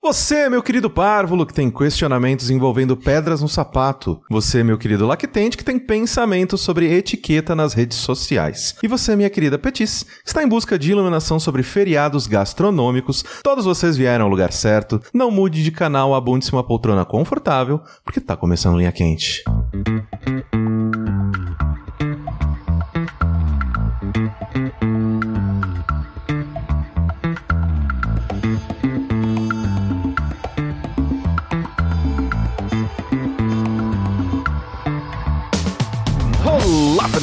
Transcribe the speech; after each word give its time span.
Você, 0.00 0.48
meu 0.48 0.62
querido 0.62 0.88
párvulo, 0.88 1.44
que 1.44 1.52
tem 1.52 1.68
questionamentos 1.68 2.50
envolvendo 2.50 2.96
pedras 2.96 3.42
no 3.42 3.48
sapato. 3.48 4.20
Você, 4.30 4.62
meu 4.62 4.78
querido 4.78 5.04
lactente, 5.04 5.56
que 5.56 5.64
tem 5.64 5.76
pensamentos 5.76 6.60
sobre 6.60 6.86
etiqueta 6.86 7.54
nas 7.54 7.74
redes 7.74 7.98
sociais. 7.98 8.76
E 8.80 8.86
você, 8.86 9.16
minha 9.16 9.28
querida 9.28 9.58
Petis, 9.58 10.06
está 10.24 10.40
em 10.42 10.48
busca 10.48 10.78
de 10.78 10.92
iluminação 10.92 11.40
sobre 11.40 11.64
feriados 11.64 12.28
gastronômicos. 12.28 13.24
Todos 13.42 13.64
vocês 13.64 13.96
vieram 13.96 14.26
ao 14.26 14.30
lugar 14.30 14.52
certo. 14.52 15.02
Não 15.12 15.32
mude 15.32 15.64
de 15.64 15.72
canal, 15.72 16.14
abunde-se 16.14 16.52
uma 16.52 16.64
poltrona 16.64 17.04
confortável, 17.04 17.80
porque 18.04 18.20
tá 18.20 18.36
começando 18.36 18.78
linha 18.78 18.92
quente. 18.92 19.42
Olá, 19.44 20.67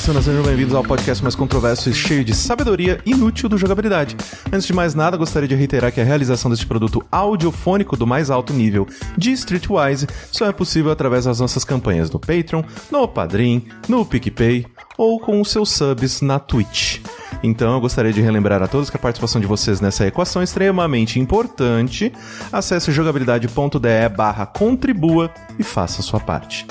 personas, 0.06 0.26
sejam 0.26 0.44
bem-vindos 0.44 0.76
ao 0.76 0.84
podcast 0.84 1.24
mais 1.24 1.34
controverso 1.34 1.90
e 1.90 1.94
cheio 1.94 2.24
de 2.24 2.36
sabedoria 2.36 3.02
inútil 3.08 3.50
do 3.50 3.58
jogabilidade. 3.58 4.16
Antes 4.54 4.68
de 4.68 4.72
mais 4.72 4.94
nada, 4.94 5.18
gostaria 5.18 5.50
de 5.50 5.56
reiterar 5.56 5.92
que 5.92 6.00
a 6.00 6.04
realização 6.04 6.52
deste 6.52 6.68
produto 6.68 7.04
audiofônico 7.12 7.98
do 7.98 8.06
mais 8.06 8.30
alto 8.30 8.54
nível 8.54 8.88
de 9.18 9.32
Streetwise 9.32 10.06
só 10.32 10.46
é 10.46 10.52
possível 10.52 10.92
através 10.92 11.26
das 11.26 11.40
nossas 11.40 11.64
campanhas 11.64 12.12
no 12.12 12.20
Patreon, 12.20 12.62
no 12.92 13.08
Padrim, 13.08 13.66
no 13.90 14.06
PicPay 14.06 14.68
ou 14.96 15.20
com 15.20 15.42
os 15.42 15.50
seus 15.50 15.72
subs 15.72 16.22
na 16.22 16.38
Twitch. 16.38 17.00
Então 17.42 17.74
eu 17.74 17.82
gostaria 17.82 18.14
de 18.14 18.22
relembrar 18.22 18.62
a 18.62 18.68
todos 18.68 18.92
que 18.92 18.98
a 18.98 19.00
participação 19.00 19.42
de 19.42 19.48
vocês 19.48 19.82
nessa 19.82 20.06
equação 20.06 20.40
é 20.40 20.46
extremamente 20.46 21.20
importante. 21.20 22.14
Acesse 22.52 22.92
jogabilidade.de 22.92 24.10
barra 24.16 24.46
contribua 24.46 25.32
e 25.58 25.64
faça 25.64 26.02
a 26.02 26.04
sua 26.04 26.20
parte. 26.20 26.68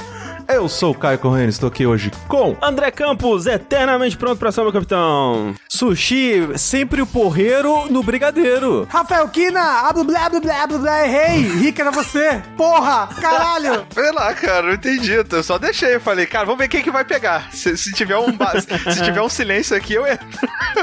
Eu 0.47 0.69
sou 0.69 0.92
o 0.92 0.95
Caio 0.95 1.19
Corrêa, 1.19 1.47
estou 1.47 1.69
aqui 1.69 1.87
hoje 1.87 2.11
com 2.28 2.55
André 2.62 2.91
Campos, 2.91 3.47
eternamente 3.47 4.17
pronto 4.17 4.39
pra 4.39 4.53
ser 4.53 4.62
meu 4.62 4.73
capitão. 4.73 5.55
Sushi, 5.69 6.48
sempre 6.59 7.00
o 7.00 7.06
porreiro 7.06 7.87
no 7.91 8.03
brigadeiro. 8.03 8.87
Rafael 8.91 9.27
Kina, 9.28 9.91
blá 9.92 10.05
blá 10.05 10.28
blá 10.28 10.67
blá 10.67 10.78
blá, 10.78 11.06
errei, 11.06 11.42
rica 11.42 11.83
era 11.83 11.91
você, 11.91 12.42
porra, 12.56 13.09
caralho. 13.20 13.87
Sei 13.92 14.12
lá, 14.12 14.33
cara, 14.34 14.67
não 14.67 14.75
entendi. 14.75 15.12
Eu 15.12 15.42
só 15.42 15.59
deixei. 15.59 15.95
Eu 15.97 16.00
falei, 16.00 16.27
cara, 16.27 16.45
vamos 16.45 16.59
ver 16.59 16.69
quem 16.69 16.83
que 16.83 16.91
vai 16.91 17.05
pegar. 17.05 17.48
Se, 17.53 17.77
se 17.77 17.92
tiver, 17.92 18.17
um, 18.19 18.31
ba- 18.33 18.53
se 18.61 19.03
tiver 19.03 19.22
um 19.22 19.28
silêncio 19.28 19.75
aqui, 19.77 19.95
eu 19.95 20.06
entro. 20.06 20.27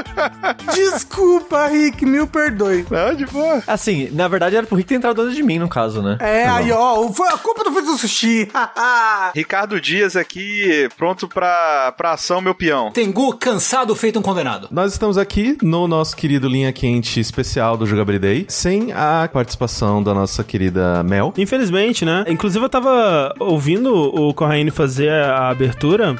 Desculpa, 0.74 1.68
Rick, 1.68 2.04
mil 2.04 2.26
perdoe. 2.26 2.84
Não, 2.90 3.14
de 3.14 3.24
boa. 3.26 3.62
Assim, 3.66 4.10
na 4.12 4.26
verdade 4.28 4.56
era 4.56 4.66
pro 4.66 4.76
Rick 4.76 4.88
ter 4.88 4.96
entrado 4.96 5.22
antes 5.22 5.36
de 5.36 5.42
mim, 5.42 5.58
no 5.58 5.68
caso, 5.68 6.02
né? 6.02 6.16
É, 6.20 6.46
aí 6.48 6.70
ó, 6.72 7.08
foi 7.10 7.28
a 7.28 7.38
culpa 7.38 7.62
do 7.64 7.72
do 7.82 7.96
sushi, 7.98 8.48
haha. 8.54 9.32
Ricardo 9.52 9.78
Dias 9.78 10.16
aqui, 10.16 10.88
pronto 10.96 11.28
pra, 11.28 11.92
pra 11.94 12.12
ação, 12.12 12.40
meu 12.40 12.54
peão. 12.54 12.90
Tengu 12.90 13.36
cansado 13.36 13.94
feito 13.94 14.18
um 14.18 14.22
condenado. 14.22 14.66
Nós 14.70 14.92
estamos 14.92 15.18
aqui 15.18 15.58
no 15.60 15.86
nosso 15.86 16.16
querido 16.16 16.48
Linha 16.48 16.72
Quente 16.72 17.20
especial 17.20 17.76
do 17.76 17.84
Jogabilidade, 17.84 18.46
sem 18.48 18.92
a 18.92 19.28
participação 19.30 20.02
da 20.02 20.14
nossa 20.14 20.42
querida 20.42 21.02
Mel. 21.02 21.34
Infelizmente, 21.36 22.02
né? 22.02 22.24
Inclusive 22.28 22.64
eu 22.64 22.68
tava 22.70 23.34
ouvindo 23.38 23.94
o 23.94 24.32
Corraine 24.32 24.70
fazer 24.70 25.10
a 25.10 25.50
abertura. 25.50 26.16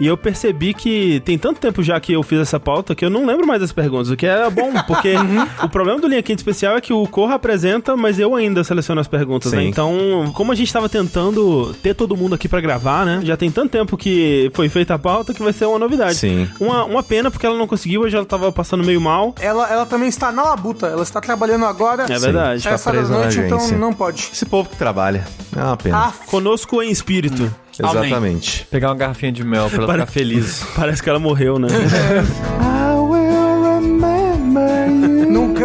E 0.00 0.06
eu 0.06 0.16
percebi 0.16 0.74
que 0.74 1.20
tem 1.20 1.38
tanto 1.38 1.60
tempo 1.60 1.82
já 1.82 1.98
que 1.98 2.12
eu 2.12 2.22
fiz 2.22 2.40
essa 2.40 2.60
pauta 2.60 2.94
que 2.94 3.04
eu 3.04 3.10
não 3.10 3.26
lembro 3.26 3.46
mais 3.46 3.60
das 3.60 3.72
perguntas, 3.72 4.10
o 4.10 4.16
que 4.16 4.26
era 4.26 4.50
bom, 4.50 4.72
porque 4.86 5.14
o 5.62 5.68
problema 5.68 6.00
do 6.00 6.06
Linha 6.06 6.22
Quente 6.22 6.38
Especial 6.38 6.76
é 6.76 6.80
que 6.80 6.92
o 6.92 7.06
Corra 7.06 7.34
apresenta, 7.34 7.96
mas 7.96 8.18
eu 8.18 8.34
ainda 8.34 8.62
seleciono 8.62 9.00
as 9.00 9.08
perguntas, 9.08 9.52
né? 9.52 9.62
Sim. 9.62 9.68
Então, 9.68 10.30
como 10.34 10.52
a 10.52 10.54
gente 10.54 10.72
tava 10.72 10.88
tentando 10.88 11.74
ter 11.82 11.94
todo 11.94 12.16
mundo 12.16 12.34
aqui 12.34 12.48
pra 12.48 12.60
gravar, 12.60 13.04
né? 13.04 13.20
Já 13.22 13.36
tem 13.36 13.50
tanto 13.50 13.70
tempo 13.70 13.96
que 13.96 14.50
foi 14.54 14.68
feita 14.68 14.94
a 14.94 14.98
pauta 14.98 15.32
que 15.32 15.42
vai 15.42 15.52
ser 15.52 15.66
uma 15.66 15.78
novidade. 15.78 16.16
Sim. 16.16 16.48
Uma, 16.60 16.84
uma 16.84 17.02
pena 17.02 17.30
porque 17.30 17.46
ela 17.46 17.56
não 17.56 17.66
conseguiu, 17.66 18.02
hoje 18.02 18.16
ela 18.16 18.26
tava 18.26 18.52
passando 18.52 18.84
meio 18.84 19.00
mal. 19.00 19.34
Ela, 19.40 19.70
ela 19.70 19.86
também 19.86 20.08
está 20.08 20.30
na 20.30 20.42
labuta, 20.42 20.86
ela 20.86 21.02
está 21.02 21.20
trabalhando 21.20 21.64
agora. 21.64 22.04
É 22.04 22.18
verdade. 22.18 22.62
Tá 22.62 22.70
Essa 22.70 22.90
presa 22.90 23.12
na 23.12 23.20
noite, 23.20 23.40
então 23.40 23.70
não 23.78 23.92
pode. 23.92 24.30
Esse 24.32 24.44
povo 24.46 24.68
que 24.68 24.76
trabalha. 24.76 25.26
É 25.56 25.62
uma 25.62 25.76
pena. 25.76 25.98
Ah, 25.98 26.12
Conosco 26.26 26.82
em 26.82 26.90
espírito. 26.90 27.50
Exatamente. 27.82 28.66
Pegar 28.70 28.88
uma 28.88 28.96
garrafinha 28.96 29.32
de 29.32 29.44
mel 29.44 29.68
pra 29.68 29.78
ela 29.78 29.86
Para- 29.88 30.06
ficar 30.06 30.12
feliz. 30.12 30.64
Parece 30.74 31.02
que 31.02 31.08
ela 31.10 31.18
morreu, 31.18 31.58
né? 31.58 31.68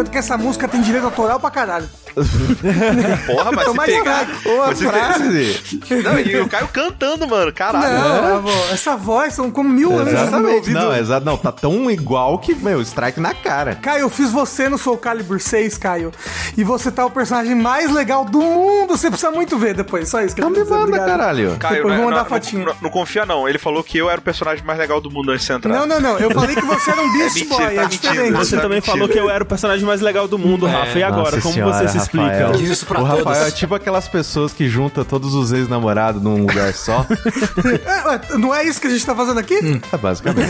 não 0.02 0.04
canto 0.04 0.10
que 0.10 0.18
essa 0.18 0.36
música 0.36 0.66
tem 0.68 0.80
direito 0.80 1.04
autoral 1.04 1.38
pra 1.38 1.50
caralho. 1.50 1.88
Porra, 3.26 3.52
mas 3.52 3.68
se 3.68 3.74
Mas 3.74 3.86
pegar... 3.94 4.26
Uma 4.44 4.66
mas 4.66 4.78
se 4.78 4.84
frase. 4.84 5.60
Não, 6.04 6.18
e 6.18 6.40
o 6.40 6.48
Caio 6.48 6.68
cantando, 6.68 7.26
mano, 7.26 7.52
caralho. 7.52 7.98
Não, 7.98 8.36
avó, 8.36 8.50
essa 8.70 8.96
voz 8.96 9.32
são 9.34 9.50
como 9.50 9.68
mil 9.68 9.92
anos 9.92 10.06
no 10.06 10.12
meu 10.12 10.22
Exatamente. 10.22 10.54
ouvido. 10.56 10.78
Não, 10.80 10.94
exato. 10.96 11.24
Não, 11.26 11.36
tá 11.36 11.50
tão 11.52 11.90
igual 11.90 12.38
que, 12.38 12.54
meu, 12.54 12.80
strike 12.82 13.18
na 13.20 13.32
cara. 13.34 13.76
Caio, 13.76 14.02
eu 14.02 14.10
fiz 14.10 14.30
você 14.30 14.68
no 14.68 14.76
Soul 14.76 14.98
Calibur 14.98 15.40
6, 15.40 15.78
Caio. 15.78 16.12
E 16.56 16.62
você 16.62 16.90
tá 16.90 17.04
o 17.06 17.10
personagem 17.10 17.54
mais 17.54 17.90
legal 17.90 18.24
do 18.24 18.40
mundo. 18.40 18.96
Você 18.96 19.08
precisa 19.08 19.30
muito 19.30 19.56
ver 19.58 19.74
depois. 19.74 20.08
Só 20.08 20.20
isso 20.22 20.34
que 20.34 20.42
eu 20.42 20.50
Não 20.50 20.52
me 20.52 20.58
manda, 20.64 20.82
obrigado. 20.82 21.06
caralho. 21.06 21.56
Caio, 21.58 21.76
Depois 21.76 21.94
não, 21.94 22.02
vou 22.02 22.10
mandar 22.10 22.22
não, 22.24 22.28
fotinho. 22.28 22.66
não, 22.66 22.74
não 22.82 22.90
confia 22.90 23.24
não, 23.24 23.48
ele 23.48 23.58
falou 23.58 23.82
que 23.82 23.96
eu 23.96 24.10
era 24.10 24.20
o 24.20 24.22
personagem 24.24 24.64
mais 24.64 24.78
legal 24.78 25.00
do 25.00 25.10
mundo 25.10 25.30
antes 25.30 25.42
de 25.42 25.46
você 25.46 25.52
entrar. 25.54 25.72
Não, 25.74 25.86
não, 25.86 26.00
não. 26.00 26.18
Eu 26.18 26.30
falei 26.34 26.54
que 26.54 26.62
você 26.64 26.90
era 26.90 27.00
um 27.02 27.12
Beast 27.12 27.36
mentira, 27.36 27.56
Boy. 27.56 27.64
tá 27.64 27.72
é 27.72 27.84
mentindo. 27.84 28.00
diferente. 28.12 28.32
Você 28.36 28.56
Tá 28.56 28.62
também 28.62 28.76
mentindo. 28.76 28.92
falou 28.92 29.08
que 29.08 29.18
eu 29.18 29.30
era 29.30 29.42
o 29.42 29.46
personagem 29.46 29.84
mais 29.86 29.91
legal 30.00 30.26
do 30.26 30.38
mundo, 30.38 30.66
Rafa. 30.66 30.98
E 30.98 31.02
agora, 31.02 31.36
Nossa 31.36 31.42
como 31.42 31.54
senhora, 31.54 31.74
você 31.74 31.88
se 31.88 31.98
explica? 31.98 32.26
Rafael. 32.26 32.52
Diz 32.52 32.70
isso 32.70 32.86
pra 32.86 33.02
o 33.02 33.06
todos. 33.06 33.24
Rafael 33.24 33.46
é 33.46 33.50
tipo 33.50 33.74
aquelas 33.74 34.08
pessoas 34.08 34.52
que 34.52 34.68
juntam 34.68 35.04
todos 35.04 35.34
os 35.34 35.52
ex-namorados 35.52 36.22
num 36.22 36.40
lugar 36.40 36.72
só. 36.72 37.06
É, 37.92 38.36
não 38.36 38.54
é 38.54 38.64
isso 38.64 38.80
que 38.80 38.86
a 38.86 38.90
gente 38.90 39.04
tá 39.04 39.14
fazendo 39.14 39.38
aqui? 39.38 39.58
É 39.92 39.96
basicamente. 39.96 40.48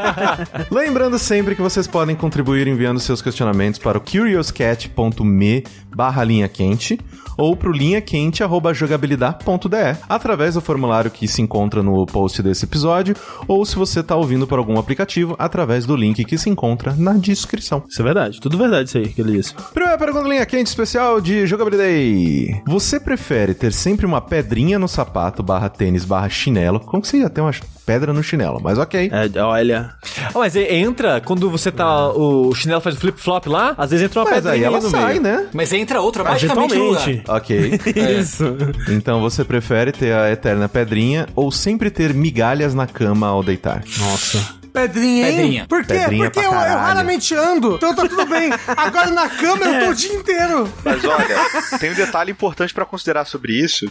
Lembrando 0.70 1.18
sempre 1.18 1.54
que 1.54 1.62
vocês 1.62 1.86
podem 1.86 2.16
contribuir 2.16 2.66
enviando 2.66 2.98
seus 3.00 3.22
questionamentos 3.22 3.78
para 3.78 3.98
o 3.98 4.00
curiouscat.me 4.00 5.64
barra 5.94 6.24
linha 6.24 6.48
quente 6.48 6.98
ou 7.36 7.54
pro 7.56 7.72
linhaquente.jogabilidade.de 7.72 9.96
através 10.08 10.54
do 10.54 10.60
formulário 10.60 11.10
que 11.10 11.26
se 11.26 11.40
encontra 11.40 11.82
no 11.82 12.04
post 12.06 12.42
desse 12.42 12.66
episódio 12.66 13.16
ou 13.48 13.64
se 13.64 13.76
você 13.76 14.02
tá 14.02 14.14
ouvindo 14.14 14.46
por 14.46 14.58
algum 14.58 14.78
aplicativo 14.78 15.34
através 15.38 15.86
do 15.86 15.96
link 15.96 16.22
que 16.24 16.36
se 16.36 16.50
encontra 16.50 16.94
na 16.96 17.14
descrição. 17.14 17.82
Isso 17.88 18.02
é 18.02 18.04
verdade. 18.04 18.38
Tudo 18.40 18.58
verdade 18.58 18.69
isso 18.82 18.98
aí 18.98 19.08
que 19.08 19.20
ele 19.20 19.32
disse. 19.32 19.54
Primeira 19.72 19.98
pergunta 19.98 20.28
linha 20.28 20.46
quente 20.46 20.66
especial 20.68 21.20
de 21.20 21.46
jogabilidade. 21.46 22.62
Você 22.66 22.98
prefere 23.00 23.54
ter 23.54 23.72
sempre 23.72 24.06
uma 24.06 24.20
pedrinha 24.20 24.78
no 24.78 24.88
sapato 24.88 25.42
barra 25.42 25.68
tênis 25.68 26.04
barra 26.04 26.28
chinelo? 26.28 26.80
Como 26.80 27.02
que 27.02 27.08
você 27.08 27.18
ia 27.18 27.30
ter 27.30 27.40
uma 27.40 27.52
pedra 27.84 28.12
no 28.12 28.22
chinelo? 28.22 28.60
Mas 28.62 28.78
ok. 28.78 29.10
É, 29.12 29.40
olha. 29.42 29.90
Ah, 30.26 30.30
mas 30.38 30.54
entra, 30.56 31.20
quando 31.20 31.50
você 31.50 31.70
tá. 31.72 32.08
O 32.10 32.54
chinelo 32.54 32.80
faz 32.80 32.96
o 32.96 32.98
flip-flop 33.00 33.46
lá, 33.46 33.74
às 33.76 33.90
vezes 33.90 34.06
entra 34.06 34.20
uma 34.20 34.30
Mas 34.30 34.46
aí 34.46 34.60
pedrinha 34.60 34.66
ela 34.66 34.76
ali 34.76 34.84
no 34.84 34.90
sai, 34.90 35.08
meio. 35.18 35.22
né? 35.22 35.46
Mas 35.52 35.72
entra 35.72 36.00
outra 36.00 36.22
magicamente 36.24 36.74
no 36.74 36.84
lugar. 36.84 37.08
Eventualmente. 37.08 37.30
Ok. 37.30 37.80
Isso. 38.20 38.44
Então 38.88 39.20
você 39.20 39.44
prefere 39.44 39.92
ter 39.92 40.12
a 40.12 40.30
eterna 40.30 40.68
pedrinha 40.68 41.26
ou 41.34 41.50
sempre 41.50 41.90
ter 41.90 42.14
migalhas 42.14 42.74
na 42.74 42.86
cama 42.86 43.26
ao 43.28 43.42
deitar? 43.42 43.82
Nossa. 43.98 44.59
Pedrinha, 44.88 45.28
hein? 45.30 45.36
Pedrinha. 45.36 45.66
Por 45.68 45.84
quê? 45.84 45.94
Pedrinha 45.94 46.24
Porque 46.30 46.38
eu, 46.40 46.44
eu 46.44 46.50
raramente 46.52 47.34
ando, 47.34 47.74
então 47.76 47.94
tá 47.94 48.06
tudo 48.08 48.26
bem. 48.26 48.50
Agora 48.76 49.10
na 49.10 49.28
cama 49.28 49.64
eu 49.66 49.84
tô 49.86 49.90
o 49.90 49.94
dia 49.94 50.14
inteiro. 50.14 50.72
Mas 50.84 51.04
olha, 51.04 51.78
tem 51.78 51.90
um 51.90 51.94
detalhe 51.94 52.30
importante 52.32 52.72
pra 52.74 52.84
considerar 52.84 53.24
sobre 53.24 53.52
isso, 53.52 53.86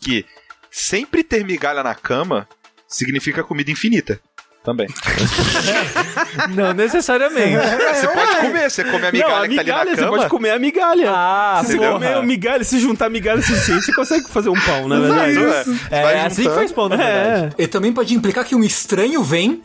que 0.00 0.24
sempre 0.70 1.22
ter 1.22 1.44
migalha 1.44 1.82
na 1.82 1.94
cama 1.94 2.46
significa 2.88 3.42
comida 3.42 3.70
infinita. 3.70 4.20
Também. 4.64 4.88
Não 6.54 6.72
necessariamente. 6.72 7.56
Você 7.94 8.08
pode 8.08 8.36
comer, 8.40 8.68
você 8.70 8.82
come 8.84 9.06
a 9.06 9.12
Não, 9.12 9.12
migalha 9.12 9.44
a 9.44 9.48
que 9.48 9.54
tá 9.54 9.60
ali 9.60 9.64
migalha, 9.70 9.84
na 9.90 9.96
você 9.96 10.02
cama. 10.02 10.16
pode 10.16 10.28
comer 10.28 10.50
a 10.50 10.58
migalha. 10.58 11.10
Ah, 11.14 11.62
se 11.64 11.76
porra. 11.76 11.92
comer 11.92 12.22
migalha, 12.24 12.64
se 12.64 12.80
juntar 12.80 13.08
migalha 13.08 13.40
suficiente, 13.42 13.84
você 13.84 13.92
consegue 13.94 14.28
fazer 14.28 14.48
um 14.48 14.60
pão, 14.60 14.88
na 14.88 14.98
verdade. 14.98 15.32
Isso, 15.38 15.86
É, 15.88 16.02
Vai 16.02 16.18
assim 16.20 16.42
que 16.42 16.50
faz 16.50 16.72
pão, 16.72 16.88
na 16.88 16.96
verdade. 16.96 17.54
É. 17.56 17.62
E 17.62 17.66
também 17.68 17.92
pode 17.92 18.12
implicar 18.12 18.44
que 18.44 18.56
um 18.56 18.64
estranho 18.64 19.22
vem, 19.22 19.62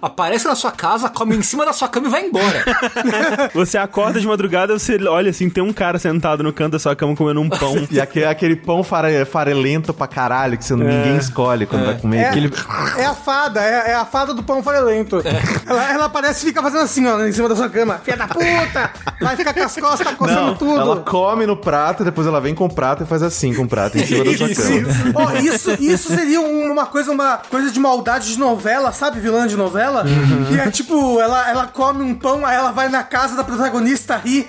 aparece 0.00 0.46
na 0.46 0.54
sua 0.54 0.70
casa, 0.72 1.08
come 1.08 1.36
em 1.36 1.42
cima 1.42 1.64
da 1.64 1.72
sua 1.72 1.88
cama 1.88 2.08
e 2.08 2.10
vai 2.10 2.26
embora. 2.26 2.64
Você 3.54 3.78
acorda 3.78 4.20
de 4.20 4.26
madrugada, 4.26 4.78
você 4.78 4.96
olha 5.08 5.30
assim, 5.30 5.48
tem 5.48 5.62
um 5.62 5.72
cara 5.72 5.98
sentado 5.98 6.42
no 6.42 6.52
canto 6.52 6.72
da 6.72 6.78
sua 6.78 6.94
cama 6.96 7.14
comendo 7.16 7.40
um 7.40 7.48
pão. 7.48 7.74
E 7.90 8.00
aquele, 8.00 8.24
aquele 8.26 8.56
pão 8.56 8.82
fare, 8.82 9.24
farelento 9.24 9.92
pra 9.92 10.06
caralho 10.06 10.56
que 10.58 10.64
você, 10.64 10.74
ninguém 10.74 11.16
escolhe 11.16 11.66
quando 11.66 11.84
vai 11.86 11.98
comer. 11.98 12.18
É, 12.18 12.28
Aquele... 12.28 12.52
é 12.98 13.04
a 13.06 13.14
fada, 13.14 13.60
é, 13.62 13.90
é 13.90 13.94
a 13.94 14.04
fada 14.04 14.32
do 14.34 14.42
pão 14.42 14.62
farelento. 14.62 15.22
Ela, 15.66 15.92
ela 15.92 16.04
aparece 16.06 16.44
e 16.44 16.48
fica 16.48 16.62
fazendo 16.62 16.82
assim, 16.82 17.06
ó, 17.06 17.20
em 17.24 17.32
cima 17.32 17.48
da 17.48 17.56
sua 17.56 17.68
cama. 17.68 18.00
Filha 18.04 18.16
da 18.16 18.28
puta! 18.28 18.90
Vai 19.20 19.36
ficar 19.36 19.54
com 19.54 19.62
as 19.62 19.74
costas 19.76 20.14
coçando 20.14 20.40
Não, 20.46 20.54
tudo. 20.56 20.80
ela 20.80 20.96
come 21.00 21.46
no 21.46 21.56
prato, 21.56 22.04
depois 22.04 22.26
ela 22.26 22.40
vem 22.40 22.54
com 22.54 22.66
o 22.66 22.72
prato 22.74 23.02
e 23.02 23.06
faz 23.06 23.22
assim 23.22 23.54
com 23.54 23.62
o 23.62 23.68
prato 23.68 23.96
em 23.98 24.06
cima 24.06 24.24
da 24.24 24.36
sua 24.36 24.48
Isso, 24.50 24.62
cama. 24.62 25.12
Ó, 25.14 25.32
isso, 25.38 25.70
isso 25.82 26.08
seria 26.14 26.40
um- 26.40 26.72
uma 26.72 26.86
coisa, 26.86 27.10
uma 27.12 27.38
coisa 27.38 27.70
de 27.70 27.78
maldade 27.80 28.28
de 28.32 28.38
novela, 28.38 28.92
sabe? 28.92 29.20
Vilã 29.20 29.46
de 29.46 29.56
novela? 29.56 29.83
Dela. 29.84 30.04
E 30.50 30.58
é 30.58 30.70
tipo, 30.70 31.20
ela, 31.20 31.48
ela 31.48 31.66
come 31.66 32.02
um 32.02 32.14
pão, 32.14 32.44
aí 32.44 32.56
ela 32.56 32.72
vai 32.72 32.88
na 32.88 33.02
casa 33.02 33.36
da 33.36 33.44
protagonista 33.44 34.16
rir 34.16 34.46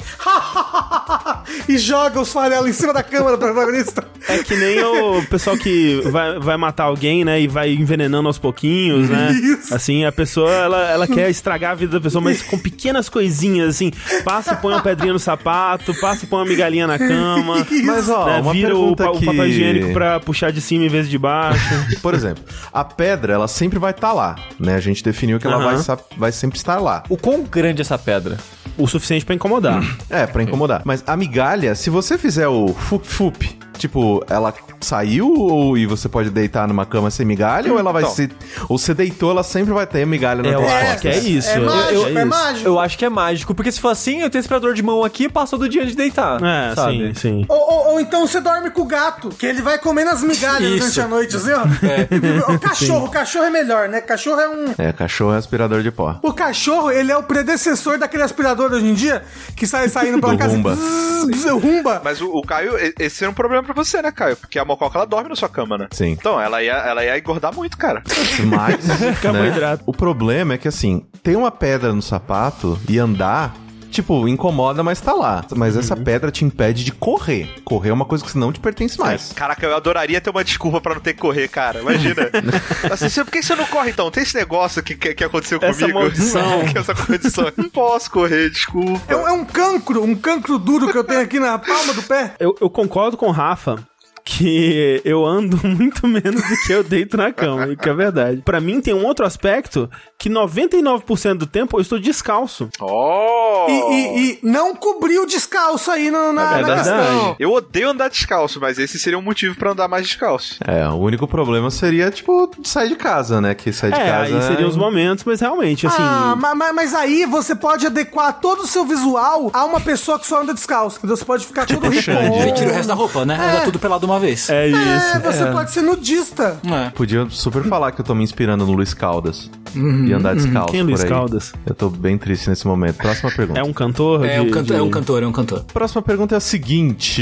e 1.68 1.78
joga 1.78 2.20
os 2.20 2.32
farelos 2.32 2.70
em 2.70 2.74
cima 2.74 2.94
da 2.94 3.04
cama 3.04 3.32
da 3.32 3.38
protagonista. 3.38 4.06
É 4.28 4.40
que 4.40 4.56
nem 4.56 4.84
o 4.84 5.24
pessoal 5.26 5.58
que 5.58 6.02
vai, 6.06 6.40
vai 6.40 6.58
matar 6.58 6.86
alguém, 6.86 7.24
né? 7.24 7.42
E 7.42 7.48
vai 7.48 7.74
envenenando 7.74 8.28
aos 8.28 8.38
pouquinhos, 8.38 9.10
né? 9.10 9.32
Isso. 9.32 9.74
Assim, 9.74 10.06
a 10.06 10.12
pessoa, 10.12 10.52
ela, 10.52 10.90
ela 10.90 11.08
quer 11.08 11.30
estragar 11.30 11.72
a 11.72 11.76
vida 11.76 11.94
da 11.94 12.02
pessoa, 12.02 12.22
mas 12.22 12.42
com 12.42 12.58
pequenas 12.58 13.10
coisinhas, 13.10 13.70
assim. 13.70 13.92
Passa 14.24 14.54
e 14.54 14.58
põe 14.58 14.74
uma 14.74 14.82
pedrinha 14.82 15.14
no 15.14 15.20
sapato, 15.20 15.94
passa 16.00 16.26
e 16.26 16.28
põe 16.28 16.40
uma 16.40 16.46
migalhinha 16.46 16.88
na 16.88 16.98
cama. 16.98 17.66
Mas, 17.84 18.10
ó, 18.10 18.26
né, 18.26 18.42
uma 18.42 18.54
vira 18.54 18.76
o, 18.76 18.92
o 18.92 18.96
papel 18.96 19.48
higiênico 19.48 19.94
pra 19.94 20.20
puxar 20.20 20.52
de 20.52 20.62
cima 20.62 20.86
em 20.86 20.90
vez 20.90 21.10
de 21.10 21.18
baixo. 21.18 21.60
Por 22.02 22.14
exemplo, 22.14 22.44
a 22.74 22.84
pedra, 22.84 23.34
ela 23.34 23.48
sempre 23.48 23.78
vai 23.78 23.92
estar 23.92 24.14
lá, 24.14 24.36
né? 24.60 24.76
A 24.76 24.80
gente 24.80 25.04
definiu 25.26 25.40
que 25.40 25.48
ela 25.48 25.56
Aham. 25.58 25.66
vai, 25.66 25.78
sa- 25.78 25.98
vai 26.18 26.32
sempre 26.32 26.58
estar 26.58 26.80
lá. 26.80 27.04
O 27.10 27.18
quão 27.18 27.44
grande 27.44 27.82
é 27.82 27.84
essa 27.84 27.98
pedra? 27.98 28.38
o 28.78 28.88
suficiente 28.88 29.24
pra 29.24 29.34
incomodar. 29.34 29.82
É, 30.10 30.28
pra 30.28 30.44
incomodar. 30.44 30.82
Mas 30.84 31.02
a 31.08 31.16
migalha, 31.16 31.74
se 31.76 31.90
você 31.90 32.18
fizer 32.18 32.50
o 32.50 32.68
fup-fup, 32.74 33.58
tipo, 33.88 34.24
ela 34.30 34.54
saiu 34.82 35.32
ou, 35.34 35.78
e 35.78 35.86
você 35.86 36.08
pode 36.10 36.30
deitar 36.30 36.68
numa 36.68 36.86
cama 36.86 37.10
sem 37.10 37.26
migalha 37.26 37.72
ou 37.72 37.80
ela 37.80 37.92
vai 37.92 38.04
Então. 38.04 38.14
se... 38.16 38.30
Ou 38.70 38.78
você 38.78 38.94
deitou, 38.94 39.32
ela 39.32 39.44
sempre 39.44 39.74
vai 39.74 39.86
ter 39.88 40.06
migalha 40.06 40.42
na 40.44 40.50
Eu 40.50 40.60
tua 40.62 40.68
acho 40.70 40.80
costas. 40.86 41.02
que 41.02 41.08
é 41.08 41.18
isso. 41.20 41.50
É 41.50 41.58
eu- 41.58 41.66
mágico, 41.66 41.94
eu- 41.94 42.06
é, 42.06 42.12
isso. 42.22 42.26
mágico. 42.28 42.68
Eu 42.68 42.80
acho 42.80 42.98
que 42.98 43.06
é 43.06 43.10
mágico, 43.10 43.56
porque 43.56 43.72
se 43.72 43.80
for 43.80 43.90
assim, 43.90 44.22
eu 44.22 44.30
tenho 44.30 44.40
aspirador 44.42 44.74
de 44.74 44.84
mão 44.84 45.04
aqui 45.04 45.24
e 45.26 45.30
passou 45.30 45.58
do 45.58 45.68
dia 45.70 45.86
de 45.86 45.96
deitar. 45.96 46.42
É, 46.44 46.76
sabe? 46.76 47.08
sim, 47.08 47.14
sim. 47.16 47.46
Ou, 47.48 47.58
ou- 47.58 47.86
ou 47.94 48.00
então 48.00 48.28
você 48.28 48.40
dorme 48.42 48.70
com 48.70 48.82
o 48.82 48.86
gato, 48.86 49.30
que 49.30 49.46
ele 49.46 49.62
vai 49.62 49.78
comendo 49.78 50.10
as 50.12 50.22
migalhas 50.22 50.62
Isso. 50.70 50.80
durante 50.80 51.02
a 51.02 51.08
noite, 51.08 51.36
assim, 51.38 51.52
ó. 51.52 51.66
O 52.56 52.60
cachorro, 52.60 53.06
o 53.06 53.10
cachorro 53.10 53.46
é 53.46 53.50
melhor, 53.50 53.88
né? 53.90 54.02
Cachorro 54.02 54.40
é 54.40 54.50
um. 54.50 54.66
É, 54.78 54.92
cachorro 54.94 55.34
é 55.34 55.38
aspirador 55.38 55.82
de 55.82 55.92
pó. 55.92 56.20
O 56.22 56.34
cachorro, 56.34 56.92
ele 56.92 57.12
é 57.12 57.18
o 57.18 57.24
predecessor 57.24 57.98
daquele 57.98 58.24
aspirador 58.24 58.72
hoje 58.72 58.86
em 58.86 58.94
dia 58.94 59.24
que 59.56 59.66
sai 59.68 59.88
saindo 59.90 60.20
pela 60.20 60.34
Do 60.34 60.40
casa. 60.40 60.56
Rumba. 60.56 60.76
Bzz, 60.76 61.26
bzz, 61.30 61.52
Rumba. 61.52 62.02
Mas 62.04 62.22
o, 62.22 62.28
o 62.30 62.42
Caio, 62.42 62.74
esse 63.00 63.24
era 63.24 63.32
um 63.32 63.34
problema 63.34 63.64
pra 63.64 63.74
você, 63.76 64.02
né, 64.02 64.12
Caio? 64.12 64.38
Porque 64.38 64.58
a 64.58 64.66
mococa 64.66 64.98
ela 64.98 65.06
dorme 65.06 65.30
na 65.30 65.36
sua 65.36 65.50
cama, 65.50 65.78
né? 65.78 65.88
Sim. 65.92 66.12
Então, 66.12 66.40
ela 66.40 66.64
ia, 66.64 66.74
ela 66.74 67.04
ia 67.04 67.18
engordar 67.18 67.54
muito, 67.54 67.78
cara. 67.78 68.02
Mas, 68.46 68.86
né, 69.00 69.16
Carboidrato. 69.22 69.84
o 69.86 69.92
problema 69.92 70.54
é 70.54 70.58
que 70.58 70.68
assim, 70.68 71.06
tem 71.22 71.36
uma 71.36 71.52
pedra 71.52 71.94
no 71.94 72.02
sapato 72.02 72.80
e 72.90 72.98
andar, 72.98 73.56
tipo, 73.96 74.28
incomoda, 74.28 74.84
mas 74.84 75.02
tá 75.02 75.14
lá. 75.14 75.44
Mas 75.56 75.76
essa 75.78 75.96
pedra 75.96 76.32
te 76.32 76.46
impede 76.46 76.84
de 76.84 76.92
correr. 76.92 77.50
Correr 77.64 77.90
é 77.90 77.94
uma 77.94 78.06
coisa 78.06 78.24
que 78.24 78.38
não 78.38 78.52
te 78.52 78.60
pertence 78.60 79.00
mais. 79.00 79.32
Caraca, 79.34 79.66
eu 79.66 79.76
adoraria 79.76 80.20
ter 80.22 80.30
uma 80.30 80.44
desculpa 80.44 80.80
pra 80.82 80.94
não 80.96 81.02
ter 81.02 81.14
que 81.14 81.20
correr, 81.22 81.48
cara. 81.48 81.80
Imagina. 81.82 82.30
assim, 82.92 83.10
você- 83.10 83.24
por 83.24 83.32
que 83.32 83.42
você 83.42 83.56
não 83.56 83.66
corre 83.66 83.92
então? 83.92 84.10
Tem 84.12 84.24
esse 84.24 84.36
negócio 84.36 84.82
que, 84.84 84.96
que, 84.96 85.14
que 85.14 85.24
aconteceu 85.24 85.60
Essa 85.62 85.80
comigo? 85.82 86.00
maldição. 86.00 86.66
que 86.72 86.78
essa 86.78 86.94
condição. 86.94 87.52
Não 87.58 87.70
posso 87.70 88.12
correr, 88.12 88.50
desculpa. 88.50 89.02
É, 89.08 89.16
um- 89.16 89.28
é 89.28 89.32
um 89.32 89.46
cancro, 89.46 90.04
um 90.04 90.16
cancro 90.16 90.58
duro 90.60 90.92
que 90.92 90.98
eu 90.98 91.04
tenho 91.04 91.22
aqui 91.22 91.40
na 91.40 91.58
palma 91.58 91.94
do 91.94 92.04
pé. 92.04 92.34
Eu, 92.40 92.56
eu 92.62 92.70
concordo 92.70 93.18
com 93.18 93.28
o 93.28 93.32
Rafa 93.32 93.80
que 94.28 95.02
eu 95.06 95.24
ando 95.24 95.60
muito 95.66 96.08
menos 96.08 96.42
do 96.42 96.58
que 96.66 96.74
eu 96.74 96.84
deito 96.84 97.16
na 97.16 97.32
cama, 97.32 97.76
que 97.76 97.88
é 97.88 97.94
verdade. 97.94 98.42
Pra 98.44 98.60
mim 98.60 98.82
tem 98.82 98.94
um 98.94 99.06
outro 99.06 99.24
aspecto 99.26 99.88
que 100.18 100.30
99% 100.30 101.36
do 101.36 101.46
tempo 101.46 101.78
eu 101.78 101.82
estou 101.82 102.00
descalço. 102.00 102.68
Oh! 102.82 103.66
E, 103.70 103.72
e- 103.72 104.16
e 104.16 104.40
não 104.42 104.76
cobriu 104.76 105.26
descalço 105.28 105.92
aí 105.92 106.10
no, 106.10 106.34
na, 106.34 106.42
É 106.42 106.62
na 106.62 106.68
verdade. 106.68 106.78
questão. 106.90 107.36
Eu 107.40 107.52
odeio 107.54 107.90
andar 107.90 108.10
descalço, 108.10 108.60
mas 108.60 108.80
esse 108.80 108.98
seria 108.98 109.18
um 109.18 109.22
motivo 109.22 109.56
pra 109.56 109.72
andar 109.72 109.88
mais 109.88 110.08
descalço. 110.08 110.58
É, 110.66 110.88
o 110.88 110.96
único 110.96 111.28
problema 111.28 111.70
seria, 111.70 112.10
tipo, 112.10 112.50
sair 112.64 112.90
de 112.90 112.96
casa, 112.96 113.40
né? 113.40 113.54
Que 113.54 113.72
sair 113.72 113.92
de 113.94 114.00
É, 114.00 114.06
casa. 114.10 114.36
aí 114.36 114.42
seriam 114.44 114.68
os 114.70 114.76
momentos, 114.78 115.24
mas 115.24 115.40
realmente, 115.40 115.86
assim. 115.86 115.98
Ah, 116.02 116.36
ma- 116.36 116.56
ma- 116.56 116.74
mas, 116.74 116.94
aí 116.96 117.26
você 117.26 117.56
pode 117.56 117.86
adequar 117.86 118.40
todo 118.40 118.62
o 118.64 118.68
seu 118.68 118.86
visual 118.86 119.52
a 119.54 119.66
uma 119.66 119.80
pessoa 119.80 120.18
que 120.20 120.26
só 120.26 120.42
anda 120.42 120.54
descalço. 120.54 120.98
entendeu? 120.98 121.16
Você 121.16 121.26
pode 121.26 121.46
ficar 121.46 121.66
todo 121.68 121.92
Xande. 121.94 122.22
rico. 122.24 122.40
Você 122.42 122.52
tira 122.54 122.70
o 122.72 122.74
resto 122.74 122.88
da 122.88 122.94
roupa, 122.96 123.26
né? 123.26 123.36
Anda 123.36 123.62
tudo 123.66 123.78
pelado 123.80 124.06
uma 124.06 124.15
vez. 124.20 124.50
É 124.50 124.68
isso. 124.68 124.78
É, 124.78 125.20
você 125.20 125.46
pode 125.52 125.72
ser 125.72 125.82
nudista. 125.82 126.58
É. 126.66 126.90
Podia 126.92 127.28
super 127.30 127.64
falar 127.64 127.92
que 127.92 128.02
eu 128.02 128.06
tô 128.06 128.14
me 128.16 128.24
inspirando 128.24 128.66
no 128.66 128.74
Luiz 128.74 128.94
Caldas. 128.94 129.50
e 129.76 130.14
andar 130.14 130.36
descalço. 130.36 130.72
Quem 130.72 130.80
é 130.80 130.84
Luiz 130.84 131.02
por 131.02 131.06
aí. 131.06 131.10
Caldas? 131.12 131.54
Eu 131.66 131.76
tô 131.76 131.90
bem 131.90 132.18
triste 132.18 132.50
nesse 132.50 132.66
momento. 132.66 132.96
Próxima 132.98 133.30
pergunta. 133.32 133.60
É 133.60 133.64
um 133.64 133.74
cantor? 133.74 134.26
É, 134.26 134.36
de- 134.36 134.48
um 134.48 134.50
cantor, 134.50 134.64
de- 134.76 134.80
é 134.80 134.82
um 134.82 134.90
cantor, 134.90 135.24
é 135.24 135.28
um 135.28 135.32
cantor. 135.34 135.64
Próxima 135.74 136.02
pergunta 136.02 136.34
é 136.36 136.38
a 136.38 136.42
seguinte: 136.42 137.22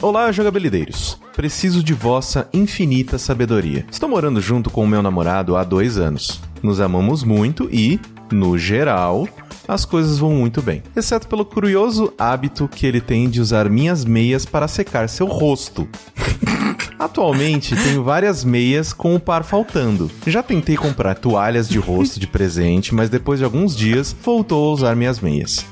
Olá, 0.00 0.30
jogabilideiros. 0.32 1.18
Preciso 1.36 1.82
de 1.82 1.94
vossa 1.94 2.48
infinita 2.52 3.16
sabedoria. 3.18 3.86
Estou 3.90 4.08
morando 4.08 4.40
junto 4.40 4.70
com 4.70 4.82
o 4.82 4.88
meu 4.88 5.02
namorado 5.02 5.56
há 5.56 5.62
dois 5.62 5.96
anos. 5.96 6.40
Nos 6.62 6.80
amamos 6.80 7.22
muito 7.22 7.68
e, 7.70 8.00
no 8.32 8.58
geral, 8.58 9.28
as 9.68 9.84
coisas 9.84 10.18
vão 10.18 10.32
muito 10.32 10.62
bem. 10.62 10.82
Exceto 10.96 11.28
pelo 11.28 11.44
curioso 11.44 12.12
hábito 12.18 12.66
que 12.66 12.86
ele 12.86 13.02
tem 13.02 13.28
de 13.28 13.40
usar 13.40 13.68
minhas 13.68 14.02
meias 14.02 14.46
para 14.46 14.66
secar 14.66 15.08
seu 15.10 15.26
rosto. 15.26 15.86
Atualmente 16.98 17.76
tenho 17.76 18.02
várias 18.02 18.42
meias 18.42 18.92
com 18.92 19.14
o 19.14 19.20
par 19.20 19.44
faltando. 19.44 20.10
Já 20.26 20.42
tentei 20.42 20.76
comprar 20.76 21.14
toalhas 21.14 21.68
de 21.68 21.78
rosto 21.78 22.18
de 22.18 22.26
presente, 22.26 22.94
mas 22.94 23.10
depois 23.10 23.38
de 23.38 23.44
alguns 23.44 23.76
dias 23.76 24.16
voltou 24.24 24.70
a 24.70 24.72
usar 24.72 24.96
minhas 24.96 25.20
meias. 25.20 25.64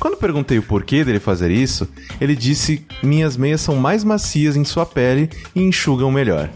Quando 0.00 0.16
perguntei 0.16 0.58
o 0.58 0.62
porquê 0.62 1.04
dele 1.04 1.20
fazer 1.20 1.50
isso, 1.50 1.88
ele 2.20 2.34
disse: 2.34 2.84
Minhas 3.02 3.36
meias 3.36 3.60
são 3.60 3.76
mais 3.76 4.02
macias 4.02 4.56
em 4.56 4.64
sua 4.64 4.86
pele 4.86 5.30
e 5.54 5.62
enxugam 5.62 6.10
melhor. 6.10 6.50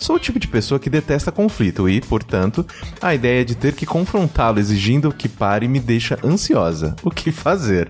Sou 0.00 0.16
o 0.16 0.18
tipo 0.18 0.38
de 0.38 0.46
pessoa 0.46 0.78
que 0.78 0.88
detesta 0.88 1.30
conflito 1.32 1.88
e, 1.88 2.00
portanto, 2.00 2.66
a 3.00 3.14
ideia 3.14 3.44
de 3.44 3.54
ter 3.54 3.74
que 3.74 3.84
confrontá-lo 3.84 4.58
exigindo 4.58 5.12
que 5.12 5.28
pare 5.28 5.66
me 5.68 5.80
deixa 5.80 6.18
ansiosa. 6.24 6.94
O 7.02 7.10
que 7.10 7.32
fazer? 7.32 7.88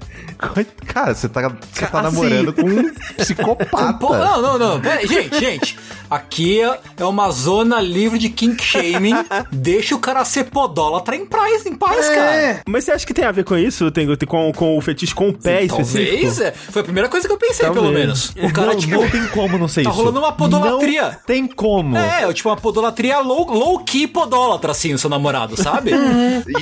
Cara, 0.87 1.15
você 1.15 1.29
tá, 1.29 1.49
você 1.49 1.87
tá 1.87 2.01
Assim. 2.01 2.17
namorando 2.17 2.53
com 2.53 2.63
um 2.63 2.93
psicopata. 3.17 4.09
Não, 4.19 4.43
não, 4.43 4.59
não. 4.59 4.81
Pera, 4.81 5.07
gente, 5.07 5.39
gente. 5.39 5.79
Aqui 6.11 6.61
é 6.61 6.79
é 6.97 7.05
uma 7.05 7.31
zona 7.31 7.81
livre 7.81 8.19
de 8.19 8.29
kink 8.29 8.63
shaming. 8.63 9.15
Deixa 9.53 9.95
o 9.95 9.99
cara 9.99 10.25
ser 10.25 10.45
podólatra 10.45 11.15
em 11.15 11.27
paz, 11.27 11.67
em 11.67 11.75
paz, 11.75 12.07
cara. 12.09 12.35
É. 12.35 12.61
Mas 12.67 12.85
você 12.85 12.93
acha 12.93 13.07
que 13.07 13.13
tem 13.15 13.25
a 13.25 13.33
ver 13.33 13.45
com 13.45 13.57
isso? 13.57 13.91
Tem, 13.91 14.07
tem 14.17 14.29
com, 14.29 14.53
com 14.53 14.77
o 14.77 14.81
fetiche 14.81 15.15
com 15.15 15.29
o 15.29 15.33
pé 15.33 15.65
específico? 15.65 16.11
Talvez, 16.13 16.41
é. 16.41 16.53
Foi 16.53 16.81
a 16.81 16.85
primeira 16.85 17.09
coisa 17.09 17.27
que 17.27 17.33
eu 17.33 17.39
pensei, 17.39 17.67
Talvez. 17.67 17.85
pelo 17.85 17.97
menos. 17.97 18.33
O 18.41 18.53
cara, 18.53 18.73
não, 18.73 18.79
tipo. 18.79 18.95
não 18.95 19.09
tem 19.09 19.27
como 19.29 19.59
não 19.59 19.69
ser 19.69 19.83
tá 19.85 19.91
isso. 19.91 19.99
rolando 19.99 20.19
uma 20.19 20.33
podolatria. 20.33 21.03
Não 21.03 21.21
tem 21.27 21.47
como. 21.47 21.97
É, 21.99 22.33
tipo 22.33 22.49
uma 22.49 22.57
podolatria 22.57 23.19
low, 23.21 23.51
low 23.51 23.79
key 23.85 24.07
podólatra, 24.07 24.73
assim, 24.73 24.93
o 24.95 24.99
seu 24.99 25.11
namorado, 25.11 25.57
sabe? 25.61 25.91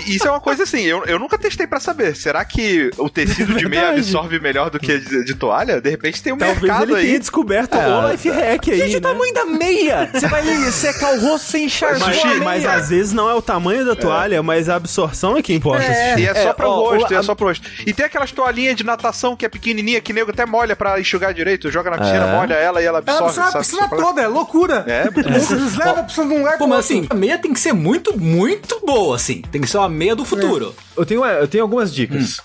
E 0.07 0.17
isso 0.17 0.27
é 0.27 0.31
uma 0.31 0.41
coisa 0.41 0.63
assim, 0.65 0.83
eu, 0.83 1.05
eu 1.05 1.19
nunca 1.19 1.39
testei 1.39 1.67
pra 1.67 1.79
saber. 1.81 2.15
Será 2.17 2.45
que 2.45 2.91
o 2.99 3.09
tecido 3.09 3.55
de 3.55 3.69
meia 3.69 3.91
absorve 3.91 4.39
melhor 4.41 4.71
do 4.71 4.79
que 4.79 4.99
de, 4.99 5.25
de 5.25 5.35
toalha? 5.35 5.81
De 5.81 5.89
repente 5.91 6.23
tem 6.23 6.33
um 6.33 6.39
Talvez 6.39 6.61
mercado 6.61 6.83
ele 6.93 7.01
tenha 7.03 7.13
aí. 7.15 7.19
descoberto 7.19 7.75
É, 7.75 7.87
o 7.89 8.11
life 8.11 8.29
hack 8.31 8.69
aí, 8.69 8.79
Gente, 8.79 8.93
né? 8.93 8.99
o 8.99 9.01
tamanho 9.01 9.35
da 9.35 9.45
meia! 9.45 10.11
Você 10.13 10.27
vai 10.29 10.43
secar 10.73 11.15
o 11.15 11.21
rosto 11.21 11.51
sem 11.51 11.65
encharcar 11.67 12.01
Mas, 12.09 12.39
mas 12.43 12.67
às 12.67 12.89
vezes 12.89 13.13
não 13.13 13.29
é 13.31 13.35
o 13.35 13.43
tamanho 13.43 13.85
da 13.85 13.95
toalha, 13.95 14.43
mas 14.43 14.69
a 14.69 14.77
absorção 14.77 15.37
é 15.37 15.43
que 15.43 15.53
importa. 15.55 15.85
E 16.19 16.27
é 16.27 16.35
só 16.35 16.51
É, 16.51 16.53
pro 16.53 16.69
ó, 16.69 16.91
rosto, 16.95 17.13
o- 17.13 17.17
é 17.17 17.23
só 17.23 17.35
pro 17.35 17.47
rosto. 17.49 17.69
E 17.87 17.93
tem 17.93 18.05
aquelas 18.07 18.33
toalhinhas 18.33 18.77
de 18.77 18.85
natação 18.85 19.37
que 19.37 19.45
é 19.45 19.49
pequenininha, 19.49 20.01
que 20.01 20.13
nego 20.13 20.31
até 20.31 20.45
molha 20.47 20.75
pra 20.77 20.99
enxugar 21.01 21.33
direito. 21.35 21.71
Joga 21.71 21.91
na 21.91 21.99
piscina, 21.99 22.27
É. 22.27 22.37
molha 22.37 22.55
ela 22.55 22.83
e 22.83 22.85
ela 22.87 22.99
Ela 23.07 23.19
absorve. 23.19 23.35
precisa 23.35 23.57
a 23.57 23.61
piscina 23.61 23.89
toda, 23.89 24.23
é 24.23 24.27
loucura. 24.29 24.85
É, 24.87 25.11
muito 25.31 25.53
Eles 25.53 25.77
levam 25.77 26.01
a 26.01 26.03
piscina 26.05 26.27
de 26.27 26.33
um 26.35 26.39
lugar 26.39 26.53
Pô, 26.53 26.59
pro 26.59 26.69
mas 26.69 26.79
assim, 26.81 27.07
a 27.09 27.15
meia 27.15 27.39
tem 27.39 27.53
que 27.53 27.61
ser 27.61 27.73
muito, 27.73 28.19
muito 28.19 28.81
boa, 28.85 29.17
assim. 29.17 29.43
Tem 29.43 29.61
que 29.61 29.69
ser 29.69 29.79
uma 29.79 29.89
meia 29.89 30.15
do 30.17 30.25
futuro. 30.25 30.75
Eu 30.97 31.07
tenho, 31.07 31.25
eu 31.25 31.49
tenho 31.49 31.65
algumas 31.65 31.95
dicas. 31.95 32.41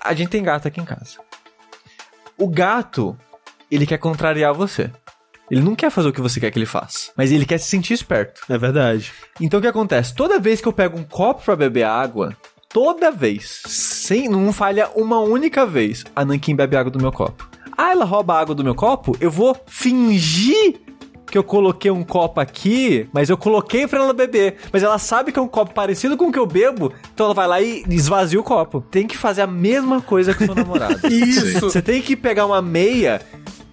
A 0.00 0.14
gente 0.14 0.30
tem 0.30 0.42
gato 0.42 0.66
aqui 0.66 0.80
em 0.80 0.84
casa. 0.84 1.18
O 2.36 2.48
gato, 2.48 3.16
ele 3.70 3.86
quer 3.86 3.98
contrariar 3.98 4.52
você. 4.52 4.90
Ele 5.50 5.60
não 5.60 5.76
quer 5.76 5.90
fazer 5.90 6.08
o 6.08 6.12
que 6.12 6.20
você 6.20 6.40
quer 6.40 6.50
que 6.50 6.58
ele 6.58 6.66
faça. 6.66 7.10
Mas 7.16 7.30
ele 7.30 7.44
quer 7.44 7.58
se 7.58 7.68
sentir 7.68 7.92
esperto. 7.92 8.40
É 8.48 8.56
verdade. 8.56 9.12
Então 9.40 9.58
o 9.58 9.62
que 9.62 9.68
acontece? 9.68 10.14
Toda 10.14 10.40
vez 10.40 10.60
que 10.60 10.66
eu 10.66 10.72
pego 10.72 10.98
um 10.98 11.04
copo 11.04 11.42
pra 11.44 11.54
beber 11.54 11.84
água, 11.84 12.34
toda 12.70 13.10
vez, 13.10 13.62
sem 13.66 14.28
não 14.28 14.52
falha 14.52 14.88
uma 14.94 15.20
única 15.20 15.66
vez, 15.66 16.04
a 16.16 16.24
Nankin 16.24 16.56
bebe 16.56 16.76
água 16.76 16.90
do 16.90 16.98
meu 16.98 17.12
copo. 17.12 17.48
Ah, 17.76 17.90
ela 17.90 18.04
rouba 18.04 18.34
a 18.34 18.40
água 18.40 18.54
do 18.54 18.64
meu 18.64 18.74
copo? 18.74 19.16
Eu 19.20 19.30
vou 19.30 19.54
fingir 19.66 20.80
que 21.32 21.38
eu 21.38 21.42
coloquei 21.42 21.90
um 21.90 22.04
copo 22.04 22.40
aqui, 22.40 23.08
mas 23.10 23.30
eu 23.30 23.38
coloquei 23.38 23.86
pra 23.88 24.00
ela 24.00 24.12
beber. 24.12 24.56
Mas 24.70 24.82
ela 24.82 24.98
sabe 24.98 25.32
que 25.32 25.38
é 25.38 25.42
um 25.42 25.48
copo 25.48 25.72
parecido 25.72 26.14
com 26.14 26.26
o 26.26 26.32
que 26.32 26.38
eu 26.38 26.44
bebo, 26.46 26.92
então 27.14 27.24
ela 27.24 27.34
vai 27.34 27.48
lá 27.48 27.58
e 27.62 27.82
esvazia 27.88 28.38
o 28.38 28.42
copo. 28.42 28.82
Tem 28.90 29.06
que 29.06 29.16
fazer 29.16 29.40
a 29.40 29.46
mesma 29.46 30.02
coisa 30.02 30.34
com 30.34 30.44
o 30.44 30.46
seu 30.46 30.54
namorado. 30.54 31.00
Isso. 31.08 31.60
Você 31.60 31.80
tem 31.80 32.02
que 32.02 32.14
pegar 32.14 32.44
uma 32.44 32.60
meia. 32.60 33.22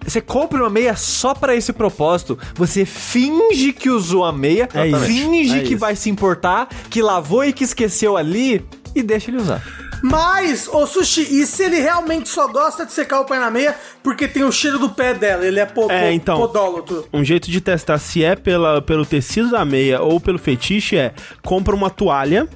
Você 0.02 0.22
compra 0.22 0.62
uma 0.62 0.70
meia 0.70 0.96
só 0.96 1.34
pra 1.34 1.54
esse 1.54 1.70
propósito. 1.70 2.38
Você 2.54 2.86
finge 2.86 3.74
que 3.74 3.90
usou 3.90 4.24
a 4.24 4.32
meia, 4.32 4.66
É 4.72 4.90
finge 5.06 5.58
É 5.58 5.60
que 5.60 5.74
isso. 5.74 5.78
vai 5.78 5.94
se 5.94 6.08
importar, 6.08 6.66
que 6.88 7.02
lavou 7.02 7.44
e 7.44 7.52
que 7.52 7.62
esqueceu 7.62 8.16
ali 8.16 8.64
e 8.94 9.02
deixa 9.02 9.30
ele 9.30 9.36
usar. 9.36 9.62
Mas, 10.02 10.68
ô 10.68 10.86
Sushi, 10.86 11.22
e 11.22 11.46
se 11.46 11.64
ele 11.64 11.78
realmente 11.80 12.28
só 12.28 12.48
gosta 12.48 12.86
de 12.86 12.92
secar 12.92 13.20
o 13.20 13.24
pé 13.24 13.38
na 13.38 13.50
meia 13.50 13.76
porque 14.02 14.26
tem 14.26 14.44
o 14.44 14.52
cheiro 14.52 14.78
do 14.78 14.90
pé 14.90 15.14
dela? 15.14 15.44
Ele 15.44 15.60
é, 15.60 15.66
po 15.66 15.90
É, 15.90 16.12
então. 16.12 16.38
podólogo. 16.38 17.06
Um 17.12 17.24
jeito 17.24 17.50
de 17.50 17.60
testar 17.60 17.98
se 17.98 18.24
é 18.24 18.34
pela, 18.34 18.80
pelo 18.80 19.04
tecido 19.04 19.50
da 19.50 19.64
meia 19.64 20.00
ou 20.00 20.20
pelo 20.20 20.38
fetiche 20.38 20.96
é 20.96 21.12
compra 21.42 21.74
uma 21.74 21.90
toalha 21.90 22.48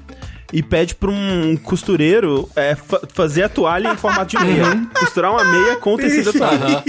e 0.52 0.62
pede 0.62 0.94
pra 0.94 1.10
um 1.10 1.56
costureiro 1.56 2.48
é, 2.54 2.74
fa- 2.76 3.00
fazer 3.12 3.44
a 3.44 3.48
toalha 3.48 3.88
em 3.92 3.96
formato 3.96 4.36
de 4.36 4.44
meia. 4.44 4.86
Costurar 4.98 5.32
uma 5.32 5.44
meia 5.44 5.76
com 5.76 5.94
o 5.94 5.96
tecido 5.96 6.32
da 6.32 6.38
toalha. 6.38 6.84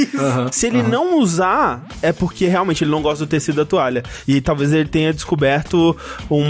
Se 0.51 0.67
ele 0.67 0.83
não 0.83 1.19
usar, 1.19 1.83
é 2.01 2.11
porque 2.11 2.45
realmente 2.47 2.83
ele 2.83 2.91
não 2.91 3.01
gosta 3.01 3.25
do 3.25 3.29
tecido 3.29 3.55
da 3.55 3.65
toalha. 3.65 4.03
E 4.27 4.39
talvez 4.41 4.71
ele 4.73 4.87
tenha 4.87 5.13
descoberto 5.13 5.95
um, 6.29 6.43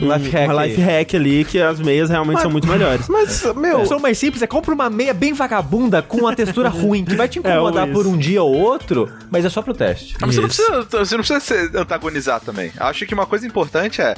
um 0.00 0.12
Life 0.14 0.30
hack 0.30 0.50
uma 0.50 0.64
life 0.66 0.80
hack 0.80 1.14
ali 1.14 1.44
que 1.44 1.60
as 1.60 1.80
meias 1.80 2.10
realmente 2.10 2.40
são 2.42 2.50
muito 2.50 2.66
melhores. 2.68 3.08
Mas, 3.08 3.44
A 3.44 3.54
meu, 3.54 3.80
opção 3.80 3.98
mais 3.98 4.18
simples 4.18 4.42
é 4.42 4.46
compra 4.46 4.72
uma 4.74 4.88
meia 4.90 5.14
bem 5.14 5.32
vagabunda 5.32 6.00
com 6.02 6.18
uma 6.18 6.34
textura 6.36 6.68
ruim, 6.70 7.04
que 7.04 7.16
vai 7.16 7.28
te 7.28 7.38
incomodar 7.38 7.88
É, 7.88 7.92
por 7.92 8.06
um 8.06 8.16
dia 8.16 8.42
ou 8.42 8.54
outro, 8.54 9.08
mas 9.30 9.44
é 9.44 9.48
só 9.48 9.62
pro 9.62 9.74
teste. 9.74 10.14
Mas 10.20 10.34
você 10.34 10.40
não, 10.40 10.48
precisa, 10.48 10.82
você 10.90 11.16
não 11.16 11.24
precisa 11.24 11.40
se 11.40 11.76
antagonizar 11.76 12.40
também. 12.40 12.72
Acho 12.78 13.06
que 13.06 13.14
uma 13.14 13.26
coisa 13.26 13.46
importante 13.46 14.00
é. 14.00 14.14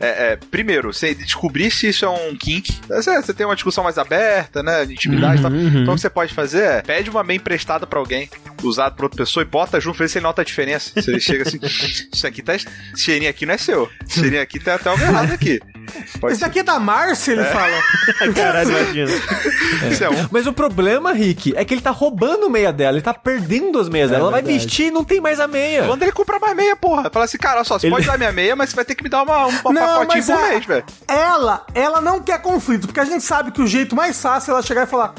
É, 0.00 0.32
é, 0.32 0.36
primeiro, 0.36 0.92
você 0.92 1.14
descobrir 1.14 1.70
se 1.70 1.88
isso 1.88 2.04
é 2.04 2.08
um 2.08 2.36
kink. 2.36 2.78
Você, 2.88 3.22
você 3.22 3.32
tem 3.32 3.46
uma 3.46 3.54
discussão 3.54 3.84
mais 3.84 3.98
aberta, 3.98 4.62
né? 4.62 4.84
De 4.84 4.92
intimidade 4.92 5.40
e 5.40 5.42
tal. 5.42 5.54
Então 5.54 5.94
o 5.94 5.96
que 5.96 6.00
você 6.00 6.10
pode 6.10 6.34
fazer 6.34 6.62
é 6.62 6.82
pede 6.82 7.10
uma 7.10 7.24
meia 7.24 7.36
emprestada 7.36 7.86
pra 7.86 7.98
alguém, 7.98 8.28
usado 8.62 8.94
pra 8.94 9.06
outra 9.06 9.18
pessoa, 9.18 9.42
e 9.42 9.46
bota 9.46 9.80
junto, 9.80 9.98
vê 9.98 10.08
se 10.08 10.18
ele 10.18 10.24
nota 10.24 10.42
a 10.42 10.44
diferença. 10.44 11.00
Se 11.00 11.10
ele 11.10 11.20
chega 11.20 11.42
assim, 11.42 11.58
isso 12.12 12.26
aqui 12.26 12.42
tá. 12.42 12.54
Esse 12.54 12.66
cheirinho 12.96 13.30
aqui 13.30 13.46
não 13.46 13.54
é 13.54 13.58
seu. 13.58 13.90
Esse 14.06 14.20
cheirinho 14.20 14.42
aqui 14.42 14.58
tem 14.58 14.74
até 14.74 14.88
algo 14.88 15.02
errado 15.02 15.32
aqui. 15.32 15.60
Pode 16.20 16.32
Esse 16.32 16.40
ser. 16.40 16.46
daqui 16.46 16.58
é 16.60 16.62
da 16.62 16.78
Márcia, 16.78 17.32
ele 17.32 17.44
fala. 17.44 17.72
Caralho, 18.34 18.70
imagina. 18.70 19.10
Isso 19.90 20.04
é 20.04 20.10
um. 20.10 20.28
Mas 20.30 20.46
o 20.46 20.52
problema, 20.52 21.12
Rick, 21.12 21.52
é 21.56 21.64
que 21.64 21.74
ele 21.74 21.80
tá 21.80 21.90
roubando 21.90 22.48
meia 22.50 22.72
dela, 22.72 22.96
ele 22.96 23.02
tá 23.02 23.12
perdendo 23.14 23.78
as 23.78 23.88
meias 23.88 24.10
dela. 24.10 24.22
Ela 24.24 24.30
vai 24.30 24.42
verdade. 24.42 24.64
vestir 24.64 24.86
e 24.86 24.90
não 24.90 25.04
tem 25.04 25.20
mais 25.20 25.40
a 25.40 25.46
meia. 25.48 25.84
Manda 25.84 26.04
ele 26.04 26.12
comprar 26.12 26.38
mais 26.38 26.56
meia, 26.56 26.74
porra. 26.76 27.10
Fala 27.10 27.24
assim, 27.24 27.38
cara, 27.38 27.56
olha 27.56 27.64
só, 27.64 27.78
você 27.78 27.86
Ele- 27.86 27.94
pode 27.94 28.06
dar 28.06 28.16
minha 28.18 28.32
meia, 28.32 28.54
mas 28.56 28.70
você 28.70 28.76
vai 28.76 28.84
ter 28.84 28.94
que 28.94 29.02
me 29.04 29.08
dar 29.10 29.22
uma, 29.22 29.46
um 29.46 29.52
pacotinho 29.62 30.06
mas 30.08 30.26
por 30.26 30.32
a- 30.34 30.48
mês, 30.48 30.64
velho. 30.66 30.84
ela, 31.08 31.66
ela 31.74 32.00
não 32.00 32.20
quer 32.20 32.40
conflito, 32.40 32.86
porque 32.86 33.00
a 33.00 33.04
gente 33.04 33.22
sabe 33.24 33.50
que 33.50 33.60
o 33.62 33.66
jeito 33.66 33.94
mais 33.96 34.20
fácil 34.20 34.50
é 34.50 34.54
ela 34.54 34.62
chegar 34.62 34.82
e 34.84 34.86
falar: 34.86 35.14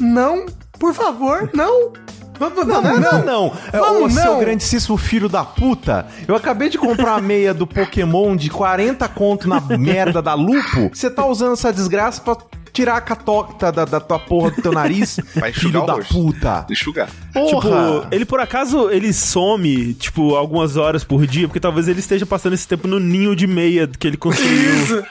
Não, 0.00 0.46
por 0.78 0.92
favor, 0.94 1.50
não. 1.54 1.92
Vamos, 2.38 2.66
não, 2.66 2.82
não, 2.82 3.00
Não, 3.00 3.24
não. 3.24 3.52
É, 3.72 3.78
Vamos, 3.78 4.12
Ô, 4.16 4.20
seu 4.20 4.32
não. 4.32 4.40
grandíssimo 4.40 4.96
filho 4.96 5.28
da 5.28 5.44
puta. 5.44 6.06
Eu 6.26 6.34
acabei 6.34 6.68
de 6.68 6.78
comprar 6.78 7.12
uma 7.12 7.20
meia 7.20 7.54
do 7.54 7.66
Pokémon 7.66 8.34
de 8.36 8.50
40 8.50 9.06
conto 9.08 9.48
na 9.48 9.60
merda 9.60 10.20
da 10.20 10.34
Lupo. 10.34 10.90
Você 10.92 11.10
tá 11.10 11.24
usando 11.26 11.52
essa 11.52 11.72
desgraça 11.72 12.20
pra 12.20 12.36
tirar 12.74 12.96
a 12.96 13.00
catocta 13.00 13.72
da, 13.72 13.84
da 13.86 14.00
tua 14.00 14.18
porra 14.18 14.50
do 14.50 14.60
teu 14.60 14.72
nariz, 14.72 15.16
Vai 15.34 15.48
enxugar 15.50 15.52
filho 15.72 15.86
da 15.86 15.92
rosto. 15.94 16.12
puta. 16.12 16.66
Enxugar. 16.68 17.08
Porra. 17.32 17.70
Tipo, 18.02 18.06
ele 18.14 18.24
por 18.26 18.40
acaso 18.40 18.90
ele 18.90 19.12
some, 19.12 19.94
tipo, 19.94 20.34
algumas 20.34 20.76
horas 20.76 21.02
por 21.04 21.26
dia, 21.26 21.46
porque 21.48 21.60
talvez 21.60 21.88
ele 21.88 22.00
esteja 22.00 22.26
passando 22.26 22.52
esse 22.52 22.66
tempo 22.68 22.86
no 22.86 23.00
ninho 23.00 23.34
de 23.34 23.46
meia 23.46 23.88
que 23.88 24.06
ele 24.06 24.16
construiu 24.16 24.74
Isso. 24.74 25.02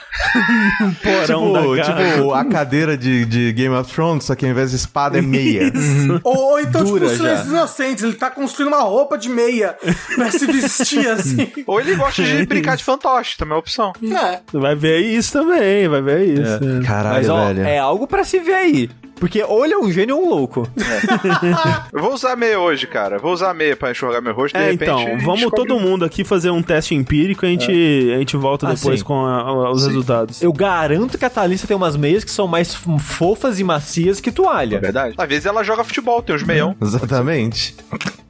porão 1.02 1.52
Tipo, 1.52 1.76
da 1.76 1.84
casa. 1.84 2.12
tipo, 2.12 2.34
a 2.34 2.44
cadeira 2.44 2.96
de, 2.96 3.24
de 3.24 3.52
Game 3.52 3.74
of 3.74 3.92
Thrones, 3.92 4.24
só 4.24 4.34
que 4.34 4.44
ao 4.44 4.50
invés 4.50 4.70
de 4.70 4.76
espada 4.76 5.18
é 5.18 5.22
meia. 5.22 5.72
Ou, 6.22 6.34
ou 6.54 6.60
então, 6.60 6.84
Dura 6.84 7.06
tipo, 7.06 7.16
silêncios 7.16 7.48
inocentes, 7.48 8.04
ele 8.04 8.14
tá 8.14 8.30
construindo 8.30 8.68
uma 8.68 8.82
roupa 8.82 9.16
de 9.16 9.28
meia 9.28 9.74
pra 10.14 10.30
se 10.30 10.46
vestir 10.46 11.08
assim. 11.08 11.50
Ou 11.66 11.80
ele 11.80 11.96
gosta 11.96 12.22
de 12.22 12.46
brincar 12.46 12.76
de 12.76 12.84
fantoche, 12.84 13.36
também 13.38 13.52
é 13.52 13.54
uma 13.54 13.60
opção. 13.60 13.92
É. 14.02 14.40
Vai 14.52 14.74
ver 14.74 14.98
isso 15.00 15.32
também, 15.32 15.88
vai 15.88 16.02
ver 16.02 16.24
isso. 16.28 16.84
Caralho, 16.86 17.14
Mas 17.16 17.28
ó, 17.28 17.46
velho. 17.46 17.53
É 17.62 17.78
algo 17.78 18.06
pra 18.06 18.24
se 18.24 18.38
ver 18.40 18.54
aí. 18.54 18.90
Porque 19.16 19.42
ou 19.44 19.64
ele 19.64 19.72
é 19.72 19.78
um 19.78 19.90
gênio 19.92 20.16
ou 20.18 20.26
um 20.26 20.28
louco. 20.28 20.68
Eu 21.92 22.02
vou 22.02 22.12
usar 22.12 22.34
meia 22.36 22.58
hoje, 22.58 22.86
cara. 22.86 23.18
Vou 23.18 23.32
usar 23.32 23.54
meia 23.54 23.76
pra 23.76 23.92
enxugar 23.92 24.20
meu 24.20 24.34
rosto. 24.34 24.56
de 24.58 24.62
É, 24.62 24.70
repente, 24.72 24.90
então, 24.90 25.18
vamos 25.24 25.40
descobre- 25.40 25.68
todo 25.68 25.78
mundo 25.80 26.04
aqui 26.04 26.24
fazer 26.24 26.50
um 26.50 26.62
teste 26.62 26.94
empírico 26.96 27.44
e 27.44 27.48
a 27.48 27.50
gente, 27.50 28.12
a 28.14 28.18
gente 28.18 28.36
volta 28.36 28.66
depois 28.66 28.96
Assim. 28.96 29.04
com 29.04 29.24
a- 29.24 29.40
a- 29.40 29.70
os 29.70 29.86
resultados. 29.86 30.42
Eu 30.42 30.52
garanto 30.52 31.16
que 31.16 31.24
a 31.24 31.30
Thalissa 31.30 31.66
tem 31.66 31.76
umas 31.76 31.96
meias 31.96 32.24
que 32.24 32.30
são 32.30 32.48
mais 32.48 32.74
fofas 32.74 33.60
e 33.60 33.64
macias 33.64 34.20
que 34.20 34.32
toalha. 34.32 34.76
É 34.76 34.80
verdade. 34.80 35.14
Às 35.16 35.28
vezes 35.28 35.46
ela 35.46 35.62
joga 35.62 35.84
futebol, 35.84 36.20
tem 36.20 36.34
uns 36.34 36.42
meião. 36.42 36.74
Exatamente. 36.82 37.76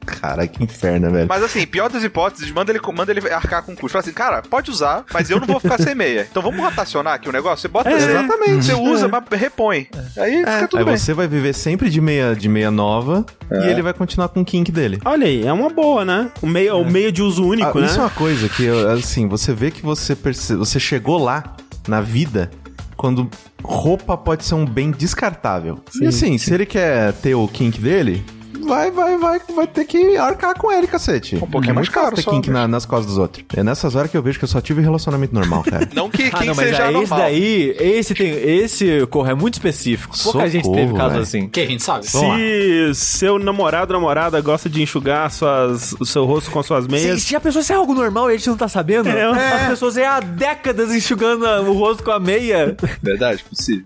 Cara, 0.05 0.47
que 0.47 0.63
inferno, 0.63 1.11
velho. 1.11 1.27
Mas 1.29 1.43
assim, 1.43 1.67
pior 1.67 1.89
das 1.89 2.03
hipóteses, 2.05 2.51
manda 2.51 2.71
ele, 2.73 2.81
manda 2.95 3.11
ele 3.13 3.21
arcar 3.33 3.63
com 3.63 3.73
o 3.73 3.77
custo. 3.77 3.91
Fala 3.91 4.03
assim, 4.03 4.13
cara, 4.13 4.43
pode 4.43 4.71
usar, 4.71 5.05
mas 5.13 5.31
eu 5.31 5.39
não 5.41 5.47
vou 5.47 5.59
ficar 5.61 5.79
sem 5.79 5.95
meia. 5.95 6.27
Então 6.31 6.43
vamos 6.43 6.61
rotacionar 6.61 7.15
aqui 7.15 7.29
o 7.29 7.33
negócio? 7.33 7.63
Você 7.63 7.69
bota. 7.69 7.91
você- 7.91 8.11
exatamente. 8.11 8.65
Você 8.65 8.75
usa, 8.75 9.09
mas 9.09 9.23
repõe. 9.33 9.87
Aí 10.17 10.39
fica 10.39 10.69
tudo 10.69 10.79
Aí 10.81 10.85
bem. 10.85 10.97
você 10.97 11.13
vai 11.15 11.27
viver 11.29 11.53
sempre 11.55 11.89
de 11.91 12.01
meia, 12.01 12.35
de 12.35 12.49
meia 12.49 12.71
nova 12.71 13.25
e 13.51 13.67
ele 13.69 13.83
vai 13.83 13.93
continuar 13.93 14.29
com 14.29 14.41
o 14.41 14.45
kink 14.45 14.71
dele. 14.73 15.01
Olha 15.05 15.27
aí, 15.27 15.47
é 15.47 15.53
uma 15.53 15.71
boa, 15.71 16.05
né? 16.05 16.31
O 16.43 16.47
meio, 16.47 16.79
o 16.79 16.91
meio 16.91 17.11
de 17.13 17.23
uso 17.23 17.45
único, 17.47 17.79
Ah, 17.79 17.81
né? 17.81 17.87
Isso 17.87 17.99
é 17.99 18.03
uma 18.03 18.11
coisa 18.11 18.49
que, 18.49 18.69
assim, 18.93 19.27
você 19.29 19.53
vê 19.53 19.71
que 19.71 19.83
você, 19.83 20.15
perce... 20.15 20.55
você 20.57 20.79
chegou 20.81 21.19
lá 21.23 21.57
na 21.89 22.01
vida 22.01 22.51
quando 22.97 23.29
roupa 23.63 24.17
pode 24.17 24.45
ser 24.45 24.55
um 24.55 24.65
bem 24.65 24.91
descartável. 24.91 25.81
e 26.01 26.07
assim, 26.07 26.37
se 26.39 26.53
ele 26.53 26.67
quer 26.67 27.13
ter 27.15 27.35
o 27.35 27.47
kink 27.49 27.81
dele, 27.81 28.25
vai, 28.65 28.91
vai, 28.91 29.17
vai, 29.19 29.41
vai 29.55 29.67
ter 29.67 29.85
que 29.85 30.17
arcar 30.17 30.59
com 30.59 30.71
ele, 30.73 30.87
cacete. 30.87 31.37
Um 31.37 31.41
pouquinho 31.51 31.75
mais 31.75 31.89
caro 31.89 32.15
ter 32.17 32.23
só, 32.23 32.31
kink 32.31 32.49
né? 32.51 32.61
na- 32.61 32.69
nas 32.69 32.85
costas 32.87 33.07
dos 33.07 33.19
outros. 33.19 33.45
É 33.57 33.63
nessas 33.63 33.95
horas 33.95 34.11
que 34.11 34.17
eu 34.17 34.23
vejo 34.23 34.39
que 34.39 34.45
eu 34.45 34.49
só 34.49 34.61
tive 34.61 34.81
relacionamento 34.83 35.35
normal, 35.35 35.63
cara. 35.63 35.89
Não 35.95 36.09
que 36.11 36.25
Ah, 36.33 36.39
quem 36.39 36.49
não, 36.49 36.55
mas 36.55 36.69
seja 36.69 36.85
esse 36.85 36.93
normal. 36.93 37.19
daí, 37.19 37.77
esse 37.79 38.15
tem, 38.15 38.31
esse 38.31 39.07
corre 39.09 39.33
é 39.33 39.35
muito 39.35 39.55
específico. 39.55 40.17
Pouca 40.23 40.49
gente 40.49 40.65
Socorro, 40.65 40.83
teve 40.87 40.95
caso 40.97 41.11
velho. 41.11 41.23
assim. 41.23 41.49
Que 41.49 41.61
a 41.61 41.67
gente 41.67 41.83
sabe. 41.83 42.07
Se 42.07 42.95
seu 42.95 43.39
namorado 43.39 43.93
ou 43.95 44.01
namorada 44.01 44.41
gosta 44.41 44.69
de 44.69 44.83
enxugar 44.83 45.31
suas, 45.31 45.93
o 46.01 46.05
seu 46.05 46.25
rosto 46.25 46.51
com 46.51 46.63
suas 46.63 46.85
Se, 46.85 46.91
meias, 46.91 47.23
se 47.23 47.37
a 47.37 47.41
pessoa 47.41 47.63
se 47.63 47.73
é 47.73 47.77
algo 47.77 47.95
normal 47.95 48.31
e 48.31 48.35
a 48.35 48.37
gente 48.37 48.49
não 48.49 48.57
tá 48.57 48.69
sabendo, 48.69 49.09
É. 49.09 49.25
as 49.63 49.69
pessoas 49.71 49.97
é 49.97 50.07
há 50.07 50.21
décadas 50.21 50.93
enxugando 50.93 51.45
o 51.45 51.73
rosto 51.73 52.03
com 52.03 52.11
a 52.11 52.21
meia. 52.21 52.77
Verdade, 53.03 53.45
possível. 53.45 53.85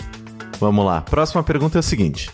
Vamos 0.61 0.85
lá. 0.85 1.01
Próxima 1.03 1.43
pergunta 1.43 1.79
é 1.79 1.81
a 1.81 1.83
seguinte. 1.83 2.31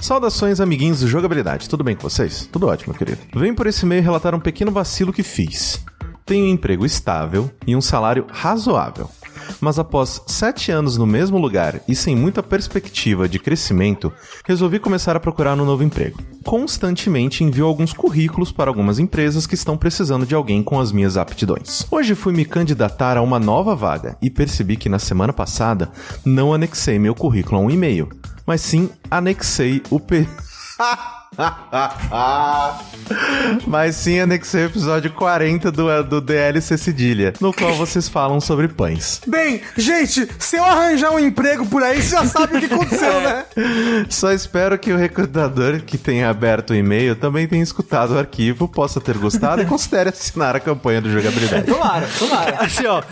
Saudações, 0.00 0.60
amiguinhos 0.60 1.00
do 1.00 1.08
Jogabilidade. 1.08 1.68
Tudo 1.68 1.84
bem 1.84 1.96
com 1.96 2.02
vocês? 2.02 2.48
Tudo 2.50 2.66
ótimo, 2.66 2.94
querido. 2.94 3.18
Venho 3.34 3.54
por 3.54 3.66
esse 3.66 3.84
meio 3.84 4.02
relatar 4.02 4.34
um 4.34 4.40
pequeno 4.40 4.70
vacilo 4.70 5.12
que 5.12 5.22
fiz. 5.22 5.84
Tenho 6.24 6.46
um 6.46 6.48
emprego 6.48 6.84
estável 6.84 7.50
e 7.66 7.76
um 7.76 7.80
salário 7.80 8.26
razoável. 8.30 9.10
Mas 9.60 9.78
após 9.78 10.22
sete 10.26 10.70
anos 10.70 10.96
no 10.96 11.06
mesmo 11.06 11.38
lugar 11.38 11.80
e 11.88 11.94
sem 11.94 12.14
muita 12.14 12.42
perspectiva 12.42 13.28
de 13.28 13.38
crescimento, 13.38 14.12
resolvi 14.44 14.78
começar 14.78 15.16
a 15.16 15.20
procurar 15.20 15.58
um 15.58 15.64
novo 15.64 15.82
emprego. 15.82 16.20
Constantemente 16.44 17.42
envio 17.42 17.66
alguns 17.66 17.92
currículos 17.92 18.52
para 18.52 18.70
algumas 18.70 18.98
empresas 18.98 19.46
que 19.46 19.54
estão 19.54 19.76
precisando 19.76 20.26
de 20.26 20.34
alguém 20.34 20.62
com 20.62 20.78
as 20.78 20.92
minhas 20.92 21.16
aptidões. 21.16 21.86
Hoje 21.90 22.14
fui 22.14 22.32
me 22.32 22.44
candidatar 22.44 23.16
a 23.16 23.22
uma 23.22 23.38
nova 23.38 23.74
vaga 23.74 24.16
e 24.22 24.30
percebi 24.30 24.76
que 24.76 24.88
na 24.88 24.98
semana 24.98 25.32
passada 25.32 25.90
não 26.24 26.54
anexei 26.54 26.98
meu 26.98 27.14
currículo 27.14 27.60
a 27.60 27.64
um 27.64 27.70
e-mail, 27.70 28.08
mas 28.46 28.60
sim 28.60 28.90
anexei 29.10 29.82
o 29.90 29.98
P. 29.98 30.26
Mas 33.66 33.96
sim, 33.96 34.20
anexei 34.20 34.62
o 34.62 34.66
episódio 34.66 35.10
40 35.12 35.70
do, 35.70 36.02
do 36.02 36.20
DLC 36.20 36.78
Cedilha, 36.78 37.34
no 37.40 37.52
qual 37.52 37.74
vocês 37.74 38.08
falam 38.08 38.40
sobre 38.40 38.68
pães. 38.68 39.20
Bem, 39.26 39.60
gente, 39.76 40.28
se 40.38 40.56
eu 40.56 40.64
arranjar 40.64 41.10
um 41.10 41.18
emprego 41.18 41.66
por 41.66 41.82
aí, 41.82 42.00
você 42.00 42.16
já 42.16 42.24
sabe 42.24 42.56
o 42.56 42.60
que 42.60 42.72
aconteceu, 42.72 43.20
né? 43.20 43.44
Só 44.08 44.32
espero 44.32 44.78
que 44.78 44.92
o 44.92 44.96
recrutador 44.96 45.80
que 45.82 45.98
tenha 45.98 46.30
aberto 46.30 46.70
o 46.70 46.74
e-mail 46.74 47.14
também 47.14 47.46
tenha 47.46 47.62
escutado 47.62 48.14
o 48.14 48.18
arquivo, 48.18 48.66
possa 48.66 49.00
ter 49.00 49.16
gostado 49.18 49.62
e 49.62 49.66
considere 49.66 50.08
assinar 50.10 50.56
a 50.56 50.60
campanha 50.60 51.00
do 51.00 51.10
jogabilidade. 51.10 51.66
Tomara, 51.66 52.06
tomara. 52.18 52.56
Assim, 52.64 52.86
ó, 52.86 53.02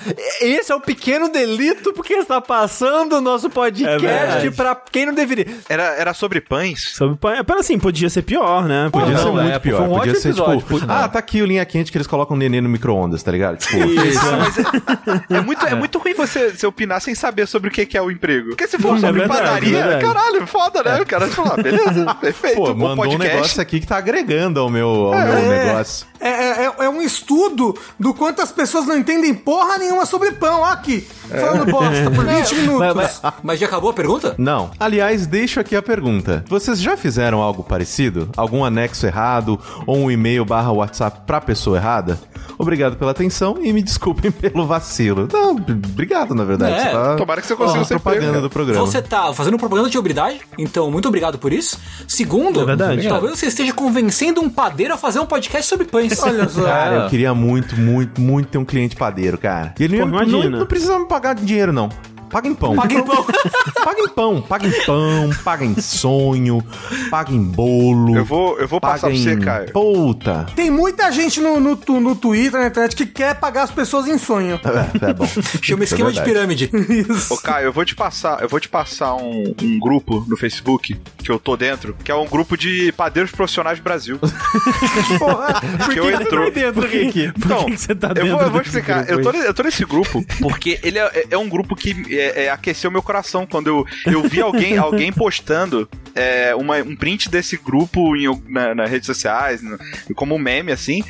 esse 0.40 0.72
é 0.72 0.74
um 0.74 0.80
pequeno 0.80 1.30
delito 1.30 1.92
porque 1.92 2.14
está 2.14 2.40
passando 2.40 3.16
o 3.16 3.20
nosso 3.20 3.46
É 3.46 3.50
podcast 3.50 4.00
verdade. 4.00 4.50
pra 4.50 4.74
quem 4.74 5.06
não 5.06 5.14
deveria. 5.14 5.46
Era, 5.68 5.84
era 5.96 6.14
sobre 6.14 6.40
pães? 6.40 6.94
sobre 6.94 7.16
pão. 7.16 7.32
Mas 7.46 7.60
assim, 7.60 7.78
podia 7.78 8.08
ser 8.14 8.22
pior, 8.22 8.64
né? 8.64 8.88
Podia 8.90 9.08
Não, 9.10 9.16
ser 9.22 9.28
é, 9.28 9.32
muito 9.32 9.50
foi 9.50 9.60
pior. 9.60 9.80
um 9.82 9.84
Podia 9.88 9.98
ótimo 10.00 10.16
ser 10.16 10.28
episódio, 10.28 10.56
tipo, 10.58 10.68
por 10.70 10.80
sinal. 10.80 10.96
ah, 11.04 11.08
tá 11.08 11.18
aqui 11.18 11.42
o 11.42 11.46
linha 11.46 11.64
quente 11.64 11.92
que 11.92 11.98
eles 11.98 12.06
colocam 12.06 12.36
o 12.36 12.38
neném 12.38 12.60
no 12.60 12.68
micro-ondas, 12.68 13.22
tá 13.22 13.30
ligado? 13.30 13.58
Tipo, 13.58 13.76
É 15.30 15.40
muito, 15.40 15.66
é. 15.66 15.74
muito 15.74 15.98
ruim 15.98 16.14
você, 16.14 16.50
você 16.50 16.66
opinar 16.66 17.00
sem 17.00 17.14
saber 17.14 17.46
sobre 17.46 17.68
o 17.68 17.72
que 17.72 17.96
é 17.96 18.02
o 18.02 18.10
emprego. 18.10 18.50
Porque 18.50 18.66
se 18.66 18.78
for 18.78 18.96
É 18.96 19.00
sobre 19.00 19.20
verdade, 19.20 19.42
padaria, 19.42 19.78
é 19.78 19.82
verdade. 19.82 20.04
caralho, 20.04 20.46
foda, 20.46 20.82
né? 20.82 21.00
O 21.00 21.06
cara 21.06 21.26
fala, 21.28 21.54
ah, 21.58 21.62
beleza, 21.62 22.14
perfeito, 22.20 22.56
pô, 22.56 22.68
mandou 22.74 22.92
um 22.92 22.96
podcast. 22.96 23.28
negócio 23.34 23.60
aqui 23.62 23.80
que 23.80 23.86
tá 23.86 23.96
agregando 23.96 24.60
ao 24.60 24.70
meu, 24.70 24.88
ao 25.12 25.18
meu 25.20 25.48
negócio. 25.48 26.06
É, 26.24 26.28
é, 26.64 26.66
é- 26.66 26.84
é 26.86 26.88
um 26.88 27.02
estudo 27.02 27.76
do 28.00 28.14
quanto 28.14 28.40
as 28.42 28.50
pessoas 28.50 28.86
não 28.86 28.96
entendem 28.96 29.34
porra 29.34 29.78
nenhuma 29.78 30.06
sobre 30.06 30.32
pão. 30.32 30.60
Ó 30.60 30.64
aqui, 30.64 31.06
falando 31.28 31.70
bosta 31.70 32.10
por 32.10 32.24
20 32.26 32.54
minutos. 32.56 32.94
Mas- 32.94 33.20
mas- 33.22 33.32
Mas 33.42 33.60
já 33.60 33.66
acabou 33.66 33.90
a 33.90 33.94
pergunta? 33.94 34.34
Não. 34.38 34.70
Aliás, 34.80 35.26
deixo 35.26 35.60
aqui 35.60 35.76
a 35.76 35.82
pergunta. 35.82 36.44
Vocês 36.48 36.80
já 36.80 36.96
fizeram 36.96 37.40
algo 37.42 37.62
parecido? 37.62 38.28
Algum 38.36 38.64
anexo 38.64 39.06
errado 39.06 39.58
ou 39.86 39.96
um 39.98 40.10
e-mail 40.10 40.44
barra 40.44 40.72
WhatsApp 40.72 41.20
pra 41.26 41.40
pessoa 41.40 41.76
errada? 41.76 42.18
Obrigado 42.56 42.96
pela 42.96 43.10
atenção 43.10 43.58
e 43.60 43.72
me 43.72 43.82
desculpem 43.82 44.30
pelo 44.32 44.64
vacilo. 44.66 45.28
Não, 45.32 45.50
obrigado, 45.56 46.34
na 46.34 46.44
verdade. 46.44 46.74
É, 46.88 46.92
tá 46.92 47.16
tomara 47.16 47.40
que 47.40 47.46
você 47.48 47.56
consiga 47.56 47.80
Ó, 47.80 47.84
ser 47.84 47.94
propaganda 47.94 48.26
pego, 48.32 48.42
do 48.42 48.50
programa. 48.50 48.86
Você 48.86 49.02
tá 49.02 49.32
fazendo 49.34 49.58
propaganda 49.58 49.90
de 49.90 49.98
habilidade, 49.98 50.40
então 50.56 50.90
muito 50.90 51.08
obrigado 51.08 51.36
por 51.38 51.52
isso. 51.52 51.78
Segundo, 52.06 52.60
É 52.60 52.64
verdade. 52.64 53.08
talvez 53.08 53.38
você 53.38 53.46
esteja 53.46 53.72
convencendo 53.72 54.40
um 54.40 54.48
padeiro 54.48 54.94
a 54.94 54.96
fazer 54.96 55.18
um 55.18 55.26
podcast 55.26 55.68
sobre 55.68 55.84
pães. 55.86 56.13
Olha 56.22 56.48
só. 56.48 56.62
Cara, 56.64 56.94
eu 56.96 57.08
queria 57.08 57.34
muito, 57.34 57.76
muito, 57.76 58.20
muito 58.20 58.48
ter 58.48 58.58
um 58.58 58.64
cliente 58.64 58.96
padeiro, 58.96 59.38
cara. 59.38 59.74
E 59.78 59.84
ele 59.84 59.98
Pô, 59.98 60.06
não, 60.06 60.14
imagina. 60.22 60.50
não, 60.50 60.58
não 60.60 60.66
precisa 60.66 60.98
me 60.98 61.06
pagar 61.06 61.34
dinheiro, 61.34 61.72
não. 61.72 61.88
Paga 62.34 62.48
em 62.48 62.54
pão. 62.56 62.74
Paga 62.74 62.94
em 62.94 63.02
pão. 63.04 63.24
paga 63.84 64.00
em 64.00 64.08
pão, 64.08 64.42
paga 64.42 64.66
em 64.66 64.84
pão, 64.84 65.30
paga 65.44 65.64
em 65.64 65.80
sonho, 65.80 66.60
paga 67.08 67.32
em 67.32 67.40
bolo. 67.40 68.16
Eu 68.16 68.24
vou, 68.24 68.58
eu 68.58 68.66
vou 68.66 68.80
passar 68.80 69.06
pra 69.06 69.16
você, 69.16 69.34
em... 69.34 69.38
Caio. 69.38 69.70
Puta. 69.70 70.44
Tem 70.56 70.68
muita 70.68 71.12
gente 71.12 71.40
no, 71.40 71.60
no, 71.60 71.76
no 72.00 72.16
Twitter, 72.16 72.58
na 72.58 72.66
internet, 72.66 72.96
que 72.96 73.06
quer 73.06 73.36
pagar 73.36 73.62
as 73.62 73.70
pessoas 73.70 74.08
em 74.08 74.18
sonho. 74.18 74.58
É, 74.64 75.10
é 75.10 75.14
bom. 75.14 75.24
Chama 75.62 75.84
Isso 75.84 75.94
é 75.94 75.96
esquema 75.96 76.10
de 76.10 76.22
verdade. 76.22 76.66
pirâmide. 76.66 76.70
Ô, 77.30 77.36
Caio, 77.36 77.66
eu 77.66 77.72
vou 77.72 77.84
te 77.84 77.94
passar, 77.94 78.42
eu 78.42 78.48
vou 78.48 78.58
te 78.58 78.68
passar 78.68 79.14
um, 79.14 79.54
um 79.62 79.78
grupo 79.78 80.24
no 80.26 80.36
Facebook 80.36 81.00
que 81.18 81.30
eu 81.30 81.38
tô 81.38 81.56
dentro, 81.56 81.96
que 82.02 82.10
é 82.10 82.14
um 82.16 82.26
grupo 82.26 82.56
de 82.56 82.90
padeiros 82.96 83.30
profissionais 83.30 83.78
do 83.78 83.84
Brasil. 83.84 84.18
Porra. 85.20 85.60
que 85.92 86.00
eu 86.00 86.10
entro. 86.10 86.50
Por 86.74 86.88
que, 86.88 87.12
que, 87.12 87.32
por 87.32 87.44
Então, 87.44 87.64
que 87.66 87.70
que 87.70 87.80
você 87.80 87.94
tá 87.94 88.08
eu 88.08 88.14
dentro 88.14 88.30
vou, 88.30 88.42
eu 88.42 88.50
vou 88.50 88.60
explicar. 88.60 89.04
grupo 89.06 89.12
Eu 89.12 89.22
tô, 89.22 89.38
eu 89.38 89.54
tô 89.54 89.62
nesse 89.62 89.84
grupo 89.84 90.26
porque 90.40 90.80
ele 90.82 90.98
é, 90.98 91.26
é 91.30 91.38
um 91.38 91.48
grupo 91.48 91.76
que 91.76 92.23
é, 92.24 92.44
é, 92.44 92.50
aqueceu 92.50 92.90
meu 92.90 93.02
coração 93.02 93.46
quando 93.46 93.68
eu, 93.68 93.86
eu 94.06 94.22
vi 94.22 94.40
alguém, 94.40 94.78
alguém 94.78 95.12
postando 95.12 95.88
é, 96.14 96.54
uma- 96.54 96.76
um 96.78 96.94
print 96.96 97.28
desse 97.28 97.56
grupo 97.56 98.16
em, 98.16 98.24
na- 98.48 98.74
nas 98.74 98.90
redes 98.90 99.06
sociais, 99.06 99.62
no- 99.62 99.78
como 100.14 100.34
um 100.34 100.38
meme, 100.38 100.72
assim. 100.72 101.02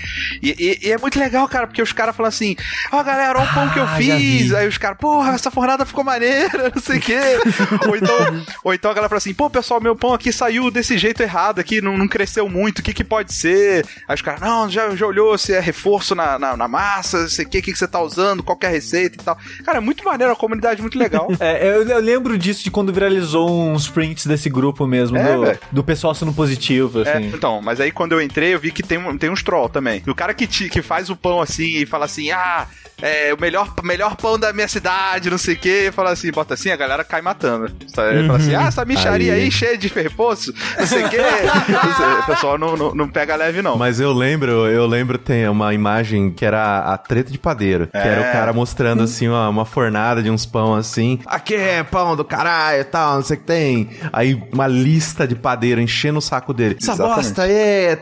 E, 0.42 0.50
e- 0.82 0.88
e 0.88 0.92
é 0.92 0.98
muito 0.98 1.18
legal, 1.18 1.46
cara, 1.48 1.66
porque 1.66 1.82
os 1.82 1.92
caras 1.92 2.14
falam 2.16 2.28
assim: 2.28 2.56
Ó, 2.92 3.02
galera, 3.02 3.38
olha 3.38 3.48
o 3.50 3.54
pão 3.54 3.68
que 3.70 3.78
eu 3.78 3.84
Ah, 3.84 3.96
fiz. 3.96 4.52
Aí 4.54 4.66
os 4.68 4.78
caras, 4.78 4.98
porra, 4.98 5.32
essa 5.34 5.50
fornada 5.50 5.84
ficou 5.84 6.02
maneira, 6.04 6.70
não 6.74 6.82
sei 6.82 6.98
o 6.98 7.00
quê. 7.00 7.18
ou, 7.88 7.96
então, 7.96 8.44
ou 8.64 8.74
então 8.74 8.90
a 8.90 8.94
galera 8.94 9.08
fala 9.08 9.18
assim: 9.18 9.34
pô, 9.34 9.48
pessoal, 9.50 9.80
meu 9.80 9.94
pão 9.96 10.14
aqui 10.14 10.32
saiu 10.32 10.70
desse 10.70 10.96
jeito 10.98 11.22
errado 11.22 11.58
aqui, 11.58 11.80
não, 11.80 11.96
não 11.98 12.08
cresceu 12.08 12.48
muito, 12.48 12.78
o 12.78 12.82
que 12.82 12.92
que 12.94 13.04
pode 13.04 13.32
ser? 13.32 13.84
Aí 14.08 14.14
os 14.14 14.22
caras, 14.22 14.40
não, 14.40 14.68
já, 14.70 14.94
já 14.96 15.06
olhou 15.06 15.36
se 15.38 15.52
é 15.52 15.60
reforço 15.60 16.14
na, 16.14 16.38
na, 16.38 16.56
na 16.56 16.68
massa, 16.68 17.20
não 17.22 17.28
sei 17.28 17.44
o 17.44 17.48
que, 17.48 17.58
o 17.58 17.62
que 17.62 17.74
você 17.76 17.86
tá 17.86 18.00
usando, 18.00 18.42
qual 18.42 18.56
que 18.56 18.66
é 18.66 18.68
a 18.68 18.72
receita 18.72 19.16
e 19.20 19.24
tal. 19.24 19.36
Cara, 19.64 19.78
é 19.78 19.80
muito 19.80 20.04
maneiro, 20.04 20.32
a 20.32 20.36
comunidade 20.36 20.80
é 20.80 20.82
muito 20.82 20.98
legal. 20.98 21.28
É, 21.40 21.66
eu, 21.68 21.86
eu 21.86 21.98
lembro 22.00 22.38
disso 22.38 22.62
de 22.64 22.70
quando 22.70 22.92
viralizou 22.92 23.50
uns 23.68 23.88
prints 23.88 24.24
desse 24.24 24.48
grupo 24.48 24.86
mesmo, 24.86 24.93
É, 24.94 25.54
do, 25.54 25.58
do 25.72 25.84
pessoal 25.84 26.14
sendo 26.14 26.32
positivo, 26.32 27.02
É, 27.02 27.14
assim. 27.16 27.26
então, 27.34 27.60
mas 27.62 27.80
aí 27.80 27.90
quando 27.90 28.12
eu 28.12 28.20
entrei, 28.22 28.54
eu 28.54 28.58
vi 28.60 28.70
que 28.72 28.82
tem, 28.82 28.98
um- 28.98 29.16
tem 29.18 29.30
uns 29.30 29.42
troll 29.42 29.68
também. 29.68 30.02
O 30.06 30.14
cara 30.14 30.32
que, 30.34 30.46
te- 30.46 30.68
que 30.68 30.82
faz 30.82 31.10
o 31.10 31.16
pão 31.16 31.40
assim 31.40 31.76
e 31.78 31.86
fala 31.86 32.04
assim, 32.04 32.30
ah, 32.30 32.66
é 33.06 33.34
o 33.34 33.40
melhor, 33.40 33.72
melhor 33.82 34.16
pão 34.16 34.38
da 34.38 34.52
minha 34.52 34.66
cidade, 34.68 35.28
não 35.30 35.36
sei 35.38 35.54
o 35.54 35.58
que, 35.58 35.92
fala 35.92 36.10
assim, 36.10 36.30
bota 36.30 36.54
assim, 36.54 36.70
a 36.70 36.76
galera 36.76 37.04
cai 37.04 37.20
matando. 37.20 37.70
Sabe? 37.88 38.16
Ele 38.16 38.26
Fala 38.26 38.38
assim, 38.38 38.54
ah, 38.54 38.62
essa 38.66 38.84
micharia 38.84 39.34
aí, 39.34 39.42
Aí. 39.42 39.50
cheia 39.50 39.76
de 39.76 39.88
reforço, 39.88 40.54
não 40.78 40.86
sei 40.86 41.04
o 41.04 41.08
que. 41.10 41.18
o 42.22 42.26
pessoal 42.26 42.56
não, 42.58 42.76
não, 42.76 42.94
não 42.94 43.08
pega 43.08 43.36
leve, 43.36 43.60
não. 43.62 43.76
Mas 43.76 44.00
eu 44.00 44.12
lembro, 44.12 44.66
eu 44.66 44.86
lembro 44.86 45.18
tem 45.18 45.46
uma 45.48 45.74
imagem 45.74 46.30
que 46.30 46.44
era 46.44 46.78
a 46.78 46.96
treta 46.96 47.30
de 47.30 47.38
padeiro. 47.38 47.86
Que 47.88 47.96
era 47.96 48.20
o 48.20 48.24
É. 48.24 48.32
cara 48.32 48.52
mostrando 48.52 49.02
assim 49.02 49.28
uma, 49.28 49.48
uma 49.48 49.64
fornada 49.64 50.22
de 50.22 50.30
uns 50.30 50.46
pão 50.46 50.74
assim. 50.74 51.18
Aqui 51.26 51.54
é 51.54 51.82
pão 51.82 52.16
do 52.16 52.24
caralho 52.24 52.80
e 52.80 52.84
tal, 52.84 53.16
não 53.16 53.22
sei 53.22 53.36
o 53.36 53.40
que 53.40 53.46
tem. 53.46 53.90
Aí 54.12 54.42
uma 54.52 54.66
lista 54.66 55.26
de 55.28 55.34
padeiro 55.34 55.80
enchendo 55.80 56.18
o 56.18 56.22
saco 56.22 56.54
dele. 56.54 56.76
Essa 56.80 56.92
Exatamente. 56.92 57.16
bosta 57.16 57.42
aí, 57.42 57.52
é, 57.52 57.96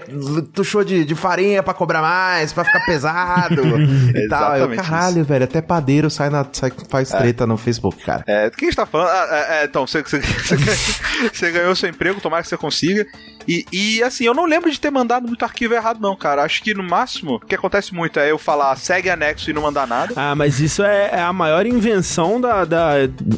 tuchou 0.52 0.84
de, 0.84 1.04
de 1.04 1.14
farinha 1.14 1.62
pra 1.62 1.74
cobrar 1.74 2.00
mais, 2.02 2.52
pra 2.52 2.64
ficar 2.64 2.84
pesado 2.84 3.62
e 4.14 4.28
tal. 4.28 4.56
Eu, 4.56 4.72
Exatamente 4.72 4.91
caralho, 4.92 5.24
velho, 5.24 5.44
até 5.44 5.60
padeiro 5.60 6.10
sai 6.10 6.30
na, 6.30 6.46
sai- 6.52 6.72
faz 6.88 7.10
treta 7.10 7.46
no 7.46 7.56
Facebook, 7.56 8.02
cara. 8.04 8.24
É, 8.26 8.50
do 8.50 8.56
que 8.56 8.64
a 8.64 8.68
gente 8.68 8.76
tá 8.76 8.86
falando? 8.86 9.08
Ah, 9.08 9.28
é, 9.30 9.62
é, 9.62 9.64
então, 9.64 9.86
você, 9.86 10.02
você, 10.02 10.20
você 11.32 11.50
ganhou 11.50 11.74
seu 11.74 11.88
emprego, 11.88 12.20
tomara 12.20 12.42
que 12.42 12.48
você 12.48 12.56
consiga. 12.56 13.06
E, 13.46 13.64
e, 13.72 14.02
assim, 14.02 14.24
eu 14.24 14.34
não 14.34 14.44
lembro 14.46 14.70
de 14.70 14.78
ter 14.78 14.90
mandado 14.90 15.26
muito 15.26 15.44
arquivo 15.44 15.74
errado, 15.74 15.98
não, 16.00 16.14
cara. 16.16 16.42
Acho 16.42 16.62
que 16.62 16.74
no 16.74 16.82
máximo, 16.82 17.36
o 17.36 17.40
que 17.40 17.54
acontece 17.54 17.94
muito 17.94 18.18
é 18.18 18.30
eu 18.30 18.38
falar 18.38 18.74
segue 18.76 19.10
anexo 19.10 19.50
e 19.50 19.52
não 19.52 19.62
mandar 19.62 19.86
nada. 19.86 20.12
Ah, 20.16 20.34
mas 20.34 20.60
isso 20.60 20.82
é, 20.82 21.10
é 21.12 21.20
a 21.20 21.32
maior 21.32 21.66
invenção 21.66 22.40
da. 22.40 22.64
da- 22.64 22.92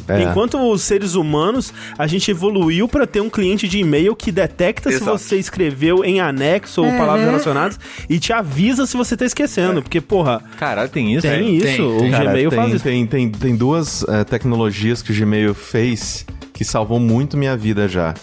É. 0.07 0.23
Enquanto 0.23 0.57
os 0.71 0.81
seres 0.81 1.15
humanos, 1.15 1.73
a 1.97 2.07
gente 2.07 2.29
evoluiu 2.31 2.87
pra 2.87 3.05
ter 3.07 3.21
um 3.21 3.29
cliente 3.29 3.67
de 3.67 3.79
e-mail 3.79 4.15
que 4.15 4.31
detecta 4.31 4.89
se 4.89 4.97
Exato. 4.97 5.17
você 5.17 5.37
escreveu 5.37 6.03
em 6.03 6.19
anexo 6.21 6.83
ou 6.83 6.91
palavras 6.91 7.25
relacionadas 7.25 7.79
e 8.09 8.19
te 8.19 8.31
avisa 8.33 8.85
se 8.85 8.95
você 8.97 9.15
tá 9.17 9.25
esquecendo. 9.25 9.81
Porque, 9.81 9.99
porra, 10.01 10.41
Caralho, 10.57 10.89
tem 10.89 11.13
isso? 11.13 11.27
tem 11.27 11.55
isso. 11.57 11.87
o 11.87 12.11
Cara, 12.11 12.25
Gmail 12.25 12.49
tem, 12.49 12.59
faz 12.59 12.73
isso. 12.73 12.83
Tem, 12.83 13.05
tem, 13.07 13.29
tem 13.31 13.55
duas 13.55 14.03
eh, 14.07 14.23
tecnologias 14.23 15.01
que 15.01 15.11
o 15.11 15.15
Gmail 15.15 15.53
fez 15.53 16.25
que 16.53 16.63
salvou 16.63 16.99
muito 16.99 17.35
minha 17.37 17.55
vida 17.57 17.87
já. 17.87 18.13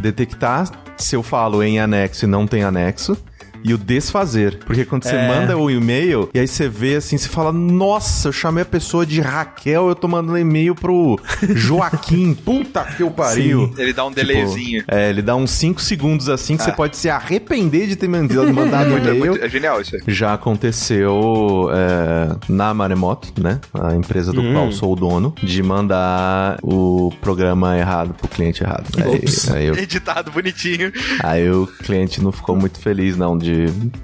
Detectar 0.00 0.70
se 0.98 1.16
eu 1.16 1.22
falo 1.22 1.62
em 1.62 1.78
anexo 1.78 2.24
e 2.24 2.28
não 2.28 2.46
tem 2.46 2.62
anexo. 2.62 3.16
E 3.64 3.74
o 3.74 3.78
desfazer. 3.78 4.58
Porque 4.64 4.84
quando 4.84 5.04
você 5.04 5.16
É. 5.16 5.26
manda 5.28 5.56
o 5.56 5.70
e-mail, 5.70 6.28
e 6.32 6.38
aí 6.38 6.46
você 6.46 6.68
vê 6.68 6.96
assim, 6.96 7.16
você 7.18 7.28
fala: 7.28 7.52
Nossa, 7.52 8.28
eu 8.28 8.32
chamei 8.32 8.62
a 8.62 8.66
pessoa 8.66 9.04
de 9.04 9.20
Raquel, 9.20 9.88
eu 9.88 9.94
tô 9.94 10.06
mandando 10.08 10.38
e-mail 10.38 10.74
pro 10.74 11.18
Joaquim. 11.54 12.34
Puta 12.34 12.84
que 12.84 13.02
eu 13.02 13.10
pariu. 13.10 13.72
Ele 13.76 13.92
dá 13.92 14.04
um 14.04 14.10
Tipo, 14.10 14.26
delayzinho. 14.26 14.84
É, 14.88 15.10
ele 15.10 15.22
dá 15.22 15.34
uns 15.36 15.50
5 15.50 15.80
segundos 15.80 16.28
assim 16.28 16.56
que 16.56 16.62
você 16.62 16.72
pode 16.72 16.96
se 16.96 17.08
arrepender 17.10 17.86
de 17.86 17.96
ter 17.96 18.08
mandado, 18.08 18.52
mandado 18.54 18.90
um 18.90 18.98
é, 18.98 19.14
e-mail. 19.14 19.42
é 19.44 19.48
genial 19.48 19.80
isso 19.80 19.96
aí. 19.96 20.02
Já 20.08 20.34
aconteceu 20.34 21.68
é, 21.72 22.36
na 22.48 22.72
Maremoto, 22.74 23.32
né? 23.42 23.60
A 23.74 23.94
empresa 23.94 24.32
do 24.32 24.42
qual 24.52 24.70
sou 24.72 24.92
o 24.92 24.96
dono, 24.96 25.34
de 25.42 25.62
mandar 25.62 26.58
o 26.62 27.12
programa 27.20 27.76
errado 27.76 28.14
pro 28.14 28.28
cliente 28.28 28.62
errado. 28.62 28.86
Aí, 28.96 29.24
aí, 29.56 29.66
eu- 29.66 29.74
Editado 29.78 30.30
bonitinho. 30.30 30.92
aí 31.22 31.48
o 31.50 31.66
cliente 31.66 32.22
não 32.22 32.32
ficou 32.32 32.56
muito 32.56 32.78
feliz, 32.80 33.16
não, 33.16 33.36
de, 33.36 33.47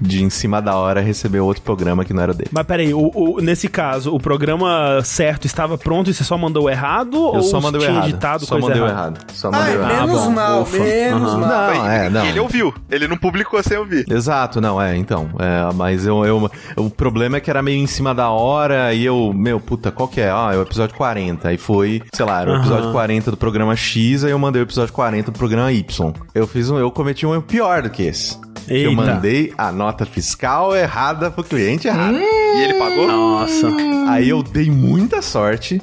de 0.01 0.23
em 0.23 0.29
cima 0.29 0.61
da 0.61 0.75
hora 0.75 1.01
receber 1.01 1.39
outro 1.39 1.61
programa 1.63 2.03
que 2.05 2.13
não 2.13 2.21
era 2.23 2.33
dele. 2.33 2.49
Mas 2.51 2.65
peraí, 2.65 2.93
o, 2.93 3.11
o- 3.13 3.39
nesse 3.41 3.67
caso, 3.67 4.13
o 4.13 4.19
programa 4.19 5.01
certo 5.03 5.45
estava 5.45 5.77
pronto 5.77 6.09
e 6.09 6.13
você 6.13 6.23
só 6.23 6.37
mandou 6.37 6.69
errado? 6.69 7.15
Eu 7.15 7.21
ou 7.35 7.43
só 7.43 7.59
mandei 7.61 7.81
tinha 7.81 7.91
errado. 7.93 8.09
editado 8.09 8.45
Só 8.45 8.59
coisa 8.59 8.67
mandei 8.69 8.83
errado. 8.83 9.19
Só 9.33 9.51
mandei 9.51 9.73
Ai, 9.73 9.77
o 9.77 9.81
errado. 9.81 9.95
menos 10.07 10.21
bom, 10.23 10.29
mal, 10.31 10.61
ufa. 10.61 10.79
menos 10.79 11.29
Aham. 11.31 11.37
mal. 11.39 11.73
Não, 11.75 11.89
é, 11.89 12.09
não. 12.09 12.25
Ele 12.25 12.39
ouviu. 12.39 12.73
Ele 12.89 13.07
não 13.07 13.17
publicou 13.17 13.61
sem 13.63 13.77
ouvir. 13.77 14.05
Exato, 14.09 14.59
não, 14.61 14.81
é, 14.81 14.95
então. 14.97 15.29
É, 15.39 15.73
mas 15.73 16.05
eu, 16.05 16.25
eu- 16.25 16.51
o 16.77 16.89
problema 16.89 17.37
é 17.37 17.39
que 17.39 17.49
era 17.49 17.61
meio 17.61 17.81
em 17.81 17.87
cima 17.87 18.13
da 18.13 18.29
hora 18.29 18.93
e 18.93 19.03
eu, 19.05 19.31
meu, 19.33 19.59
puta, 19.59 19.91
qual 19.91 20.07
que 20.07 20.21
é? 20.21 20.29
Ah, 20.29 20.51
é 20.53 20.57
o 20.57 20.61
episódio 20.61 20.95
40. 20.95 21.49
Aí 21.49 21.57
foi, 21.57 22.01
sei 22.13 22.25
lá, 22.25 22.41
era 22.41 22.51
o 22.51 22.55
episódio 22.57 22.91
40 22.91 23.31
do 23.31 23.37
programa 23.37 23.75
X, 23.75 24.23
aí 24.23 24.31
eu 24.31 24.39
mandei 24.39 24.61
o 24.61 24.65
episódio 24.65 24.93
40 24.93 25.31
do 25.31 25.37
programa 25.37 25.71
Y. 25.71 26.13
Eu 26.33 26.47
fiz 26.47 26.69
um, 26.69 26.77
eu 26.77 26.89
cometi 26.91 27.25
um 27.25 27.33
erro 27.33 27.43
pior 27.43 27.81
do 27.81 27.89
que 27.89 28.03
esse. 28.03 28.37
Que 28.65 28.73
Eu 28.83 28.89
Eita. 28.91 29.01
mandei 29.01 29.53
a 29.57 29.71
nota 29.71 30.05
fiscal 30.05 30.75
errada 30.75 31.29
pro 31.29 31.43
cliente 31.43 31.87
errado. 31.87 32.17
E 32.17 32.63
ele 32.63 32.73
pagou? 32.75 33.07
Nossa. 33.07 33.67
Aí 34.07 34.29
eu 34.29 34.41
dei 34.41 34.69
muita 34.71 35.21
sorte, 35.21 35.81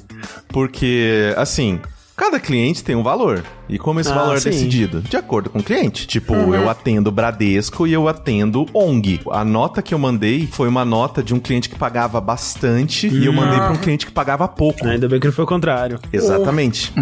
porque, 0.48 1.32
assim, 1.36 1.80
cada 2.16 2.38
cliente 2.40 2.82
tem 2.84 2.94
um 2.94 3.02
valor. 3.02 3.42
E 3.68 3.78
como 3.78 4.00
esse 4.00 4.10
Ah, 4.10 4.14
valor 4.14 4.36
é 4.36 4.40
sim. 4.40 4.50
decidido? 4.50 5.00
De 5.00 5.16
acordo 5.16 5.48
com 5.48 5.58
o 5.60 5.62
cliente. 5.62 6.06
Tipo, 6.06 6.34
eu 6.34 6.68
atendo 6.68 7.10
Bradesco 7.10 7.86
e 7.86 7.92
eu 7.92 8.06
atendo 8.06 8.66
ONG. 8.74 9.20
A 9.30 9.44
nota 9.44 9.80
que 9.80 9.94
eu 9.94 9.98
mandei 9.98 10.46
foi 10.50 10.68
uma 10.68 10.84
nota 10.84 11.22
de 11.22 11.32
um 11.32 11.40
cliente 11.40 11.70
que 11.70 11.76
pagava 11.78 12.20
bastante 12.20 13.06
e 13.08 13.24
eu 13.24 13.32
mandei 13.32 13.58
pra 13.58 13.70
um 13.70 13.76
cliente 13.78 14.04
que 14.04 14.12
pagava 14.12 14.46
pouco. 14.46 14.86
Ainda 14.86 15.08
bem 15.08 15.18
que 15.18 15.26
não 15.26 15.32
foi 15.32 15.44
o 15.44 15.48
contrário. 15.48 15.98
Exatamente. 16.12 16.92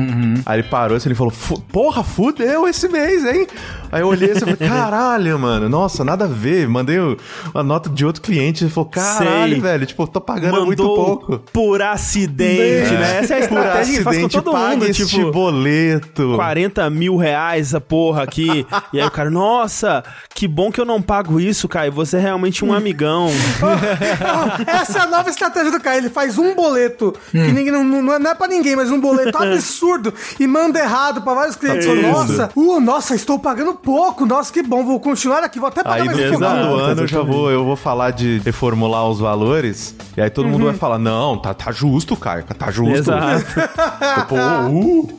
Aí 0.46 0.60
ele 0.60 0.68
parou 0.68 0.96
assim, 0.96 1.08
ele 1.08 1.16
falou, 1.16 1.32
"Fu- 1.32 1.60
porra, 1.60 2.04
fudeu 2.04 2.68
esse 2.68 2.88
mês, 2.88 3.24
hein? 3.24 3.48
Aí 3.90 4.02
eu 4.02 4.06
olhei 4.08 4.30
assim 4.30 4.44
e 4.48 4.54
falei, 4.54 4.68
caralho, 4.68 5.38
mano, 5.40 5.68
nossa, 5.68 6.04
nada 6.04 6.26
a 6.26 6.28
ver. 6.28 6.68
Mandei 6.68 7.00
o- 7.00 7.16
a 7.52 7.62
nota 7.64 7.90
de 7.90 8.06
outro 8.06 8.22
cliente. 8.22 8.62
Ele 8.62 8.70
falou, 8.70 8.88
caralho, 8.88 9.52
Sei. 9.54 9.60
velho, 9.60 9.86
tipo, 9.86 10.02
eu 10.02 10.06
tô 10.06 10.20
pagando 10.20 10.64
muito 10.64 10.84
pouco. 10.84 11.38
por 11.52 11.82
acidente, 11.82 12.92
né? 12.92 13.18
Essa 13.18 13.34
é 13.34 13.44
a 13.44 13.48
Por 13.48 13.58
estratégia 13.58 13.98
que 13.98 14.04
faz 14.04 14.16
com 14.18 14.26
acidente, 14.26 14.32
todo 14.44 14.56
mundo. 14.56 14.84
Este 15.02 15.16
Tipo, 15.16 15.32
boleto. 15.32 16.34
40 16.36 16.88
mil 16.90 17.16
reais 17.16 17.68
essa 17.68 17.80
porra 17.80 18.22
aqui. 18.22 18.66
e 18.92 19.00
aí 19.00 19.06
o 19.06 19.10
cara, 19.10 19.30
nossa, 19.30 20.02
que 20.34 20.46
bom 20.48 20.70
que 20.70 20.80
eu 20.80 20.84
não 20.84 21.00
pago 21.00 21.40
isso, 21.40 21.68
Caio. 21.68 21.92
Você 21.92 22.16
é 22.16 22.20
realmente 22.20 22.64
um 22.64 22.72
amigão. 22.72 23.28
Essa 24.66 24.98
é 24.98 25.02
a 25.02 25.06
nova 25.06 25.30
estratégia 25.30 25.70
do 25.70 25.80
cara. 25.80 25.98
Ele 25.98 26.10
faz 26.10 26.38
um 26.38 26.54
boleto 26.54 27.14
que 27.30 27.38
ninguém, 27.38 27.70
não, 27.70 27.84
não, 27.84 28.18
não 28.18 28.30
é 28.30 28.34
pra 28.34 28.46
ninguém, 28.46 28.76
mas 28.76 28.90
um 28.90 29.00
boleto 29.00 29.36
absurdo 29.38 30.12
e 30.38 30.46
manda 30.46 30.78
errado 30.78 31.22
pra 31.22 31.34
vários 31.34 31.56
clientes. 31.56 31.86
Isso. 31.86 32.02
nossa, 32.02 32.50
uh, 32.54 32.80
nossa, 32.80 33.14
estou 33.14 33.38
pagando 33.38 33.74
pouco. 33.74 34.26
Nossa, 34.26 34.52
que 34.52 34.62
bom, 34.62 34.84
vou 34.84 35.00
continuar 35.00 35.42
aqui, 35.44 35.58
vou 35.58 35.68
até 35.68 35.82
pagar 35.82 36.02
Aí 36.02 36.06
mais 36.06 36.30
no 36.30 36.36
um 36.36 36.38
do 36.38 36.74
ano 36.74 37.02
eu 37.02 37.06
já 37.06 37.22
vou, 37.22 37.50
eu 37.50 37.64
vou 37.64 37.76
falar 37.76 38.10
de 38.10 38.40
reformular 38.44 39.06
os 39.08 39.20
valores. 39.20 39.94
E 40.16 40.20
aí 40.20 40.30
todo 40.30 40.48
mundo 40.48 40.64
vai 40.64 40.74
falar: 40.74 40.98
não, 40.98 41.38
tá, 41.38 41.54
tá 41.54 41.72
justo, 41.72 42.16
Caio, 42.16 42.44
tá 42.44 42.70
justo. 42.70 42.94
Exato. 42.94 43.44
Tipo, 44.20 44.34
uh, 44.34 44.68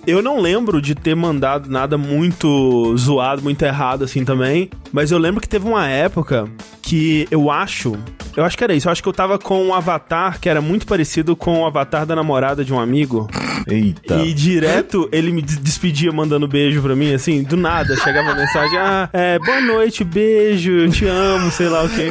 Eu 0.06 0.22
não 0.22 0.40
lembro 0.40 0.82
de 0.82 0.96
ter 0.96 1.16
mandado 1.16 1.70
nada 1.70 1.98
muito 1.98 2.96
zoado, 2.98 3.42
muito 3.42 3.64
errado 3.64 4.04
assim 4.04 4.24
também. 4.26 4.70
Mas 4.92 5.12
eu 5.12 5.18
lembro 5.18 5.40
que 5.42 5.48
teve 5.50 5.68
uma 5.68 5.88
época 5.88 6.48
que 6.82 7.28
eu 7.32 7.50
acho. 7.52 7.96
Eu 8.36 8.46
acho 8.46 8.58
que 8.58 8.64
era 8.64 8.74
isso. 8.74 8.88
Eu 8.88 8.92
acho 8.92 9.04
que 9.04 9.10
eu 9.10 9.14
tava 9.14 9.38
com 9.38 9.62
um 9.66 9.74
avatar 9.74 10.40
que 10.40 10.48
era 10.50 10.62
muito 10.62 10.86
parecido 10.88 11.36
com 11.36 11.62
o 11.62 11.66
avatar 11.66 12.06
da 12.06 12.16
namorada 12.16 12.64
de 12.64 12.74
um 12.74 12.80
amigo. 12.80 13.28
Eita. 13.68 14.16
E 14.16 14.34
direto 14.34 15.08
ele 15.12 15.32
me 15.32 15.42
des- 15.42 15.58
despedia 15.58 16.12
mandando 16.12 16.48
beijo 16.48 16.82
pra 16.82 16.96
mim, 16.96 17.14
assim, 17.14 17.44
do 17.44 17.56
nada. 17.58 17.96
Chegava 17.98 18.32
a 18.32 18.36
mensagem: 18.36 18.78
Ah, 18.80 19.10
é, 19.14 19.38
boa 19.40 19.62
noite, 19.62 20.04
beijo, 20.04 20.72
eu 20.72 20.90
te 20.90 21.06
amo, 21.06 21.52
sei 21.52 21.68
lá 21.70 21.84
o 21.84 21.90
quê. 21.90 22.10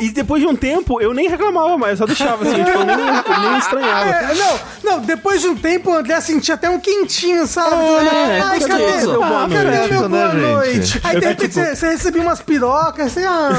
E, 0.00 0.06
e 0.06 0.10
depois 0.10 0.42
de 0.42 0.48
um 0.48 0.54
tempo 0.56 1.00
eu 1.00 1.12
nem 1.14 1.28
reclamava 1.28 1.76
mais, 1.78 1.92
eu 1.92 1.96
só 1.98 2.06
deixava 2.06 2.44
assim, 2.44 2.62
tipo, 2.64 2.70
eu 2.78 2.84
nem, 2.84 2.96
eu 2.98 3.50
nem 3.50 3.58
estranhava. 3.58 4.10
É, 4.10 4.34
não, 4.34 4.58
não, 4.84 5.00
depois 5.00 5.40
de 5.40 5.48
um 5.48 5.56
tempo 5.56 5.90
o 5.90 5.94
André 5.94 6.20
sentia 6.20 6.54
até 6.54 6.68
um 6.70 6.78
quentinho, 6.80 7.46
sabe? 7.46 7.74
É, 7.74 8.40
Ai, 8.40 8.60
com 8.60 8.68
cadê? 8.68 8.84
Ah, 8.84 9.06
Boa 9.06 9.48
cadê 9.48 9.64
noite, 9.64 9.90
meu 9.92 10.08
né, 10.08 10.28
boa 10.28 10.30
gente? 10.32 10.42
noite? 10.42 11.00
Aí 11.04 11.20
de 11.20 11.26
repente 11.26 11.54
você, 11.54 11.76
você 11.76 11.88
recebia 11.90 12.22
umas 12.22 12.40
pirocas, 12.40 13.06
assim, 13.06 13.24
ah, 13.24 13.50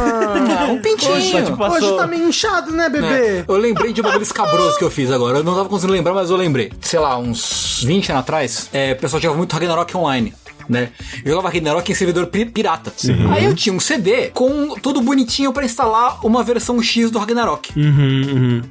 Ah, 0.61 0.65
um 0.71 0.79
pintinho. 0.81 1.13
Hoje, 1.13 1.43
tipo, 1.43 1.57
Passou. 1.57 1.77
hoje 1.77 1.97
tá 1.97 2.07
meio 2.07 2.27
inchado, 2.27 2.71
né, 2.71 2.89
bebê? 2.89 3.07
É, 3.07 3.45
eu 3.47 3.57
lembrei 3.57 3.93
de 3.93 4.01
um 4.01 4.03
bagulho 4.03 4.23
escabroso 4.23 4.77
que 4.77 4.83
eu 4.83 4.91
fiz 4.91 5.11
agora. 5.11 5.39
Eu 5.39 5.43
não 5.43 5.55
tava 5.55 5.69
conseguindo 5.69 5.93
lembrar, 5.93 6.13
mas 6.13 6.29
eu 6.29 6.35
lembrei. 6.37 6.71
Sei 6.81 6.99
lá, 6.99 7.17
uns 7.17 7.83
20 7.83 8.09
anos 8.11 8.21
atrás, 8.21 8.69
é, 8.73 8.93
o 8.93 8.95
pessoal 8.97 9.21
jogava 9.21 9.37
muito 9.37 9.53
Ragnarok 9.53 9.95
online. 9.97 10.33
Né? 10.69 10.89
Eu 11.23 11.31
jogava 11.31 11.49
Ragnarok 11.49 11.91
em 11.91 11.95
servidor 11.95 12.27
pi- 12.27 12.45
pirata. 12.45 12.91
Aí 13.31 13.45
eu 13.45 13.53
tinha 13.55 13.73
um 13.73 13.79
CD 13.79 14.29
com 14.29 14.75
tudo 14.81 15.01
bonitinho 15.01 15.51
pra 15.53 15.65
instalar 15.65 16.25
uma 16.25 16.43
versão 16.43 16.81
X 16.81 17.11
do 17.11 17.19
Ragnarok. 17.19 17.71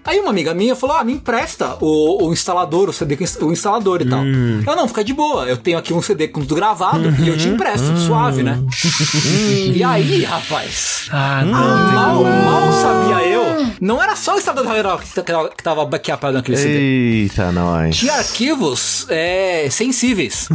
Aí 0.04 0.18
uma 0.20 0.30
amiga 0.30 0.54
minha 0.54 0.74
falou: 0.74 0.96
Ah, 0.96 1.04
me 1.04 1.12
empresta 1.12 1.76
o, 1.80 2.26
o 2.28 2.32
instalador, 2.32 2.88
o 2.88 2.92
CD, 2.92 3.18
o 3.40 3.52
instalador 3.52 4.00
e 4.02 4.04
tal. 4.08 4.22
Eu 4.24 4.76
não, 4.76 4.88
fica 4.88 5.04
de 5.04 5.12
boa. 5.12 5.44
Eu 5.46 5.56
tenho 5.56 5.78
aqui 5.78 5.92
um 5.92 6.00
CD 6.02 6.28
com 6.28 6.40
tudo 6.40 6.54
gravado 6.54 7.14
e 7.22 7.28
eu 7.28 7.36
te 7.36 7.48
empresto, 7.48 7.96
suave, 7.98 8.42
né? 8.42 8.58
e 9.74 9.82
aí, 9.84 10.24
rapaz. 10.24 11.08
Ah, 11.10 11.44
Mal, 11.44 12.22
mal 12.24 12.72
sabia 12.72 13.26
eu. 13.28 13.42
Não 13.80 14.02
era 14.02 14.14
só 14.16 14.34
o 14.34 14.38
instalador 14.38 14.64
do 14.64 14.68
Ragnarok 14.70 15.04
que 15.12 15.22
tava- 15.22 15.48
que 15.50 15.62
tava 15.62 15.84
backupado 15.84 16.32
naquele 16.34 16.56
CD. 16.56 16.78
Eita, 17.22 17.52
nós. 17.52 17.96
Tinha 17.96 18.14
arquivos 18.14 19.06
é, 19.08 19.68
sensíveis. 19.70 20.48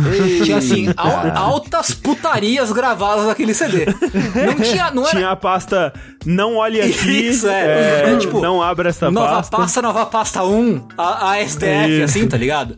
Tinha 0.44 0.58
assim, 0.58 0.88
al- 0.96 1.36
altas 1.38 1.92
putarias 1.92 2.72
gravadas 2.72 3.26
naquele 3.26 3.54
CD. 3.54 3.86
Não 3.86 4.56
tinha. 4.56 4.92
Não 4.92 5.04
era. 5.04 5.12
Tinha 5.18 5.30
a 5.32 5.36
pasta 5.36 5.94
não 6.26 6.56
olhe 6.56 6.82
aqui, 6.82 7.28
Isso, 7.30 7.48
é. 7.48 8.04
é, 8.08 8.14
É, 8.14 8.18
tipo, 8.18 8.40
não 8.42 8.62
abra 8.62 8.90
esta 8.90 9.10
Nova 9.10 9.36
pasta. 9.36 9.58
pasta. 9.58 9.82
nova 9.82 10.06
pasta 10.06 10.44
1, 10.44 10.88
a, 10.98 11.32
a 11.32 11.40
SDF, 11.42 11.90
Isso. 11.92 12.04
assim, 12.04 12.28
tá 12.28 12.38
ligado? 12.38 12.78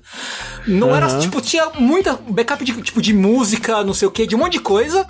Não 0.67 0.95
era, 0.95 1.17
tipo, 1.19 1.41
tinha 1.41 1.67
muita 1.79 2.17
backup 2.29 2.63
de, 2.63 2.73
tipo, 2.82 3.01
de 3.01 3.13
música, 3.13 3.84
não 3.84 3.93
sei 3.93 4.08
o 4.08 4.12
que, 4.12 4.27
de 4.27 4.36
um 4.36 4.39
monte 4.39 4.53
de 4.53 4.60
coisa. 4.60 5.05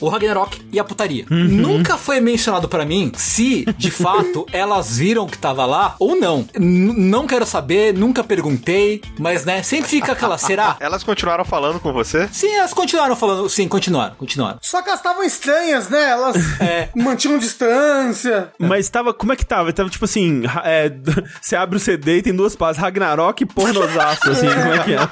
O 0.00 0.08
Ragnarok 0.08 0.60
e 0.72 0.78
a 0.78 0.84
putaria. 0.84 1.24
Uhum. 1.30 1.44
Nunca 1.44 1.96
foi 1.96 2.20
mencionado 2.20 2.68
pra 2.68 2.84
mim 2.84 3.12
se, 3.16 3.64
de 3.76 3.90
fato, 3.92 4.46
elas 4.52 4.96
viram 4.98 5.26
que 5.26 5.38
tava 5.38 5.64
lá 5.66 5.94
ou 5.98 6.16
não. 6.16 6.46
N- 6.58 6.92
não 7.10 7.26
quero 7.26 7.46
saber, 7.46 7.92
nunca 7.94 8.22
perguntei, 8.24 9.00
mas, 9.18 9.44
né, 9.44 9.62
sempre 9.62 9.88
fica 9.88 10.12
aquela, 10.12 10.38
será? 10.38 10.76
Elas 10.80 11.02
continuaram 11.02 11.44
falando 11.44 11.80
com 11.80 11.92
você? 11.92 12.28
Sim, 12.32 12.52
elas 12.54 12.72
continuaram 12.72 13.16
falando, 13.16 13.48
sim, 13.48 13.66
continuaram, 13.68 14.14
continuaram. 14.14 14.58
Só 14.62 14.82
que 14.82 14.88
elas 14.88 15.00
estavam 15.00 15.22
estranhas, 15.24 15.88
né? 15.88 16.10
Elas 16.10 16.36
É. 16.60 16.88
mantinham 16.94 17.38
distância. 17.38 18.52
Mas 18.58 18.88
tava, 18.88 19.12
como 19.14 19.32
é 19.32 19.36
que 19.36 19.44
tava? 19.44 19.72
Tava 19.72 19.88
tipo 19.88 20.04
assim, 20.04 20.42
é, 20.64 20.92
você 21.40 21.56
abre 21.56 21.76
o 21.76 21.80
CD 21.80 22.18
e 22.18 22.22
tem 22.22 22.34
duas 22.34 22.54
pastas, 22.56 22.82
Ragnarok 22.82 23.42
e 23.42 23.46
pornosaço, 23.46 24.30
assim, 24.30 24.46
como 24.48 24.74
é 24.74 24.78
que 24.84 24.94
é? 24.94 25.08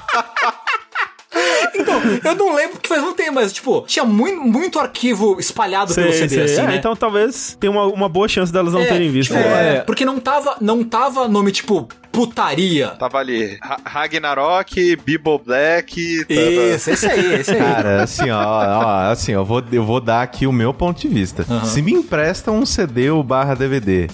Então, 1.74 2.00
eu 2.24 2.34
não 2.36 2.54
lembro 2.54 2.78
que 2.78 2.88
faz 2.88 3.02
um 3.02 3.12
tempo, 3.12 3.32
mas, 3.34 3.52
tipo, 3.52 3.82
tinha 3.86 4.04
muito, 4.04 4.40
muito 4.40 4.78
arquivo 4.78 5.38
espalhado 5.40 5.94
pelo 5.94 6.10
Sei, 6.12 6.20
CD, 6.28 6.34
sei. 6.34 6.44
assim, 6.44 6.62
É, 6.62 6.66
né? 6.68 6.76
Então 6.76 6.94
talvez 6.96 7.56
tenha 7.58 7.70
uma, 7.70 7.84
uma 7.86 8.08
boa 8.08 8.28
chance 8.28 8.52
delas 8.52 8.72
não 8.72 8.80
É, 8.82 8.86
terem 8.86 9.10
visto. 9.10 9.30
tipo, 9.34 9.40
né? 9.40 9.76
é, 9.76 9.80
Porque 9.80 10.04
não 10.04 10.18
tava, 10.20 10.56
não 10.60 10.84
tava 10.84 11.26
nome, 11.28 11.50
tipo, 11.52 11.88
putaria. 12.12 12.88
Tava 12.98 13.18
ali, 13.18 13.58
Ra- 13.62 13.80
Ragnarok, 13.84 14.96
Bible 15.04 15.40
Black. 15.44 16.24
tava- 16.26 16.40
Isso, 16.40 16.90
esse 16.90 17.06
aí, 17.06 17.34
esse 17.40 17.50
aí. 17.52 17.58
Cara, 17.58 18.02
assim, 18.02 18.30
ó, 18.30 18.40
ó, 18.44 19.10
assim, 19.10 19.32
eu 19.32 19.44
vou, 19.44 19.62
eu 19.72 19.84
vou 19.84 20.00
dar 20.00 20.22
aqui 20.22 20.46
o 20.46 20.52
meu 20.52 20.72
ponto 20.72 21.00
de 21.00 21.08
vista. 21.08 21.44
Se 21.64 21.82
me 21.82 21.92
emprestam 21.92 22.56
um 22.58 22.64
CD 22.66 23.10
ou 23.10 23.22
barra 23.22 23.54
DVD 23.54 24.08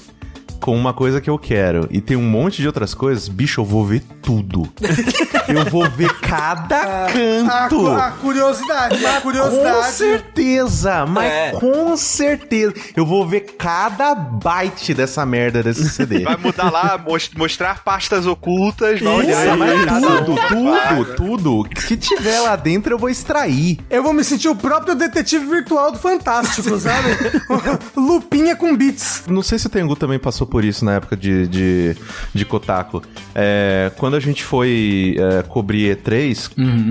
com 0.61 0.77
uma 0.77 0.93
coisa 0.93 1.21
que 1.21 1.29
eu 1.31 1.39
quero 1.39 1.89
e 1.91 2.01
tem 2.01 2.17
um 2.17 2.23
monte 2.23 2.61
de 2.61 2.67
outras 2.67 2.95
coisas, 2.95 3.29
bicho, 3.29 3.61
eu 3.61 3.65
vou 3.65 3.85
ver 3.85 4.03
tudo. 4.23 4.69
eu 5.49 5.65
vou 5.71 5.89
ver 5.91 6.13
cada 6.21 7.07
A, 7.07 7.13
canto. 7.13 7.77
cu- 7.77 7.87
a 7.89 8.11
curiosidade, 8.13 9.05
a 9.07 9.15
Com 9.15 9.21
curiosidade. 9.23 9.93
certeza, 9.93 11.07
mas 11.07 11.25
É. 11.33 11.51
com 11.53 11.97
certeza. 11.97 12.75
Eu 12.97 13.05
vou 13.07 13.27
ver 13.27 13.41
cada 13.59 14.15
byte 14.15 14.95
dessa 14.95 15.25
merda 15.27 15.63
desse 15.63 15.89
CD. 15.89 16.21
Vai 16.25 16.37
mudar 16.37 16.71
lá, 16.71 16.99
mos- 16.99 17.31
mostrar 17.37 17.83
pastas 17.83 18.27
ocultas. 18.27 19.01
Vai 19.01 19.13
olhar 19.15 19.57
mas 19.57 20.03
um. 20.03 20.25
tudo, 20.25 20.37
tudo, 20.49 21.15
tudo. 21.17 21.69
Que 21.71 21.97
tiver 21.97 22.41
lá 22.41 22.57
dentro 22.57 22.93
eu 22.95 22.99
vou 22.99 23.09
extrair. 23.09 23.79
Eu 23.89 24.03
vou 24.03 24.13
me 24.13 24.23
sentir 24.23 24.49
o 24.49 24.55
próprio 24.57 24.95
detetive 24.95 25.45
virtual 25.47 25.93
do 25.93 25.99
Fantástico, 25.99 26.79
sabe? 26.79 27.09
Lupinha 27.97 28.55
com 28.57 28.77
bits. 28.77 29.25
Não 29.29 29.43
sei 29.43 29.59
se 29.59 29.67
o 29.67 29.71
Tengu 29.71 29.97
também 29.97 30.19
passou 30.19 30.47
por 30.51 30.65
isso 30.65 30.85
na 30.85 30.95
época 30.95 31.17
de, 31.17 31.47
de, 31.49 31.97
de 32.35 32.45
Kotaku. 32.45 33.03
É, 33.35 33.91
quando 33.97 34.17
a 34.17 34.21
gente 34.21 34.43
foi 34.45 35.17
é, 35.19 35.43
cobrir 35.43 35.97
E3, 35.97 36.51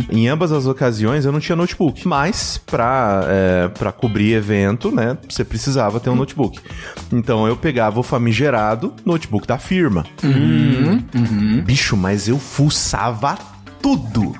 em 0.10 0.28
ambas 0.28 0.52
as 0.52 0.66
ocasiões 0.66 1.26
eu 1.26 1.32
não 1.32 1.40
tinha 1.40 1.56
notebook. 1.56 2.08
Mas 2.08 2.58
pra, 2.58 3.26
é, 3.28 3.68
pra 3.68 3.92
cobrir 3.92 4.34
evento, 4.34 4.90
né, 4.92 5.18
você 5.28 5.44
precisava 5.44 6.00
ter 6.00 6.10
um 6.10 6.16
notebook. 6.16 6.60
Então 7.12 7.46
eu 7.48 7.56
pegava 7.58 8.00
o 8.00 8.04
famigerado 8.04 8.94
notebook 9.06 9.46
da 9.46 9.58
firma. 9.58 10.06
Bicho, 11.66 11.98
mas 11.98 12.28
eu 12.28 12.40
fuçava 12.40 13.38
tudo. 13.82 14.34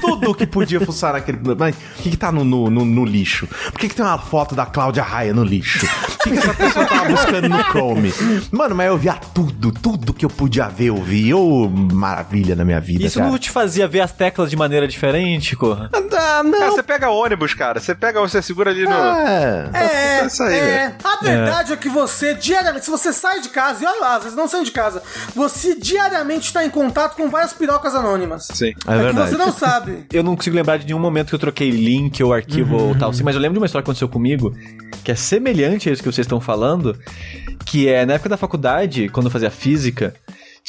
Tudo 0.00 0.34
que 0.34 0.46
podia 0.46 0.80
fuçar 0.80 1.12
naquele. 1.14 1.38
Mas 1.58 1.74
o 1.74 2.02
que, 2.02 2.10
que 2.10 2.16
tá 2.16 2.30
no, 2.30 2.44
no, 2.44 2.70
no- 2.70 2.84
no 2.84 3.04
lixo? 3.04 3.46
Por 3.46 3.78
que, 3.78 3.88
que 3.88 3.94
tem 3.94 4.04
uma 4.04 4.18
foto 4.18 4.54
da 4.54 4.66
Cláudia 4.66 5.02
Raia 5.02 5.32
no 5.32 5.42
lixo? 5.44 5.84
O 5.86 6.18
que, 6.24 6.30
que 6.30 6.38
essa 6.38 6.54
pessoa 6.54 6.86
tava 6.86 7.04
buscando 7.08 7.48
no 7.48 7.62
Chrome? 7.64 8.12
Mano, 8.52 8.74
mas 8.74 8.86
eu 8.88 8.96
via 8.98 9.14
tudo, 9.14 9.72
tudo 9.72 10.12
que 10.12 10.24
eu 10.24 10.30
podia 10.30 10.68
ver, 10.68 10.86
eu 10.86 10.96
vi. 10.96 11.32
Ô, 11.34 11.68
maravilha 11.68 12.54
na 12.54 12.64
minha 12.64 12.80
vida. 12.80 13.04
Isso 13.04 13.18
cara. 13.18 13.30
não 13.30 13.38
te 13.38 13.50
fazia 13.50 13.86
ver 13.88 14.00
as 14.00 14.12
teclas 14.12 14.50
de 14.50 14.56
maneira 14.56 14.86
diferente, 14.86 15.56
Corra? 15.56 15.90
Ah, 15.92 16.42
não. 16.42 16.62
É, 16.62 16.70
você 16.70 16.82
pega 16.82 17.08
ônibus, 17.10 17.54
cara. 17.54 17.80
Você 17.80 17.94
pega, 17.94 18.20
você 18.20 18.42
segura 18.42 18.70
ali 18.70 18.84
no. 18.84 18.90
É. 18.92 19.70
É, 19.72 20.26
Isso 20.26 20.42
aí, 20.42 20.54
é. 20.54 20.94
A 21.02 21.22
verdade 21.24 21.72
é. 21.72 21.76
que 21.76 21.88
você, 21.88 22.34
diariamente, 22.34 22.84
se 22.84 22.90
você 22.90 23.12
sai 23.12 23.40
de 23.40 23.48
casa, 23.48 23.82
e 23.82 23.86
olha 23.86 24.00
lá, 24.00 24.18
vocês 24.20 24.34
não 24.34 24.46
saem 24.48 24.64
de 24.64 24.70
casa, 24.70 25.02
você 25.34 25.74
diariamente 25.74 26.46
está 26.46 26.64
em 26.64 26.70
contato 26.70 27.16
com 27.16 27.28
várias 27.30 27.52
pirocas 27.52 27.94
anônimas. 27.94 28.48
Sim. 28.52 28.74
É 28.86 28.92
É 28.94 28.96
que 28.98 29.02
verdade. 29.04 29.30
você 29.30 29.36
não 29.36 29.52
sabe. 29.52 29.79
Eu 30.12 30.22
não 30.22 30.36
consigo 30.36 30.56
lembrar 30.56 30.78
de 30.78 30.86
nenhum 30.86 30.98
momento 30.98 31.28
que 31.28 31.34
eu 31.34 31.38
troquei 31.38 31.70
link 31.70 32.22
ou 32.22 32.32
arquivo 32.32 32.76
ou 32.76 32.94
tal 32.94 33.10
assim, 33.10 33.22
mas 33.22 33.34
eu 33.34 33.40
lembro 33.40 33.54
de 33.54 33.60
uma 33.60 33.66
história 33.66 33.82
que 33.82 33.90
aconteceu 33.90 34.08
comigo 34.08 34.54
que 35.02 35.10
é 35.10 35.14
semelhante 35.14 35.88
a 35.88 35.92
isso 35.92 36.02
que 36.02 36.10
vocês 36.10 36.26
estão 36.26 36.40
falando, 36.40 36.98
que 37.64 37.88
é 37.88 38.04
na 38.04 38.14
época 38.14 38.28
da 38.28 38.36
faculdade, 38.36 39.08
quando 39.08 39.26
eu 39.26 39.30
fazia 39.32 39.50
física, 39.50 40.14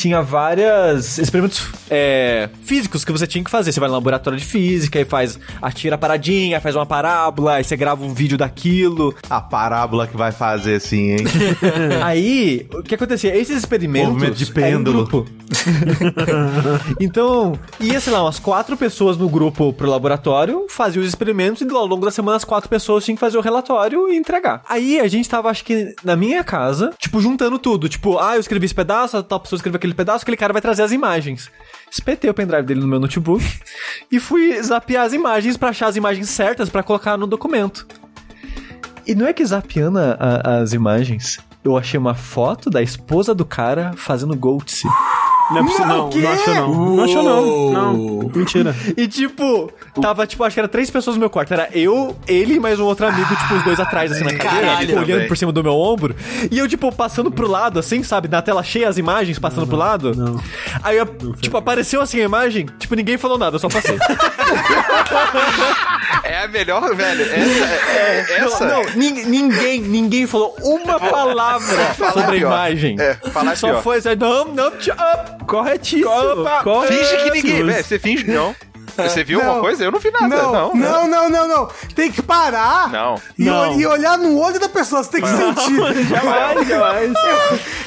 tinha 0.02 0.22
vários 0.22 1.20
experimentos 1.20 1.70
é, 1.88 2.50
físicos 2.64 3.06
que 3.06 3.12
você 3.12 3.28
tinha 3.28 3.44
que 3.44 3.52
fazer. 3.52 3.72
Você 3.72 3.80
vai 3.80 3.88
no 3.88 3.94
laboratório 3.96 4.40
de 4.40 4.46
física 4.46 5.00
e 5.00 5.06
faz, 5.06 5.40
atira 5.62 5.94
a 5.94 5.98
paradinha, 5.98 6.60
faz 6.60 6.76
uma 6.76 6.88
parábola, 6.88 7.56
aí 7.56 7.64
você 7.64 7.78
grava 7.78 8.04
um 8.04 8.12
vídeo 8.12 8.36
daquilo. 8.36 9.14
A 9.30 9.40
parábola 9.40 10.08
que 10.08 10.18
vai 10.18 10.32
fazer 10.32 10.76
assim, 10.76 11.12
hein? 11.12 11.18
Aí, 12.04 12.68
o 12.74 12.82
que 12.82 12.96
acontecia? 12.96 13.36
Esses 13.36 13.58
experimentos. 13.58 14.14
Movimento 14.14 14.36
de 14.36 14.50
em 14.50 14.54
pêndulo. 14.54 15.26
então, 17.00 17.54
ia, 17.80 18.00
sei 18.00 18.12
lá, 18.12 18.24
umas 18.24 18.40
quatro 18.40 18.76
pessoas 18.76 19.18
no 19.18 19.30
grupo 19.30 19.72
pro 19.74 19.90
laboratório, 19.90 20.66
faziam 20.70 21.02
os 21.02 21.08
experimentos 21.08 21.62
e 21.62 21.70
ao 21.70 21.86
longo 21.86 22.06
da 22.06 22.12
semana 22.12 22.38
as 22.38 22.44
quatro 22.44 22.70
pessoas 22.70 23.06
tinham 23.06 23.16
que 23.16 23.20
fazer 23.20 23.38
o 23.38 23.42
relatório 23.42 24.10
e 24.10 24.16
entregar. 24.16 24.64
Aí 24.68 25.00
a 25.00 25.08
gente 25.08 25.30
tava, 25.30 25.50
acho 25.50 25.64
que 25.64 25.94
na 26.04 26.16
minha 26.16 26.44
casa, 26.44 26.92
tipo, 26.98 27.20
juntando 27.20 27.60
tudo. 27.60 27.88
Tipo, 27.88 28.18
ah, 28.18 28.36
eu 28.36 28.40
escrevi 28.40 28.66
esse 28.66 28.76
pedaço, 28.76 29.18
a 29.18 29.24
tal 29.24 29.40
pessoa 29.40 29.58
escreveu 29.58 29.78
aquele 29.78 29.91
pedaço, 29.96 30.24
aquele 30.24 30.38
cara 30.38 30.54
vai 30.54 30.62
trazer 30.62 30.84
as 30.84 30.92
imagens. 30.92 31.50
Espetei 31.90 32.30
o 32.30 32.34
pendrive 32.34 32.64
dele 32.66 32.80
no 32.82 32.88
meu 32.88 33.00
notebook 33.00 33.44
e 34.12 34.20
fui 34.20 34.62
zapear 34.62 35.06
as 35.06 35.14
imagens 35.14 35.58
pra 35.58 35.70
achar 35.70 35.88
as 35.88 35.96
imagens 35.96 36.30
certas 36.30 36.70
pra 36.70 36.84
colocar 36.84 37.18
no 37.18 37.28
documento. 37.28 37.86
E 39.06 39.16
não 39.16 39.26
é 39.28 39.34
que 39.34 39.46
zapeando 39.46 40.00
a- 40.00 40.18
a- 40.20 40.58
as 40.60 40.74
imagens, 40.74 41.40
eu 41.64 41.76
achei 41.78 41.98
uma 42.00 42.14
foto 42.16 42.70
da 42.70 42.82
esposa 42.82 43.34
do 43.34 43.44
cara 43.46 43.94
fazendo 43.96 44.36
goatse. 44.36 44.88
Não 45.52 45.58
é 45.60 45.64
possível, 45.64 45.86
Não, 45.88 45.98
não. 45.98 46.08
o 46.08 46.10
quê? 46.10 46.20
Não 46.22 46.32
achou, 46.34 46.54
não. 46.54 46.96
Não 46.96 47.04
achou, 47.04 47.24
não. 47.24 47.72
Não. 47.72 48.32
Mentira. 48.34 48.76
E 48.96 49.08
tipo, 49.08 49.72
tava, 50.02 50.26
tipo, 50.26 50.44
acho 50.44 50.54
que 50.54 50.60
era 50.60 50.68
três 50.70 50.90
pessoas 50.90 51.16
no 51.16 51.20
meu 51.20 51.30
quarto. 51.30 51.54
Era 51.54 51.68
eu, 51.74 52.16
ele 52.28 52.56
e 52.56 52.60
mais 52.60 52.80
um 52.80 52.86
outro 52.86 53.06
amigo, 53.08 53.36
tipo, 53.36 53.54
os 53.56 53.64
dois 53.64 53.80
atrás, 53.80 54.12
assim, 54.12 54.24
na 54.24 54.34
cadeira, 54.34 54.68
Caralho, 54.68 54.88
tipo, 54.88 55.00
olhando 55.00 55.28
por 55.28 55.38
cima 55.38 55.52
do 55.52 55.64
meu 55.64 55.74
ombro. 55.74 56.16
E 56.50 56.58
eu, 56.58 56.68
tipo, 56.68 56.92
passando 56.94 57.30
pro 57.32 57.48
lado, 57.48 57.80
assim, 57.80 58.04
sabe? 58.04 58.28
Na 58.28 58.42
tela 58.42 58.64
cheia 58.64 58.88
as 58.88 58.98
imagens, 58.98 59.38
passando 59.40 59.68
pro 59.68 59.76
lado. 59.78 60.14
não. 60.16 60.42
Aí, 60.84 60.98
eu, 60.98 61.06
tipo, 61.42 61.58
apareceu 61.58 62.02
assim 62.02 62.22
a 62.22 62.24
imagem, 62.24 62.68
tipo, 62.80 62.96
ninguém 62.96 63.18
falou 63.18 63.38
nada, 63.38 63.56
eu 63.56 63.60
só 63.60 63.68
passei. 63.70 63.98
É 66.24 66.44
a 66.44 66.48
melhor, 66.48 66.96
velho. 66.96 67.24
Essa. 67.24 67.34
É, 67.66 68.26
é- 68.30 68.38
essa 68.46 68.66
Não, 68.66 68.82
não, 68.84 68.90
nin- 68.96 69.26
ninguém, 69.26 69.82
ninguém 69.82 70.26
falou 70.28 70.56
uma 70.62 71.00
palavra 71.00 71.94
sobre 72.14 72.38
a 72.38 72.40
imagem. 72.40 72.96
É, 73.00 73.16
falar 73.32 73.56
Só 73.58 73.68
pior. 73.70 73.84
foi 73.84 73.98
assim, 73.98 74.16
não, 74.18 74.46
não, 74.46 74.72
tch- 74.72 74.90
up. 74.90 75.41
Corretíssimo. 75.46 76.10
Opa, 76.10 76.64
Finge 76.88 77.18
que 77.18 77.32
ninguém. 77.32 77.42
Corretíssimo. 77.42 77.66
Velho, 77.66 77.84
você 77.84 78.00
finge. 78.00 78.24
Não. 78.32 78.56
Você 79.10 79.24
viu 79.24 79.40
Não. 79.40 79.46
alguma 79.48 79.64
coisa? 79.64 79.84
Eu 79.84 79.92
não 79.92 80.00
vi 80.00 80.12
nada. 80.12 80.28
Não, 80.28 80.52
Não, 80.52 80.74
não, 80.74 81.08
não, 81.08 81.30
não, 81.30 81.48
não, 81.48 81.70
Tem 81.96 82.12
que 82.12 82.22
parar 82.22 82.90
Não. 82.90 83.16
E, 83.38 83.44
Não. 83.46 83.80
e 83.80 83.86
olhar 83.86 84.18
no 84.18 84.38
olho 84.40 84.60
da 84.60 84.70
pessoa. 84.70 85.04
Você 85.04 85.12
tem 85.12 85.22
que 85.22 85.28
sentir. 85.30 86.06
Jamais, 86.08 86.68
jamais. 86.68 87.14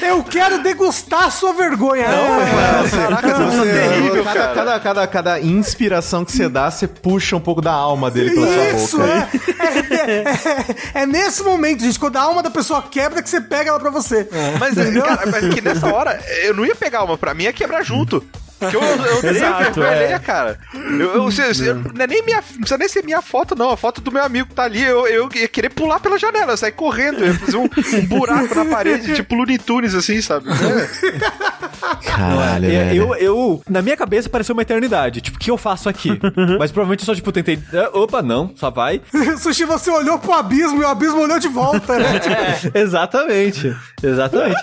Eu 0.01 0.23
quero 0.23 0.59
degustar 0.63 1.25
a 1.25 1.31
sua 1.31 1.53
vergonha. 1.53 2.05
É. 2.05 2.89
Caraca, 2.89 3.27
Você- 3.35 3.57
você 3.57 3.69
é 3.69 3.89
terrível, 3.89 4.23
cada, 4.23 4.39
cara. 4.39 4.53
cada, 4.53 4.79
cada, 4.79 5.07
cada 5.07 5.39
inspiração 5.39 6.23
que 6.25 6.31
você 6.31 6.47
dá, 6.49 6.69
você 6.69 6.87
puxa 6.87 7.35
um 7.35 7.39
pouco 7.39 7.61
da 7.61 7.71
alma 7.71 8.09
dele 8.11 8.31
pela 8.31 8.47
Isso, 8.73 8.87
sua 8.87 9.05
boca. 9.05 9.29
é. 9.59 9.65
É, 9.65 10.99
é- 10.99 11.01
é 11.01 11.05
nesse 11.05 11.43
momento, 11.43 11.81
gente, 11.81 11.99
quando 11.99 12.17
a 12.17 12.21
alma 12.21 12.41
da 12.43 12.49
pessoa 12.49 12.81
quebra, 12.81 13.21
que 13.21 13.29
você 13.29 13.41
pega 13.41 13.69
ela 13.69 13.79
pra 13.79 13.89
você. 13.89 14.27
Mas, 14.59 14.77
é, 14.77 14.91
cara, 14.99 15.23
mas 15.31 15.53
que 15.53 15.61
nessa 15.61 15.87
hora 15.93 16.19
eu 16.43 16.53
não 16.53 16.65
ia 16.65 16.75
pegar 16.75 17.03
uma 17.03 17.17
pra 17.17 17.33
mim, 17.33 17.43
ia 17.43 17.53
quebrar 17.53 17.83
junto. 17.83 18.23
Porque 18.71 18.77
eu, 18.77 18.81
eu 18.81 19.29
Exato, 19.31 19.63
vergonha 19.63 19.87
é. 19.87 19.95
alheia, 19.95 20.19
cara. 20.19 20.57
Eu, 20.73 21.15
eu, 21.15 21.31
se- 21.31 21.53
se- 21.53 21.67
eu- 21.67 21.75
não 21.75 22.03
é 22.03 22.07
nem 22.07 22.23
minha. 22.23 22.37
Não 22.37 22.57
precisa 22.59 22.77
nem 22.77 22.87
ser 22.89 23.03
minha 23.03 23.21
foto, 23.21 23.55
não. 23.55 23.69
A 23.71 23.77
foto 23.77 24.01
do 24.01 24.11
meu 24.11 24.23
amigo 24.23 24.47
que 24.49 24.55
tá 24.55 24.63
ali, 24.63 24.83
eu, 24.83 25.07
eu 25.07 25.29
ia 25.33 25.47
querer 25.47 25.69
pular 25.69 25.99
pela 25.99 26.17
janela, 26.17 26.53
eu 26.53 26.57
sair 26.57 26.71
correndo, 26.71 27.19
eu 27.23 27.27
ia 27.27 27.33
fazer 27.39 27.57
um, 27.57 27.63
um 27.65 28.05
buraco 28.05 28.53
na 28.55 28.65
parede, 28.65 29.13
tipo 29.15 29.35
Looney 29.35 29.57
Tunes, 29.57 29.93
assim, 29.95 30.21
sabe? 30.21 30.47
É. 30.49 32.05
Caralho, 32.05 32.65
É, 32.69 32.93
eu, 32.95 33.15
eu, 33.15 33.61
na 33.69 33.81
minha 33.81 33.97
cabeça 33.97 34.29
pareceu 34.29 34.53
uma 34.53 34.61
eternidade. 34.61 35.21
Tipo, 35.21 35.37
o 35.37 35.39
que 35.39 35.51
eu 35.51 35.57
faço 35.57 35.87
aqui? 35.89 36.19
Mas 36.59 36.71
provavelmente 36.71 37.01
eu 37.01 37.05
só, 37.05 37.15
tipo, 37.15 37.31
tentei. 37.31 37.59
"Ah, 37.73 37.89
Opa, 37.97 38.21
não, 38.21 38.51
só 38.55 38.69
vai. 38.69 39.01
Sushi, 39.39 39.65
você 39.65 39.89
olhou 39.91 40.17
pro 40.19 40.33
abismo 40.33 40.81
e 40.81 40.85
o 40.85 40.87
abismo 40.87 41.19
olhou 41.21 41.39
de 41.39 41.47
volta, 41.47 41.97
né? 41.99 42.05
É, 42.73 42.79
exatamente. 42.81 43.75
Exatamente. 44.01 44.61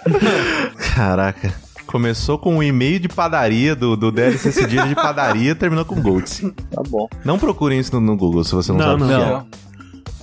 Caraca. 0.95 1.53
Começou 1.93 2.39
com 2.39 2.57
um 2.57 2.63
e-mail 2.63 2.99
de 2.99 3.07
padaria 3.07 3.77
do, 3.77 3.95
do 3.99 4.11
DLC 4.11 4.51
Cedilha 4.51 4.87
de 4.89 4.95
padaria, 4.95 5.55
terminou 5.55 5.85
com 5.85 6.01
Golds. 6.01 6.41
Tá 6.71 6.83
bom. 6.89 7.07
Não 7.23 7.39
procurem 7.39 7.79
isso 7.79 7.93
no, 7.95 8.01
no 8.01 8.17
Google 8.17 8.43
se 8.45 8.55
você 8.55 8.73
não, 8.73 8.79
Não, 8.79 8.85
sabe 8.99 9.03
o 9.03 9.07
que 9.07 9.13
não. 9.13 9.37
é. 9.37 9.45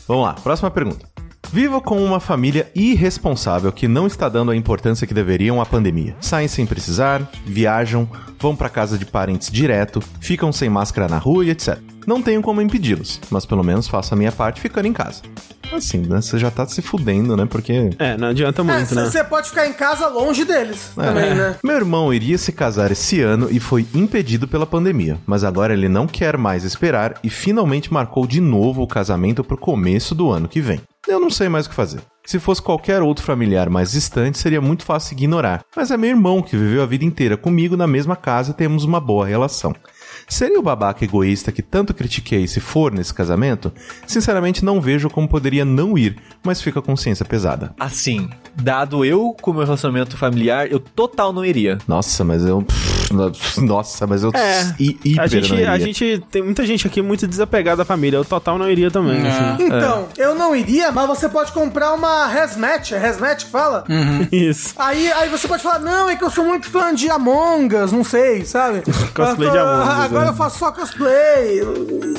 Vamos 0.08 0.24
lá, 0.26 0.34
próxima 0.34 0.72
pergunta. 0.72 1.06
Vivo 1.52 1.82
com 1.82 2.04
uma 2.04 2.20
família 2.20 2.70
irresponsável 2.76 3.72
que 3.72 3.88
não 3.88 4.06
está 4.06 4.30
dando 4.30 4.52
a 4.52 4.56
importância 4.56 5.08
que 5.08 5.16
deveriam 5.16 5.60
à 5.60 5.66
pandemia. 5.66 6.16
Saem 6.22 6.48
sem 6.48 6.64
precisar, 6.64 7.28
viajam, 7.44 8.08
vão 8.40 8.56
para 8.56 8.70
casa 8.70 9.00
de 9.00 9.06
parentes 9.06 9.50
direto, 9.52 10.00
ficam 10.20 10.52
sem 10.52 10.70
máscara 10.70 11.08
na 11.08 11.18
rua 11.18 11.44
e 11.44 11.50
etc. 11.50 11.80
Não 12.06 12.22
tenho 12.22 12.42
como 12.44 12.62
impedi-los, 12.62 13.20
mas 13.32 13.48
pelo 13.48 13.64
menos 13.64 13.88
faço 13.88 14.14
a 14.14 14.18
minha 14.18 14.32
parte 14.32 14.62
ficando 14.62 14.88
em 14.88 14.94
casa. 14.94 15.24
Assim, 15.72 16.00
né? 16.00 16.22
Você 16.22 16.38
já 16.38 16.50
tá 16.50 16.68
se 16.68 16.82
fudendo, 16.82 17.36
né? 17.38 17.46
Porque 17.46 17.92
É, 18.00 18.18
não 18.18 18.30
adianta 18.30 18.64
muito, 18.64 18.94
né? 18.96 19.06
Você 19.06 19.24
pode 19.24 19.50
ficar 19.50 19.68
em 19.68 19.74
casa 19.74 20.08
longe 20.08 20.44
deles 20.46 20.92
também, 20.96 21.34
né? 21.36 21.56
Meu 21.64 21.76
irmão 21.76 22.14
iria 22.14 22.38
se 22.38 22.52
casar 22.52 22.92
esse 22.92 23.22
ano 23.22 23.48
e 23.52 23.60
foi 23.60 23.86
impedido 23.94 24.48
pela 24.48 24.66
pandemia, 24.66 25.18
mas 25.26 25.44
agora 25.44 25.74
ele 25.74 25.90
não 25.90 26.08
quer 26.08 26.38
mais 26.38 26.64
esperar 26.64 27.16
e 27.24 27.30
finalmente 27.30 27.94
marcou 27.94 28.26
de 28.26 28.42
novo 28.42 28.82
o 28.82 28.88
casamento 28.88 29.44
pro 29.44 29.58
começo 29.58 30.16
do 30.16 30.32
ano 30.32 30.48
que 30.48 30.62
vem. 30.62 30.82
Eu 31.08 31.20
não 31.20 31.30
sei 31.30 31.48
mais 31.48 31.66
o 31.66 31.70
que 31.70 31.76
fazer. 31.76 32.02
Se 32.26 32.40
fosse 32.40 32.62
qualquer 32.62 33.02
outro 33.02 33.24
familiar 33.24 33.70
mais 33.70 33.92
distante, 33.92 34.38
seria 34.38 34.62
muito 34.62 34.84
fácil 34.84 35.14
ignorar. 35.14 35.64
Mas 35.76 35.90
é 35.90 35.98
meu 35.98 36.10
irmão 36.10 36.42
que 36.42 36.58
viveu 36.58 36.84
a 36.84 36.86
vida 36.86 37.06
inteira 37.06 37.38
comigo 37.38 37.78
na 37.78 37.88
mesma 37.88 38.16
casa 38.16 38.52
e 38.52 38.54
temos 38.54 38.84
uma 38.84 39.00
boa 39.00 39.26
relação. 39.26 39.74
Seria 40.28 40.60
o 40.60 40.64
babaca 40.64 41.04
egoísta 41.04 41.52
que 41.52 41.64
tanto 41.64 41.94
critiquei 41.94 42.48
se 42.48 42.60
for 42.60 42.92
nesse 42.92 43.14
casamento? 43.14 43.72
Sinceramente, 44.06 44.64
não 44.64 44.82
vejo 44.82 45.10
como 45.10 45.28
poderia 45.28 45.66
não 45.66 45.98
ir, 45.98 46.22
mas 46.44 46.62
fica 46.62 46.80
a 46.80 46.84
consciência 46.84 47.26
pesada. 47.26 47.74
Assim, 47.80 48.30
dado 48.56 49.04
eu 49.04 49.36
com 49.42 49.52
o 49.52 49.54
meu 49.54 49.64
relacionamento 49.64 50.18
familiar, 50.18 50.70
eu 50.70 50.80
total 50.80 51.34
não 51.34 51.44
iria. 51.44 51.80
Nossa, 51.88 52.24
mas 52.24 52.46
eu. 52.46 52.64
Nossa, 53.58 54.06
mas 54.08 54.24
eu. 54.24 54.32
É. 54.34 54.74
hi- 54.80 55.00
hiper 55.04 55.24
A 55.24 55.28
gente, 55.28 55.50
não 55.50 55.58
iria. 55.58 55.72
a 55.72 55.80
gente 55.80 56.24
tem 56.32 56.42
muita 56.42 56.66
gente 56.66 56.88
aqui 56.88 57.02
muito 57.02 57.28
desapegada 57.28 57.78
da 57.78 57.86
família. 57.86 58.18
Eu 58.18 58.26
total 58.26 58.58
não 58.58 58.70
iria 58.70 58.90
também. 58.92 59.22
assim. 59.28 59.64
Então, 59.80 60.08
eu 60.18 60.36
não 60.36 60.56
iria, 60.56 60.92
mas 60.92 61.08
você 61.08 61.30
pode 61.30 61.52
comprar 61.52 61.94
uma 61.94 62.28
Resmatch. 62.28 62.92
É 62.94 62.98
Resmatch 62.98 63.46
que 63.46 63.52
fala? 63.52 63.84
Isso. 64.32 64.74
Aí, 64.78 65.12
aí 65.14 65.30
você 65.30 65.48
pode 65.48 65.62
falar, 65.64 65.80
não, 65.80 66.10
é 66.10 66.16
que 66.16 66.24
eu 66.24 66.30
sou 66.30 66.44
muito 66.44 66.68
fã 66.70 66.94
de 66.94 67.10
Among 67.10 67.76
Us, 67.76 67.92
não 67.92 68.04
sei, 68.04 68.44
sabe? 68.46 68.82
Cosplay 69.14 69.48
Eu 69.48 69.52
de 69.52 69.58
Among 69.58 69.84
Us, 69.84 70.00
Agora 70.06 70.26
é. 70.26 70.30
eu 70.30 70.34
faço 70.34 70.60
só 70.60 70.72
cosplay. 70.72 71.62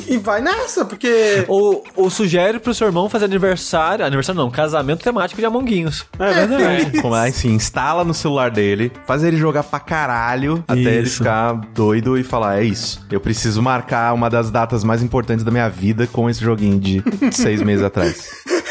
E 0.07 0.17
vai 0.17 0.41
nessa, 0.41 0.85
porque... 0.85 1.45
Ou, 1.47 1.83
ou 1.95 2.09
sugere 2.09 2.59
pro 2.59 2.73
seu 2.73 2.87
irmão 2.87 3.09
fazer 3.09 3.25
aniversário. 3.25 4.05
Aniversário 4.05 4.39
não, 4.41 4.49
casamento 4.49 5.03
temático 5.03 5.39
de 5.39 5.45
Amonguinhos. 5.45 6.05
É 6.19 6.45
verdade. 6.45 7.01
Como 7.01 7.15
é 7.15 7.27
assim, 7.29 7.49
instala 7.53 8.03
no 8.03 8.13
celular 8.13 8.49
dele, 8.49 8.91
faz 9.05 9.23
ele 9.23 9.37
jogar 9.37 9.63
pra 9.63 9.79
caralho, 9.79 10.63
até 10.67 10.80
ele 10.87 11.07
Isso. 11.07 11.17
ficar 11.17 11.53
doido 11.73 12.17
e 12.17 12.23
falar: 12.23 12.59
é 12.59 12.63
isso. 12.63 13.05
Eu 13.11 13.19
preciso 13.19 13.61
marcar 13.61 14.13
uma 14.13 14.29
das 14.29 14.49
datas 14.51 14.83
mais 14.83 15.01
importantes 15.03 15.43
da 15.43 15.51
minha 15.51 15.69
vida 15.69 16.07
com 16.07 16.29
esse 16.29 16.41
joguinho 16.41 16.79
de 16.79 17.03
seis 17.31 17.61
meses 17.61 17.83
atrás. 17.83 18.29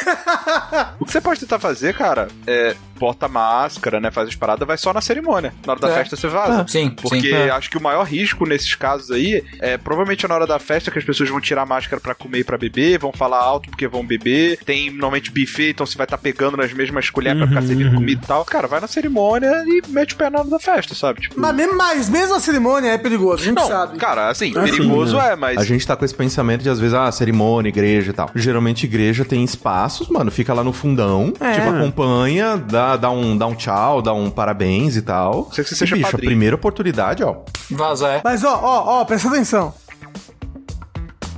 O 0.98 1.04
que 1.04 1.12
você 1.12 1.20
pode 1.20 1.40
tentar 1.40 1.58
fazer, 1.58 1.94
cara, 1.94 2.28
é 2.46 2.74
bota 3.00 3.26
máscara, 3.26 3.98
né? 3.98 4.10
Faz 4.10 4.28
as 4.28 4.34
paradas, 4.34 4.66
vai 4.68 4.76
só 4.76 4.92
na 4.92 5.00
cerimônia. 5.00 5.52
Na 5.66 5.72
hora 5.72 5.80
da 5.80 5.88
É. 5.90 5.94
festa 5.94 6.14
você 6.16 6.28
vaza. 6.28 6.60
Ah, 6.62 6.68
sim, 6.68 6.90
Porque 6.90 7.20
sim. 7.30 7.34
É. 7.34 7.50
acho 7.50 7.70
que 7.70 7.78
o 7.78 7.82
maior 7.82 8.04
risco 8.04 8.46
nesses 8.46 8.74
casos 8.74 9.10
aí 9.10 9.42
é 9.58 9.78
provavelmente 9.78 10.28
na 10.28 10.34
hora 10.34 10.46
da 10.46 10.58
festa 10.58 10.90
que 10.90 10.98
as 10.98 11.04
pessoas 11.04 11.30
vão 11.30 11.40
tirar 11.40 11.62
a 11.62 11.66
máscara 11.66 12.00
pra 12.00 12.14
comer 12.14 12.40
e 12.40 12.44
pra 12.44 12.58
beber, 12.58 12.98
vão 12.98 13.12
falar 13.12 13.38
alto 13.40 13.70
porque 13.70 13.88
vão 13.88 14.04
beber. 14.06 14.58
Tem 14.64 14.90
normalmente 14.90 15.30
buffet, 15.30 15.70
então 15.70 15.86
você 15.86 15.96
vai 15.96 16.04
estar 16.04 16.18
pegando 16.18 16.56
nas 16.58 16.72
mesmas 16.72 17.08
colheres 17.08 17.38
pra 17.38 17.48
ficar 17.48 17.62
servindo 17.62 17.94
comida 17.94 18.20
e 18.22 18.26
tal. 18.26 18.44
Cara, 18.44 18.68
vai 18.68 18.80
na 18.80 18.86
cerimônia 18.86 19.50
e 19.66 19.82
mete 19.88 20.14
o 20.14 20.16
pé 20.18 20.28
na 20.28 20.40
hora 20.40 20.48
da 20.48 20.58
festa, 20.58 20.94
sabe? 20.94 21.22
Tipo. 21.22 21.40
Mas 21.40 21.54
mesmo, 21.56 21.76
mas 21.76 22.08
mesmo 22.10 22.34
a 22.34 22.40
cerimônia 22.40 22.90
é 22.90 22.98
perigoso, 22.98 23.42
a 23.42 23.46
gente 23.46 23.56
Não, 23.56 23.66
sabe. 23.66 23.96
cara, 23.96 24.28
assim, 24.28 24.50
Assim, 24.56 24.70
perigoso 24.70 25.16
né? 25.16 25.32
é, 25.32 25.36
mas. 25.36 25.56
A 25.58 25.64
gente 25.64 25.86
tá 25.86 25.96
com 25.96 26.04
esse 26.04 26.14
pensamento 26.14 26.62
de, 26.62 26.68
às 26.68 26.78
vezes, 26.78 26.94
ah, 26.94 27.10
cerimônia, 27.10 27.68
igreja 27.70 28.10
e 28.10 28.12
tal. 28.12 28.30
Geralmente, 28.34 28.84
igreja 28.84 29.24
tem 29.24 29.42
espaços, 29.42 30.08
mano, 30.08 30.30
fica 30.30 30.52
lá 30.52 30.62
no 30.64 30.72
fundão, 30.72 31.32
É. 31.40 31.52
tipo, 31.52 31.68
acompanha, 31.68 32.56
dá, 32.56 32.89
dá, 32.96 33.10
um, 33.10 33.36
dá 33.36 33.46
um 33.46 33.54
tchau, 33.54 34.00
dá 34.02 34.12
um 34.12 34.30
parabéns 34.30 34.96
e 34.96 35.02
tal. 35.02 35.50
Sei 35.52 35.64
que 35.64 35.70
você 35.70 35.74
E, 35.74 35.78
seja 35.78 35.96
bicho, 35.96 36.16
a 36.16 36.18
primeira 36.18 36.56
oportunidade, 36.56 37.22
ó. 37.22 37.36
Vaza, 37.70 38.08
é. 38.08 38.20
Mas 38.24 38.44
ó, 38.44 38.58
ó, 38.62 39.00
ó, 39.00 39.04
presta 39.04 39.28
atenção. 39.28 39.74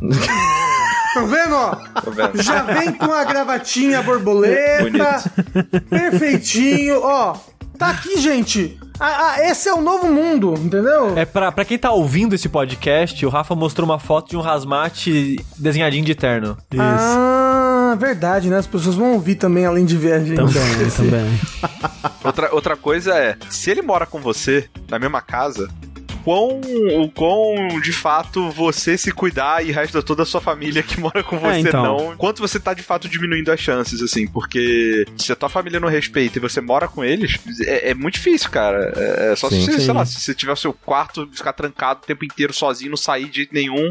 Tá 1.14 1.20
vendo, 1.24 1.54
ó? 1.54 1.76
Tô 2.00 2.10
vendo. 2.10 2.42
Já 2.42 2.62
vem 2.62 2.90
com 2.92 3.12
a 3.12 3.22
gravatinha 3.22 4.02
borboleta, 4.02 5.22
perfeitinho, 5.90 7.02
ó. 7.02 7.36
Tá 7.78 7.88
aqui, 7.90 8.18
gente. 8.18 8.78
Ah, 8.98 9.32
ah, 9.32 9.50
esse 9.50 9.68
é 9.68 9.74
o 9.74 9.80
novo 9.82 10.10
mundo, 10.10 10.54
entendeu? 10.56 11.18
É 11.18 11.24
pra, 11.24 11.50
pra 11.52 11.64
quem 11.64 11.76
tá 11.76 11.90
ouvindo 11.90 12.34
esse 12.34 12.48
podcast, 12.48 13.26
o 13.26 13.28
Rafa 13.28 13.54
mostrou 13.54 13.84
uma 13.86 13.98
foto 13.98 14.30
de 14.30 14.36
um 14.36 14.40
rasmate 14.40 15.36
desenhadinho 15.58 16.04
de 16.04 16.14
terno. 16.14 16.56
Ah, 16.78 17.61
verdade, 17.96 18.48
né? 18.48 18.58
As 18.58 18.66
pessoas 18.66 18.96
vão 18.96 19.12
ouvir 19.14 19.36
também, 19.36 19.64
além 19.64 19.84
de 19.84 19.96
ver 19.96 20.12
a 20.14 20.18
gente. 20.18 20.36
Também, 20.36 20.90
também. 20.96 21.40
Outra, 22.24 22.54
outra 22.54 22.76
coisa 22.76 23.14
é, 23.16 23.36
se 23.50 23.70
ele 23.70 23.82
mora 23.82 24.06
com 24.06 24.20
você 24.20 24.68
na 24.88 24.98
mesma 24.98 25.20
casa, 25.20 25.68
quão, 26.22 26.60
o 27.00 27.10
quão 27.10 27.80
de 27.80 27.92
fato 27.92 28.50
você 28.50 28.96
se 28.96 29.12
cuidar 29.12 29.64
e 29.64 29.70
o 29.70 29.74
resto 29.74 29.98
de 29.98 30.04
toda 30.04 30.22
a 30.22 30.26
sua 30.26 30.40
família 30.40 30.82
que 30.82 30.98
mora 31.00 31.22
com 31.22 31.38
você 31.38 31.58
então. 31.60 31.82
não. 31.82 32.16
Quanto 32.16 32.40
você 32.40 32.58
tá 32.58 32.74
de 32.74 32.82
fato 32.82 33.08
diminuindo 33.08 33.50
as 33.50 33.60
chances, 33.60 34.00
assim, 34.00 34.26
porque 34.26 35.04
se 35.16 35.32
a 35.32 35.36
tua 35.36 35.48
família 35.48 35.80
não 35.80 35.88
respeita 35.88 36.38
e 36.38 36.40
você 36.40 36.60
mora 36.60 36.88
com 36.88 37.04
eles, 37.04 37.38
é, 37.66 37.90
é 37.90 37.94
muito 37.94 38.14
difícil, 38.14 38.50
cara. 38.50 38.92
É, 38.96 39.32
é 39.32 39.36
só 39.36 39.48
Sim, 39.48 39.60
se, 39.60 39.66
você, 39.66 39.78
sim. 39.78 39.84
sei 39.86 39.94
lá, 39.94 40.04
se 40.04 40.20
você 40.20 40.34
tiver 40.34 40.52
o 40.52 40.56
seu 40.56 40.72
quarto, 40.72 41.28
ficar 41.32 41.52
trancado 41.52 42.00
o 42.02 42.06
tempo 42.06 42.24
inteiro 42.24 42.52
sozinho, 42.52 42.90
não 42.90 42.96
sair 42.96 43.28
de 43.28 43.36
jeito 43.36 43.54
nenhum, 43.54 43.90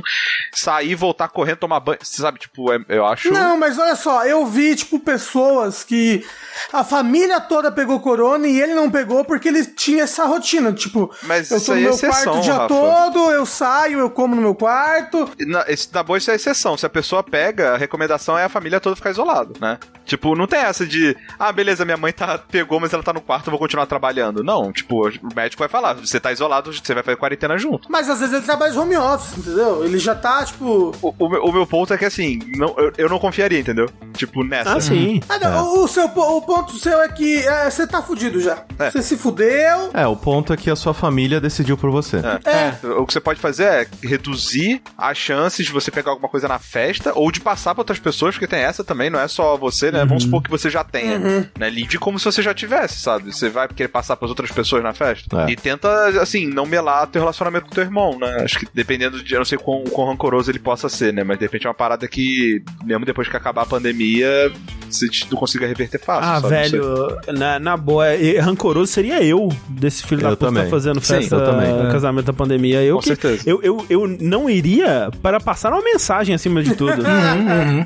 sair, 0.54 0.96
voltar 0.96 1.28
correndo, 1.28 1.58
tomar 1.58 1.80
banho. 1.80 2.00
Você 2.02 2.22
sabe, 2.22 2.40
tipo, 2.40 2.72
é- 2.72 2.80
eu 2.90 3.06
acho. 3.06 3.32
Não, 3.32 3.58
mas 3.58 3.78
olha 3.78 3.96
só, 3.96 4.26
eu 4.26 4.46
vi, 4.46 4.76
tipo, 4.76 5.00
pessoas 5.00 5.84
que 5.84 6.24
a 6.72 6.84
família 6.84 7.40
toda 7.40 7.72
pegou 7.72 8.00
corona 8.00 8.48
e 8.48 8.62
ele 8.62 8.74
não 8.74 8.90
pegou 8.90 9.24
porque 9.26 9.48
ele 9.48 9.66
tinha 9.66 10.04
essa 10.04 10.26
rotina. 10.26 10.72
Tipo, 10.74 11.14
Mas 11.24 11.52
eu 11.52 11.58
isso 11.58 11.66
tô 11.68 11.72
no 11.74 11.78
aí 11.78 11.84
é 11.84 11.86
meu 11.88 11.94
exceção, 11.96 12.21
quarto 12.24 12.40
o 12.40 12.42
dia 12.42 12.54
Rafa. 12.54 12.68
todo, 12.68 13.32
eu 13.32 13.46
saio, 13.46 14.00
eu 14.00 14.10
como 14.10 14.36
no 14.36 14.42
meu 14.42 14.56
quarto. 14.56 15.30
Na, 15.48 15.66
esse, 15.68 15.88
na 15.94 16.04
boa, 16.04 16.18
isso 16.18 16.32
é 16.32 16.36
exceção. 16.36 16.78
Se 16.78 16.86
a 16.86 16.90
pessoa 16.90 17.24
pega, 17.24 17.74
a 17.74 17.78
recomendação 17.78 18.38
é 18.38 18.44
a 18.46 18.50
família 18.50 18.80
toda 18.80 18.96
ficar 18.96 19.12
isolado, 19.12 19.54
né? 19.60 19.78
Tipo, 20.06 20.36
não 20.36 20.48
tem 20.48 20.60
essa 20.60 20.86
de, 20.86 21.16
ah, 21.40 21.52
beleza, 21.52 21.86
minha 21.86 21.98
mãe 21.98 22.12
tá, 22.12 22.38
pegou, 22.38 22.80
mas 22.80 22.92
ela 22.94 23.04
tá 23.04 23.14
no 23.14 23.22
quarto, 23.22 23.48
eu 23.48 23.52
vou 23.52 23.60
continuar 23.60 23.86
trabalhando. 23.86 24.44
Não, 24.44 24.72
tipo, 24.72 25.08
o 25.08 25.36
médico 25.36 25.60
vai 25.60 25.70
falar, 25.70 25.94
você 25.94 26.20
tá 26.20 26.32
isolado, 26.32 26.74
você 26.74 26.94
vai 26.94 27.04
fazer 27.04 27.18
quarentena 27.18 27.58
junto. 27.58 27.90
Mas 27.90 28.10
às 28.10 28.20
vezes 28.20 28.36
ele 28.36 28.44
trabalha 28.46 28.72
de 28.72 28.78
home 28.80 28.98
office, 28.98 29.38
entendeu? 29.38 29.86
Ele 29.86 29.98
já 30.00 30.16
tá, 30.16 30.44
tipo. 30.44 30.92
O, 31.02 31.14
o 31.18 31.30
meu, 31.30 31.44
o 31.46 31.52
meu 31.54 31.66
ponto 31.68 31.94
é 31.94 31.98
que 31.98 32.06
assim, 32.06 32.40
não, 32.58 32.76
eu, 32.78 32.92
eu 32.98 33.10
não 33.10 33.20
confiaria, 33.20 33.60
entendeu? 33.60 33.88
Tipo, 34.14 34.44
nessa. 34.44 34.74
Ah, 34.74 34.82
sim. 34.82 35.22
Ah, 35.30 35.40
não, 35.40 35.84
o, 35.84 35.88
seu, 35.88 36.10
po- 36.10 36.38
o 36.38 36.42
ponto 36.42 36.74
seu 36.78 37.02
é 37.02 37.08
que 37.08 37.38
é, 37.48 37.70
você 37.70 37.88
tá 37.88 38.02
fudido 38.02 38.42
já. 38.42 38.64
É. 38.80 38.90
Você 38.92 39.02
se 39.02 39.18
fudeu. 39.18 39.92
É, 39.94 40.06
o 40.08 40.16
ponto 40.16 40.52
é 40.52 40.58
que 40.58 40.70
a 40.70 40.76
sua 40.76 40.94
família 40.94 41.40
decidiu 41.40 41.78
por 41.78 41.90
você. 41.92 42.11
É. 42.18 42.88
O 42.88 43.06
que 43.06 43.14
você 43.14 43.20
pode 43.22 43.40
fazer 43.40 43.64
é 43.64 43.88
reduzir 44.04 44.82
as 44.98 45.18
chances 45.18 45.66
de 45.66 45.72
você 45.72 45.90
pegar 45.92 46.12
alguma 46.12 46.30
coisa 46.30 46.48
na 46.48 46.60
festa 46.60 47.12
ou 47.16 47.32
de 47.32 47.40
passar 47.40 47.74
pra 47.74 47.82
outras 47.82 48.00
pessoas, 48.00 48.36
porque 48.36 48.48
tem 48.48 48.60
essa 48.60 48.84
também, 48.84 49.10
não 49.10 49.20
é 49.20 49.28
só 49.28 49.58
você, 49.58 49.92
né? 49.92 50.06
Vamos 50.06 50.24
supor 50.24 50.42
que 50.44 50.50
você 50.50 50.70
já 50.70 50.84
tenha, 50.84 51.20
né? 51.58 51.70
Lide 51.70 51.98
como 52.00 52.18
se 52.20 52.26
você 52.26 52.42
já 52.42 52.54
tivesse, 52.54 53.00
sabe? 53.00 53.34
Você 53.34 53.50
vai 53.50 53.68
querer 53.68 53.90
passar 53.90 54.16
pras 54.18 54.30
outras 54.30 54.52
pessoas 54.52 54.84
na 54.84 54.94
festa. 54.94 55.44
É. 55.48 55.52
E 55.52 55.56
tenta, 55.56 55.90
assim, 56.22 56.48
não 56.48 56.66
melar 56.66 57.08
teu 57.08 57.22
relacionamento 57.22 57.66
com 57.68 57.72
teu 57.76 57.84
irmão, 57.84 58.18
né? 58.20 58.42
Acho 58.44 58.60
que 58.60 58.68
dependendo 58.74 59.24
de, 59.24 59.34
eu 59.34 59.40
não 59.40 59.46
sei 59.46 59.58
quão, 59.58 59.84
quão 59.86 60.08
rancoroso 60.08 60.50
ele 60.52 60.60
possa 60.60 60.90
ser, 60.90 61.14
né? 61.14 61.24
Mas 61.24 61.38
de 61.38 61.46
repente 61.46 61.66
é 61.66 61.70
uma 61.70 61.76
parada 61.76 62.08
que, 62.08 62.64
mesmo 62.84 63.06
depois 63.06 63.28
que 63.28 63.36
acabar 63.38 63.64
a 63.64 63.66
pandemia, 63.66 64.52
você 64.90 65.08
não 65.30 65.38
consiga 65.38 65.66
reverter 65.68 66.00
fácil, 66.00 66.30
Ah, 66.32 66.42
sabe? 66.42 66.50
Velho, 66.50 67.18
na, 67.34 67.60
na 67.60 67.78
boa, 67.78 68.16
e- 68.16 68.38
rancoroso 68.40 68.92
seria 68.92 69.24
eu 69.24 69.50
desse 69.70 70.04
filho 70.04 70.20
Eu 70.22 70.30
da 70.32 70.36
puta 70.38 70.46
também. 70.48 70.70
fazendo 70.70 71.00
Sim, 71.02 71.16
festa, 71.16 71.36
eu 71.36 71.46
também. 71.46 71.72
É. 72.02 72.12
casamento 72.12 72.26
da 72.26 72.34
pandemia. 72.34 72.82
Eu 72.84 72.96
Com 72.96 73.02
que, 73.02 73.08
certeza. 73.08 73.44
Eu, 73.50 73.62
eu, 73.62 73.86
eu 73.90 74.08
não 74.20 74.50
iria 74.50 75.10
para 75.22 75.40
passar 75.40 75.72
uma 75.72 75.82
mensagem 75.84 76.34
acima 76.36 76.62
de 76.64 76.76
tudo. 76.76 77.02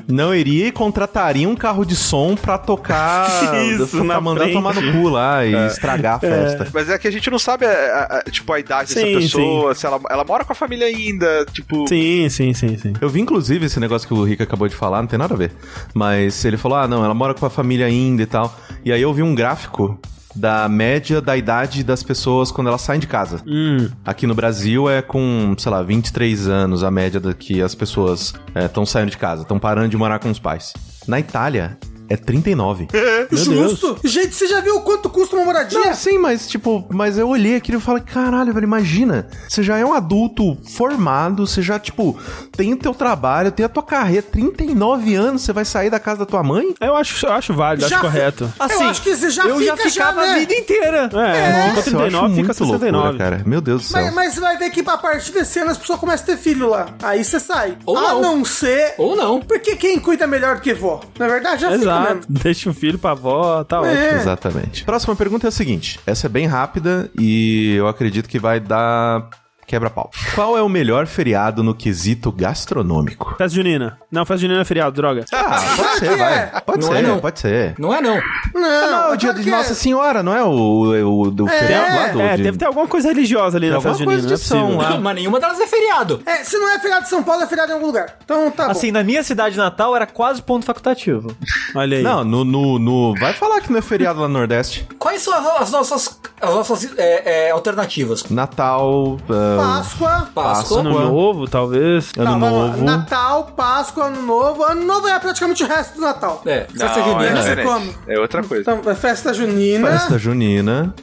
Não 0.08 0.34
iria 0.34 0.68
e 0.68 0.72
contrataria 0.72 1.48
um 1.48 1.54
carro 1.56 1.84
de 1.84 1.94
som 1.94 2.34
pra 2.34 2.58
tocar. 2.58 3.28
Isso, 3.66 3.86
frente. 3.88 4.52
tomar 4.52 4.74
no 4.74 4.92
cu 4.92 5.08
lá 5.08 5.44
e 5.44 5.54
estragar 5.66 6.16
a 6.16 6.20
festa. 6.20 6.68
Mas 6.72 6.88
é 6.88 6.98
que 6.98 7.06
a 7.08 7.10
gente 7.12 7.30
não 7.30 7.38
sabe, 7.38 7.66
a- 7.66 7.70
a- 7.70 8.18
a- 8.18 8.30
tipo, 8.30 8.52
a 8.52 8.58
idade 8.58 8.90
Sim, 8.92 9.04
dessa 9.04 9.18
pessoa, 9.20 9.74
se 9.74 9.86
ela, 9.86 10.00
ela 10.10 10.24
mora 10.24 10.44
com 10.44 10.52
a 10.52 10.56
família 10.56 10.86
ainda, 10.86 11.44
tipo... 11.52 11.86
sim, 11.88 12.28
sim, 12.28 12.54
sim, 12.54 12.76
sim. 12.76 12.92
Eu 13.00 13.08
vi, 13.08 13.20
inclusive, 13.20 13.66
esse 13.66 13.78
negócio 13.80 14.06
que 14.08 14.14
o 14.14 14.22
Rick 14.24 14.42
acabou 14.42 14.68
de 14.68 14.74
falar, 14.74 15.00
não 15.02 15.06
tem 15.08 15.18
nada 15.18 15.34
a 15.34 15.36
ver. 15.36 15.52
Mas 15.94 16.44
ele 16.44 16.56
falou: 16.56 16.78
ah, 16.78 16.88
não, 16.88 17.04
ela 17.04 17.14
mora 17.14 17.34
com 17.34 17.44
a 17.46 17.50
família 17.50 17.86
ainda 17.86 18.22
e 18.22 18.26
tal. 18.26 18.54
E 18.84 18.92
aí 18.92 19.02
eu 19.02 19.12
vi 19.12 19.22
um 19.22 19.34
gráfico 19.34 19.98
da 20.36 20.68
média 20.68 21.20
da 21.20 21.36
idade 21.36 21.82
das 21.82 22.02
pessoas 22.02 22.52
quando 22.52 22.68
elas 22.68 22.82
saem 22.82 23.00
de 23.00 23.06
casa. 23.06 23.40
Hum, 23.46 23.88
Aqui 24.04 24.26
no 24.26 24.34
Brasil 24.34 24.88
é 24.88 25.00
com, 25.02 25.54
sei 25.58 25.72
lá, 25.72 25.82
23 25.82 26.46
anos 26.48 26.84
a 26.84 26.90
média 26.90 27.18
da 27.18 27.32
que 27.32 27.62
as 27.62 27.74
pessoas 27.74 28.34
estão 28.54 28.84
saindo 28.84 29.10
de 29.10 29.18
casa, 29.18 29.42
estão 29.42 29.58
parando 29.58 29.88
de 29.88 29.96
morar 29.96 30.18
com 30.18 30.30
os 30.30 30.38
pais. 30.38 30.72
Na 31.08 31.18
Itália 31.18 31.78
é 32.08 32.16
39. 32.16 32.88
Meu 33.30 33.38
Justo. 33.38 33.98
Gente, 34.04 34.34
você 34.34 34.46
já 34.46 34.60
viu 34.60 34.80
quanto 34.80 35.08
custa 35.10 35.36
uma 35.36 35.44
moradia? 35.44 35.78
Não, 35.78 35.94
sim, 35.94 36.18
mas 36.18 36.46
tipo, 36.48 36.86
mas 36.90 37.18
eu 37.18 37.28
olhei 37.28 37.56
aquilo 37.56 37.78
e 37.78 37.80
falei, 37.80 38.02
caralho, 38.02 38.52
velho, 38.52 38.64
imagina. 38.64 39.28
Você 39.48 39.62
já 39.62 39.78
é 39.78 39.84
um 39.84 39.92
adulto 39.92 40.56
formado, 40.70 41.46
você 41.46 41.62
já, 41.62 41.78
tipo, 41.78 42.18
tem 42.56 42.72
o 42.72 42.76
teu 42.76 42.94
trabalho, 42.94 43.50
tem 43.50 43.64
a 43.66 43.68
tua 43.68 43.82
carreira, 43.82 44.22
39 44.22 45.14
anos, 45.14 45.42
você 45.42 45.52
vai 45.52 45.64
sair 45.64 45.90
da 45.90 45.98
casa 45.98 46.20
da 46.20 46.26
tua 46.26 46.42
mãe? 46.42 46.74
eu 46.80 46.96
acho, 46.96 47.26
eu 47.26 47.32
acho 47.32 47.54
válido, 47.54 47.88
Já 47.88 47.96
acho 47.96 48.04
correto. 48.04 48.52
Assim, 48.58 48.84
eu 48.84 48.90
acho 48.90 49.02
que 49.02 49.16
você 49.16 49.30
já 49.30 49.44
eu 49.44 49.62
já 49.62 49.76
fica 49.76 49.90
ficava 49.90 50.20
já, 50.22 50.26
né? 50.28 50.34
a 50.34 50.38
vida 50.38 50.54
inteira. 50.54 51.10
É, 51.12 51.68
Nossa, 51.68 51.82
fica 51.82 51.96
eu 51.96 52.04
acho 52.06 52.08
39, 52.08 52.34
fica 52.34 52.46
muito 52.46 52.54
69. 52.54 52.92
loucura, 52.92 53.18
cara. 53.18 53.42
Meu 53.46 53.60
Deus 53.60 53.82
do 53.82 53.88
céu. 53.88 54.04
Mas, 54.04 54.14
mas 54.14 54.34
você 54.34 54.40
vai 54.40 54.56
ver 54.56 54.70
que 54.70 54.80
a 54.80 54.96
partir 54.96 55.32
desse 55.32 55.58
ano 55.58 55.70
as 55.70 55.78
pessoas 55.78 55.98
começam 55.98 56.24
a 56.24 56.26
ter 56.26 56.36
filho 56.36 56.68
lá. 56.68 56.86
Aí 57.02 57.24
você 57.24 57.40
sai. 57.40 57.76
Ou 57.84 57.96
a 57.96 58.00
não. 58.00 58.22
não 58.22 58.44
ser. 58.44 58.94
Ou 58.98 59.16
não. 59.16 59.40
Porque 59.40 59.76
quem 59.76 59.98
cuida 59.98 60.26
melhor 60.26 60.56
do 60.56 60.60
que 60.60 60.74
vó? 60.74 61.00
Na 61.18 61.26
verdade, 61.26 61.62
já 61.62 61.70
fica 61.72 61.95
Exato. 62.00 62.14
mesmo. 62.14 62.24
Deixa 62.42 62.70
o 62.70 62.74
filho 62.74 62.98
pra 62.98 63.12
avó, 63.12 63.64
tá 63.64 63.80
ótimo. 63.80 63.96
É. 63.96 64.14
Exatamente. 64.16 64.84
Próxima 64.84 65.16
pergunta 65.16 65.46
é 65.46 65.48
a 65.48 65.52
seguinte: 65.52 65.98
essa 66.06 66.26
é 66.26 66.30
bem 66.30 66.46
rápida 66.46 67.10
e 67.18 67.74
eu 67.76 67.88
acredito 67.88 68.28
que 68.28 68.38
vai 68.38 68.60
dar 68.60 69.28
quebra-pau. 69.66 70.10
Qual 70.34 70.56
é 70.56 70.62
o 70.62 70.68
melhor 70.68 71.06
feriado 71.06 71.62
no 71.62 71.74
quesito 71.74 72.30
gastronômico? 72.32 73.30
Festa 73.38 73.48
junina. 73.48 73.98
Não, 74.10 74.24
festa 74.24 74.42
junina 74.42 74.60
é 74.60 74.64
feriado, 74.64 74.92
droga. 74.94 75.24
Ah, 75.32 75.60
pode 75.76 75.98
ser, 75.98 76.08
que 76.10 76.16
vai. 76.16 76.34
é. 76.34 76.46
Pode 76.64 76.80
Não 76.80 76.88
ser, 76.88 76.96
é, 76.96 77.02
não. 77.02 77.18
pode 77.20 77.40
ser. 77.40 77.74
Não 77.78 77.94
é 77.94 78.00
não. 78.00 78.16
Não, 78.54 78.60
Não, 78.60 79.10
o 79.10 79.14
é 79.14 79.16
dia 79.16 79.28
claro 79.30 79.38
de 79.38 79.44
que 79.44 79.50
Nossa 79.50 79.72
é. 79.72 79.74
Senhora, 79.74 80.22
não 80.22 80.34
é 80.34 80.42
o, 80.44 81.22
o 81.24 81.30
do 81.30 81.46
feriado 81.46 81.96
lá 81.96 82.08
do. 82.08 82.20
É, 82.20 82.36
de- 82.36 82.42
deve 82.44 82.58
ter 82.58 82.64
alguma 82.66 82.86
coisa 82.86 83.08
religiosa 83.08 83.56
ali 83.58 83.66
Tem 83.66 83.74
na 83.74 83.80
festa 83.80 84.04
coisa 84.04 84.20
junina, 84.22 84.28
não 84.28 84.34
é 84.34 84.36
de 84.38 84.42
São 84.44 84.76
lá. 84.76 85.00
Mas 85.00 85.14
nenhuma 85.14 85.40
delas 85.40 85.60
é 85.60 85.66
feriado. 85.66 86.22
É, 86.26 86.36
se 86.44 86.56
não 86.58 86.70
é 86.70 86.78
feriado 86.78 87.02
de 87.04 87.08
São 87.10 87.22
Paulo, 87.22 87.42
é 87.42 87.46
feriado 87.46 87.70
em 87.72 87.74
algum 87.74 87.86
lugar. 87.86 88.16
Então 88.24 88.50
tá 88.50 88.70
Assim, 88.70 88.90
na 88.90 89.02
minha 89.02 89.22
cidade 89.22 89.56
natal 89.56 89.94
era 89.96 90.06
quase 90.06 90.40
ponto 90.42 90.64
facultativo. 90.64 91.34
Olha 91.74 91.96
aí. 91.98 92.02
Não, 92.02 92.24
no, 92.24 92.44
no, 92.44 92.78
no- 92.78 93.14
Vai 93.18 93.32
falar 93.32 93.60
que 93.60 93.70
não 93.70 93.78
é 93.78 93.82
feriado 93.82 94.20
lá 94.20 94.28
no 94.28 94.34
Nordeste. 94.34 94.86
Quais 94.98 95.22
são 95.22 95.34
as, 95.34 95.62
as 95.62 95.70
nossas, 95.72 96.20
as 96.40 96.54
nossas 96.54 96.98
é, 96.98 97.48
é, 97.48 97.50
alternativas? 97.50 98.24
Natal. 98.30 99.16
bom. 99.26 99.55
Páscoa. 99.58 100.28
Páscoa. 100.34 100.80
Ano 100.80 100.90
novo, 100.92 101.46
talvez. 101.48 102.12
ano 102.16 102.30
vamos 102.38 102.52
lá. 102.52 102.66
Novo. 102.68 102.84
Natal, 102.84 103.44
Páscoa, 103.56 104.06
Ano 104.06 104.22
Novo. 104.22 104.62
Ano 104.64 104.84
Novo 104.84 105.08
é 105.08 105.18
praticamente 105.18 105.62
o 105.64 105.66
resto 105.66 105.94
do 105.96 106.00
Natal. 106.00 106.42
É, 106.46 106.66
festa 106.72 106.98
Não, 107.00 107.04
junina. 107.04 107.24
é, 107.24 107.30
Você 107.36 107.40
diferente. 107.50 107.66
come. 107.66 107.94
é 108.06 108.18
outra 108.18 108.42
coisa. 108.42 108.62
Então, 108.62 108.90
é 108.90 108.94
festa 108.94 109.32
junina. 109.34 109.86
Festa 109.90 110.18
junina. 110.18 110.94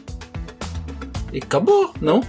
E 1.32 1.38
acabou, 1.40 1.94
não? 2.00 2.22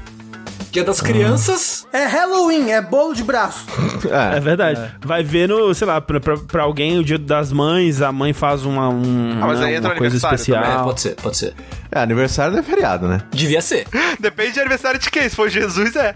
Dia 0.71 0.83
das 0.83 1.01
crianças. 1.01 1.87
É 1.93 2.05
Halloween, 2.07 2.73
é 2.73 2.81
bolo 2.83 3.15
de 3.15 3.23
braço. 3.23 3.65
É 4.11 4.37
É. 4.37 4.41
verdade. 4.41 4.81
Vai 5.05 5.23
ver 5.23 5.49
no, 5.49 5.73
sei 5.73 5.87
lá, 5.87 6.01
pra, 6.01 6.19
pra, 6.21 6.37
pra 6.37 6.63
alguém 6.65 6.99
o 6.99 7.05
dia 7.05 7.17
das 7.19 7.53
mães, 7.53 8.03
a 8.03 8.11
mãe 8.13 8.33
faz 8.33 8.65
uma, 8.65 8.89
um, 8.89 9.39
Ah, 9.41 9.47
mas 9.47 9.61
né, 9.61 9.67
aí 9.67 9.75
entra 9.77 9.91
uma 9.91 9.97
coisa 9.97 10.15
aniversário 10.17 10.35
especial. 10.35 10.63
também, 10.63 10.79
É, 10.79 10.83
pode 10.83 11.01
ser, 11.01 11.15
pode 11.15 11.37
ser. 11.37 11.55
É, 11.95 12.01
aniversário 12.01 12.59
é 12.59 12.63
feriado, 12.63 13.07
né? 13.07 13.23
Devia 13.31 13.61
ser. 13.63 13.87
Depende 14.19 14.53
de 14.53 14.61
aniversário 14.61 14.99
de 14.99 15.09
quem. 15.11 15.29
Se 15.29 15.37
for 15.37 15.49
Jesus, 15.49 15.95
é. 15.95 16.13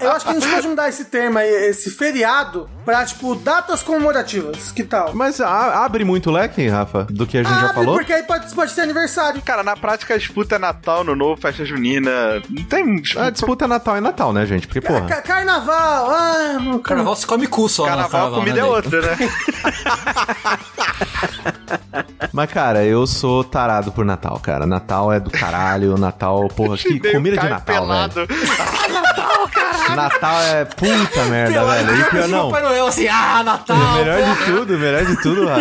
Eu 0.00 0.10
acho 0.12 0.24
que 0.24 0.30
a 0.32 0.34
gente 0.34 0.48
pode 0.48 0.66
mudar 0.68 0.88
esse 0.88 1.04
termo 1.04 1.38
aí, 1.38 1.48
esse 1.68 1.90
feriado, 1.90 2.68
pra, 2.84 3.04
tipo, 3.04 3.34
datas 3.36 3.82
comemorativas. 3.82 4.72
Que 4.72 4.82
tal? 4.82 5.14
Mas 5.14 5.40
a- 5.40 5.84
abre 5.84 6.04
muito 6.04 6.30
o 6.30 6.32
leque, 6.32 6.66
Rafa, 6.66 7.04
do 7.08 7.26
que 7.26 7.38
a 7.38 7.42
gente 7.42 7.52
já 7.52 7.60
Abre, 7.70 7.74
falou. 7.74 7.94
porque 7.94 8.12
aí 8.12 8.22
pode, 8.24 8.52
pode 8.54 8.72
ser 8.72 8.80
aniversário. 8.80 9.40
Cara, 9.42 9.62
na 9.62 9.76
prática 9.76 10.14
a 10.14 10.18
disputa 10.18 10.56
é 10.56 10.58
Natal, 10.58 11.04
no 11.04 11.14
Novo, 11.14 11.40
festa 11.40 11.64
junina. 11.64 12.10
Não 12.50 12.64
tem. 12.64 13.00
A 13.16 13.30
disputa 13.30 13.64
é 13.64 13.68
Natal 13.68 13.96
e 13.96 14.00
Natal, 14.00 14.32
né, 14.32 14.44
gente? 14.44 14.66
Porque, 14.66 14.80
porra. 14.80 15.06
Ca- 15.06 15.22
carnaval, 15.22 16.10
ah, 16.10 16.58
no 16.60 16.80
Carnaval 16.80 17.14
se 17.14 17.26
come 17.26 17.46
cu 17.46 17.68
só. 17.68 17.84
na 17.84 17.90
Carnaval, 17.90 18.34
a 18.34 18.38
comida 18.38 18.56
né, 18.56 18.60
é 18.60 18.64
outra, 18.64 19.00
né? 19.02 19.16
Mas, 22.32 22.50
cara, 22.50 22.84
eu 22.84 23.06
sou 23.06 23.44
tarado 23.44 23.92
por 23.92 24.04
Natal, 24.04 24.38
cara. 24.40 24.47
Natal 24.66 25.12
é 25.12 25.20
do 25.20 25.30
caralho. 25.30 25.96
Natal, 25.98 26.48
porra, 26.48 26.76
que 26.76 26.98
comida 27.12 27.36
de 27.36 27.48
Natal, 27.48 27.60
pelado. 27.64 28.14
velho. 28.26 28.28
Natal 29.96 30.40
é 30.42 30.64
puta 30.64 31.24
merda, 31.26 31.64
velho. 31.64 31.96
E 32.00 32.04
pior, 32.10 32.28
não. 32.28 32.50
Papai 32.50 32.62
Noel 32.62 32.86
assim, 32.86 33.08
ah, 33.08 33.42
Natal. 33.42 33.76
O 33.76 33.94
melhor 33.96 34.22
de 34.22 34.44
tudo, 34.44 34.74
o 34.74 34.78
melhor 34.78 35.04
de 35.04 35.22
tudo, 35.22 35.48
ah, 35.48 35.56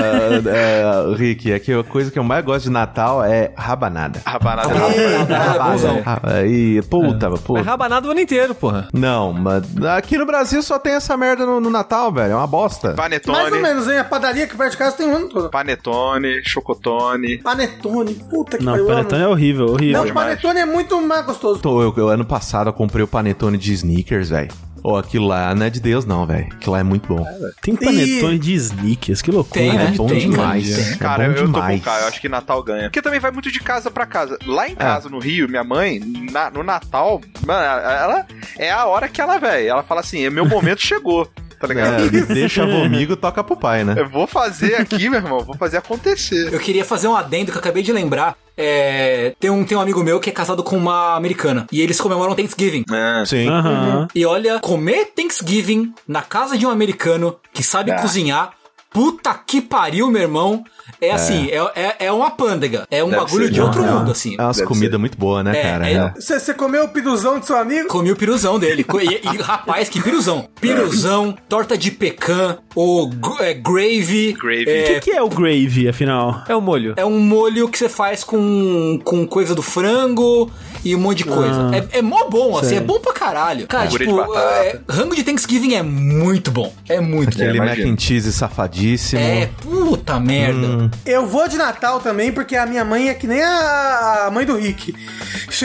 é, 0.49 1.15
Rick, 1.15 1.51
é 1.51 1.59
que 1.59 1.73
a 1.73 1.83
coisa 1.83 2.11
que 2.11 2.19
eu 2.19 2.23
mais 2.23 2.43
gosto 2.43 2.65
de 2.65 2.69
Natal 2.71 3.23
é 3.23 3.51
rabanada. 3.57 4.21
Rabanada. 4.25 4.67
Rabanada. 4.73 6.03
Ah, 6.05 6.43
E, 6.45 6.81
puta, 6.89 7.29
Mas 7.29 7.41
puta. 7.41 7.61
rabanado 7.61 8.07
o 8.07 8.11
ano 8.11 8.19
inteiro, 8.19 8.53
porra. 8.53 8.87
Não, 8.93 9.33
mas 9.33 9.63
aqui 9.95 10.17
no 10.17 10.25
Brasil 10.25 10.61
só 10.61 10.77
tem 10.77 10.93
essa 10.93 11.15
merda 11.15 11.45
no, 11.45 11.59
no 11.59 11.69
Natal, 11.69 12.11
velho. 12.11 12.33
É 12.33 12.35
uma 12.35 12.47
bosta. 12.47 12.93
Mais 12.97 13.11
ou 13.25 13.33
Panetone. 13.33 13.61
menos, 13.61 13.87
hein? 13.87 13.99
A 13.99 14.03
padaria 14.03 14.47
que 14.47 14.55
perto 14.57 14.71
de 14.71 14.77
casa 14.77 14.97
tem 14.97 15.07
um 15.07 15.15
ano 15.15 15.29
todo. 15.29 15.49
Panetone, 15.49 16.41
chocotone. 16.43 17.37
Panetone, 17.39 18.13
puta 18.29 18.57
que 18.57 18.63
Não, 18.63 18.76
pariu. 18.85 18.95
panetone 18.97 19.23
é 19.23 19.27
horrível, 19.27 19.65
horrível. 19.67 19.97
Não, 19.99 20.05
demais. 20.05 20.27
panetone 20.27 20.59
é 20.59 20.65
muito 20.65 21.01
mais 21.01 21.25
gostoso. 21.25 21.59
Tô, 21.61 21.81
eu, 21.81 21.93
eu- 21.97 22.09
ano 22.09 22.25
passado 22.25 22.67
eu 22.69 22.73
comprei 22.73 23.03
o 23.03 23.07
panetone 23.07 23.57
de 23.57 23.73
sneakers, 23.73 24.29
velho. 24.29 24.49
Ô, 24.83 24.95
aquilo 24.95 25.27
lá 25.27 25.53
não 25.55 25.65
é 25.65 25.69
de 25.69 25.79
Deus, 25.81 26.05
não, 26.05 26.25
velho. 26.25 26.47
Aquilo 26.53 26.71
lá 26.73 26.79
é 26.79 26.83
muito 26.83 27.07
bom. 27.13 27.25
Tem 27.61 27.75
panetone 27.75 28.39
de 28.39 28.53
sneakers, 28.53 29.21
que 29.21 29.31
loucura. 29.31 29.59
Tem, 29.59 29.69
é 29.71 29.73
né? 29.73 29.93
bom 29.97 30.07
Tem, 30.07 30.19
demais. 30.19 30.75
tem. 30.75 30.93
É 30.93 30.97
Cara, 30.97 31.17
bom 31.17 31.23
eu, 31.23 31.29
eu 31.31 31.35
tô 31.35 31.41
com 31.45 31.51
demais. 31.53 31.81
o 31.81 31.83
Caio, 31.83 32.01
eu 32.03 32.07
acho 32.07 32.21
que 32.21 32.29
Natal 32.29 32.63
ganha. 32.63 32.83
Porque 32.83 33.01
também 33.01 33.19
vai 33.19 33.31
muito 33.31 33.51
de 33.51 33.59
casa 33.59 33.91
pra 33.91 34.05
casa. 34.05 34.37
Lá 34.45 34.69
em 34.69 34.75
casa, 34.75 35.09
no 35.09 35.19
Rio, 35.19 35.49
minha 35.49 35.63
mãe, 35.63 35.99
na- 36.31 36.49
no 36.51 36.63
Natal, 36.63 37.19
mano, 37.45 37.59
ela 37.65 38.25
é 38.57 38.71
a 38.71 38.85
hora 38.85 39.09
que 39.09 39.19
ela, 39.19 39.37
velho, 39.39 39.67
ela 39.67 39.83
fala 39.83 39.99
assim, 40.01 40.29
meu 40.29 40.45
momento 40.47 40.81
chegou. 40.81 41.27
Tá 41.59 41.67
ligado? 41.67 42.03
É, 42.03 42.09
deixa 42.33 42.65
vomigo, 42.65 43.15
toca 43.15 43.43
pro 43.43 43.57
pai, 43.57 43.83
né? 43.83 43.95
Eu 43.97 44.07
vou 44.07 44.27
fazer 44.27 44.75
aqui, 44.75 45.09
meu 45.09 45.19
irmão, 45.19 45.39
vou 45.39 45.55
fazer 45.57 45.77
acontecer. 45.77 46.53
Eu 46.53 46.59
queria 46.59 46.85
fazer 46.85 47.07
um 47.07 47.15
adendo 47.15 47.51
que 47.51 47.57
eu 47.57 47.61
acabei 47.61 47.81
de 47.81 47.91
lembrar. 47.91 48.35
É, 48.55 49.33
tem, 49.39 49.49
um, 49.49 49.63
tem 49.63 49.77
um 49.77 49.81
amigo 49.81 50.03
meu 50.03 50.19
que 50.19 50.29
é 50.29 50.33
casado 50.33 50.63
com 50.63 50.77
uma 50.77 51.15
americana. 51.15 51.67
E 51.71 51.81
eles 51.81 51.99
comemoram 52.01 52.35
Thanksgiving. 52.35 52.83
É. 52.91 53.25
Sim. 53.25 53.47
Aham. 53.47 54.07
E 54.13 54.25
olha, 54.25 54.59
comer 54.59 55.11
Thanksgiving 55.15 55.93
na 56.07 56.21
casa 56.21 56.57
de 56.57 56.65
um 56.65 56.69
americano 56.69 57.35
que 57.53 57.63
sabe 57.63 57.91
Ah. 57.91 58.01
cozinhar 58.01 58.51
Puta 58.89 59.33
que 59.45 59.61
pariu, 59.61 60.09
meu 60.09 60.21
irmão. 60.23 60.63
É 60.99 61.11
assim, 61.11 61.47
é, 61.49 61.57
é, 61.75 61.95
é 62.07 62.11
uma 62.11 62.31
pândega. 62.31 62.87
É 62.89 63.03
um 63.03 63.09
Deve 63.09 63.21
bagulho 63.23 63.45
ser, 63.45 63.51
de 63.51 63.61
outro 63.61 63.83
É. 63.83 63.91
mundo, 63.91 64.11
assim. 64.11 64.35
É 64.37 64.43
umas 64.43 64.61
comidas 64.61 64.99
muito 64.99 65.17
boas, 65.17 65.43
né, 65.45 65.57
É, 65.57 65.61
cara? 65.63 65.89
é- 65.89 66.13
Você 66.19 66.53
comeu 66.53 66.85
o 66.85 66.89
piruzão 66.89 67.39
do 67.39 67.45
seu 67.45 67.57
amigo? 67.57 67.87
Comi 67.87 68.11
o 68.11 68.15
piruzão 68.15 68.57
dele. 68.57 68.85
E, 69.01 69.27
e, 69.35 69.37
rapaz, 69.41 69.89
que 69.89 70.01
piruzão. 70.01 70.47
Piruzão, 70.59 71.35
torta 71.47 71.77
de 71.77 71.91
pecan, 71.91 72.57
o 72.75 73.07
gr- 73.07 73.41
é, 73.41 73.53
gravy. 73.53 74.33
Gravy. 74.33 74.65
O 74.65 74.69
É, 74.69 74.81
que, 74.83 74.99
que 75.01 75.11
é 75.11 75.21
o 75.21 75.29
gravy, 75.29 75.87
afinal? 75.87 76.41
É 76.47 76.55
o 76.55 76.61
molho. 76.61 76.93
é 76.97 77.05
um 77.05 77.19
molho 77.19 77.67
que 77.69 77.77
você 77.77 77.89
faz 77.89 78.23
com, 78.23 78.99
com 79.03 79.25
coisa 79.27 79.53
do 79.53 79.61
frango 79.61 80.49
e 80.83 80.95
um 80.95 80.99
monte 80.99 81.19
de 81.19 81.25
coisa. 81.25 81.71
É, 81.91 81.99
é 81.99 82.01
mó 82.01 82.27
bom, 82.29 82.57
assim, 82.57 82.69
Sei. 82.69 82.77
é 82.77 82.81
bom 82.81 82.99
pra 82.99 83.13
caralho. 83.13 83.67
Cara, 83.67 83.87
Purê 83.89 84.05
tipo, 84.05 84.35
é, 84.35 84.79
rango 84.89 85.15
de 85.15 85.23
Thanksgiving 85.23 85.75
é 85.75 85.83
muito 85.83 86.49
bom. 86.51 86.73
É 86.89 86.99
muito 86.99 87.29
Aquele 87.29 87.53
bom. 87.59 87.65
mac 87.65 87.75
imagino. 87.77 87.93
and 87.93 87.99
cheese 87.99 88.31
safadíssimo. 88.33 89.21
É, 89.21 89.49
puta 89.61 90.19
merda. 90.19 90.76
Eu 91.05 91.25
vou 91.27 91.47
de 91.47 91.57
Natal 91.57 91.99
também, 91.99 92.31
porque 92.31 92.55
a 92.55 92.65
minha 92.65 92.83
mãe 92.85 93.09
é 93.09 93.13
que 93.13 93.27
nem 93.27 93.41
a, 93.43 94.25
a 94.27 94.31
mãe 94.31 94.45
do 94.45 94.55
Rick. 94.57 94.93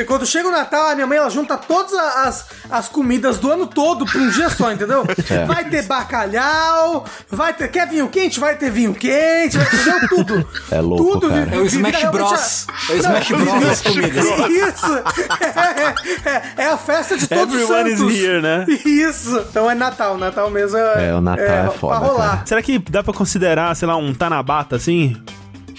Quando 0.06 0.24
chega 0.26 0.48
o 0.48 0.50
Natal, 0.50 0.88
a 0.88 0.94
minha 0.94 1.06
mãe 1.06 1.18
ela 1.18 1.28
junta 1.30 1.56
todas 1.56 1.92
as, 1.92 2.46
as 2.70 2.88
comidas 2.88 3.38
do 3.38 3.50
ano 3.50 3.66
todo 3.66 4.04
pra 4.06 4.20
um 4.20 4.28
dia 4.30 4.48
só, 4.48 4.70
entendeu? 4.72 5.04
É. 5.32 5.44
Vai 5.46 5.64
ter 5.64 5.82
bacalhau, 5.84 7.04
vai 7.30 7.52
ter. 7.54 7.68
Quer 7.68 7.88
vinho 7.88 8.08
quente? 8.08 8.38
Vai 8.40 8.54
ter 8.56 8.70
vinho 8.70 8.92
quente, 8.94 9.56
vai 9.56 9.66
ter 10.00 10.08
tudo. 10.08 10.46
É 10.70 10.80
louco, 10.80 11.04
tudo, 11.20 11.28
cara. 11.30 11.46
vi- 11.46 11.56
É 11.56 11.58
o 11.58 11.64
vira 11.68 11.88
Smash 11.88 12.10
Bros. 12.10 12.66
a- 12.68 12.92
É 12.92 12.94
o 12.94 12.98
Smash 12.98 13.28
Bros 13.30 13.60
das 13.64 13.80
comidas. 13.82 14.24
Isso! 14.24 14.94
É, 15.40 16.28
é- 16.28 16.42
é 16.64 16.66
a 16.66 16.76
festa 16.76 17.16
de 17.16 17.26
todos 17.26 17.54
Everyone 17.54 17.84
os 17.84 17.92
is 17.92 17.98
santos. 18.00 18.18
here, 18.18 18.42
né? 18.42 18.66
Isso! 18.84 19.46
Então 19.50 19.70
é 19.70 19.74
Natal, 19.74 20.18
Natal 20.18 20.50
mesmo 20.50 20.76
é. 20.78 21.08
É, 21.08 21.14
o 21.14 21.20
Natal 21.20 21.44
é 21.46 21.70
foda, 21.70 21.98
Pra 22.00 22.08
rolar. 22.08 22.30
cara. 22.30 22.42
Será 22.46 22.62
que 22.62 22.78
dá 22.78 23.02
pra 23.02 23.12
considerar, 23.14 23.74
sei 23.74 23.88
lá, 23.88 23.96
um 23.96 24.12
Tanabata, 24.12 24.76
assim? 24.76 25.01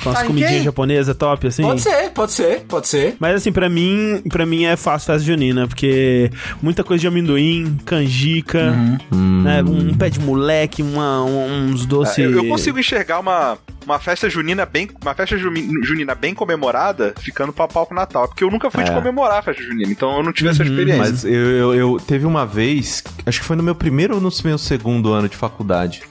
Com 0.04 0.10
as 0.10 0.24
comidinhas 0.24 0.64
japonesas 0.66 1.16
top, 1.16 1.48
assim? 1.48 1.62
Pode 1.64 1.80
ser, 1.82 2.10
pode 2.12 2.32
ser, 2.34 2.62
pode 2.68 2.88
ser. 2.90 3.16
Mas 3.20 3.36
assim, 3.36 3.54
pra 3.54 3.70
mim, 3.70 4.22
para 4.30 4.46
mim 4.46 4.66
é 4.66 4.76
fácil 4.76 5.14
festa 5.14 5.20
junina, 5.26 5.66
porque 5.66 6.30
muita 6.62 6.84
coisa 6.84 7.00
de 7.00 7.08
amendoim, 7.08 7.78
canjica, 7.86 8.76
né, 9.12 9.64
um 9.64 9.94
pé 9.96 10.10
de 10.10 10.20
moleque, 10.20 10.82
uma, 10.84 11.24
um- 11.24 11.68
uns 11.70 11.86
doces. 11.86 12.20
É, 12.20 12.26
Eu, 12.26 12.32
eu 12.34 12.48
consigo 12.50 12.78
enxergar 12.78 13.20
uma, 13.20 13.58
uma 13.86 14.00
festa 14.00 14.30
junina 14.30 14.66
bem. 14.66 14.90
Uma 15.02 15.14
festa 15.14 15.38
juni- 15.38 15.70
junina 15.84 16.16
bem 16.16 16.34
comemorada 16.34 17.14
ficando 17.20 17.52
pra 17.54 17.68
palco 17.68 17.94
Natal. 17.94 18.28
Porque 18.28 18.44
eu 18.44 18.50
nunca 18.52 18.70
fui 18.72 18.84
de 18.84 18.92
É. 18.92 18.94
comemorar 18.94 19.40
a 19.40 19.42
festa 19.42 19.62
junina, 19.64 19.92
então 19.92 20.18
eu 20.18 20.24
não 20.24 20.32
tive 20.34 20.50
essa 20.50 20.64
experiência. 20.64 20.98
Mas 20.98 21.26
eu, 21.26 21.32
eu, 21.34 21.74
eu- 21.76 21.98
teve 22.00 22.26
uma 22.26 22.46
vez, 22.46 23.04
acho 23.26 23.40
que 23.40 23.46
foi 23.46 23.56
no 23.56 23.64
meu 23.64 23.76
primeiro 23.76 24.16
ou 24.16 24.22
no 24.22 24.30
meu 24.44 24.58
segundo 24.58 25.12
ano 25.14 25.28
de 25.30 25.36
faculdade, 25.38 26.04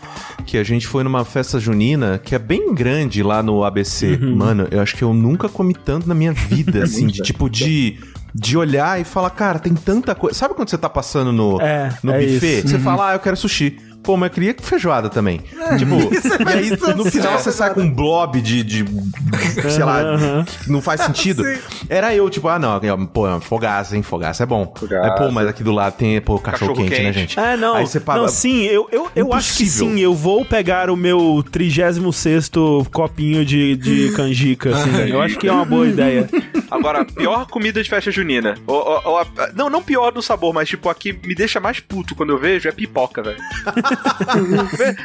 que 0.47 0.57
a 0.59 0.63
gente 0.65 0.87
foi 0.87 1.03
numa 1.05 1.25
festa 1.25 1.59
junina 1.59 2.21
que 2.23 2.35
é 2.35 2.39
bem 2.39 2.75
grande 2.75 3.23
lá 3.23 3.43
no 3.43 3.65
ABC. 3.65 4.17
Mano, 4.19 4.67
eu 4.71 4.81
acho 4.81 4.97
que 4.97 5.03
eu 5.03 5.13
nunca 5.15 5.49
comi 5.49 5.75
tanto 5.75 6.09
na 6.09 6.15
minha 6.15 6.33
vida, 6.33 6.83
assim, 6.85 7.07
de 7.07 7.23
tipo 7.23 7.49
de. 7.49 7.99
De 8.35 8.57
olhar 8.57 8.99
e 8.99 9.05
falar, 9.05 9.29
cara, 9.29 9.59
tem 9.59 9.75
tanta 9.75 10.15
coisa. 10.15 10.35
Sabe 10.39 10.55
quando 10.55 10.71
você 10.71 10.79
tá 10.79 10.89
passando 10.89 11.31
no, 11.35 11.61
É, 11.61 11.93
no 12.03 12.15
é 12.15 12.19
buffet? 12.27 12.61
isso. 12.61 12.69
Você 12.69 12.79
fala, 12.79 13.11
ah, 13.11 13.13
eu 13.13 13.19
quero 13.19 13.37
sushi. 13.37 13.77
Pô, 14.03 14.17
mas 14.17 14.31
eu 14.31 14.35
queria 14.35 14.57
feijoada 14.61 15.09
também. 15.09 15.41
tipo, 15.79 15.95
e 16.45 16.53
aí 16.53 16.71
no 16.97 17.05
final 17.05 17.39
você 17.39 17.53
sai 17.53 17.73
com 17.73 17.83
um 17.83 17.91
blob 17.91 18.41
de, 18.41 18.63
de 18.65 18.85
sei 19.71 19.85
lá, 19.85 20.03
que 20.65 20.71
não 20.71 20.81
faz 20.83 21.01
sentido. 21.03 21.45
Sim. 21.45 21.59
Era 21.89 22.15
eu, 22.15 22.29
tipo, 22.29 22.49
ah, 22.49 22.59
não, 22.59 22.81
pô, 23.07 23.41
fogaça, 23.41 23.97
hein, 23.97 24.03
fogaça 24.03 24.43
é 24.43 24.47
bom. 24.47 24.73
Fogaça. 24.77 25.13
Aí, 25.13 25.19
pô, 25.19 25.31
mas 25.31 25.47
aqui 25.47 25.63
do 25.63 25.73
lado 25.73 25.95
tem, 25.95 26.21
pô, 26.21 26.39
cachorro, 26.39 26.75
quente, 26.75 26.91
Cachorro 26.91 27.07
né, 27.07 27.13
quente. 27.13 27.21
gente? 27.35 27.39
É, 27.41 27.57
não. 27.57 27.75
Aí 27.75 27.87
você 27.87 28.01
para... 28.01 28.21
Não, 28.23 28.29
sim, 28.29 28.63
eu, 28.65 28.89
eu, 28.91 29.09
eu 29.15 29.33
acho 29.33 29.57
que 29.57 29.67
sim. 29.67 29.99
Eu 30.01 30.15
vou 30.15 30.45
pegar 30.45 30.91
o 30.91 30.97
meu 30.97 31.45
36 31.53 32.51
copinho 32.93 33.45
de, 33.45 33.77
de 33.77 34.13
canjica, 34.17 34.71
assim. 34.75 34.91
eu 35.11 35.21
acho 35.21 35.39
que 35.39 35.47
é 35.49 35.53
uma 35.53 35.65
boa 35.65 35.87
ideia. 35.87 36.29
Agora, 36.71 37.05
pior 37.05 37.47
comida 37.47 37.83
de 37.83 37.89
festa 37.89 38.11
junina. 38.11 38.55
Ou, 38.67 38.77
ou- 38.77 39.03
ou 39.05 39.19
a- 39.19 39.27
não, 39.55 39.69
não 39.71 39.83
pior 39.83 40.13
no 40.15 40.23
sabor, 40.23 40.53
mas 40.55 40.69
tipo, 40.69 40.89
a 40.89 40.95
que 40.95 41.13
me 41.25 41.35
deixa 41.35 41.61
mais 41.61 41.79
puto 41.81 42.15
quando 42.15 42.31
eu 42.31 42.39
vejo 42.39 42.69
é 42.69 42.73
pipoca, 42.73 43.23
velho. 43.23 43.39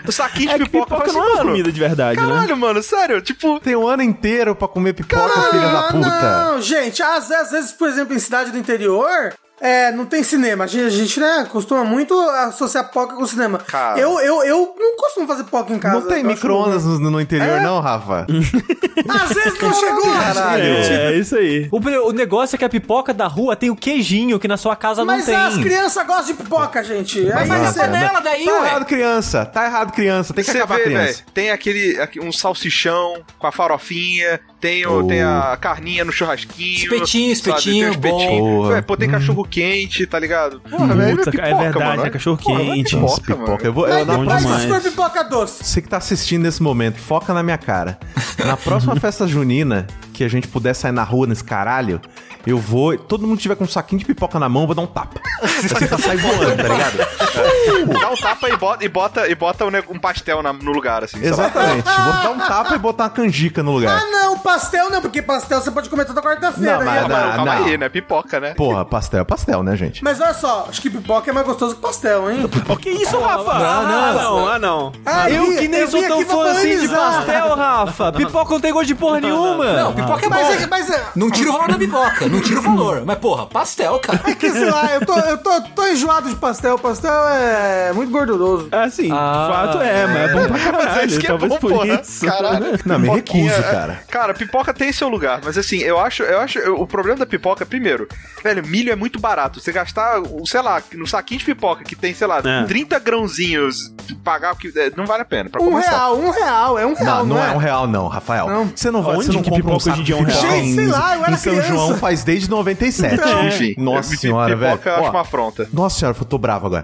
O 0.07 0.11
saquinho 0.11 0.49
de 0.49 0.55
É 0.55 0.57
pipoca, 0.59 0.95
pipoca 0.95 1.11
não 1.13 1.21
é 1.21 1.25
uma 1.27 1.35
mano. 1.37 1.49
comida 1.51 1.71
de 1.71 1.79
verdade, 1.79 2.19
né? 2.19 2.27
Caralho, 2.27 2.57
mano, 2.57 2.81
sério, 2.83 3.21
tipo. 3.21 3.59
Tem 3.59 3.75
um 3.75 3.87
ano 3.87 4.03
inteiro 4.03 4.55
pra 4.55 4.67
comer 4.67 4.93
pipoca, 4.93 5.29
filha 5.51 5.69
da 5.69 5.83
puta. 5.83 6.51
Não, 6.51 6.61
gente, 6.61 7.01
às, 7.01 7.29
às 7.31 7.51
vezes, 7.51 7.71
por 7.71 7.87
exemplo, 7.89 8.15
em 8.15 8.19
cidade 8.19 8.51
do 8.51 8.57
interior, 8.57 9.33
é, 9.59 9.91
não 9.91 10.05
tem 10.05 10.23
cinema. 10.23 10.63
A 10.63 10.67
gente, 10.67 10.85
a 10.85 10.89
gente, 10.89 11.19
né, 11.19 11.47
costuma 11.51 11.83
muito 11.83 12.13
associar 12.19 12.85
pipoca 12.87 13.15
com 13.15 13.25
cinema. 13.25 13.57
Cara. 13.59 13.99
Eu, 13.99 14.19
eu, 14.19 14.43
eu 14.43 14.75
não 14.77 14.95
costumo 14.97 15.25
fazer 15.27 15.43
pipoca 15.43 15.73
em 15.73 15.79
casa. 15.79 15.99
Não 15.99 16.07
tem 16.07 16.23
micro-ondas 16.23 16.85
no, 16.85 16.99
no 17.11 17.19
interior, 17.21 17.57
É? 17.59 17.63
não, 17.63 17.79
Rafa? 17.79 18.25
Às 19.09 19.29
vezes 19.33 19.59
não 19.61 19.73
chegou. 19.73 20.01
Caralho. 20.13 20.63
gente. 20.63 20.91
É, 20.91 21.11
é 21.13 21.17
isso 21.17 21.35
aí. 21.35 21.67
O, 21.71 21.77
o 22.07 22.11
negócio 22.11 22.55
é 22.55 22.57
que 22.57 22.65
a 22.65 22.69
pipoca 22.69 23.13
da 23.13 23.27
rua 23.27 23.55
tem 23.55 23.69
o 23.69 23.75
queijinho 23.75 24.39
que 24.39 24.47
na 24.47 24.57
sua 24.57 24.75
casa 24.75 25.03
Mas 25.05 25.19
não 25.19 25.25
tem. 25.25 25.35
as 25.35 25.57
crianças 25.57 26.05
gostam 26.05 26.25
de 26.25 26.33
pipoca, 26.35 26.83
gente. 26.83 27.19
Aí 27.31 27.47
Mas 27.47 27.69
ser- 27.73 27.79
cara, 27.81 27.91
panela 27.91 28.19
daí, 28.19 28.45
tá 28.45 28.51
ué. 28.51 28.67
errado, 28.67 28.85
criança. 28.85 29.45
Tá 29.45 29.65
errado, 29.65 29.91
criança. 29.91 30.33
Tem 30.33 30.43
que 30.43 30.51
Você 30.51 30.57
acabar 30.57 30.77
vê, 30.77 30.83
criança. 30.83 31.03
velho, 31.13 31.17
tem 31.33 31.51
aquele, 31.51 31.97
um 32.21 32.31
salsichão 32.31 33.21
com 33.39 33.47
a 33.47 33.51
farofinha, 33.51 34.39
tem, 34.59 34.85
o, 34.85 34.99
Oh. 34.99 35.03
tem 35.03 35.21
a 35.21 35.55
carninha 35.61 36.03
no 36.03 36.11
churrasquinho. 36.11 36.75
Espetinho, 36.93 37.35
sabe? 37.35 37.49
espetinho, 37.49 37.91
Tem 37.99 38.11
o 38.11 38.13
bom. 38.13 38.61
Porra. 38.63 38.77
É, 38.77 38.81
pô, 38.81 38.97
tem 38.97 39.09
cachorro 39.09 39.46
quente, 39.49 40.05
tá 40.05 40.19
ligado? 40.19 40.59
Porra, 40.61 40.87
Puta, 40.87 41.29
é 41.41 41.53
verdade, 41.53 42.01
é 42.05 42.09
cachorro 42.09 42.37
Porra, 42.37 42.63
vai 42.63 42.65
quente. 42.75 42.95
pipoca, 42.95 43.21
Pipoca. 43.21 43.51
mano. 43.51 43.59
Eu 43.63 43.73
vou, 43.73 43.87
eu, 43.87 44.05
Mas 44.05 44.07
na 44.07 44.39
próxima, 44.49 44.79
pipoca 44.81 45.23
doce. 45.23 45.63
Você 45.63 45.81
que 45.81 45.89
tá 45.89 45.97
assistindo 45.97 46.43
nesse 46.43 46.61
momento, 46.61 46.97
foca 46.99 47.33
na 47.33 47.41
minha 47.43 47.57
cara. 47.57 47.97
Na 48.43 48.55
próxima 48.57 48.95
festa 48.99 49.27
junina, 49.27 49.87
que 50.13 50.23
a 50.23 50.27
gente 50.27 50.47
puder 50.47 50.73
sair 50.73 50.91
na 50.91 51.03
rua 51.03 51.27
nesse 51.27 51.43
caralho, 51.43 51.99
eu 52.45 52.57
vou. 52.57 52.97
Todo 52.97 53.25
mundo 53.27 53.39
tiver 53.39 53.55
com 53.55 53.63
um 53.63 53.67
saquinho 53.67 53.99
de 53.99 54.05
pipoca 54.05 54.39
na 54.39 54.47
mão, 54.49 54.63
eu 54.63 54.67
vou 54.67 54.75
dar 54.75 54.81
um 54.81 54.87
tapa. 54.87 55.19
Você 55.61 55.87
tá 55.87 55.97
sair 55.97 56.17
voando, 56.17 56.55
tá 56.55 56.63
ligado? 56.67 57.99
Dá 57.99 58.09
um 58.11 58.15
tapa 58.15 58.49
e 58.49 58.57
bota, 58.57 58.85
e 58.85 58.89
bota, 58.89 59.27
e 59.29 59.35
bota 59.35 59.65
um, 59.65 59.69
um 59.95 59.99
pastel 59.99 60.41
na- 60.41 60.53
no 60.53 60.71
lugar, 60.71 61.03
assim. 61.03 61.17
Exatamente. 61.23 61.83
Vou 61.83 62.13
dar 62.13 62.31
um 62.31 62.37
tapa 62.39 62.75
e 62.75 62.79
botar 62.79 63.03
uma 63.05 63.09
canjica 63.09 63.61
no 63.63 63.71
lugar. 63.73 63.99
Ah, 64.01 64.05
não, 64.11 64.39
pastel 64.39 64.89
não, 64.89 65.01
porque 65.01 65.21
pastel 65.21 65.61
você 65.61 65.71
pode 65.71 65.89
comer 65.89 66.05
toda 66.05 66.21
quarta-feira. 66.21 66.77
Não, 66.77 66.79
né? 66.79 66.85
mas- 66.85 66.97
Ah, 66.97 67.07
mas 67.07 67.25
não, 67.25 67.35
calma 67.35 67.55
não. 67.55 67.65
aí, 67.65 67.77
né? 67.77 67.89
Pipoca, 67.89 68.39
né? 68.39 68.53
Porra, 68.53 68.83
pastel 68.85 69.21
é 69.21 69.23
pastel, 69.23 69.63
né, 69.63 69.75
gente? 69.75 70.03
Mas 70.03 70.19
olha 70.19 70.33
só, 70.33 70.67
acho 70.69 70.81
que 70.81 70.89
pipoca 70.89 71.29
é 71.29 71.33
mais 71.33 71.45
gostoso 71.45 71.75
que 71.75 71.81
pastel, 71.81 72.29
hein? 72.31 72.49
O 72.69 72.77
que 72.77 72.89
isso, 72.89 73.17
Rafa? 73.19 73.53
não, 73.59 73.65
ah, 73.65 74.13
não, 74.13 74.47
ah, 74.47 74.59
não. 74.59 74.91
Ah, 75.05 75.29
Eu 75.29 75.47
vi- 75.51 75.57
que 75.57 75.67
nem 75.67 75.81
eu 75.81 75.87
sou 75.89 76.01
tão 76.07 76.25
fã 76.25 76.51
assim 76.51 76.79
de 76.79 76.87
pastel, 76.87 77.55
Rafa. 77.55 78.11
Pipoca 78.13 78.53
não 78.53 78.59
tem 78.61 78.73
gosto 78.73 78.87
de 78.87 78.95
porra 78.95 79.19
nenhuma. 79.21 79.73
Não, 79.73 79.93
pipoca 79.93 80.25
é 80.25 80.29
bom. 80.29 80.35
Mas, 80.35 80.63
é, 80.63 80.67
mas 80.67 80.89
é, 80.89 81.03
Não 81.15 81.29
tira 81.29 81.49
o 81.49 81.53
valor 81.53 81.69
da 81.69 81.77
pipoca, 81.77 82.27
não 82.37 82.43
tira 82.43 82.59
o 82.59 82.63
valor. 82.63 83.03
Mas, 83.05 83.17
porra, 83.19 83.45
pastel, 83.45 83.99
cara. 83.99 84.21
é 84.25 84.35
que, 84.35 84.49
sei 84.51 84.69
lá, 84.69 84.93
eu 84.95 85.05
tô, 85.05 85.13
eu 85.19 85.37
tô, 85.37 85.61
tô 85.75 85.87
enjoado 85.87 86.29
de 86.29 86.35
pastel. 86.35 86.77
Pastel 86.77 87.11
é 87.29 87.91
muito 87.93 88.11
gorduroso. 88.11 88.69
Ah, 88.71 88.89
sim, 88.89 89.09
Ah, 89.11 89.47
de 89.47 89.53
fato 89.53 89.81
é, 89.83 90.07
mas 90.07 90.17
é 90.17 90.33
bom 90.33 90.39
pra 90.47 90.49
Mas 90.49 90.61
é 90.65 90.71
caralho. 90.71 91.07
isso 91.07 91.19
que 91.19 91.25
é 91.25 91.29
talvez 91.29 91.53
bom, 91.53 91.59
por 91.59 91.71
porra. 91.71 92.01
isso. 92.01 92.25
Caralho. 92.25 92.65
Não, 92.85 92.99
me 92.99 93.09
recuso, 93.09 93.49
é- 93.49 93.61
cara. 93.61 93.99
Cara, 94.09 94.33
pipoca 94.33 94.73
tem 94.73 94.91
seu 94.91 95.07
lugar, 95.09 95.41
mas 95.43 95.57
assim, 95.57 95.77
eu 95.79 95.99
acho, 95.99 96.23
eu 96.23 96.39
acho, 96.39 96.59
eu- 96.59 96.79
o 96.79 96.87
problema 96.87 97.17
da 97.19 97.25
pipoca, 97.25 97.65
primeiro, 97.65 98.07
velho, 98.43 98.65
milho 98.65 98.91
é 98.91 98.95
muito 98.95 99.19
barato. 99.19 99.59
Você 99.59 99.71
gastar, 99.71 100.21
sei 100.45 100.61
lá, 100.61 100.81
no 100.93 101.07
saquinho 101.07 101.39
de 101.39 101.45
pipoca 101.45 101.83
que 101.83 101.95
tem, 101.95 102.13
sei 102.13 102.27
lá, 102.27 102.41
É. 102.43 102.63
30 102.65 102.99
grãozinhos, 102.99 103.93
pagar 104.23 104.53
o 104.53 104.55
que. 104.55 104.67
é, 104.77 104.91
Não 104.95 105.05
vale 105.05 105.21
a 105.21 105.25
pena. 105.25 105.49
Pra 105.49 105.61
Um 105.61 105.65
começar. 105.71 105.91
real, 105.91 106.17
um 106.17 106.29
real, 106.29 106.79
é 106.79 106.85
um 106.85 106.93
real, 106.93 107.25
Não, 107.25 107.35
não 107.35 107.43
é 107.43 107.51
um 107.51 107.57
real, 107.57 107.87
não, 107.87 108.07
Rafael. 108.07 108.47
Não. 108.47 108.71
Você 108.75 108.89
não 108.91 109.01
vai, 109.01 109.15
Aonde 109.15 109.25
você 109.27 109.33
não 109.33 109.41
que 109.41 109.49
compra 109.49 109.63
um 109.63 109.77
pipoca 109.77 109.77
hoje 109.77 109.89
em 109.89 109.91
saco 109.93 110.03
dia 110.03 110.15
é 110.15 110.17
um 110.19 110.23
real? 110.23 110.41
Gente, 110.41 110.75
sei 110.75 110.87
lá, 110.87 111.15
eu 111.15 111.23
era 111.23 111.31
em 111.33 111.37
São 111.37 111.53
criança. 111.53 111.67
João 111.69 111.97
faz 111.97 112.16
desde 112.23 112.49
97. 112.49 113.15
Enfim, 113.47 113.75
Nossa 113.77 114.15
senhora, 114.15 114.55
velho. 114.55 114.71
pipoca 114.77 114.95
acho 114.99 115.09
uma 115.09 115.21
afronta. 115.21 115.67
Nossa 115.73 115.99
senhora, 115.99 116.17
eu 116.19 116.25
tô 116.25 116.37
bravo 116.37 116.67
agora. 116.67 116.83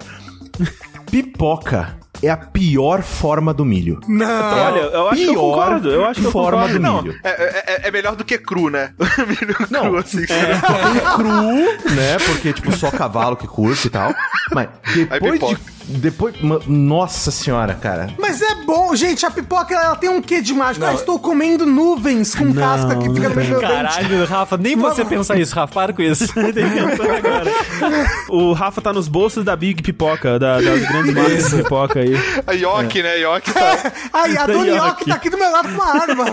Pipoca 1.09 1.97
é 2.21 2.29
a 2.29 2.37
pior 2.37 3.01
forma 3.01 3.53
do 3.53 3.65
milho. 3.65 3.99
Não. 4.07 4.25
Olha, 4.25 4.79
eu 4.79 5.09
acho 5.09 5.21
que 5.21 5.27
eu 5.27 5.33
pior 5.33 5.41
concordo. 5.41 5.89
Eu 5.91 6.05
acho 6.05 6.21
que 6.21 6.25
eu 6.27 6.31
forma 6.31 6.51
concordo. 6.61 6.73
do 6.73 6.79
Não, 6.81 7.01
milho. 7.01 7.19
É, 7.23 7.29
é- 7.85 7.87
é 7.87 7.91
melhor 7.91 8.15
do 8.15 8.23
que 8.23 8.37
cru, 8.37 8.69
né? 8.69 8.93
Milho 9.27 9.55
Não, 9.69 9.81
cru, 9.89 9.97
assim. 9.97 10.25
cru, 10.25 11.93
né? 11.95 12.17
Porque, 12.25 12.53
tipo, 12.53 12.71
só 12.77 12.89
cavalo 12.89 13.35
que 13.35 13.45
curte 13.47 13.87
e 13.87 13.89
tal. 13.89 14.13
Mas 14.53 14.69
depois 14.95 15.33
pipoca. 15.33 15.55
de. 15.55 15.72
Depois. 15.85 16.35
Nossa 16.67 17.29
senhora, 17.31 17.73
cara. 17.73 18.09
Mas 18.17 18.41
é 18.41 18.55
bom, 18.65 18.95
gente, 18.95 19.25
a 19.25 19.31
pipoca 19.31 19.73
ela 19.73 19.95
tem 19.95 20.09
um 20.09 20.21
quê 20.21 20.41
de 20.41 20.53
mágico? 20.53 20.85
Não. 20.85 20.91
Ah, 20.91 20.95
estou 20.95 21.19
comendo 21.19 21.65
nuvens 21.65 22.33
com 22.35 22.53
casca 22.53 22.95
que 22.97 23.09
fica 23.13 23.29
no 23.29 23.35
meu 23.35 23.45
dente. 23.45 23.61
Caralho, 23.61 24.25
Rafa, 24.25 24.57
nem 24.57 24.75
você 24.75 25.03
pensa 25.05 25.35
isso, 25.37 25.53
Rafa, 25.55 25.73
para 25.73 25.93
com 25.93 26.01
isso. 26.01 26.25
O 28.29 28.53
Rafa 28.53 28.81
tá 28.81 28.91
nos 28.93 29.07
bolsos 29.07 29.43
da 29.43 29.55
Big 29.55 29.81
Pipoca, 29.81 30.39
da- 30.39 30.59
das 30.59 30.81
grandes 30.87 31.13
marcas 31.13 31.49
de 31.49 31.57
pipoca 31.63 31.99
aí. 31.99 32.13
A 32.47 32.51
Yoki, 32.53 33.03
né? 33.03 33.19
Yoki 33.19 33.51
tá. 33.53 33.91
Ai, 34.13 34.37
a 34.37 34.45
Dona 34.45 34.65
Yoki. 34.67 34.87
Yoki 34.89 35.05
tá 35.05 35.15
aqui 35.15 35.29
do 35.29 35.37
meu 35.37 35.51
lado 35.51 35.69
com 35.69 35.75
uma 35.75 36.01
arma. 36.01 36.25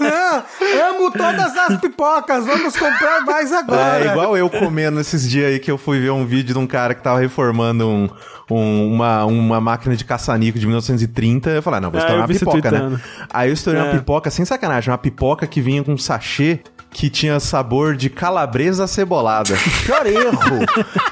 Ah, 0.00 0.42
amo 0.90 1.10
todas 1.10 1.56
as 1.56 1.80
pipocas, 1.80 2.44
vamos 2.44 2.76
comprar 2.76 3.20
mais 3.24 3.52
agora. 3.52 4.04
É 4.04 4.10
igual 4.10 4.36
eu 4.36 4.48
comendo 4.50 5.00
esses 5.00 5.28
dias 5.28 5.46
aí 5.52 5.58
que 5.58 5.70
eu 5.70 5.78
fui 5.78 6.00
ver 6.00 6.10
um 6.10 6.26
vídeo 6.26 6.54
de 6.54 6.58
um 6.58 6.66
cara 6.66 6.94
que 6.94 7.02
tava 7.02 7.18
reformando 7.20 7.88
um, 7.88 8.08
um- 8.50 8.92
uma, 8.94 9.24
uma 9.24 9.60
máquina 9.60 9.96
de 9.96 10.04
caça-nico 10.04 10.58
de 10.58 10.66
1930. 10.66 11.50
Eu 11.50 11.62
falei, 11.62 11.78
ah, 11.78 11.80
não, 11.80 11.90
vou 11.90 11.98
Ah, 12.00 12.02
estourar 12.04 12.28
eu 12.28 12.32
uma 12.32 12.38
pipoca, 12.38 12.70
né? 12.70 13.00
Aí 13.32 13.48
eu 13.48 13.54
estourei 13.54 13.80
uma 13.80 13.88
É. 13.90 13.96
pipoca, 13.98 14.30
sem 14.30 14.44
sacanagem, 14.44 14.90
uma 14.90 14.98
pipoca 14.98 15.46
que 15.46 15.60
vinha 15.60 15.82
com 15.82 15.92
um 15.92 15.98
sachê 15.98 16.60
que 16.90 17.10
tinha 17.10 17.40
sabor 17.40 17.96
de 17.96 18.08
calabresa 18.08 18.86
cebolada. 18.86 19.56
Pior 19.84 20.06
erro 20.06 20.36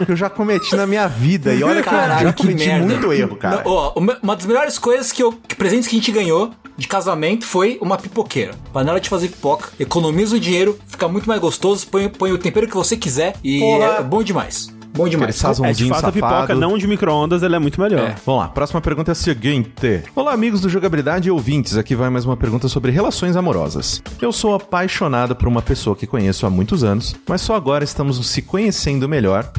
que 0.06 0.12
eu 0.12 0.16
já 0.16 0.30
cometi 0.30 0.76
na 0.76 0.86
minha 0.86 1.08
vida. 1.08 1.52
E 1.52 1.64
olha 1.64 1.82
que 1.82 1.88
eu 1.88 1.92
já 1.92 1.98
Caralho, 1.98 2.32
que 2.32 2.42
cometi 2.42 2.66
merda. 2.68 2.86
muito 2.86 3.12
erro, 3.12 3.34
cara. 3.36 3.62
Não, 3.64 3.70
ó, 3.72 3.92
uma 3.96 4.16
uma 4.22 4.36
das 4.36 4.46
melhores 4.46 4.78
coisas 4.78 5.10
que, 5.10 5.20
eu, 5.22 5.32
que 5.32 5.56
presentes 5.56 5.88
que 5.88 5.96
a 5.96 5.98
gente 5.98 6.12
ganhou 6.12 6.52
de 6.76 6.86
casamento 6.86 7.44
foi 7.44 7.78
uma 7.82 7.98
pipoqueira. 7.98 8.52
Panela 8.72 9.00
de 9.00 9.08
fazer 9.08 9.26
pipoca. 9.28 9.70
Economiza 9.78 10.36
o 10.36 10.40
dinheiro, 10.40 10.78
fica 10.86 11.08
muito 11.08 11.26
mais 11.28 11.40
gostoso, 11.40 11.84
põe, 11.88 12.08
põe 12.08 12.30
o 12.32 12.38
tempero 12.38 12.68
que 12.68 12.74
você 12.74 12.96
quiser 12.96 13.34
e 13.42 13.58
Porra. 13.58 13.84
é 13.84 14.02
bom 14.04 14.22
demais. 14.22 14.72
Bom 14.94 15.08
demais. 15.08 15.42
É, 15.42 15.72
de 15.72 15.88
fato, 15.88 16.06
a 16.06 16.12
pipoca 16.12 16.40
safado. 16.40 16.60
não 16.60 16.76
de 16.76 16.86
micro-ondas, 16.86 17.42
ela 17.42 17.56
é 17.56 17.58
muito 17.58 17.80
melhor. 17.80 18.10
É. 18.10 18.14
Vamos 18.26 18.42
lá, 18.42 18.48
próxima 18.48 18.80
pergunta 18.80 19.10
é 19.10 19.12
a 19.12 19.14
seguinte. 19.14 20.02
Olá, 20.14 20.32
amigos 20.32 20.60
do 20.60 20.68
Jogabilidade 20.68 21.28
e 21.28 21.30
ouvintes. 21.30 21.76
Aqui 21.78 21.94
vai 21.94 22.10
mais 22.10 22.26
uma 22.26 22.36
pergunta 22.36 22.68
sobre 22.68 22.92
relações 22.92 23.34
amorosas. 23.34 24.02
Eu 24.20 24.32
sou 24.32 24.54
apaixonado 24.54 25.34
por 25.34 25.48
uma 25.48 25.62
pessoa 25.62 25.96
que 25.96 26.06
conheço 26.06 26.44
há 26.44 26.50
muitos 26.50 26.84
anos, 26.84 27.16
mas 27.26 27.40
só 27.40 27.54
agora 27.54 27.84
estamos 27.84 28.24
se 28.26 28.42
conhecendo 28.42 29.08
melhor 29.08 29.50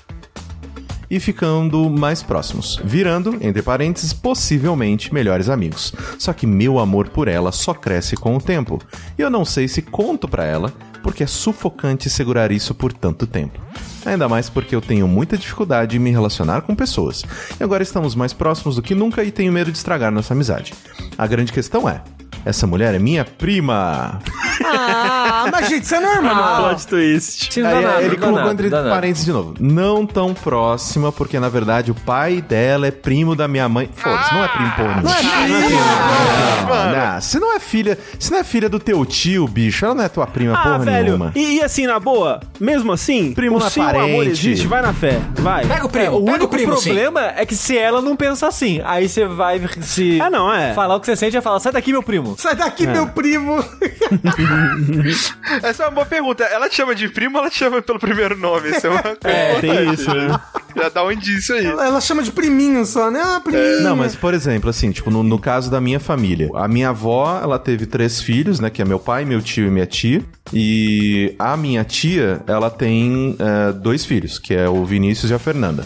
e 1.14 1.20
ficando 1.20 1.91
mais 1.91 2.24
próximos, 2.24 2.82
virando, 2.84 3.38
entre 3.39 3.61
parênteses, 3.61 4.11
possivelmente 4.11 5.14
melhores 5.14 5.47
amigos. 5.47 5.93
Só 6.18 6.34
que 6.34 6.47
meu 6.47 6.80
amor 6.80 7.07
por 7.09 7.28
ela 7.28 7.51
só 7.51 7.72
cresce 7.72 8.16
com 8.16 8.36
o 8.36 8.41
tempo. 8.41 8.82
E 9.16 9.22
eu 9.22 9.30
não 9.30 9.45
sei 9.45 9.68
se 9.68 9.84
conto 9.84 10.28
pra 10.28 10.43
ela, 10.43 10.74
porque 11.03 11.22
é 11.22 11.28
sufocante 11.28 12.09
segurar 12.09 12.51
isso 12.51 12.74
por 12.74 12.91
tanto 12.91 13.28
tempo. 13.28 13.61
Ainda 14.03 14.28
mais 14.28 14.49
porque 14.49 14.76
eu 14.76 14.82
tenho 14.82 15.07
muita 15.07 15.38
dificuldade 15.38 15.97
em 15.97 15.99
me 15.99 16.09
relacionar 16.09 16.61
com 16.61 16.76
pessoas. 16.76 17.24
E 17.59 17.64
agora 17.64 17.84
estamos 17.84 18.16
mais 18.16 18.34
próximos 18.34 18.78
do 18.78 18.82
que 18.82 18.95
nunca 18.95 19.24
e 19.24 19.30
tenho 19.30 19.53
medo 19.53 19.72
de 19.72 19.78
estragar 19.78 20.11
nossa 20.11 20.34
amizade. 20.34 20.74
A 21.16 21.28
grande 21.28 21.53
questão 21.53 21.88
é: 21.88 22.01
essa 22.43 22.66
mulher 22.66 22.95
é 22.95 22.99
minha 22.99 23.24
prima. 23.24 24.20
Ah, 24.66 25.45
mas 25.51 25.68
gente, 25.70 25.84
isso 25.84 25.95
é 25.95 25.99
normal. 25.99 26.64
Plot 26.70 26.88
twist. 26.88 27.53
Sim, 27.53 27.61
não 27.61 27.70
Aí, 27.70 27.76
dá 27.76 27.82
nada, 27.91 28.01
ele 28.03 28.16
colocou 28.18 28.39
nada, 28.39 28.53
entre 28.53 28.70
nada. 28.70 28.89
parênteses 28.89 29.26
de 29.26 29.32
novo. 29.32 29.53
Não 29.59 30.05
tão 30.05 30.34
próxima, 30.34 31.11
porque 31.11 31.39
na 31.39 31.49
verdade 31.49 31.91
o 31.91 31.95
pai 31.95 32.41
dela 32.41 32.88
é 32.88 32.91
primo 32.91 33.36
da 33.36 33.47
minha 33.47 33.68
mãe. 33.70 33.89
Foda-se, 33.93 34.34
não 34.34 34.43
é 34.43 34.47
primo 34.47 34.72
porra 34.72 35.01
nenhuma. 35.01 35.14
Não, 36.64 37.14
não, 37.14 37.22
se 37.22 37.39
não 37.39 37.55
é 37.55 37.59
filha, 37.59 37.97
se 38.20 38.32
não 38.32 38.39
é 38.39 38.43
filha 38.43 38.70
do 38.70 38.80
teu 38.80 39.05
tio, 39.05 39.47
bicho, 39.47 39.86
ela 39.86 39.95
não 39.95 40.03
é 40.03 40.09
tua 40.09 40.26
prima 40.28 40.53
Ah, 40.57 40.64
porra 40.64 40.80
velho, 40.80 41.03
nenhuma. 41.05 41.32
e, 41.36 41.57
e 41.57 41.64
assim, 41.64 41.86
na 41.86 41.99
boa, 41.99 42.39
mesmo 42.59 42.91
assim, 42.91 43.34
Primo 43.34 43.57
o 43.57 43.59
não 43.59 43.68
é 43.89 44.03
amor 44.03 44.26
existe, 44.28 44.68
vai 44.68 44.82
na 44.82 44.93
fé, 44.93 45.20
vai. 45.36 45.66
Pega 45.66 45.86
o 45.86 45.89
primo, 45.89 46.05
É, 46.05 46.09
o 46.09 46.20
pega 46.20 46.32
único 46.32 46.45
o 46.45 46.49
primo, 46.49 46.78
sim. 46.78 46.89
problema 46.93 47.34
é 47.36 47.45
que 47.45 47.55
se 47.55 47.78
ela 47.78 48.01
não 48.01 48.16
pensa 48.16 48.47
assim, 48.47 48.82
aí 48.86 49.07
você 49.09 49.26
vai 49.26 49.61
se 49.82 50.20
Ah, 50.22 50.30
não, 50.30 50.51
é. 50.53 50.74
falar 50.74 50.95
o 50.95 50.99
que 50.99 51.05
você 51.05 51.16
sente 51.16 51.38
e 51.38 51.41
falar, 51.41 51.59
sai 51.59 51.72
daqui, 51.72 51.91
meu 51.91 52.03
primo. 52.03 52.36
Sai 52.38 52.55
daqui, 52.55 52.88
meu 52.88 53.07
primo. 53.07 53.64
Essa 55.63 55.83
é 55.83 55.85
uma 55.87 55.91
boa 55.91 56.05
pergunta. 56.05 56.43
Ela 56.43 56.69
te 56.69 56.75
chama 56.75 56.95
de 56.95 57.09
primo 57.09 57.35
ou 57.37 57.41
ela 57.41 57.49
te 57.49 57.57
chama 57.57 57.81
pelo 57.81 57.99
primeiro 57.99 58.37
nome? 58.37 58.69
Isso 58.69 58.87
é 58.87 58.89
uma 58.89 59.01
coisa 59.03 59.19
É, 59.23 59.59
tem 59.59 59.93
isso, 59.93 60.13
né? 60.13 60.39
Já 60.75 60.89
dá 60.89 61.05
um 61.05 61.11
indício 61.11 61.55
aí. 61.55 61.65
Ela 61.65 62.01
chama 62.01 62.23
de 62.23 62.31
priminho 62.31 62.85
só, 62.85 63.11
né? 63.11 63.21
Ah, 63.23 63.39
priminho. 63.39 63.81
Não, 63.81 63.95
mas 63.95 64.15
por 64.15 64.33
exemplo, 64.33 64.69
assim, 64.69 64.91
tipo, 64.91 65.11
no, 65.11 65.23
no 65.23 65.37
caso 65.37 65.69
da 65.69 65.79
minha 65.79 65.99
família, 65.99 66.49
a 66.55 66.67
minha 66.67 66.89
avó, 66.89 67.39
ela 67.41 67.59
teve 67.59 67.85
três 67.85 68.21
filhos, 68.21 68.59
né, 68.59 68.69
que 68.69 68.81
é 68.81 68.85
meu 68.85 68.99
pai, 68.99 69.25
meu 69.25 69.41
tio 69.41 69.67
e 69.67 69.69
minha 69.69 69.85
tia, 69.85 70.23
e 70.51 71.35
a 71.37 71.55
minha 71.55 71.83
tia, 71.83 72.41
ela 72.47 72.69
tem 72.69 73.35
é, 73.39 73.71
dois 73.73 74.05
filhos, 74.05 74.39
que 74.39 74.53
é 74.53 74.67
o 74.67 74.83
Vinícius 74.83 75.31
e 75.31 75.33
a 75.33 75.39
Fernanda. 75.39 75.85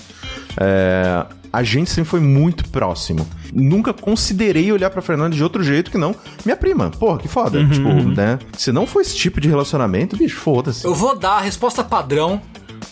É, 0.59 1.26
a 1.58 1.64
gente 1.64 1.89
sempre 1.89 2.12
foi 2.12 2.20
muito 2.20 2.70
próximo. 2.70 3.28
Nunca 3.51 3.91
considerei 3.91 4.72
olhar 4.72 4.91
pra 4.91 5.01
Fernanda 5.01 5.36
de 5.36 5.41
outro 5.41 5.64
jeito 5.64 5.89
que 5.89 5.97
não 5.97 6.16
minha 6.45 6.55
prima. 6.55 6.91
Porra, 6.91 7.18
que 7.18 7.28
foda. 7.28 7.68
Tipo, 7.68 7.89
né? 7.89 8.38
Se 8.55 8.72
não 8.72 8.86
for 8.86 9.01
esse 9.01 9.16
tipo 9.16 9.41
de 9.41 9.49
relacionamento, 9.49 10.16
bicho, 10.16 10.38
foda-se. 10.38 10.86
Eu 10.86 10.93
vou 10.93 11.18
dar 11.18 11.38
a 11.38 11.41
resposta 11.41 11.84
padrão 11.84 12.39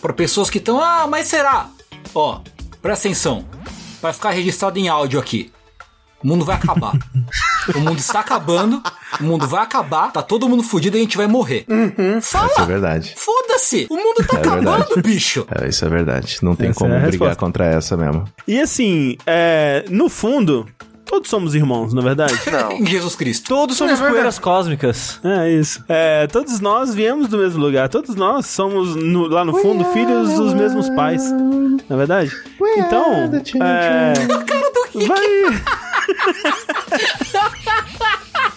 para 0.02 0.12
pessoas 0.12 0.50
que 0.50 0.58
estão, 0.58 0.82
ah, 0.82 1.06
mas 1.08 1.28
será? 1.28 1.68
Ó, 2.12 2.40
presta 2.82 3.06
atenção. 3.06 3.44
Vai 4.02 4.12
ficar 4.12 4.30
registrado 4.30 4.76
em 4.80 4.88
áudio 4.88 5.20
aqui. 5.20 5.52
O 6.20 6.26
mundo 6.26 6.44
vai 6.44 6.56
acabar. 6.56 6.98
o 7.72 7.78
mundo 7.78 8.00
está 8.00 8.18
acabando, 8.18 8.82
o 9.20 9.24
mundo 9.24 9.46
vai 9.46 9.62
acabar, 9.62 10.10
tá 10.12 10.22
todo 10.22 10.48
mundo 10.48 10.62
fudido 10.62 10.96
e 10.96 11.00
a 11.00 11.02
gente 11.02 11.16
vai 11.16 11.26
morrer. 11.26 11.64
Fala! 12.22 12.46
Isso 12.52 12.60
é 12.60 12.64
verdade. 12.66 13.14
Foda-se! 13.16 13.86
O 13.90 13.96
mundo 13.96 14.24
tá 14.26 14.36
É 14.36 14.40
acabando, 14.40 14.78
verdade. 14.86 15.02
bicho! 15.02 15.46
É, 15.60 15.68
isso 15.68 15.84
é 15.84 15.88
verdade. 15.88 16.38
Não 16.42 16.54
tem 16.56 16.70
Essa 16.70 16.78
como 16.78 16.92
é 16.92 16.96
brigar 16.98 17.10
resposta. 17.10 17.36
contra 17.36 17.66
essa 17.66 17.96
mesmo. 17.96 18.24
E 18.46 18.60
assim, 18.60 19.16
é, 19.26 19.84
no 19.88 20.08
fundo, 20.08 20.66
todos 21.04 21.30
somos 21.30 21.54
irmãos, 21.54 21.94
na 21.94 22.02
verdade. 22.02 22.34
Em 22.78 22.84
Jesus 22.86 23.14
Cristo. 23.14 23.48
Todos 23.48 23.76
somos 23.76 24.00
É 24.00 24.08
poeiras 24.08 24.38
cósmicas. 24.38 25.20
É 25.24 25.50
isso. 25.50 25.84
É, 25.88 26.26
todos 26.26 26.58
nós 26.60 26.94
viemos 26.94 27.28
do 27.28 27.38
mesmo 27.38 27.62
lugar. 27.64 27.88
Todos 27.88 28.14
nós 28.16 28.46
somos, 28.46 28.94
no- 28.96 29.28
lá 29.28 29.44
no 29.44 29.54
fundo, 29.56 29.84
filhos 29.92 30.32
dos 30.34 30.52
mesmos 30.52 30.88
pais. 30.90 31.22
Na 31.88 31.94
é 31.94 31.96
verdade? 31.96 32.32
Então, 32.78 33.30
é... 33.62 34.12
Vai... 35.06 35.26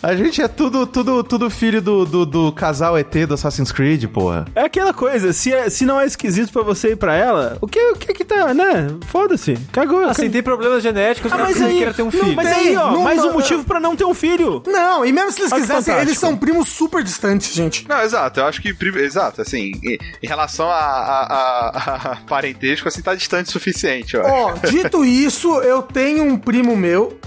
A 0.01 0.15
gente 0.15 0.41
é 0.41 0.47
tudo, 0.47 0.87
tudo, 0.87 1.21
tudo 1.23 1.49
filho 1.49 1.81
do, 1.81 2.05
do, 2.05 2.25
do 2.25 2.51
casal 2.53 2.97
ET 2.97 3.13
do 3.27 3.33
Assassin's 3.33 3.69
Creed, 3.71 4.05
porra. 4.07 4.45
É 4.55 4.61
aquela 4.61 4.93
coisa, 4.93 5.33
se, 5.33 5.53
é- 5.53 5.69
se 5.69 5.85
não 5.85 5.99
é 5.99 6.05
esquisito 6.05 6.53
pra 6.53 6.61
você 6.61 6.91
ir 6.91 6.95
pra 6.95 7.15
ela, 7.15 7.57
o 7.59 7.67
que, 7.67 7.79
o 7.91 7.95
que 7.97 8.13
que 8.13 8.23
tá, 8.23 8.53
né? 8.53 8.87
Foda-se. 9.07 9.57
Cagou. 9.73 10.05
Assim, 10.05 10.29
tem 10.29 10.41
problemas 10.41 10.81
genéticos 10.83 11.31
Ah, 11.33 11.37
mas 11.39 11.61
aí, 11.61 11.75
queira 11.77 11.93
ter 11.93 12.01
um 12.01 12.05
não, 12.05 12.11
filho. 12.11 12.33
mas 12.35 12.47
Tem, 12.47 12.69
aí, 12.69 12.77
ó, 12.77 12.91
não- 12.91 13.01
mais 13.03 13.19
um 13.21 13.25
não- 13.27 13.33
motivo 13.33 13.63
pra 13.65 13.79
não 13.81 13.93
ter 13.95 14.05
um 14.05 14.13
filho. 14.13 14.63
Não, 14.65 15.05
e 15.05 15.11
mesmo 15.11 15.33
se 15.33 15.41
eles 15.41 15.51
Olha 15.51 15.61
quisessem, 15.61 15.95
eles 15.97 16.17
são 16.17 16.37
primos 16.37 16.69
super 16.69 17.03
distantes, 17.03 17.53
gente. 17.53 17.85
Não, 17.87 18.01
exato. 18.01 18.39
Eu 18.39 18.45
acho 18.45 18.61
que, 18.61 18.73
exato, 18.99 19.41
assim, 19.41 19.73
em, 19.83 19.97
em 20.23 20.27
relação 20.27 20.69
a, 20.69 20.75
a, 20.75 21.23
a- 21.27 22.11
a 22.13 22.15
parentesco, 22.25 22.87
assim, 22.87 23.01
tá 23.01 23.13
distante 23.15 23.49
o 23.49 23.51
suficiente, 23.51 24.15
ó. 24.15 24.23
Ó, 24.25 24.53
dito 24.69 25.03
isso, 25.03 25.53
eu 25.61 25.81
tenho 25.81 26.23
um 26.23 26.37
primo 26.37 26.75
meu 26.77 27.19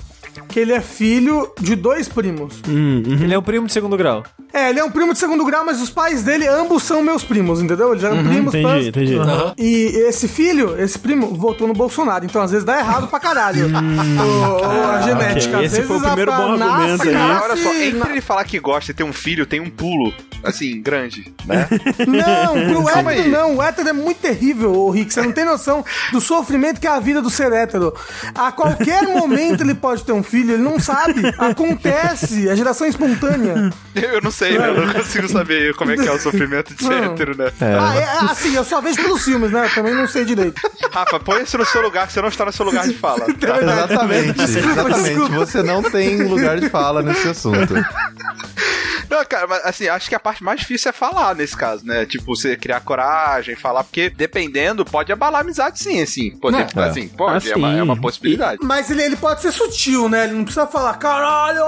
que 0.48 0.58
ele 0.60 0.72
é 0.72 0.80
filho 0.80 1.52
de 1.60 1.74
dois 1.76 2.08
primos. 2.08 2.60
Ele 2.66 3.32
é 3.32 3.38
um 3.38 3.42
primo 3.42 3.66
de 3.66 3.72
segundo 3.72 3.96
grau. 3.96 4.22
É, 4.52 4.68
ele 4.68 4.80
é 4.80 4.84
um 4.84 4.90
primo 4.90 5.14
de 5.14 5.18
segundo 5.18 5.44
grau, 5.46 5.64
mas 5.64 5.80
os 5.80 5.88
pais 5.88 6.22
dele 6.22 6.46
ambos 6.46 6.82
são 6.82 7.02
meus 7.02 7.24
primos, 7.24 7.62
entendeu? 7.62 7.90
Eles 7.92 8.04
eram 8.04 8.22
primos. 8.22 8.54
entendi, 8.54 8.62
pans- 8.62 8.86
entendi. 8.86 9.16
Aham. 9.16 9.54
E 9.56 9.86
esse 10.08 10.28
filho, 10.28 10.78
esse 10.78 10.98
primo, 10.98 11.28
votou 11.34 11.66
no 11.66 11.72
Bolsonaro. 11.72 12.24
Então, 12.26 12.42
às 12.42 12.50
vezes, 12.50 12.62
dá 12.64 12.78
errado 12.78 13.08
pra 13.08 13.18
caralho. 13.18 13.66
O- 13.68 14.66
o- 14.66 14.90
a 14.90 15.00
genética. 15.02 15.56
ok. 15.56 15.66
Às 15.66 15.72
Esse 15.72 15.82
foi 15.84 15.96
o 15.96 16.00
primeiro 16.02 16.32
bom 16.32 16.56
nasce- 16.56 16.62
argumento 16.72 17.02
aí. 17.08 17.14
nasce- 17.14 17.32
Ah, 17.32 17.40
olha 17.44 17.56
só, 17.56 17.74
entre 17.74 17.98
na- 17.98 18.10
ele 18.10 18.20
falar 18.20 18.44
que 18.44 18.58
gosta 18.58 18.90
e 18.90 18.94
ter 18.94 19.04
um 19.04 19.12
filho, 19.12 19.46
tem 19.46 19.58
um 19.60 19.70
pulo, 19.70 20.12
assim, 20.44 20.82
grande, 20.82 21.32
né? 21.46 21.66
Não, 22.06 22.52
pro 22.84 22.88
hétero 22.90 23.28
não. 23.30 23.56
O 23.56 23.62
hétero 23.62 23.88
é 23.88 23.92
muito 23.92 24.18
terrível, 24.18 24.74
ô 24.74 24.90
Rick. 24.90 25.12
Você 25.14 25.22
não 25.22 25.32
tem 25.32 25.44
noção 25.44 25.84
do 26.12 26.20
sofrimento 26.20 26.78
que 26.80 26.86
é 26.86 26.90
a 26.90 27.00
vida 27.00 27.22
do 27.22 27.30
ser 27.30 27.52
hétero. 27.52 27.94
A 28.34 28.52
qualquer 28.52 29.02
momento 29.04 29.62
ele 29.62 29.74
pode 29.74 30.04
ter 30.04 30.12
um 30.12 30.21
filho, 30.22 30.54
ele 30.54 30.62
não 30.62 30.78
sabe. 30.78 31.22
Acontece, 31.38 32.48
a 32.48 32.54
geração 32.54 32.86
é 32.86 32.90
espontânea. 32.90 33.70
Eu 33.94 34.20
não 34.20 34.30
sei, 34.30 34.58
né? 34.58 34.68
Eu 34.68 34.86
não 34.86 34.92
consigo 34.92 35.28
saber 35.28 35.74
como 35.74 35.90
é 35.92 35.96
que 35.96 36.06
é 36.06 36.12
o 36.12 36.18
sofrimento 36.18 36.74
de 36.74 36.82
ser 36.84 37.00
Não. 37.00 37.12
hétero, 37.12 37.36
né? 37.36 37.52
Ah, 37.60 37.94
é, 37.96 38.30
assim, 38.30 38.54
eu 38.54 38.64
só 38.64 38.80
vejo 38.80 38.96
pelos 39.02 39.24
filmes, 39.24 39.50
né? 39.50 39.66
Eu 39.66 39.74
também 39.74 39.94
não 39.94 40.06
sei 40.06 40.24
direito. 40.24 40.60
Rafa, 40.90 41.20
põe 41.20 41.42
isso 41.42 41.58
no 41.58 41.64
seu 41.64 41.82
lugar, 41.82 42.10
você 42.10 42.20
não 42.20 42.28
está 42.28 42.44
no 42.44 42.52
seu 42.52 42.64
lugar 42.64 42.86
de 42.86 42.94
fala. 42.94 43.26
tá? 43.34 43.60
Exatamente, 43.60 44.42
exatamente. 44.42 45.02
Desculpa. 45.02 45.34
Você 45.34 45.62
não 45.62 45.82
tem 45.82 46.22
lugar 46.22 46.58
de 46.58 46.68
fala 46.68 47.02
nesse 47.02 47.28
assunto. 47.28 47.74
Não, 49.12 49.22
cara, 49.26 49.46
mas 49.46 49.62
assim, 49.66 49.88
acho 49.88 50.08
que 50.08 50.14
a 50.14 50.20
parte 50.20 50.42
mais 50.42 50.60
difícil 50.60 50.88
é 50.88 50.92
falar 50.92 51.34
nesse 51.34 51.54
caso, 51.54 51.84
né? 51.84 52.06
Tipo, 52.06 52.34
você 52.34 52.56
criar 52.56 52.80
coragem, 52.80 53.54
falar, 53.54 53.84
porque 53.84 54.08
dependendo, 54.08 54.86
pode 54.86 55.12
abalar 55.12 55.42
a 55.42 55.44
amizade 55.44 55.78
sim, 55.78 56.00
assim. 56.00 56.30
Pode, 56.38 56.56
É. 56.56 56.66
assim, 56.76 57.08
pode, 57.08 57.46
Ah, 57.46 57.52
é, 57.52 57.56
uma, 57.56 57.72
é 57.76 57.82
uma 57.82 58.00
possibilidade. 58.00 58.60
Mas 58.62 58.90
ele, 58.90 59.02
ele 59.02 59.16
pode 59.16 59.42
ser 59.42 59.52
sutil, 59.52 60.08
né? 60.08 60.24
Ele 60.24 60.32
não 60.32 60.44
precisa 60.44 60.66
falar, 60.66 60.94
caralho, 60.94 61.62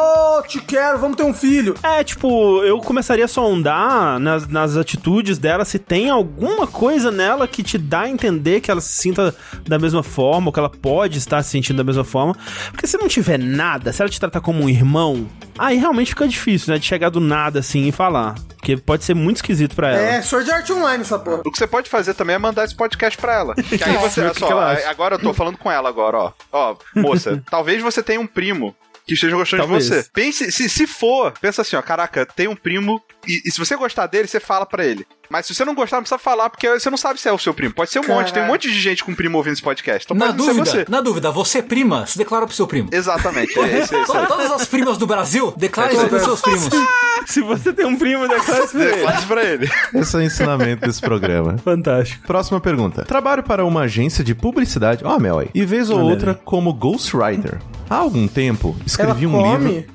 te 0.49 0.59
quero, 0.59 0.99
vamos 0.99 1.19
ter 1.19 1.25
um 1.25 1.35
filho. 1.35 1.75
É, 1.83 2.03
tipo, 2.03 2.63
eu 2.63 2.79
começaria 2.79 3.27
a 3.27 3.29
sondar 3.29 4.19
nas, 4.19 4.49
nas 4.49 4.79
atitudes 4.79 5.37
dela 5.37 5.67
se 5.67 5.79
tem 5.79 6.09
alguma 6.09 6.67
coisa 6.67 7.11
nela 7.11 7.47
que 7.47 7.63
te 7.63 7.77
dá 7.77 8.03
a 8.05 8.09
entender 8.09 8.63
que 8.63 8.71
ela 8.71 8.81
se 8.81 8.95
sinta 8.95 9.35
da 9.69 9.79
mesma 9.79 10.03
forma, 10.03 10.47
ou 10.49 10.53
que 10.53 10.59
ela 10.59 10.71
pode 10.71 11.19
estar 11.19 11.43
se 11.43 11.51
sentindo 11.51 11.77
da 11.77 11.85
mesma 11.85 12.05
forma. 12.05 12.35
Porque 12.71 12.87
se 12.87 12.97
não 12.97 13.07
tiver 13.07 13.39
nada, 13.39 13.93
se 13.93 14.01
ela 14.01 14.09
te 14.09 14.19
tratar 14.19 14.41
como 14.41 14.63
um 14.65 14.69
irmão, 14.71 15.29
aí 15.59 15.77
realmente 15.77 16.09
fica 16.09 16.27
difícil, 16.27 16.73
né? 16.73 16.79
De 16.79 16.87
chegar 16.87 17.11
do 17.11 17.21
nada 17.21 17.34
assim 17.37 17.87
e 17.87 17.93
falar. 17.93 18.35
Porque 18.57 18.77
pode 18.77 19.05
ser 19.05 19.15
muito 19.15 19.37
esquisito 19.37 19.75
pra 19.77 19.91
ela. 19.91 20.01
É, 20.01 20.23
Sword 20.23 20.51
Art 20.51 20.71
Online 20.71 21.03
essa 21.03 21.19
porra. 21.19 21.43
O 21.45 21.51
que 21.51 21.59
você 21.59 21.67
pode 21.67 21.91
fazer 21.91 22.15
também 22.15 22.37
é 22.37 22.39
mandar 22.39 22.65
esse 22.65 22.75
podcast 22.75 23.19
pra 23.19 23.35
ela. 23.35 23.55
Que 23.75 23.83
aí 23.83 23.97
você, 23.99 24.21
olha 24.21 24.35
só, 24.35 24.89
agora 24.89 25.17
eu 25.17 25.19
tô 25.19 25.35
falando 25.35 25.59
com 25.59 25.71
ela 25.71 25.89
agora, 25.89 26.17
ó. 26.17 26.33
Ó, 26.53 26.77
moça, 26.95 27.43
talvez 27.51 27.83
você 27.83 28.03
tenha 28.03 28.21
um 28.21 28.27
primo 28.27 28.75
que 29.07 29.15
esteja 29.15 29.37
gostando 29.37 29.63
Talvez. 29.65 29.85
de 29.85 29.91
você. 29.91 30.07
Pense, 30.13 30.51
se, 30.51 30.69
se 30.69 30.87
for, 30.87 31.33
pensa 31.41 31.63
assim, 31.63 31.77
ó, 31.77 31.83
caraca, 31.83 32.25
tem 32.27 32.49
um 32.49 32.57
primo, 32.57 33.01
e, 33.27 33.43
e 33.47 33.51
se 33.51 33.59
você 33.59 33.77
gostar 33.77 34.07
dele, 34.07 34.27
você 34.27 34.41
fala 34.41 34.65
pra 34.65 34.85
ele. 34.85 35.07
Mas 35.31 35.47
se 35.47 35.55
você 35.55 35.65
não 35.65 35.75
gostar, 35.75 35.97
não 35.97 36.03
precisa 36.03 36.19
falar, 36.19 36.51
porque 36.51 36.69
você 36.69 36.91
não 36.91 36.99
sabe 36.99 37.19
se 37.19 37.29
é 37.29 37.33
o 37.33 37.39
seu 37.39 37.55
primo. 37.55 37.75
Pode 37.75 37.91
ser 37.91 37.99
um 37.99 38.07
monte, 38.07 38.33
tem 38.33 38.43
um 38.43 38.47
monte 38.47 38.71
de 38.71 38.79
gente 38.79 39.03
com 39.03 39.15
primo 39.15 39.39
ouvindo 39.39 39.55
esse 39.55 39.63
podcast. 39.63 40.05
Então 40.05 40.17
Na 40.17 40.27
pode 40.27 40.39
não 40.39 40.45
ser 40.45 40.53
dúvida, 40.55 40.71
você. 40.71 40.87
na 40.89 41.01
dúvida, 41.01 41.31
você 41.31 41.59
é 41.59 41.63
prima, 41.63 42.07
se 42.07 42.19
declara 42.19 42.47
pro 42.47 42.55
seu 42.55 42.67
primo. 42.67 42.89
Exatamente, 42.93 43.59
é 43.59 43.63
esse, 43.81 43.95
esse 43.97 44.17
aí. 44.17 44.27
Todas 44.27 44.51
as 44.51 44.67
primas 44.67 44.99
do 44.99 45.07
Brasil, 45.07 45.53
declare 45.57 45.95
isso 45.95 46.07
pros 46.09 46.23
seus 46.23 46.41
primos. 46.41 46.69
Se 47.27 47.41
você 47.41 47.73
tem 47.73 47.87
um 47.87 47.97
primo, 47.97 48.29
declara 48.29 48.65
isso 48.65 48.73
pra 48.77 48.85
ele. 48.85 49.03
Faz 49.03 49.25
pra 49.25 49.45
ele. 49.45 49.71
Esse 49.95 50.15
é 50.15 50.19
o 50.19 50.23
ensinamento 50.23 50.87
desse 50.87 51.01
programa. 51.01 51.57
Fantástico. 51.65 52.27
Próxima 52.27 52.61
pergunta. 52.61 53.03
Trabalho 53.05 53.43
para 53.43 53.65
uma 53.65 53.83
agência 53.83 54.23
de 54.23 54.35
publicidade. 54.35 55.03
Ó, 55.05 55.19
Mel 55.19 55.39
aí. 55.39 55.49
E 55.55 55.65
vez 55.65 55.89
ou 55.89 55.97
Olha 56.01 56.05
outra 56.11 56.35
como 56.35 56.71
ghostwriter. 56.75 57.59
Há 57.89 57.97
algum 57.97 58.27
tempo, 58.27 58.75
Ela 58.77 58.85
escrevi 58.87 59.27
um 59.27 59.33
come. 59.33 59.69
livro. 59.73 59.95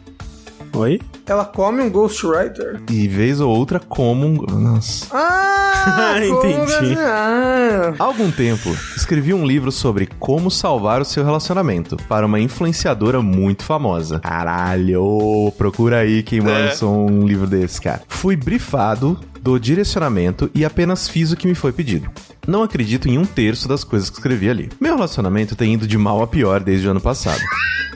Oi? 0.74 1.00
Ela 1.26 1.46
come 1.46 1.82
um 1.82 1.90
Ghostwriter. 1.90 2.80
E 2.90 3.08
vez 3.08 3.40
ou 3.42 3.50
outra 3.56 3.80
como 3.80 4.26
um. 4.28 4.34
Nossa. 4.46 5.08
Ah, 5.12 6.16
Entendi. 6.24 6.66
desenhar. 6.66 7.96
Há 7.98 8.04
algum 8.04 8.30
tempo, 8.32 8.70
escrevi 8.96 9.34
um 9.34 9.46
livro 9.46 9.72
sobre 9.72 10.08
como 10.20 10.50
salvar 10.52 11.02
o 11.02 11.06
seu 11.06 11.24
relacionamento 11.26 11.98
para 12.08 12.26
uma 12.26 12.40
influenciadora 12.40 13.22
muito 13.22 13.64
famosa. 13.64 14.20
Caralho! 14.20 15.52
Procura 15.58 16.00
aí 16.00 16.22
quem 16.24 16.40
lançou 16.40 17.10
um 17.10 17.26
livro 17.28 17.48
desse, 17.48 17.82
cara. 17.82 18.02
Fui 18.08 18.36
brifado 18.36 19.20
do 19.42 19.60
direcionamento 19.60 20.50
e 20.54 20.66
apenas 20.66 21.08
fiz 21.08 21.32
o 21.32 21.38
que 21.38 21.48
me 21.48 21.56
foi 21.56 21.72
pedido. 21.72 22.10
Não 22.48 22.64
acredito 22.64 23.08
em 23.08 23.18
um 23.18 23.26
terço 23.26 23.68
das 23.68 23.84
coisas 23.84 24.10
que 24.10 24.18
escrevi 24.18 24.50
ali. 24.50 24.70
Meu 24.80 24.96
relacionamento 24.96 25.56
tem 25.56 25.74
ido 25.74 25.88
de 25.88 25.98
mal 25.98 26.22
a 26.22 26.28
pior 26.28 26.62
desde 26.62 26.88
o 26.88 26.92
ano 26.92 27.02
passado. 27.02 27.42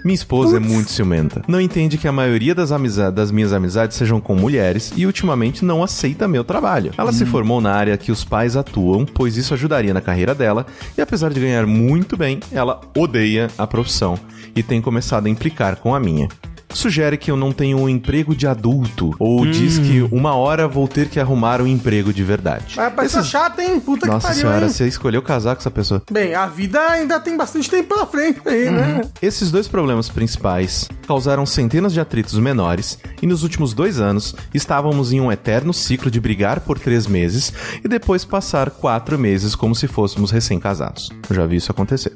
Minha 0.04 0.16
esposa 0.16 0.58
é 0.58 0.60
muito 0.60 0.92
ciumenta. 0.92 1.42
Não 1.48 1.62
entende 1.62 1.98
que 1.98 2.10
a 2.10 2.12
maioria 2.12 2.54
das, 2.54 2.72
das 3.14 3.32
minhas 3.32 3.54
amizades 3.54 3.96
sejam 3.96 4.20
com 4.20 4.36
mulheres 4.36 4.92
e 4.98 5.06
ultimamente 5.06 5.64
não 5.64 5.82
aceita 5.82 6.28
meu 6.28 6.44
trabalho. 6.44 6.92
Ela 6.98 7.14
se 7.14 7.26
formou 7.26 7.62
na 7.62 7.72
área 7.72 7.98
que 7.98 8.12
os 8.12 8.26
pais 8.26 8.58
atuam, 8.58 9.06
pois 9.06 9.38
isso 9.38 9.54
ajudaria 9.54 9.94
na 9.94 10.02
carreira 10.02 10.36
dela, 10.36 10.66
e 10.98 11.02
apesar 11.02 11.32
de 11.32 11.40
ganhar 11.40 11.66
muito 11.66 12.18
bem, 12.18 12.42
ela 12.52 12.82
odeia 12.96 13.50
a 13.58 13.66
profissão 13.66 14.20
e 14.54 14.62
tem 14.62 14.82
começado 14.82 15.28
a 15.28 15.30
implicar 15.30 15.78
com 15.78 15.96
a 15.96 16.00
minha. 16.02 16.28
Sugere 16.74 17.18
que 17.18 17.30
eu 17.32 17.38
não 17.38 17.52
tenho 17.52 17.78
um 17.80 17.88
emprego 17.88 18.36
de 18.36 18.48
adulto, 18.48 19.16
ou 19.20 19.46
diz 19.46 19.78
que 19.78 20.02
uma 20.12 20.36
hora 20.36 20.68
vou 20.68 20.88
ter 20.88 21.08
que 21.08 21.20
arrumar 21.20 21.62
um 21.62 21.68
emprego 21.68 22.12
de 22.14 22.24
verdade. 22.24 22.74
Mas 22.76 22.94
parece 22.94 23.18
Esses- 23.20 23.30
chato, 23.32 23.60
hein? 23.60 23.80
Puta 23.80 24.06
Nossa 24.08 24.20
que 24.20 24.34
pariu, 24.34 24.42
senhora, 24.42 24.66
hein? 24.66 24.72
você 24.72 24.88
escolheu 24.88 25.22
casar 25.22 25.56
com 25.56 25.62
essa 25.62 25.72
pessoa. 25.72 26.02
Bem, 26.12 26.34
a 26.34 26.48
vida 26.48 26.80
ainda 26.80 27.20
tem 27.20 27.38
bastante 27.38 27.70
tempo 27.70 27.90
pela 27.94 28.06
frente 28.06 28.42
aí, 28.46 28.70
né? 28.70 29.02
Esses 29.22 29.52
dois 29.52 29.68
problemas 29.68 30.10
principais 30.10 30.90
causaram 31.08 31.46
centenas 31.46 31.94
de 31.94 32.00
atritos 32.00 32.38
menores, 32.40 32.98
e 33.22 33.28
nos 33.28 33.44
últimos 33.44 33.74
dois 33.74 34.00
anos 34.00 34.36
estávamos 34.54 35.14
em 35.14 35.22
um 35.22 35.32
eterno 35.32 35.74
ciclo 35.74 36.10
de 36.12 36.20
brigar 36.20 36.60
por 36.62 36.80
três 36.80 37.08
meses 37.08 37.54
e 37.84 37.88
depois 37.88 38.26
passar 38.26 38.70
quatro 38.72 39.18
meses 39.18 39.56
como 39.56 39.76
se 39.76 39.88
fôssemos 39.88 40.32
recém-casados. 40.32 41.10
Eu 41.30 41.36
já 41.36 41.46
vi 41.46 41.58
isso 41.58 41.72
acontecer. 41.72 42.14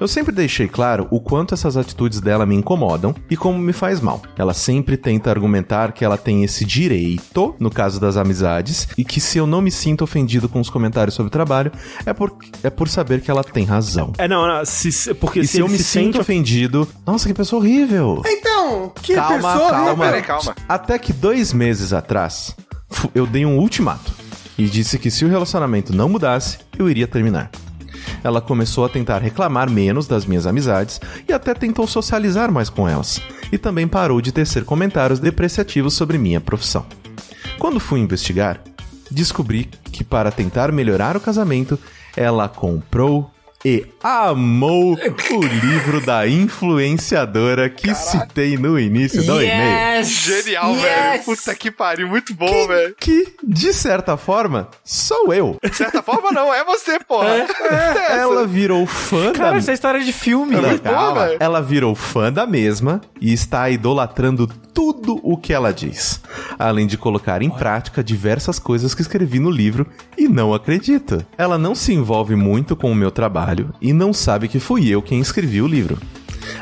Eu 0.00 0.08
sempre 0.08 0.34
deixei 0.34 0.66
claro 0.66 1.06
o 1.10 1.20
quanto 1.20 1.52
essas 1.52 1.76
atitudes 1.76 2.22
dela 2.22 2.46
me 2.46 2.54
incomodam 2.56 3.14
e 3.28 3.36
como 3.36 3.58
me 3.58 3.72
faz 3.74 4.00
mal. 4.00 4.22
Ela 4.34 4.54
sempre 4.54 4.96
tenta 4.96 5.28
argumentar 5.28 5.92
que 5.92 6.02
ela 6.02 6.16
tem 6.16 6.42
esse 6.42 6.64
direito, 6.64 7.54
no 7.60 7.70
caso 7.70 8.00
das 8.00 8.16
amizades, 8.16 8.88
e 8.96 9.04
que 9.04 9.20
se 9.20 9.36
eu 9.36 9.46
não 9.46 9.60
me 9.60 9.70
sinto 9.70 10.02
ofendido 10.02 10.48
com 10.48 10.58
os 10.58 10.70
comentários 10.70 11.14
sobre 11.14 11.28
o 11.28 11.30
trabalho, 11.30 11.70
é 12.06 12.14
por, 12.14 12.34
é 12.62 12.70
por 12.70 12.88
saber 12.88 13.20
que 13.20 13.30
ela 13.30 13.44
tem 13.44 13.66
razão. 13.66 14.14
É, 14.16 14.26
não, 14.26 14.48
não 14.48 14.64
se, 14.64 15.12
porque 15.12 15.40
E 15.40 15.46
se, 15.46 15.52
se 15.56 15.60
eu 15.60 15.68
me 15.68 15.76
se 15.76 15.84
sinto 15.84 16.04
sente 16.04 16.18
ofendido. 16.18 16.88
Nossa, 17.06 17.28
que 17.28 17.34
pessoa 17.34 17.60
horrível! 17.60 18.22
Então, 18.26 18.90
que 19.02 19.14
Calma, 19.14 19.34
pessoa 19.36 19.70
calma. 19.70 19.80
horrível. 19.90 19.96
Peraí, 20.06 20.22
calma. 20.22 20.56
Até 20.66 20.98
que 20.98 21.12
dois 21.12 21.52
meses 21.52 21.92
atrás, 21.92 22.56
eu 23.14 23.26
dei 23.26 23.44
um 23.44 23.58
ultimato 23.58 24.12
e 24.56 24.64
disse 24.64 24.98
que 24.98 25.10
se 25.10 25.26
o 25.26 25.28
relacionamento 25.28 25.94
não 25.94 26.08
mudasse, 26.08 26.56
eu 26.78 26.88
iria 26.88 27.06
terminar. 27.06 27.50
Ela 28.22 28.40
começou 28.40 28.84
a 28.84 28.88
tentar 28.88 29.18
reclamar 29.18 29.70
menos 29.70 30.06
das 30.06 30.24
minhas 30.24 30.46
amizades 30.46 31.00
e 31.28 31.32
até 31.32 31.54
tentou 31.54 31.86
socializar 31.86 32.50
mais 32.52 32.68
com 32.68 32.88
elas. 32.88 33.20
E 33.52 33.58
também 33.58 33.88
parou 33.88 34.20
de 34.20 34.32
tecer 34.32 34.64
comentários 34.64 35.18
depreciativos 35.18 35.94
sobre 35.94 36.18
minha 36.18 36.40
profissão. 36.40 36.84
Quando 37.58 37.80
fui 37.80 38.00
investigar, 38.00 38.60
descobri 39.10 39.68
que 39.92 40.04
para 40.04 40.30
tentar 40.30 40.72
melhorar 40.72 41.16
o 41.16 41.20
casamento, 41.20 41.78
ela 42.16 42.48
comprou 42.48 43.30
e 43.64 43.86
amou 44.02 44.94
o 44.94 45.40
livro 45.42 46.00
da 46.00 46.26
influenciadora 46.26 47.68
que 47.68 47.94
citei 47.94 48.56
no 48.56 48.78
início 48.78 49.22
do 49.24 49.42
e-mail. 49.42 50.04
Genial, 50.04 50.72
Yes! 50.74 50.82
velho. 50.82 51.22
Puta 51.24 51.54
que 51.54 51.70
pariu, 51.70 52.08
muito 52.08 52.34
bom, 52.34 52.66
velho. 52.66 52.94
Que, 52.98 53.34
de 53.42 53.72
certa 53.74 54.16
forma, 54.16 54.68
sou 54.82 55.32
eu. 55.34 55.58
De 55.62 55.74
certa 55.76 56.02
forma, 56.02 56.30
não, 56.32 56.52
é 56.54 56.64
você, 56.64 56.98
porra. 57.00 57.28
É, 57.70 58.18
Ela 58.20 58.46
virou 58.46 58.86
fã 58.86 59.32
Cara, 59.32 59.52
da 59.52 59.58
isso 59.58 59.70
é 59.70 59.74
história 59.74 60.00
de 60.02 60.12
filme. 60.12 60.56
Boa, 60.56 60.78
calma. 60.78 61.26
velho. 61.26 61.36
Ela 61.40 61.60
virou 61.60 61.94
fã 61.94 62.32
da 62.32 62.46
mesma 62.46 63.00
e 63.20 63.32
está 63.32 63.68
idolatrando 63.68 64.46
tudo 64.46 65.20
o 65.22 65.36
que 65.36 65.52
ela 65.52 65.72
diz. 65.72 66.20
Além 66.58 66.86
de 66.86 66.96
colocar 66.96 67.42
em 67.42 67.50
prática 67.50 68.02
diversas 68.02 68.58
coisas 68.58 68.94
que 68.94 69.02
escrevi 69.02 69.38
no 69.38 69.50
livro 69.50 69.86
e 70.16 70.28
não 70.28 70.54
acredita. 70.54 71.26
Ela 71.36 71.58
não 71.58 71.74
se 71.74 71.92
envolve 71.92 72.34
muito 72.36 72.74
com 72.74 72.90
o 72.90 72.94
meu 72.94 73.10
trabalho 73.10 73.49
e 73.80 73.92
não 73.92 74.12
sabe 74.12 74.48
que 74.48 74.58
fui 74.58 74.88
eu 74.88 75.02
quem 75.02 75.20
escrevi 75.20 75.60
o 75.62 75.66
livro. 75.66 75.98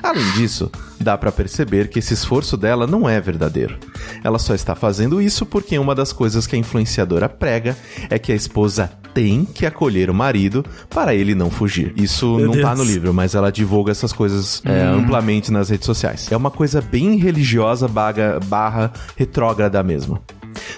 Além 0.02 0.30
disso, 0.32 0.70
dá 1.00 1.16
pra 1.16 1.32
perceber 1.32 1.88
que 1.88 1.98
esse 1.98 2.14
esforço 2.14 2.56
dela 2.56 2.86
não 2.86 3.08
é 3.08 3.20
verdadeiro. 3.20 3.76
Ela 4.22 4.38
só 4.38 4.54
está 4.54 4.74
fazendo 4.74 5.20
isso 5.20 5.46
porque 5.46 5.78
uma 5.78 5.94
das 5.94 6.12
coisas 6.12 6.46
que 6.46 6.56
a 6.56 6.58
influenciadora 6.58 7.28
prega 7.28 7.76
é 8.10 8.18
que 8.18 8.32
a 8.32 8.34
esposa 8.34 8.90
tem 9.14 9.44
que 9.44 9.66
acolher 9.66 10.10
o 10.10 10.14
marido 10.14 10.64
para 10.88 11.14
ele 11.14 11.34
não 11.34 11.50
fugir. 11.50 11.92
Isso 11.96 12.36
Meu 12.36 12.46
não 12.46 12.60
tá 12.60 12.74
Deus. 12.74 12.78
no 12.78 12.84
livro, 12.84 13.14
mas 13.14 13.34
ela 13.34 13.50
divulga 13.50 13.90
essas 13.90 14.12
coisas 14.12 14.62
é, 14.64 14.82
amplamente 14.82 15.50
nas 15.50 15.70
redes 15.70 15.86
sociais. 15.86 16.30
É 16.30 16.36
uma 16.36 16.50
coisa 16.50 16.80
bem 16.80 17.16
religiosa 17.16 17.88
baga, 17.88 18.38
barra 18.46 18.92
retrógrada 19.16 19.82
mesmo. 19.82 20.20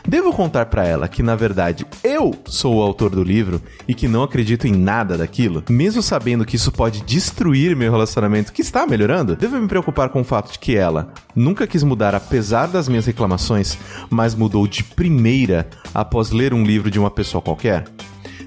Devo 0.06 0.32
contar 0.32 0.66
pra 0.66 0.86
ela 0.86 1.08
que, 1.08 1.22
na 1.22 1.36
verdade, 1.36 1.86
eu 2.02 2.34
sou 2.46 2.76
o 2.76 2.82
autor 2.82 3.10
do 3.10 3.22
livro 3.22 3.60
e 3.86 3.94
que 3.94 4.08
não 4.08 4.22
acredito 4.22 4.66
em 4.66 4.72
nada 4.72 5.16
daquilo, 5.16 5.62
mesmo 5.68 6.02
sabendo 6.02 6.44
que 6.44 6.56
isso 6.56 6.72
pode 6.72 7.02
destruir 7.02 7.76
meu 7.76 7.90
relacionamento 7.90 8.52
que 8.52 8.62
está 8.62 8.86
melhorando? 8.86 9.36
Devo 9.36 9.58
me 9.58 9.68
preocupar 9.68 10.08
com 10.08 10.20
o 10.20 10.24
fato 10.24 10.52
de 10.52 10.58
que 10.58 10.76
ela 10.76 11.12
nunca 11.34 11.66
quis 11.66 11.82
mudar 11.82 12.14
apesar 12.14 12.66
das 12.66 12.88
minhas 12.88 13.06
reclamações, 13.06 13.78
mas 14.08 14.34
mudou 14.34 14.66
de 14.66 14.82
primeira 14.82 15.68
após 15.94 16.30
ler 16.30 16.54
um 16.54 16.64
livro 16.64 16.90
de 16.90 16.98
uma 16.98 17.10
pessoa 17.10 17.42
qualquer? 17.42 17.84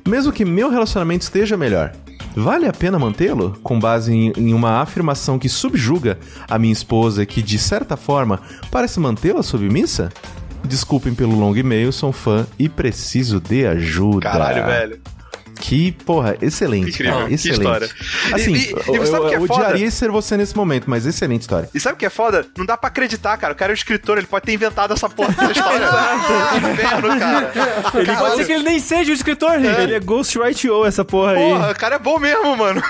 Mesmo 0.08 0.34
que 0.34 0.44
meu 0.44 0.70
relacionamento 0.70 1.24
esteja 1.24 1.56
melhor, 1.56 1.94
vale 2.36 2.68
a 2.68 2.74
pena 2.74 3.00
mantê-lo? 3.00 3.58
Com 3.64 3.80
base 3.80 4.14
em, 4.14 4.34
em 4.36 4.54
uma 4.54 4.82
afirmação 4.82 5.40
que 5.40 5.48
subjuga 5.48 6.20
a 6.50 6.60
minha 6.60 6.74
esposa 6.74 7.24
e 7.24 7.26
que, 7.26 7.42
de 7.42 7.58
certa 7.58 7.96
forma, 7.96 8.42
parece 8.70 9.00
mantê-la 9.00 9.42
submissa? 9.42 10.12
Desculpem 10.64 11.14
pelo 11.14 11.38
longo 11.38 11.58
e-mail, 11.58 11.92
sou 11.92 12.10
um 12.10 12.14
fã 12.14 12.48
e 12.58 12.70
preciso 12.70 13.40
de 13.40 13.66
ajuda. 13.66 14.30
Caralho, 14.30 14.66
velho. 14.66 15.02
Que, 15.64 15.94
porra, 15.94 16.36
excelente. 16.42 16.90
Incrível, 16.90 17.14
cara, 17.14 17.28
que 17.30 17.34
excelente. 17.36 17.62
história. 17.62 17.90
Assim, 18.34 18.54
E- 18.54 18.58
e- 18.58 18.68
e 18.68 18.72
eu, 18.96 19.02
você 19.06 19.12
sabe 19.12 19.26
o 19.26 19.30
que 19.30 19.36
é 19.36 19.38
eu 19.38 19.48
foda? 19.48 19.62
odiaria 19.62 19.90
ser 19.92 20.12
você 20.12 20.36
nesse 20.36 20.58
momento, 20.58 20.90
mas 20.90 21.06
excelente 21.06 21.42
história. 21.44 21.70
E 21.74 21.80
sabe 21.80 21.96
o 21.96 21.98
que 21.98 22.06
é 22.06 22.10
foda? 22.10 22.46
Não 22.58 22.66
dá 22.66 22.76
pra 22.76 22.90
acreditar, 22.90 23.38
cara. 23.38 23.54
O 23.54 23.56
cara 23.56 23.72
é 23.72 23.74
o 23.74 23.76
escritor, 23.76 24.18
ele 24.18 24.28
pode 24.28 24.44
ter 24.46 24.54
inventado 24.54 24.92
essa 24.94 25.10
porra 25.10 25.30
dessa 25.32 25.52
história. 25.54 25.88
Inferno, 26.74 27.18
cara. 27.18 27.52
Ele 27.96 28.16
pode 28.18 28.36
ser 28.36 28.46
que 28.46 28.52
ele 28.52 28.64
nem 28.64 28.80
seja 28.80 29.12
o 29.12 29.16
escritor, 29.16 29.52
Rick. 29.52 29.82
Ele 29.82 29.94
é 29.96 30.00
Ghostwrite-O, 30.02 30.86
essa 30.86 31.06
porra 31.06 31.32
aí. 31.32 31.38
Porra, 31.38 31.72
o 31.72 31.76
cara 31.76 31.96
é 31.96 32.00
bom 32.00 32.20
mesmo, 32.20 32.58
mano. 32.58 32.84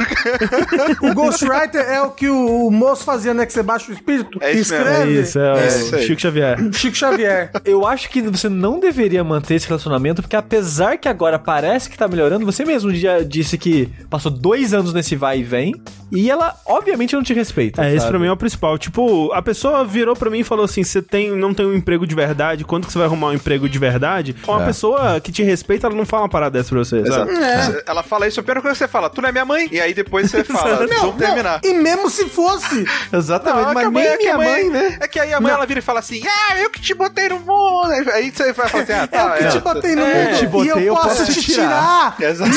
O 1.01 1.13
Ghostwriter 1.13 1.81
é 1.81 2.01
o 2.01 2.09
que 2.09 2.27
o, 2.27 2.67
o 2.67 2.71
moço 2.71 3.03
fazia, 3.03 3.33
né? 3.35 3.45
Que 3.45 3.53
você 3.53 3.61
baixa 3.61 3.91
o 3.91 3.93
espírito 3.93 4.39
É 4.41 4.53
e 4.53 4.59
isso 4.59 4.73
mesmo. 4.73 4.87
É 4.87 4.91
escreve. 4.93 5.21
isso, 5.21 5.39
é, 5.39 5.63
É 5.63 5.67
isso. 5.67 5.99
Chico 5.99 6.21
Xavier. 6.21 6.57
Chico 6.73 6.95
Xavier. 6.97 7.51
Eu 7.65 7.85
acho 7.85 8.09
que 8.09 8.21
você 8.23 8.49
não 8.49 8.79
deveria 8.79 9.23
manter 9.23 9.55
esse 9.55 9.67
relacionamento, 9.67 10.21
porque 10.23 10.35
apesar 10.35 10.97
que 10.97 11.07
agora 11.07 11.37
parece 11.37 11.87
que 11.89 11.97
tá 11.97 12.07
melhorando, 12.07 12.45
você 12.45 12.62
mesmo 12.65 12.93
já 12.93 13.21
disse 13.21 13.57
que 13.57 13.87
passou 14.09 14.31
dois 14.31 14.73
anos 14.73 14.93
nesse 14.93 15.15
vai 15.15 15.39
e 15.39 15.43
vem, 15.43 15.73
e 16.13 16.29
ela 16.29 16.55
obviamente 16.65 17.15
não 17.15 17.23
te 17.23 17.33
respeita. 17.33 17.83
É, 17.83 17.89
esse 17.89 17.99
sabe? 17.99 18.11
pra 18.11 18.19
mim 18.19 18.27
é 18.27 18.31
o 18.31 18.37
principal. 18.37 18.77
Tipo, 18.77 19.31
a 19.33 19.41
pessoa 19.41 19.83
virou 19.83 20.15
pra 20.15 20.29
mim 20.29 20.39
e 20.39 20.43
falou 20.43 20.65
assim: 20.65 20.83
você 20.83 21.01
tem, 21.01 21.31
não 21.31 21.53
tem 21.53 21.65
um 21.65 21.73
emprego 21.73 22.05
de 22.07 22.15
verdade, 22.15 22.63
quando 22.63 22.85
que 22.87 22.91
você 22.93 22.97
vai 22.99 23.07
arrumar 23.07 23.27
um 23.27 23.33
emprego 23.33 23.67
de 23.67 23.79
verdade? 23.79 24.35
Uma 24.47 24.61
É. 24.63 24.65
pessoa 24.65 25.19
que 25.19 25.31
te 25.31 25.43
respeita, 25.43 25.87
ela 25.87 25.95
não 25.95 26.05
fala 26.05 26.23
uma 26.23 26.29
parada 26.29 26.57
dessa 26.57 26.69
pra 26.69 26.79
você, 26.79 27.05
sabe? 27.05 27.31
Exato. 27.31 27.83
Ela 27.85 28.03
fala 28.03 28.27
isso, 28.27 28.39
a 28.39 28.43
primeira 28.43 28.61
coisa 28.61 28.73
que 28.75 28.79
você 28.83 28.87
fala, 28.87 29.09
tu 29.09 29.21
não 29.21 29.29
é 29.29 29.31
minha 29.31 29.45
mãe? 29.45 29.67
E 29.71 29.79
aí 29.81 29.93
depois 29.93 30.29
você 30.29 30.43
fala, 30.45 30.85
Não, 30.87 30.99
vamos 31.01 31.15
terminar. 31.17 31.59
não, 31.63 31.69
e 31.71 31.73
mesmo 31.73 32.09
se 32.09 32.25
fosse. 32.29 32.85
Exatamente, 33.11 33.63
Não, 33.63 33.71
é 33.71 33.73
mas 33.73 33.87
a 33.87 33.91
mãe- 33.91 34.03
nem 34.03 34.11
é 34.13 34.17
que 34.17 34.27
a 34.27 34.37
minha 34.37 34.49
mãe, 34.51 34.69
né? 34.69 34.97
É 35.01 35.07
que 35.07 35.19
aí 35.19 35.33
a 35.33 35.41
mãe 35.41 35.51
ela 35.51 35.65
vira 35.65 35.79
e 35.79 35.83
fala 35.83 35.99
assim: 35.99 36.21
Ah, 36.25 36.57
eu 36.59 36.69
que 36.69 36.79
te 36.81 36.93
botei 36.93 37.29
no 37.29 37.39
mundo. 37.39 37.91
Aí 38.13 38.31
você 38.31 38.51
vai 38.53 38.67
falar 38.69 38.83
assim: 38.83 38.93
Ah, 38.93 39.03
É 39.03 39.07
tá. 39.07 39.25
o 39.25 39.37
que 39.37 39.47
te 39.49 39.59
botei 39.59 39.95
no 39.95 40.01
É, 40.01 40.25
mundo. 40.25 40.37
te 40.39 40.47
botei, 40.47 40.67
e 40.67 40.69
eu, 40.71 40.79
eu 40.79 40.93
posso 40.95 41.07
posso 41.09 41.25
te 41.33 41.41
te 41.41 41.53
tirar. 41.53 42.15
Exato. 42.19 42.51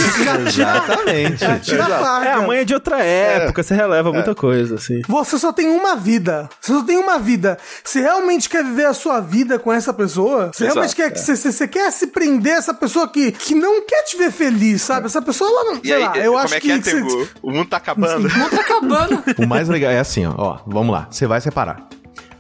Exatamente. 0.46 1.60
Tira 1.62 1.84
a 1.86 2.24
É, 2.24 2.32
a 2.32 2.40
mãe 2.42 2.58
é 2.60 2.64
de 2.64 2.74
outra 2.74 3.02
época, 3.02 3.45
época 3.46 3.62
você 3.62 3.74
releva 3.74 4.12
muita 4.12 4.34
coisa, 4.34 4.74
assim. 4.76 5.00
Você 5.08 5.38
só 5.38 5.52
tem 5.52 5.68
uma 5.68 5.96
vida. 5.96 6.48
Você 6.60 6.72
só 6.72 6.82
tem 6.82 6.98
uma 6.98 7.18
vida. 7.18 7.58
Você 7.84 8.00
realmente 8.00 8.48
quer 8.48 8.62
viver 8.64 8.86
a 8.86 8.94
sua 8.94 9.20
vida 9.20 9.58
com 9.58 9.72
essa 9.72 9.92
pessoa? 9.92 10.50
Você 10.52 10.64
realmente 10.64 10.94
quer, 10.94 11.16
você, 11.16 11.36
você- 11.36 11.52
você 11.52 11.68
quer 11.68 11.90
se 11.90 12.08
prender 12.08 12.54
a 12.54 12.56
essa 12.58 12.74
pessoa 12.74 13.08
que, 13.08 13.32
que 13.32 13.54
não 13.54 13.84
quer 13.86 14.02
te 14.04 14.16
ver 14.16 14.30
feliz, 14.30 14.82
sabe? 14.82 15.06
Essa 15.06 15.22
pessoa, 15.22 15.48
ela 15.50 15.64
não. 15.72 15.80
E 15.82 15.88
sei 15.88 15.94
aí, 15.94 16.02
lá, 16.04 16.18
eu 16.18 16.32
como 16.32 16.44
acho 16.44 16.54
é 16.54 16.60
que, 16.60 16.70
é, 16.72 16.78
você-? 16.80 17.28
O 17.42 17.50
mundo 17.50 17.68
tá 17.68 17.76
acabando. 17.78 18.28
Tá 18.28 18.60
acabando. 18.60 19.22
O 19.38 19.46
mais 19.46 19.68
legal 19.68 19.90
é 19.90 19.98
assim, 19.98 20.24
ó, 20.26 20.34
ó, 20.36 20.58
vamos 20.66 20.92
lá, 20.92 21.06
você 21.10 21.26
vai 21.26 21.40
separar. 21.40 21.88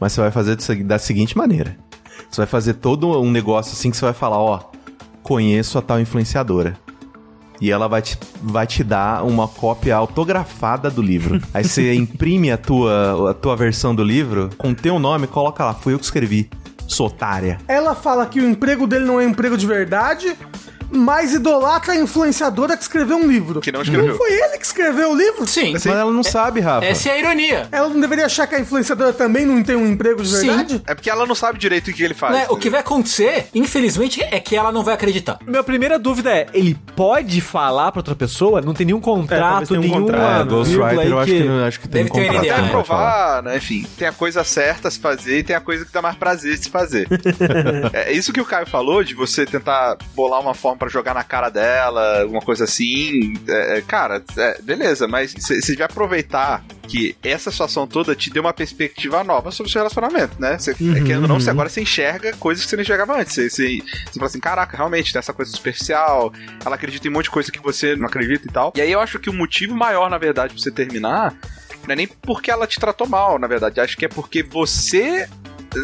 Mas 0.00 0.12
você 0.12 0.20
vai 0.20 0.30
fazer 0.30 0.56
da 0.84 0.98
seguinte 0.98 1.36
maneira. 1.36 1.76
Você 2.30 2.38
vai 2.42 2.46
fazer 2.46 2.74
todo 2.74 3.08
um 3.20 3.30
negócio 3.30 3.72
assim 3.72 3.90
que 3.90 3.96
você 3.96 4.04
vai 4.04 4.14
falar, 4.14 4.38
ó, 4.38 4.60
conheço 5.22 5.78
a 5.78 5.82
tal 5.82 6.00
influenciadora. 6.00 6.76
E 7.60 7.70
ela 7.70 7.88
vai 7.88 8.02
te, 8.02 8.18
vai 8.42 8.66
te 8.66 8.84
dar 8.84 9.24
uma 9.24 9.48
cópia 9.48 9.96
autografada 9.96 10.90
do 10.90 11.02
livro. 11.02 11.40
Aí 11.52 11.64
você 11.64 11.92
imprime 11.96 12.50
a 12.50 12.56
tua, 12.56 13.30
a 13.30 13.34
tua 13.34 13.56
versão 13.56 13.94
do 13.94 14.04
livro 14.04 14.50
com 14.56 14.74
teu 14.74 14.98
nome, 14.98 15.26
coloca 15.26 15.64
lá, 15.64 15.74
fui 15.74 15.94
eu 15.94 15.98
que 15.98 16.04
escrevi. 16.04 16.48
Sou 16.86 17.08
otária. 17.08 17.58
Ela 17.66 17.94
fala 17.94 18.26
que 18.26 18.40
o 18.40 18.48
emprego 18.48 18.86
dele 18.86 19.04
não 19.04 19.20
é 19.20 19.26
um 19.26 19.30
emprego 19.30 19.56
de 19.56 19.66
verdade, 19.66 20.36
mas 20.90 21.32
idolatra 21.34 21.92
a 21.92 21.96
influenciadora 21.96 22.76
que 22.76 22.82
escreveu 22.82 23.16
um 23.16 23.26
livro. 23.26 23.60
Que 23.60 23.72
não 23.72 23.82
escreveu. 23.82 24.08
Não 24.08 24.16
foi 24.16 24.32
ele 24.32 24.58
que 24.58 24.66
escreveu 24.66 25.12
o 25.12 25.16
livro? 25.16 25.46
Sim. 25.46 25.72
Mas 25.72 25.86
ela 25.86 26.10
não 26.12 26.22
sabe, 26.22 26.60
Rafa. 26.60 26.84
Essa 26.86 27.10
é 27.10 27.12
a 27.12 27.18
ironia. 27.18 27.68
Ela 27.72 27.88
não 27.88 28.00
deveria 28.00 28.26
achar 28.26 28.46
que 28.46 28.54
a 28.54 28.60
influenciadora 28.60 29.12
também 29.12 29.44
não 29.46 29.62
tem 29.62 29.76
um 29.76 29.86
emprego 29.86 30.22
de 30.22 30.28
Sim. 30.28 30.46
verdade? 30.48 30.82
É 30.86 30.94
porque 30.94 31.10
ela 31.10 31.26
não 31.26 31.34
sabe 31.34 31.58
direito 31.58 31.90
o 31.90 31.94
que 31.94 32.02
ele 32.02 32.14
faz. 32.14 32.32
Né, 32.34 32.46
O 32.50 32.56
que 32.56 32.70
vai 32.70 32.80
acontecer, 32.80 33.48
infelizmente, 33.54 34.22
é 34.22 34.38
que 34.40 34.56
ela 34.56 34.70
não 34.72 34.82
vai 34.82 34.94
acreditar. 34.94 35.38
Minha 35.46 35.62
primeira 35.62 35.98
dúvida 35.98 36.30
é, 36.30 36.46
ele 36.52 36.76
pode 36.94 37.40
falar 37.40 37.92
pra 37.92 38.00
outra 38.00 38.14
pessoa? 38.14 38.60
Não 38.60 38.74
tem 38.74 38.86
nenhum 38.86 39.00
contrato, 39.00 39.74
um 39.74 39.80
nenhuma 39.80 40.00
contrato. 40.00 40.40
É, 40.40 40.44
Ghostwriter 40.44 41.06
eu 41.06 41.18
acho 41.18 41.32
que, 41.32 41.44
não- 41.44 41.64
acho 41.64 41.80
que 41.80 41.88
tem 41.88 42.04
Deve 42.04 42.10
ter 42.14 42.20
uma 42.20 42.26
contrato. 42.26 42.44
NDA, 42.46 42.52
Até 42.54 42.62
né? 42.62 42.68
pra 42.70 42.84
falar. 42.84 43.10
provar, 43.12 43.42
né? 43.42 43.56
Enfim, 43.56 43.86
tem 43.98 44.08
a 44.08 44.12
coisa 44.12 44.44
certa 44.44 44.88
a 44.88 44.90
se 44.90 44.98
fazer 44.98 45.38
e 45.38 45.42
tem 45.42 45.56
a 45.56 45.60
coisa 45.60 45.84
que 45.84 45.92
dá 45.92 46.00
mais 46.02 46.16
prazer 46.16 46.56
de 46.56 46.64
se 46.64 46.70
fazer. 46.70 47.06
é 47.92 48.12
isso 48.12 48.32
que 48.32 48.40
o 48.40 48.44
Caio 48.44 48.66
falou, 48.66 49.02
de 49.04 49.14
você 49.14 49.44
tentar 49.46 49.96
bolar 50.14 50.40
uma 50.40 50.54
forma 50.54 50.75
pra 50.76 50.88
jogar 50.88 51.14
na 51.14 51.24
cara 51.24 51.48
dela, 51.50 52.22
alguma 52.22 52.40
coisa 52.40 52.64
assim. 52.64 53.34
É, 53.48 53.78
é, 53.78 53.82
cara, 53.82 54.22
é, 54.36 54.60
beleza, 54.62 55.08
mas 55.08 55.32
você 55.32 55.74
vai 55.76 55.86
aproveitar 55.86 56.64
que 56.86 57.16
essa 57.22 57.50
situação 57.50 57.86
toda 57.86 58.14
te 58.14 58.30
deu 58.30 58.42
uma 58.42 58.52
perspectiva 58.52 59.24
nova 59.24 59.50
sobre 59.50 59.68
o 59.68 59.72
seu 59.72 59.80
relacionamento, 59.80 60.40
né? 60.40 60.58
Você, 60.58 60.70
é, 60.70 60.74
querendo 60.74 61.22
ou 61.22 61.28
não, 61.28 61.40
você 61.40 61.50
agora 61.50 61.68
você 61.68 61.80
enxerga 61.80 62.32
coisas 62.36 62.64
que 62.64 62.70
você 62.70 62.76
não 62.76 62.82
enxergava 62.82 63.18
antes. 63.18 63.34
Você, 63.34 63.80
fala 64.14 64.26
assim, 64.26 64.40
caraca, 64.40 64.76
realmente, 64.76 65.12
tem 65.12 65.18
essa 65.18 65.32
coisa 65.32 65.50
superficial, 65.50 66.32
ela 66.64 66.76
acredita 66.76 67.06
em 67.06 67.10
um 67.10 67.14
monte 67.14 67.24
de 67.24 67.30
coisa 67.30 67.50
que 67.50 67.60
você 67.60 67.96
não 67.96 68.06
acredita 68.06 68.46
e 68.46 68.52
tal. 68.52 68.72
E 68.76 68.80
aí 68.80 68.92
eu 68.92 69.00
acho 69.00 69.18
que 69.18 69.28
o 69.28 69.32
motivo 69.32 69.74
maior, 69.74 70.08
na 70.08 70.18
verdade, 70.18 70.54
pra 70.54 70.62
você 70.62 70.70
terminar 70.70 71.34
não 71.86 71.92
é 71.92 71.96
nem 71.96 72.06
porque 72.06 72.50
ela 72.50 72.66
te 72.66 72.80
tratou 72.80 73.06
mal, 73.06 73.38
na 73.38 73.46
verdade. 73.46 73.80
Acho 73.80 73.96
que 73.96 74.04
é 74.04 74.08
porque 74.08 74.42
você 74.42 75.28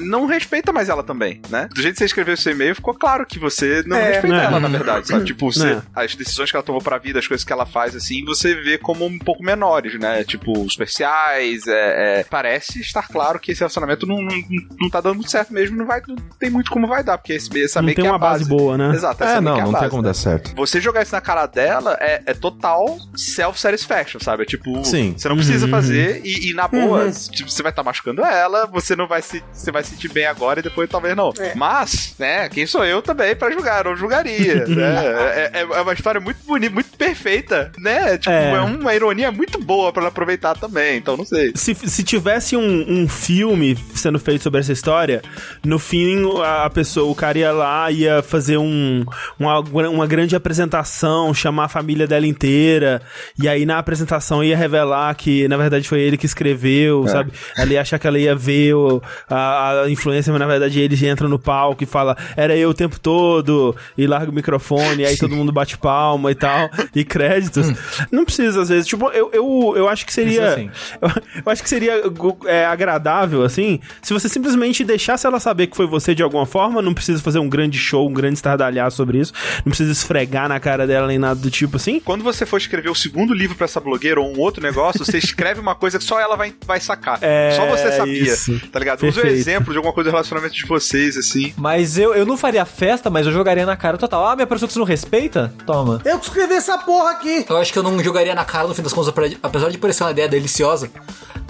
não 0.00 0.26
respeita 0.26 0.72
mais 0.72 0.88
ela 0.88 1.02
também, 1.02 1.40
né? 1.50 1.68
Do 1.74 1.80
jeito 1.80 1.94
que 1.94 1.98
você 1.98 2.04
escreveu 2.06 2.34
esse 2.34 2.50
e-mail, 2.50 2.74
ficou 2.74 2.94
claro 2.94 3.24
que 3.26 3.38
você 3.38 3.82
não 3.86 3.96
É, 3.96 4.12
respeita 4.12 4.36
né? 4.36 4.44
ela, 4.44 4.60
na 4.60 4.68
verdade, 4.68 5.08
sabe? 5.08 5.24
Tipo, 5.24 5.52
você, 5.52 5.74
Né? 5.74 5.82
as 5.94 6.14
decisões 6.14 6.50
que 6.50 6.56
ela 6.56 6.62
tomou 6.64 6.80
pra 6.80 6.98
vida, 6.98 7.18
as 7.18 7.26
coisas 7.26 7.44
que 7.44 7.52
ela 7.52 7.66
faz, 7.66 7.94
assim, 7.94 8.24
você 8.24 8.54
vê 8.54 8.78
como 8.78 9.04
um 9.04 9.18
pouco 9.18 9.42
menores, 9.42 9.98
né? 9.98 10.24
Tipo, 10.24 10.52
superficiais, 10.70 11.66
é, 11.66 12.20
é, 12.20 12.24
parece 12.24 12.80
estar 12.80 13.06
claro 13.08 13.38
que 13.38 13.52
esse 13.52 13.60
relacionamento 13.60 14.06
não, 14.06 14.16
não, 14.22 14.36
não 14.80 14.90
tá 14.90 15.00
dando 15.00 15.16
muito 15.16 15.30
certo 15.30 15.52
mesmo, 15.52 15.76
não 15.76 15.86
vai, 15.86 16.00
não 16.06 16.16
tem 16.38 16.50
muito 16.50 16.70
como 16.70 16.86
vai 16.86 17.02
dar, 17.02 17.18
porque 17.18 17.32
esse, 17.34 17.48
essa 17.62 17.80
Não 17.80 17.86
meio 17.86 17.96
tem 17.96 18.02
que 18.04 18.08
é 18.08 18.10
uma 18.10 18.16
a 18.16 18.18
base 18.18 18.44
boa, 18.48 18.76
né? 18.78 18.94
Exato, 18.94 19.22
essa 19.24 19.32
É, 19.38 19.40
meio 19.40 19.44
não, 19.44 19.54
que 19.54 19.60
é 19.60 19.62
a 19.62 19.66
não 19.66 19.72
tem 19.72 19.80
base, 19.80 19.90
como 19.90 20.02
né? 20.02 20.08
dar 20.08 20.14
certo. 20.14 20.54
Você 20.56 20.80
jogar 20.80 21.02
isso 21.02 21.12
na 21.14 21.20
cara 21.20 21.46
dela 21.46 21.96
é, 22.00 22.22
é 22.26 22.34
total 22.34 22.86
self-satisfaction, 23.16 24.20
sabe? 24.20 24.42
É 24.42 24.46
tipo, 24.46 24.84
Sim. 24.84 25.14
você 25.16 25.28
não 25.28 25.36
precisa 25.36 25.64
Uhum. 25.66 25.70
fazer 25.70 26.20
e, 26.24 26.50
e 26.50 26.54
na 26.54 26.66
boa, 26.68 27.10
tipo, 27.10 27.50
você 27.50 27.62
vai 27.62 27.70
estar 27.70 27.82
machucando 27.82 28.22
ela, 28.24 28.66
você 28.66 28.94
não 28.96 29.06
vai 29.06 29.22
se, 29.22 29.42
você 29.52 29.70
vai 29.70 29.81
se 29.82 29.90
sentir 29.90 30.08
bem 30.12 30.26
agora 30.26 30.60
e 30.60 30.62
depois 30.62 30.88
talvez 30.88 31.16
não. 31.16 31.32
Mas, 31.56 32.14
né, 32.18 32.48
quem 32.48 32.66
sou 32.66 32.84
eu 32.84 33.02
também 33.02 33.34
pra 33.34 33.50
julgar? 33.50 33.84
Eu 33.84 33.90
não 33.92 33.96
julgaria, 33.96 34.64
né? 34.68 35.04
É, 35.06 35.50
é- 35.54 35.62
é 35.62 35.80
uma 35.80 35.92
história 35.92 36.20
muito 36.20 36.38
bonita, 36.46 36.72
muito 36.74 36.96
perfeita, 36.96 37.72
né? 37.78 38.18
Tipo, 38.18 38.30
É. 38.30 38.52
é. 38.54 38.60
uma 38.60 38.94
ironia 38.94 39.30
muito 39.32 39.58
boa 39.60 39.92
pra 39.92 40.02
ela 40.02 40.08
aproveitar 40.08 40.54
também, 40.56 40.96
então 40.98 41.16
não 41.16 41.24
sei. 41.24 41.52
Se, 41.54 41.74
se 41.74 42.02
tivesse 42.02 42.56
um, 42.56 42.84
um 42.88 43.08
filme 43.08 43.76
sendo 43.94 44.18
feito 44.18 44.42
sobre 44.42 44.60
essa 44.60 44.72
história, 44.72 45.22
no 45.64 45.78
fim 45.78 46.02
a, 46.42 46.64
a 46.66 46.70
pessoa, 46.70 47.10
o 47.10 47.14
cara 47.14 47.38
ia 47.38 47.52
lá, 47.52 47.90
ia 47.90 48.22
fazer 48.22 48.56
um, 48.58 49.04
uma, 49.38 49.60
uma 49.60 50.06
grande 50.06 50.34
apresentação, 50.36 51.32
chamar 51.34 51.64
a 51.64 51.68
família 51.68 52.06
dela 52.06 52.26
inteira, 52.26 53.00
e 53.40 53.48
aí 53.48 53.64
na 53.66 53.78
apresentação 53.78 54.42
ia 54.42 54.56
revelar 54.56 55.14
que 55.14 55.46
na 55.48 55.56
verdade 55.56 55.88
foi 55.88 56.00
ele 56.00 56.16
que 56.16 56.26
escreveu, 56.26 57.06
sabe? 57.08 57.32
Ela 57.56 57.72
ia 57.72 57.80
achar 57.80 57.98
que 57.98 58.06
ela 58.06 58.18
ia 58.18 58.34
ver 58.34 58.74
o- 58.74 59.02
a, 59.28 59.70
a 59.70 59.71
influência, 59.88 60.32
mas 60.32 60.40
na 60.40 60.46
verdade 60.46 60.80
ele 60.80 61.06
entra 61.06 61.28
no 61.28 61.38
palco 61.38 61.82
e 61.82 61.86
fala, 61.86 62.16
era 62.36 62.56
eu 62.56 62.70
o 62.70 62.74
tempo 62.74 62.98
todo, 62.98 63.74
e 63.96 64.06
larga 64.06 64.30
o 64.30 64.34
microfone, 64.34 65.02
e 65.02 65.06
aí 65.06 65.16
todo 65.16 65.34
mundo 65.34 65.52
bate 65.52 65.76
palma 65.78 66.30
e 66.30 66.34
tal, 66.34 66.70
e 66.94 67.04
créditos. 67.04 67.66
Não 68.10 68.24
precisa, 68.24 68.62
às 68.62 68.68
vezes. 68.68 68.86
Tipo, 68.86 69.08
eu, 69.08 69.30
eu, 69.32 69.74
eu 69.76 69.88
acho 69.88 70.06
que 70.06 70.12
seria. 70.12 70.48
Isso 70.48 70.56
sim. 70.56 70.70
Eu, 71.00 71.08
eu 71.44 71.52
acho 71.52 71.62
que 71.62 71.68
seria 71.68 72.02
é, 72.46 72.64
agradável, 72.64 73.42
assim, 73.42 73.80
se 74.00 74.12
você 74.12 74.28
simplesmente 74.28 74.84
deixasse 74.84 75.26
ela 75.26 75.40
saber 75.40 75.66
que 75.66 75.76
foi 75.76 75.86
você 75.86 76.14
de 76.14 76.22
alguma 76.22 76.46
forma, 76.46 76.82
não 76.82 76.94
precisa 76.94 77.22
fazer 77.22 77.38
um 77.38 77.48
grande 77.48 77.78
show, 77.78 78.08
um 78.08 78.12
grande 78.12 78.34
estardalhaço 78.34 78.96
sobre 78.96 79.18
isso, 79.18 79.32
não 79.64 79.70
precisa 79.70 79.92
esfregar 79.92 80.48
na 80.48 80.58
cara 80.60 80.86
dela 80.86 81.06
nem 81.06 81.18
nada 81.18 81.40
do 81.40 81.50
tipo 81.50 81.76
assim. 81.76 82.00
Quando 82.00 82.22
você 82.22 82.46
for 82.46 82.56
escrever 82.56 82.90
o 82.90 82.94
segundo 82.94 83.34
livro 83.34 83.56
pra 83.56 83.64
essa 83.64 83.80
blogueira 83.80 84.20
ou 84.20 84.34
um 84.34 84.38
outro 84.38 84.62
negócio, 84.62 85.04
você 85.04 85.18
escreve 85.18 85.60
uma 85.60 85.74
coisa 85.74 85.98
que 85.98 86.04
só 86.04 86.20
ela 86.20 86.36
vai, 86.36 86.54
vai 86.66 86.80
sacar. 86.80 87.18
É, 87.20 87.52
só 87.56 87.66
você 87.66 87.92
sabia. 87.92 88.22
isso. 88.22 88.60
Tá 88.70 88.78
ligado? 88.78 89.06
Usa 89.06 89.20
o 89.20 89.22
Perfeito. 89.22 89.38
Exemplo 89.62 89.72
de 89.72 89.78
alguma 89.78 89.94
coisa 89.94 90.10
do 90.10 90.12
relacionamento 90.12 90.54
de 90.54 90.66
vocês, 90.66 91.16
assim. 91.16 91.52
Mas 91.56 91.96
eu, 91.98 92.14
eu 92.14 92.26
não 92.26 92.36
faria 92.36 92.64
festa, 92.64 93.08
mas 93.08 93.26
eu 93.26 93.32
jogaria 93.32 93.64
na 93.64 93.76
cara 93.76 93.96
total. 93.96 94.26
Ah, 94.26 94.34
minha 94.36 94.46
pessoa 94.46 94.66
que 94.66 94.72
você 94.72 94.78
não 94.78 94.86
respeita? 94.86 95.52
Toma. 95.66 96.00
Eu 96.04 96.18
que 96.18 96.26
escrevi 96.26 96.54
essa 96.54 96.76
porra 96.78 97.10
aqui. 97.12 97.44
Eu 97.48 97.56
acho 97.56 97.72
que 97.72 97.78
eu 97.78 97.82
não 97.82 98.02
jogaria 98.02 98.34
na 98.34 98.44
cara, 98.44 98.68
no 98.68 98.74
fim 98.74 98.82
das 98.82 98.92
contas, 98.92 99.12
apesar 99.42 99.70
de 99.70 99.78
parecer 99.78 100.04
uma 100.04 100.10
ideia 100.10 100.28
deliciosa, 100.28 100.90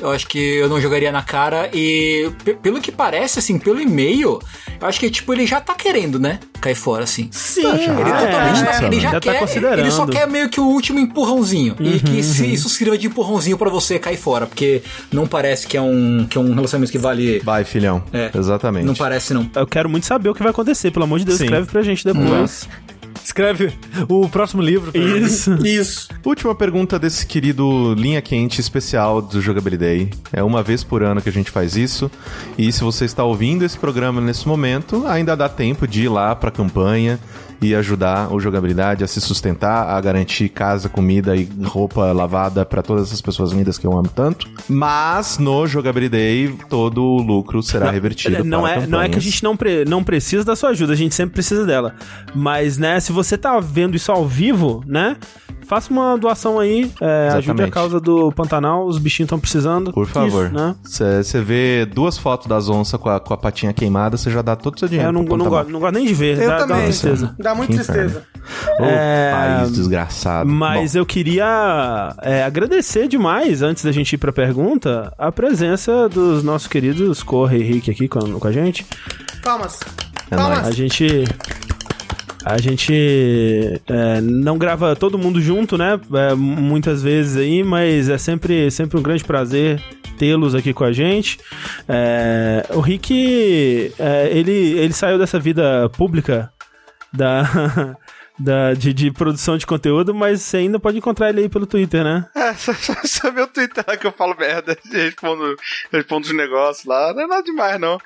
eu 0.00 0.10
acho 0.10 0.26
que 0.26 0.38
eu 0.38 0.68
não 0.68 0.80
jogaria 0.80 1.12
na 1.12 1.22
cara 1.22 1.70
e, 1.72 2.30
pe- 2.44 2.54
pelo 2.54 2.80
que 2.80 2.90
parece, 2.90 3.38
assim, 3.38 3.58
pelo 3.58 3.80
e-mail, 3.80 4.40
acho 4.82 5.00
que, 5.00 5.10
tipo, 5.10 5.32
ele 5.32 5.46
já 5.46 5.60
tá 5.60 5.74
querendo, 5.74 6.18
né? 6.18 6.38
Cair 6.60 6.74
fora, 6.74 7.04
assim. 7.04 7.28
Sim. 7.30 7.66
Ele 7.66 7.86
totalmente 7.86 8.64
tá, 8.64 8.84
ele 8.86 9.00
já, 9.00 9.10
já 9.10 9.20
tá 9.20 9.32
quer, 9.32 9.38
considerando. 9.40 9.78
ele 9.80 9.90
só 9.90 10.06
quer 10.06 10.28
meio 10.28 10.48
que 10.48 10.60
o 10.60 10.64
último 10.64 10.98
empurrãozinho. 10.98 11.76
e 11.80 11.98
que 11.98 12.22
se 12.22 12.52
isso 12.52 12.68
sirva 12.68 12.96
de 12.96 13.06
empurrãozinho 13.08 13.58
pra 13.58 13.68
você 13.68 13.98
cair 13.98 14.16
fora, 14.16 14.46
porque 14.46 14.82
não 15.10 15.26
parece 15.26 15.66
que 15.66 15.76
é 15.76 15.82
um, 15.82 16.26
que 16.28 16.38
é 16.38 16.40
um 16.40 16.54
relacionamento 16.54 16.92
que 16.92 16.98
vale... 16.98 17.40
Vai, 17.40 17.64
filhão. 17.64 18.02
É. 18.12 18.30
Exatamente. 18.34 18.84
Não 18.84 18.94
parece, 18.94 19.34
não. 19.34 19.48
Eu 19.54 19.66
quero 19.66 19.88
muito 19.88 20.06
saber 20.06 20.28
o 20.28 20.34
que 20.34 20.42
vai 20.42 20.50
acontecer, 20.50 20.90
pelo 20.90 21.04
amor 21.04 21.18
de 21.18 21.24
Deus, 21.24 21.38
Sim. 21.38 21.44
escreve 21.44 21.66
pra 21.66 21.82
gente 21.82 22.04
depois. 22.04 22.68
Escreve 23.32 23.72
o 24.10 24.28
próximo 24.28 24.60
livro. 24.60 24.92
Isso. 24.94 25.54
Isso. 25.66 26.10
Última 26.22 26.54
pergunta 26.54 26.98
desse 26.98 27.24
querido 27.24 27.94
Linha 27.94 28.20
Quente 28.20 28.60
especial 28.60 29.22
do 29.22 29.40
Jogabilidade. 29.40 30.10
É 30.30 30.42
uma 30.42 30.62
vez 30.62 30.84
por 30.84 31.02
ano 31.02 31.22
que 31.22 31.30
a 31.30 31.32
gente 31.32 31.50
faz 31.50 31.74
isso. 31.74 32.10
E 32.58 32.70
se 32.70 32.84
você 32.84 33.06
está 33.06 33.24
ouvindo 33.24 33.64
esse 33.64 33.78
programa 33.78 34.20
nesse 34.20 34.46
momento, 34.46 35.06
ainda 35.06 35.34
dá 35.34 35.48
tempo 35.48 35.88
de 35.88 36.02
ir 36.02 36.08
lá 36.10 36.36
pra 36.36 36.50
campanha 36.50 37.18
e 37.62 37.74
ajudar 37.74 38.32
o 38.32 38.40
jogabilidade 38.40 39.04
a 39.04 39.06
se 39.06 39.20
sustentar, 39.20 39.88
a 39.88 40.00
garantir 40.00 40.48
casa, 40.48 40.88
comida 40.88 41.36
e 41.36 41.48
roupa 41.64 42.12
lavada 42.12 42.66
pra 42.66 42.82
todas 42.82 43.08
essas 43.08 43.20
pessoas 43.20 43.52
lindas 43.52 43.78
que 43.78 43.86
eu 43.86 43.92
amo 43.96 44.08
tanto. 44.08 44.48
Mas 44.68 45.38
no 45.38 45.66
Jogabilidade 45.66 46.54
todo 46.68 47.02
o 47.02 47.22
lucro 47.22 47.62
será 47.62 47.90
revertido 47.90 48.44
Não 48.44 48.62
para 48.62 48.82
é, 48.82 48.86
não 48.86 49.00
é 49.00 49.08
que 49.08 49.16
a 49.18 49.20
gente 49.20 49.42
não, 49.44 49.56
pre- 49.56 49.84
não 49.84 50.02
precisa 50.02 50.44
da 50.44 50.56
sua 50.56 50.70
ajuda, 50.70 50.92
a 50.92 50.96
gente 50.96 51.14
sempre 51.14 51.34
precisa 51.34 51.64
dela. 51.64 51.94
Mas, 52.34 52.78
né, 52.78 52.98
se 53.00 53.12
você 53.12 53.38
tá 53.38 53.58
vendo 53.60 53.96
isso 53.96 54.10
ao 54.10 54.26
vivo, 54.26 54.82
né, 54.86 55.16
faça 55.72 55.90
uma 55.90 56.18
doação 56.18 56.58
aí, 56.58 56.92
é, 57.00 57.30
ajude 57.32 57.62
a 57.62 57.70
causa 57.70 57.98
do 57.98 58.30
Pantanal, 58.32 58.84
os 58.84 58.98
bichinhos 58.98 59.26
estão 59.28 59.40
precisando. 59.40 59.90
Por 59.90 60.06
favor. 60.06 60.46
Isso, 60.46 60.54
né? 60.54 60.74
Você 61.22 61.40
vê 61.40 61.86
duas 61.86 62.18
fotos 62.18 62.46
das 62.46 62.68
onças 62.68 63.00
com 63.00 63.08
a, 63.08 63.18
com 63.18 63.32
a 63.32 63.38
patinha 63.38 63.72
queimada, 63.72 64.18
você 64.18 64.30
já 64.30 64.42
dá 64.42 64.54
todo 64.54 64.76
o 64.76 64.78
seu 64.78 64.84
É, 64.84 64.90
dinheiro. 64.90 65.08
eu 65.08 65.12
não, 65.12 65.22
não, 65.22 65.48
gosto, 65.48 65.70
não 65.72 65.80
gosto 65.80 65.94
nem 65.94 66.04
de 66.04 66.12
ver, 66.12 66.38
Eu 66.38 66.46
dá, 66.46 66.58
dá 66.58 66.66
também. 66.66 66.84
tristeza. 66.84 67.34
Dá 67.38 67.54
muita 67.54 67.72
tristeza. 67.72 68.22
Ô, 68.78 68.84
É, 68.84 69.30
país 69.32 69.72
desgraçado. 69.72 70.50
Mas 70.50 70.94
eu 70.94 71.06
queria 71.06 72.14
é, 72.20 72.42
agradecer 72.44 73.08
demais, 73.08 73.62
antes 73.62 73.82
da 73.82 73.92
gente 73.92 74.12
ir 74.12 74.18
pra 74.18 74.30
pergunta, 74.30 75.10
a 75.16 75.32
presença 75.32 76.06
dos 76.06 76.42
nossos 76.44 76.68
queridos 76.68 77.22
Corre 77.22 77.56
e 77.60 77.62
Rick 77.62 77.90
aqui 77.90 78.08
com, 78.08 78.38
com 78.38 78.46
a 78.46 78.52
gente. 78.52 78.84
Palmas. 79.42 79.80
É 80.30 80.36
Palmas. 80.36 80.66
A 80.66 80.70
gente. 80.70 81.24
A 82.44 82.60
gente 82.60 82.92
é, 83.86 84.20
não 84.20 84.58
grava 84.58 84.96
todo 84.96 85.18
mundo 85.18 85.40
junto, 85.40 85.78
né? 85.78 86.00
É, 86.14 86.34
muitas 86.34 87.02
vezes 87.02 87.36
aí, 87.36 87.62
mas 87.62 88.08
é 88.08 88.18
sempre, 88.18 88.70
sempre 88.70 88.98
um 88.98 89.02
grande 89.02 89.24
prazer 89.24 89.80
tê-los 90.18 90.54
aqui 90.54 90.72
com 90.72 90.84
a 90.84 90.92
gente. 90.92 91.38
É, 91.88 92.66
o 92.70 92.80
Rick, 92.80 93.92
é, 93.98 94.28
ele, 94.32 94.52
ele 94.52 94.92
saiu 94.92 95.18
dessa 95.18 95.38
vida 95.38 95.88
pública 95.90 96.52
da, 97.12 97.96
da, 98.38 98.74
de, 98.74 98.92
de 98.92 99.10
produção 99.10 99.56
de 99.56 99.66
conteúdo, 99.66 100.14
mas 100.14 100.42
você 100.42 100.58
ainda 100.58 100.78
pode 100.80 100.98
encontrar 100.98 101.28
ele 101.28 101.42
aí 101.42 101.48
pelo 101.48 101.66
Twitter, 101.66 102.02
né? 102.02 102.26
É, 102.34 102.54
só, 102.58 102.72
só, 102.72 102.94
só 103.04 103.32
meu 103.32 103.46
Twitter 103.46 103.84
lá 103.86 103.96
que 103.96 104.06
eu 104.06 104.12
falo 104.12 104.36
merda, 104.36 104.76
respondo, 104.90 105.56
respondo 105.92 106.26
os 106.26 106.34
negócios 106.34 106.84
lá. 106.84 107.12
Não 107.14 107.22
é 107.22 107.26
nada 107.26 107.42
demais, 107.42 107.80
não. 107.80 107.98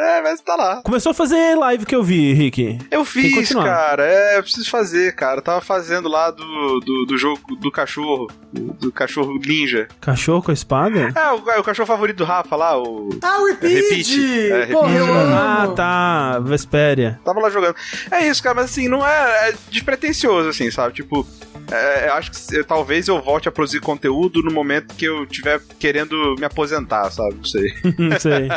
É, 0.00 0.22
mas 0.22 0.40
tá 0.40 0.54
lá. 0.54 0.80
Começou 0.84 1.10
a 1.10 1.14
fazer 1.14 1.56
live 1.56 1.84
que 1.84 1.94
eu 1.94 2.04
vi, 2.04 2.32
Rick. 2.32 2.78
Eu 2.90 3.04
fiz, 3.04 3.52
cara. 3.52 4.04
É, 4.06 4.38
eu 4.38 4.42
preciso 4.44 4.70
fazer, 4.70 5.12
cara. 5.16 5.38
Eu 5.38 5.42
tava 5.42 5.60
fazendo 5.60 6.08
lá 6.08 6.30
do, 6.30 6.78
do, 6.80 7.04
do 7.06 7.18
jogo 7.18 7.40
do 7.56 7.70
cachorro. 7.70 8.28
Do, 8.52 8.72
do 8.74 8.92
cachorro 8.92 9.38
ninja. 9.44 9.88
Cachorro 10.00 10.40
com 10.42 10.50
a 10.52 10.54
espada? 10.54 11.12
É, 11.14 11.32
o, 11.32 11.50
é 11.50 11.58
o 11.58 11.64
cachorro 11.64 11.86
favorito 11.86 12.18
do 12.18 12.24
Rafa 12.24 12.54
lá, 12.54 12.78
o. 12.80 13.08
Ah, 13.22 13.40
o 13.40 13.46
Repeat! 13.46 13.74
Repeat. 13.74 14.52
É, 14.52 14.66
Porra, 14.66 14.92
eu 14.94 15.04
Repeat. 15.04 15.20
amo. 15.24 15.34
Ah, 15.34 15.72
tá. 15.74 16.38
Vespéria. 16.40 17.20
Tava 17.24 17.40
lá 17.40 17.50
jogando. 17.50 17.74
É 18.10 18.26
isso, 18.28 18.40
cara, 18.42 18.54
mas 18.54 18.66
assim, 18.66 18.86
não 18.88 19.04
é, 19.06 19.48
é 19.50 19.54
despretensioso, 19.70 20.48
assim, 20.48 20.70
sabe? 20.70 20.94
Tipo, 20.94 21.26
é, 21.70 22.08
eu 22.08 22.12
acho 22.14 22.30
que 22.30 22.36
se- 22.38 22.62
talvez 22.64 23.08
eu 23.08 23.20
volte 23.20 23.48
a 23.48 23.52
produzir 23.52 23.80
conteúdo 23.80 24.42
no 24.42 24.52
momento 24.52 24.94
que 24.94 25.04
eu 25.06 25.26
tiver 25.26 25.60
querendo 25.78 26.36
me 26.38 26.44
aposentar, 26.44 27.10
sabe? 27.10 27.34
Não 27.34 27.44
sei. 27.44 27.74
Não 27.98 28.18
sei. 28.20 28.48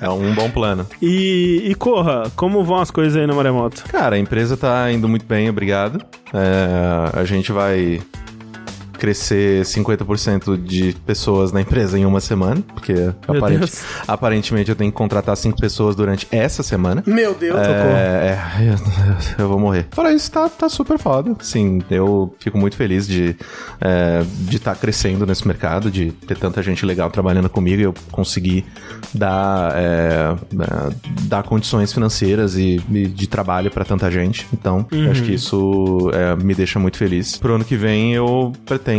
É 0.00 0.08
um 0.10 0.34
bom 0.34 0.50
plano. 0.50 0.79
E, 1.00 1.62
e 1.64 1.74
Corra, 1.74 2.30
como 2.36 2.64
vão 2.64 2.78
as 2.78 2.90
coisas 2.90 3.16
aí 3.16 3.26
no 3.26 3.34
Maremoto? 3.34 3.84
Cara, 3.84 4.16
a 4.16 4.18
empresa 4.18 4.56
tá 4.56 4.90
indo 4.90 5.08
muito 5.08 5.24
bem, 5.26 5.48
obrigado. 5.48 6.04
É, 6.32 7.18
a 7.18 7.24
gente 7.24 7.52
vai 7.52 8.00
crescer 9.00 9.62
50% 9.64 10.62
de 10.62 10.94
pessoas 11.06 11.50
na 11.52 11.62
empresa 11.62 11.98
em 11.98 12.04
uma 12.04 12.20
semana, 12.20 12.62
porque 12.74 12.92
aparente- 13.26 13.72
aparentemente 14.06 14.68
eu 14.70 14.76
tenho 14.76 14.92
que 14.92 14.96
contratar 14.96 15.34
cinco 15.38 15.58
pessoas 15.58 15.96
durante 15.96 16.28
essa 16.30 16.62
semana. 16.62 17.02
Meu 17.06 17.32
Deus. 17.34 17.58
É, 17.58 18.38
é, 18.60 18.68
eu, 18.68 18.74
eu 19.44 19.48
vou 19.48 19.58
morrer. 19.58 19.86
Fora 19.90 20.12
isso, 20.12 20.30
tá, 20.30 20.48
tá 20.50 20.68
super 20.68 20.98
foda. 20.98 21.34
Sim, 21.40 21.80
eu 21.90 22.34
fico 22.38 22.58
muito 22.58 22.76
feliz 22.76 23.08
de 23.08 23.34
é, 23.80 24.22
de 24.40 24.56
estar 24.58 24.74
crescendo 24.76 25.24
nesse 25.24 25.46
mercado, 25.48 25.90
de 25.90 26.12
ter 26.12 26.36
tanta 26.36 26.62
gente 26.62 26.84
legal 26.84 27.10
trabalhando 27.10 27.48
comigo 27.48 27.80
e 27.80 27.84
eu 27.84 27.94
conseguir 28.12 28.66
dar, 29.14 29.72
é, 29.76 30.34
é, 30.34 30.94
dar 31.22 31.42
condições 31.42 31.90
financeiras 31.90 32.56
e, 32.56 32.78
e 32.90 33.06
de 33.06 33.26
trabalho 33.26 33.70
pra 33.70 33.82
tanta 33.84 34.10
gente. 34.10 34.46
Então, 34.52 34.86
eu 34.92 35.10
acho 35.10 35.22
que 35.22 35.32
isso 35.32 36.10
é, 36.12 36.36
me 36.36 36.54
deixa 36.54 36.78
muito 36.78 36.98
feliz. 36.98 37.38
Pro 37.38 37.54
ano 37.54 37.64
que 37.64 37.76
vem, 37.76 38.12
eu 38.14 38.52
pretendo 38.66 38.89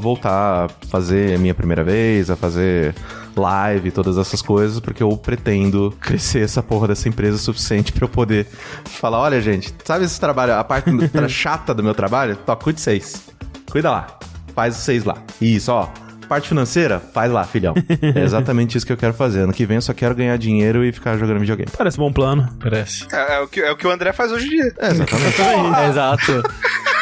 voltar 0.00 0.66
a 0.66 0.68
fazer 0.88 1.34
a 1.34 1.38
minha 1.38 1.54
primeira 1.54 1.84
vez, 1.84 2.30
a 2.30 2.36
fazer 2.36 2.94
live, 3.36 3.90
todas 3.90 4.16
essas 4.16 4.40
coisas, 4.40 4.80
porque 4.80 5.02
eu 5.02 5.16
pretendo 5.16 5.94
crescer 6.00 6.40
essa 6.40 6.62
porra 6.62 6.88
dessa 6.88 7.08
empresa 7.08 7.36
o 7.36 7.38
suficiente 7.38 7.92
pra 7.92 8.04
eu 8.04 8.08
poder 8.08 8.46
falar, 8.84 9.20
olha, 9.20 9.40
gente, 9.40 9.74
sabe 9.84 10.04
esse 10.04 10.18
trabalho, 10.18 10.54
a 10.54 10.64
parte 10.64 10.90
chata 11.28 11.74
do 11.74 11.82
meu 11.82 11.94
trabalho? 11.94 12.36
Tó, 12.36 12.54
cuide 12.56 12.80
seis. 12.80 13.24
Cuida 13.70 13.90
lá. 13.90 14.18
Faz 14.54 14.76
os 14.76 14.84
seis 14.84 15.04
lá. 15.04 15.16
Isso, 15.40 15.72
ó. 15.72 15.88
Parte 16.28 16.48
financeira, 16.48 17.00
faz 17.00 17.30
lá, 17.30 17.44
filhão. 17.44 17.74
É 18.14 18.22
exatamente 18.22 18.78
isso 18.78 18.86
que 18.86 18.92
eu 18.92 18.96
quero 18.96 19.12
fazer. 19.12 19.40
Ano 19.40 19.52
que 19.52 19.66
vem 19.66 19.76
eu 19.76 19.82
só 19.82 19.92
quero 19.92 20.14
ganhar 20.14 20.38
dinheiro 20.38 20.84
e 20.84 20.90
ficar 20.92 21.18
jogando 21.18 21.40
videogame. 21.40 21.70
Parece 21.76 22.00
um 22.00 22.04
bom 22.04 22.12
plano. 22.12 22.48
Parece. 22.60 23.06
É, 23.12 23.34
é 23.34 23.40
o, 23.40 23.48
que, 23.48 23.60
é 23.60 23.70
o 23.70 23.76
que 23.76 23.86
o 23.86 23.90
André 23.90 24.12
faz 24.12 24.32
hoje 24.32 24.46
em 24.46 24.50
dia. 24.50 24.74
É, 24.78 24.90
exatamente. 24.90 25.36
Exato. 25.90 26.42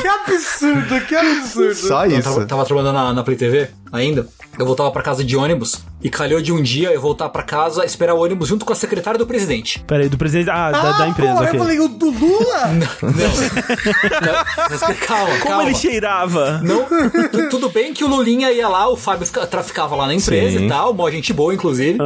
Que 0.00 0.08
absurdo, 0.08 1.00
que 1.06 1.14
absurdo. 1.14 1.74
Só 1.74 2.06
Eu 2.06 2.18
isso. 2.18 2.22
tava, 2.28 2.46
tava 2.46 2.64
trabalhando 2.64 2.94
na, 2.94 3.12
na 3.12 3.22
Play 3.22 3.36
TV 3.36 3.68
ainda. 3.92 4.26
Eu 4.58 4.66
voltava 4.66 4.90
pra 4.90 5.02
casa 5.02 5.24
de 5.24 5.34
ônibus 5.36 5.82
e 6.02 6.10
calhou 6.10 6.40
de 6.42 6.52
um 6.52 6.60
dia 6.62 6.90
eu 6.92 7.00
voltar 7.00 7.28
pra 7.30 7.42
casa, 7.42 7.84
esperar 7.86 8.14
o 8.14 8.22
ônibus 8.22 8.48
junto 8.48 8.64
com 8.66 8.72
a 8.72 8.76
secretária 8.76 9.16
do 9.18 9.26
presidente. 9.26 9.82
Pera 9.86 10.02
aí, 10.02 10.08
do 10.08 10.18
presidente. 10.18 10.50
Ah, 10.50 10.70
da, 10.70 10.80
Ah, 10.80 10.92
da 10.98 11.08
empresa, 11.08 11.32
porra, 11.32 11.44
ok. 11.46 11.58
eu 11.58 11.64
falei, 11.64 11.80
o 11.80 11.88
do 11.88 12.10
Lula? 12.10 12.66
Não. 12.68 13.10
Não, 13.12 14.44
mas 14.70 14.98
calma, 15.00 15.26
Como 15.38 15.42
calma. 15.44 15.62
ele 15.64 15.74
cheirava? 15.74 16.60
Não, 16.62 16.84
tu- 17.30 17.48
tudo 17.50 17.68
bem 17.70 17.94
que 17.94 18.04
o 18.04 18.08
Lulinha 18.08 18.50
ia 18.52 18.68
lá, 18.68 18.88
o 18.88 18.96
Fábio 18.96 19.26
fica- 19.26 19.46
traficava 19.46 19.94
lá 19.96 20.06
na 20.06 20.14
empresa 20.14 20.58
Sim. 20.58 20.66
e 20.66 20.68
tal, 20.68 20.92
mó 20.92 21.10
gente 21.10 21.32
boa, 21.32 21.54
inclusive. 21.54 21.98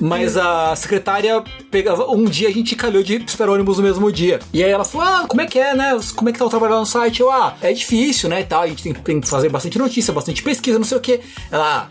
Mas 0.00 0.36
a 0.36 0.74
secretária 0.76 1.42
pegava. 1.70 2.06
Um 2.10 2.24
dia 2.24 2.48
a 2.48 2.52
gente 2.52 2.74
calhou 2.74 3.02
de 3.02 3.16
esperar 3.26 3.52
ônibus 3.52 3.76
no 3.78 3.82
mesmo 3.84 4.10
dia. 4.10 4.38
E 4.52 4.62
aí 4.62 4.70
ela 4.70 4.84
falou: 4.84 5.06
Ah, 5.06 5.24
como 5.28 5.40
é 5.40 5.46
que 5.46 5.58
é, 5.58 5.74
né? 5.74 5.98
Como 6.14 6.28
é 6.28 6.32
que 6.32 6.38
tá 6.38 6.44
o 6.44 6.48
trabalho 6.50 6.74
lá 6.74 6.80
no 6.80 6.86
site? 6.86 7.20
Eu, 7.20 7.30
ah, 7.30 7.54
é 7.60 7.72
difícil, 7.72 8.28
né? 8.28 8.40
E 8.40 8.44
tal. 8.44 8.62
A 8.62 8.66
gente 8.66 8.82
tem, 8.82 8.94
tem 8.94 9.20
que 9.20 9.28
fazer 9.28 9.48
bastante 9.48 9.78
notícia, 9.78 10.12
bastante 10.12 10.42
pesquisa, 10.42 10.78
não 10.78 10.86
sei 10.86 10.96
o 10.98 11.00
quê. 11.00 11.20
Ela. 11.50 11.66
"Ah, 11.76 11.88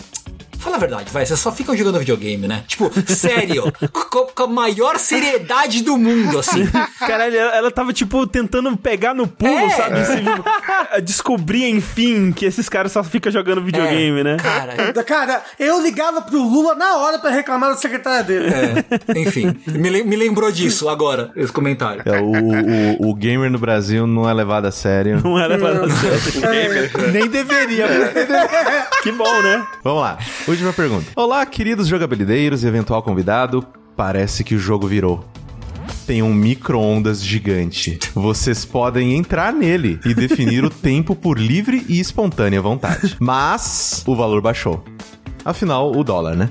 Fala 0.66 0.78
a 0.78 0.80
verdade, 0.80 1.11
vai, 1.11 1.24
vocês 1.24 1.39
só 1.39 1.51
ficam 1.51 1.78
jogando 1.78 1.99
videogame, 1.99 2.47
né? 2.47 2.63
Tipo, 2.68 2.91
sério, 3.07 3.72
com, 3.93 4.26
com 4.34 4.43
a 4.43 4.47
maior 4.47 4.97
seriedade 4.97 5.84
do 5.84 5.95
mundo, 5.95 6.39
assim. 6.39 6.68
Caralho, 6.99 7.36
ela, 7.38 7.55
ela 7.55 7.72
tava, 7.72 7.93
tipo, 7.93 8.26
tentando 8.26 8.76
pegar 8.76 9.13
no 9.13 9.28
pulo, 9.28 9.53
É. 9.53 9.70
sabe? 9.70 10.03
Se- 10.05 10.24
descobrir, 11.05 11.70
enfim, 11.70 12.32
que 12.32 12.45
esses 12.45 12.68
caras 12.68 12.91
só 12.91 13.03
ficam 13.03 13.32
jogando 13.32 13.61
videogame, 13.61 14.22
É, 14.22 14.24
né? 14.24 14.38
Cara, 14.38 15.03
Cara, 15.03 15.43
eu 15.59 15.80
ligava 15.84 16.22
pro 16.24 16.41
Lula 16.41 16.74
na 16.74 16.95
hora 16.97 17.20
pra 17.20 17.30
reclamar 17.30 17.70
da 17.70 17.78
secretária 17.78 18.24
dele. 18.24 18.47
é, 18.47 19.20
enfim, 19.20 19.55
me, 19.68 20.03
me 20.03 20.16
lembrou 20.16 20.51
disso 20.51 20.89
agora, 20.89 21.32
esse 21.36 21.51
comentário. 21.51 22.01
É, 22.05 22.20
o, 22.20 22.32
o, 23.05 23.09
o 23.11 23.13
gamer 23.13 23.51
no 23.51 23.59
Brasil 23.59 24.07
não 24.07 24.28
é 24.28 24.34
levado 24.34 24.66
a 24.66 24.72
sério. 24.72 25.22
Não 25.24 25.38
era 25.39 25.57
pra 25.59 25.74
ser. 25.89 27.11
Nem 27.11 27.28
deveria. 27.28 27.86
Que 29.03 29.11
bom, 29.11 29.41
né? 29.43 29.63
Vamos 29.84 30.01
lá. 30.01 30.18
Última 30.56 30.72
pergunta. 30.72 31.08
Olá, 31.18 31.45
queridos 31.45 31.86
jogabilideiros 31.86 32.64
e 32.64 32.68
eventual 32.68 33.03
convidado. 33.03 33.62
Parece 33.93 34.41
que 34.41 34.56
o 34.56 34.58
jogo 34.58 34.88
virou. 34.88 35.22
Tem 36.08 36.24
um 36.24 36.34
micro-ondas 36.34 37.22
gigante. 37.22 37.99
Vocês 38.14 38.64
podem 38.64 39.16
entrar 39.16 39.51
nele 39.51 39.99
e 40.06 40.14
definir 40.14 40.64
o 40.64 40.70
tempo 40.72 41.14
por 41.14 41.38
livre 41.38 41.86
e 41.89 41.99
espontânea 41.99 42.62
vontade. 42.62 43.18
Mas 43.20 44.01
o 44.08 44.16
valor 44.16 44.41
baixou. 44.41 44.82
Afinal, 45.43 45.91
o 45.91 46.01
dólar, 46.06 46.38
né? 46.38 46.49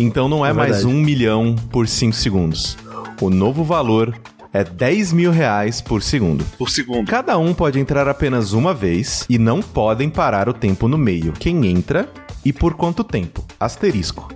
Então 0.00 0.28
não 0.28 0.44
é, 0.44 0.52
mais 0.52 0.78
verdade. 0.78 0.92
um 0.92 1.00
milhão 1.00 1.54
por 1.70 1.86
5 1.86 2.16
segundos. 2.16 2.76
O 3.20 3.30
novo 3.30 3.62
valor 3.62 4.18
é 4.52 4.64
10 4.64 5.12
mil 5.12 5.30
reais 5.30 5.80
por 5.80 6.02
segundo. 6.02 6.44
Por 6.58 6.70
segundo. 6.70 7.06
Cada 7.06 7.38
um 7.38 7.54
pode 7.54 7.78
entrar 7.78 8.08
apenas 8.08 8.52
uma 8.52 8.74
vez 8.74 9.24
e 9.30 9.38
não 9.38 9.62
podem 9.62 10.10
parar 10.10 10.48
o 10.48 10.52
tempo 10.52 10.88
no 10.88 10.98
meio. 10.98 11.32
Quem 11.32 11.68
entra 11.68 12.08
e 12.44 12.52
por 12.52 12.74
quanto 12.74 13.04
tempo? 13.04 13.44
Asterisco. 13.58 14.28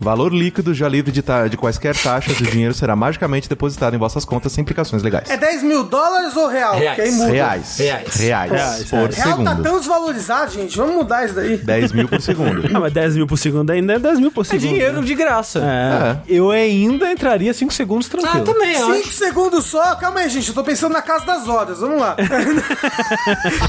Valor 0.00 0.32
líquido 0.32 0.72
já 0.72 0.88
livre 0.88 1.12
de, 1.12 1.20
ta- 1.20 1.46
de 1.46 1.56
quaisquer 1.58 1.94
taxas 1.94 2.38
e 2.40 2.42
o 2.42 2.46
dinheiro 2.46 2.72
será 2.72 2.96
magicamente 2.96 3.48
depositado 3.48 3.94
em 3.94 3.98
vossas 3.98 4.24
contas 4.24 4.50
sem 4.52 4.62
implicações 4.62 5.02
legais. 5.02 5.28
É 5.28 5.36
10 5.36 5.62
mil 5.62 5.84
dólares 5.84 6.34
ou 6.36 6.48
real? 6.48 6.74
Reais. 6.78 6.96
Que 6.96 7.02
aí 7.02 7.12
muda. 7.12 7.30
Reais. 7.30 7.78
Reais. 7.78 8.14
Reais. 8.16 8.50
Reais, 8.50 8.84
por 8.84 8.96
reais. 8.96 9.16
Real 9.16 9.28
tá 9.28 9.36
segundo. 9.50 9.62
tão 9.62 9.78
desvalorizado, 9.78 10.50
gente. 10.52 10.76
Vamos 10.76 10.94
mudar 10.94 11.26
isso 11.26 11.34
daí. 11.34 11.58
10 11.58 11.92
mil 11.92 12.08
por 12.08 12.20
segundo. 12.22 12.62
Ah, 12.74 12.80
mas 12.80 12.92
10 12.92 13.16
mil 13.16 13.26
por 13.26 13.36
segundo 13.36 13.70
ainda 13.70 13.92
é 13.94 13.98
10 13.98 14.20
mil 14.20 14.32
por 14.32 14.40
É 14.40 14.44
segundo. 14.44 14.68
dinheiro 14.70 15.00
né? 15.00 15.06
de 15.06 15.14
graça. 15.14 15.58
É. 15.58 16.10
É. 16.10 16.16
Eu 16.26 16.50
ainda 16.50 17.12
entraria 17.12 17.52
5 17.52 17.72
segundos 17.72 18.06
Ah, 18.08 18.18
tranquilo. 18.18 18.44
também, 18.46 18.72
eu 18.72 18.86
5 18.94 18.98
acho. 19.00 19.12
segundos 19.12 19.64
só. 19.66 19.94
Calma 19.96 20.20
aí, 20.20 20.30
gente. 20.30 20.48
Eu 20.48 20.54
tô 20.54 20.64
pensando 20.64 20.92
na 20.92 21.02
casa 21.02 21.26
das 21.26 21.46
horas. 21.46 21.78
Vamos 21.80 22.00
lá. 22.00 22.16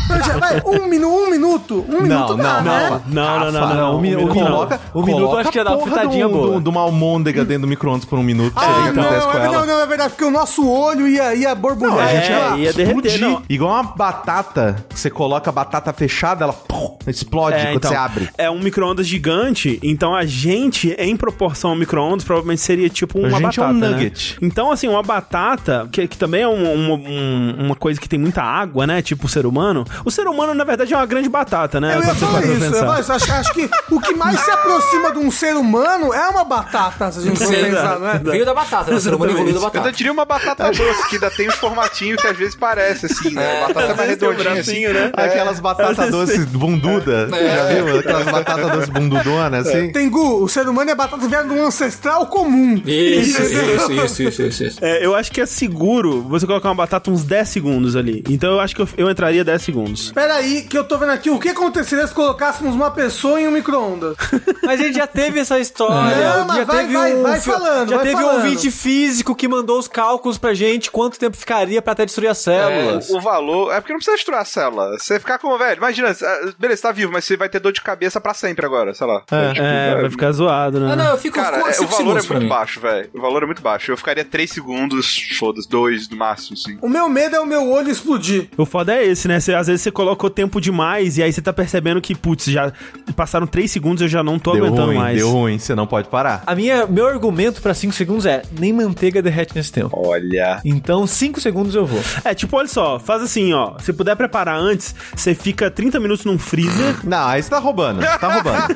Então, 0.05 0.23
já 0.23 0.38
vai. 0.38 0.61
Um, 0.65 0.88
minu 0.88 1.09
um 1.09 1.29
minuto. 1.29 1.86
Um 1.89 2.01
minuto 2.01 2.36
dá, 2.36 2.61
né? 2.61 2.88
Rafa. 2.89 3.01
Não, 3.07 3.39
não, 3.39 3.51
não, 3.51 3.61
Rafa, 3.61 3.75
não, 3.75 3.82
não. 3.91 3.97
um 3.97 4.01
minuto 4.01 4.34
coloca, 4.34 4.79
não. 4.93 5.01
Um 5.01 5.05
minuto 5.05 5.38
acho 5.38 5.51
que 5.51 5.57
ia 5.57 5.63
dar 5.63 5.75
uma 5.77 5.99
a 6.01 6.05
fritadinha 6.22 6.28
do, 6.28 6.34
boa. 6.34 6.59
do, 6.59 6.61
de 6.61 6.69
uma 6.69 6.82
almôndega 6.82 7.43
dentro 7.45 7.61
do 7.63 7.67
micro-ondas 7.67 8.05
por 8.05 8.17
um 8.19 8.24
minuto. 8.24 8.53
Ah, 8.55 8.89
que 8.89 8.95
não, 8.97 9.03
acontece 9.03 9.26
com 9.28 9.38
é, 9.38 9.45
ela. 9.45 9.57
não, 9.59 9.65
não, 9.65 9.80
é 9.82 9.86
verdade, 9.88 10.09
porque 10.11 10.24
o 10.26 10.32
nosso 10.32 10.67
olho 10.69 11.07
ia, 11.07 11.34
ia 11.36 11.55
borbulhar. 11.55 11.95
Não, 11.95 11.99
a 12.01 12.07
gente 12.07 12.32
É, 12.32 12.34
ia, 12.34 12.57
ia 12.57 12.74
derreter, 12.74 13.19
não. 13.19 13.41
Igual 13.49 13.72
uma 13.72 13.84
batata, 13.84 14.86
que 14.89 14.99
você 14.99 15.09
coloca 15.09 15.49
a 15.49 15.53
batata 15.53 15.91
fechada, 15.93 16.43
ela 16.43 16.53
pum, 16.53 16.97
explode 17.07 17.57
É, 17.57 17.65
quando 17.65 17.76
então, 17.78 17.91
você 17.91 17.97
abre. 17.97 18.30
é 18.38 18.49
um 18.49 18.59
micro-ondas 18.59 19.07
gigante, 19.07 19.80
então 19.84 20.13
a 20.15 20.26
gente, 20.26 20.95
em 20.97 21.15
proporção 21.17 21.72
ao 21.72 21.76
micro-ondas, 21.76 22.24
provavelmente 22.24 22.61
seria 22.61 22.89
tipo 22.89 23.19
uma 23.19 23.30
gente 23.30 23.59
é 23.59 23.63
batata. 23.63 23.67
um 23.69 23.74
né? 23.80 23.89
nugget. 23.89 24.38
Então, 24.41 24.72
assim, 24.72 24.88
uma 24.88 25.03
batata, 25.03 25.88
que, 25.91 26.07
que 26.07 26.17
também 26.17 26.41
é 26.43 26.47
um- 26.47 26.53
um- 26.53 26.93
um- 26.93 27.55
uma 27.65 27.76
coisa 27.76 27.99
que 27.99 28.07
tem 28.07 28.19
muita 28.19 28.41
água, 28.41 28.86
né? 28.88 29.01
Tipo 29.01 29.26
o 29.26 29.30
ser 29.30 29.45
humano. 29.45 29.86
O 30.05 30.11
ser 30.11 30.28
humano, 30.28 30.53
na 30.53 30.63
verdade, 30.63 30.93
é 30.93 30.97
uma 30.97 31.05
grande 31.05 31.30
batata, 31.30 31.80
né? 31.80 31.95
Eu 31.95 32.03
ia 32.03 32.15
falar 32.15 32.43
isso, 32.45 32.76
eu. 32.76 32.91
Acho, 32.91 33.11
acho 33.34 33.53
que 33.53 33.69
o 33.89 33.99
que 33.99 34.13
mais 34.13 34.39
se 34.39 34.51
aproxima 34.51 35.11
de 35.11 35.19
um 35.19 35.32
ser 35.32 35.55
humano 35.55 36.11
é 36.14 36.28
uma 36.30 36.43
batata, 36.43 37.12
se 37.12 37.20
a 37.20 37.22
gente 37.22 37.39
for 37.39 37.53
pensar, 37.53 37.99
não 37.99 38.09
é? 38.09 38.20
Veio 38.20 38.45
da 38.45 38.53
batata, 38.53 38.91
né? 38.91 38.97
O 38.97 38.99
ser 38.99 39.14
humano 39.14 39.32
evoluiu 39.32 39.53
da 39.53 39.59
Eu 39.59 39.66
ainda 39.66 39.80
batata. 39.80 39.95
diria 39.95 40.12
uma 40.12 40.26
batata 40.26 40.66
doce, 40.72 41.09
que 41.09 41.16
ainda 41.16 41.32
tem 41.32 41.47
uns 41.49 41.55
formatinhos 41.55 42.22
que 42.22 42.28
às 42.28 42.38
vezes 42.38 42.55
parece, 42.55 43.05
assim, 43.07 43.32
né? 43.32 43.66
batata 43.68 43.95
mais 43.95 44.18
tem 44.18 44.28
um 44.28 44.32
redondinha, 44.32 44.62
assim. 44.62 44.88
né? 44.88 45.12
Aquelas 45.14 45.59
batatas 45.59 46.09
doces 46.12 46.45
bunduda, 46.45 47.30
já 47.30 47.64
viu? 47.74 47.99
Aquelas 47.99 48.26
batatas 48.26 48.72
doces 48.72 48.89
bundudonas, 48.89 49.68
assim. 49.68 49.91
Tengu, 49.91 50.43
o 50.43 50.49
ser 50.49 50.68
humano 50.68 50.89
é 50.91 50.95
batata 50.95 51.28
vieram 51.28 51.47
de 51.47 51.53
um 51.53 51.66
ancestral 51.66 52.26
comum. 52.28 52.82
Isso, 52.86 53.41
isso, 53.41 53.91
isso, 53.91 54.24
isso, 54.24 54.41
isso, 54.43 54.64
isso. 54.64 54.80
É, 54.86 55.05
eu 55.05 55.16
acho 55.16 55.32
que 55.32 55.41
é 55.41 55.45
seguro 55.45 56.22
você 56.24 56.45
colocar 56.45 56.70
uma 56.70 56.76
batata 56.76 57.09
uns 57.12 57.24
10 57.24 57.47
segundos 57.49 57.95
ali. 57.95 58.24
Então 58.30 58.53
eu 58.53 58.59
acho 58.59 58.76
que 58.76 58.82
eu, 58.82 58.89
eu 58.97 59.09
entraria 59.09 59.43
10 59.43 59.62
segundos. 59.62 60.12
Pera 60.12 60.36
aí, 60.36 60.64
que 60.64 60.78
eu 60.78 60.84
tô 60.84 60.97
vendo 60.97 61.12
aqui 61.12 61.30
o 61.30 61.39
que 61.39 61.49
aconteceria 61.49 62.05
se 62.07 62.14
colocássemos 62.14 62.76
uma 62.76 62.91
pessoa 62.91 63.39
em 63.39 63.47
um 63.47 63.51
micro-ondas. 63.51 64.16
Mas 64.64 64.80
a 64.80 64.84
gente 64.84 64.95
já 64.95 65.07
teve 65.07 65.39
essa 65.39 65.59
história. 65.59 66.01
Olha, 66.02 66.38
Não, 66.38 66.45
mas 66.47 66.58
já 66.58 66.64
vai, 66.66 66.78
teve 66.82 66.93
vai, 66.93 67.14
um, 67.16 67.22
vai 67.24 67.39
falando, 67.39 67.89
já 67.89 67.95
vai 67.97 68.06
teve 68.06 68.18
um 68.18 68.28
falando. 68.28 68.43
ouvinte 68.43 68.72
físico 68.72 69.36
que 69.36 69.47
mandou 69.47 69.78
os 69.80 69.88
cálculos 69.88 70.38
pra 70.38 70.54
gente 70.54 70.89
quanto 70.91 71.18
tempo 71.20 71.36
ficaria 71.38 71.82
pra 71.82 71.93
até 71.93 72.06
destruir 72.06 72.28
as 72.30 72.38
células. 72.38 73.10
O, 73.10 73.18
o 73.18 73.22
valor. 73.22 73.72
É 73.74 73.80
porque 73.80 73.93
não 73.93 73.99
precisa 73.99 74.16
destruir 74.18 74.38
a 74.39 74.45
célula. 74.45 74.97
Você 74.97 75.20
ficar 75.20 75.38
como, 75.39 75.58
velho, 75.58 75.78
imagina, 75.78 76.10
ah, 76.10 76.52
beleza, 76.58 76.82
tá 76.84 76.91
vivo, 76.91 77.12
mas 77.12 77.26
você 77.26 77.38
vai 77.38 77.49
ter 77.49 77.60
dor 77.60 77.72
de 77.72 77.82
cabeça 77.82 78.20
pra 78.22 78.34
sempre 78.34 78.66
agora, 78.66 78.93
sei 78.93 79.08
lá. 79.08 79.22
É, 79.32 79.52
Tipo, 79.54 79.66
É, 79.66 80.02
vai 80.02 80.10
ficar 80.10 80.32
zoado, 80.32 80.80
né? 80.80 80.93
Ah, 80.93 80.95
não, 80.95 81.12
eu 81.12 81.18
fico 81.18 81.36
Cara, 81.36 81.60
com 81.62 81.68
é, 81.68 81.80
o 81.80 81.88
valor 81.88 82.18
é 82.20 82.24
muito 82.24 82.47
baixo, 82.47 82.80
velho. 82.80 83.10
O 83.14 83.22
valor 83.22 83.43
é 83.43 83.45
muito 83.45 83.62
baixo. 83.62 83.91
Eu 83.91 83.97
ficaria 83.97 84.24
3 84.26 84.49
segundos, 84.49 85.36
foda-se, 85.38 85.68
2 85.70 86.10
no 86.10 86.18
máximo, 86.18 86.56
sim. 86.58 86.78
O 86.82 86.89
meu 86.89 87.08
medo 87.10 87.36
é 87.36 87.39
o 87.39 87.45
meu 87.45 87.70
olho 87.70 87.89
explodir. 87.89 88.49
O 88.58 88.66
foda 88.66 88.95
é 88.95 89.06
esse, 89.06 89.28
né? 89.28 89.39
Você, 89.39 89.54
às 89.54 89.68
vezes 89.68 89.82
você 89.82 89.91
colocou 89.91 90.30
tempo 90.30 90.60
demais 90.62 91.18
e 91.18 91.24
aí 91.24 91.32
você 91.32 91.41
tá 91.41 91.52
percebendo 91.54 92.02
que, 92.02 92.16
putz, 92.16 92.45
já 92.45 92.72
passaram 93.16 93.45
3 93.47 93.70
segundos 93.70 94.02
e 94.02 94.06
eu 94.06 94.10
já 94.10 94.24
não 94.24 94.39
tô 94.39 94.52
Deu 94.54 94.66
aguentando 94.66 94.88
ruim, 94.88 94.97
mais. 94.97 95.18
deu 95.18 95.30
ruim, 95.30 95.60
você 95.60 95.76
não 95.76 95.86
pode 95.92 96.08
parar. 96.08 96.42
A 96.48 96.56
minha, 96.56 96.88
meu 96.88 97.06
argumento 97.06 97.62
pra 97.62 97.74
5 97.74 97.94
segundos 97.94 98.26
é: 98.26 98.42
nem 98.58 98.72
manteiga 98.72 99.22
derrete 99.22 99.54
nesse 99.54 99.72
tempo. 99.74 99.89
Olha. 99.94 100.62
Então, 100.64 101.06
5 101.06 101.42
segundos 101.42 101.76
eu 101.76 101.86
vou. 101.86 102.02
É, 102.24 102.34
tipo, 102.34 102.56
olha 102.56 102.68
só, 102.68 102.98
faz 102.98 103.22
assim, 103.22 103.52
ó. 103.54 103.74
Se 103.80 103.92
puder 103.92 104.16
preparar 104.16 104.58
antes, 104.58 104.96
você 105.14 105.36
fica 105.36 105.70
30 105.70 106.00
minutos 106.00 106.24
num 106.24 106.39
freezer. 106.39 106.96
Não, 107.04 107.28
aí 107.28 107.44
você 107.44 107.50
tá 107.50 107.60
roubando, 107.60 108.00
tá 108.20 108.34
roubando. 108.34 108.76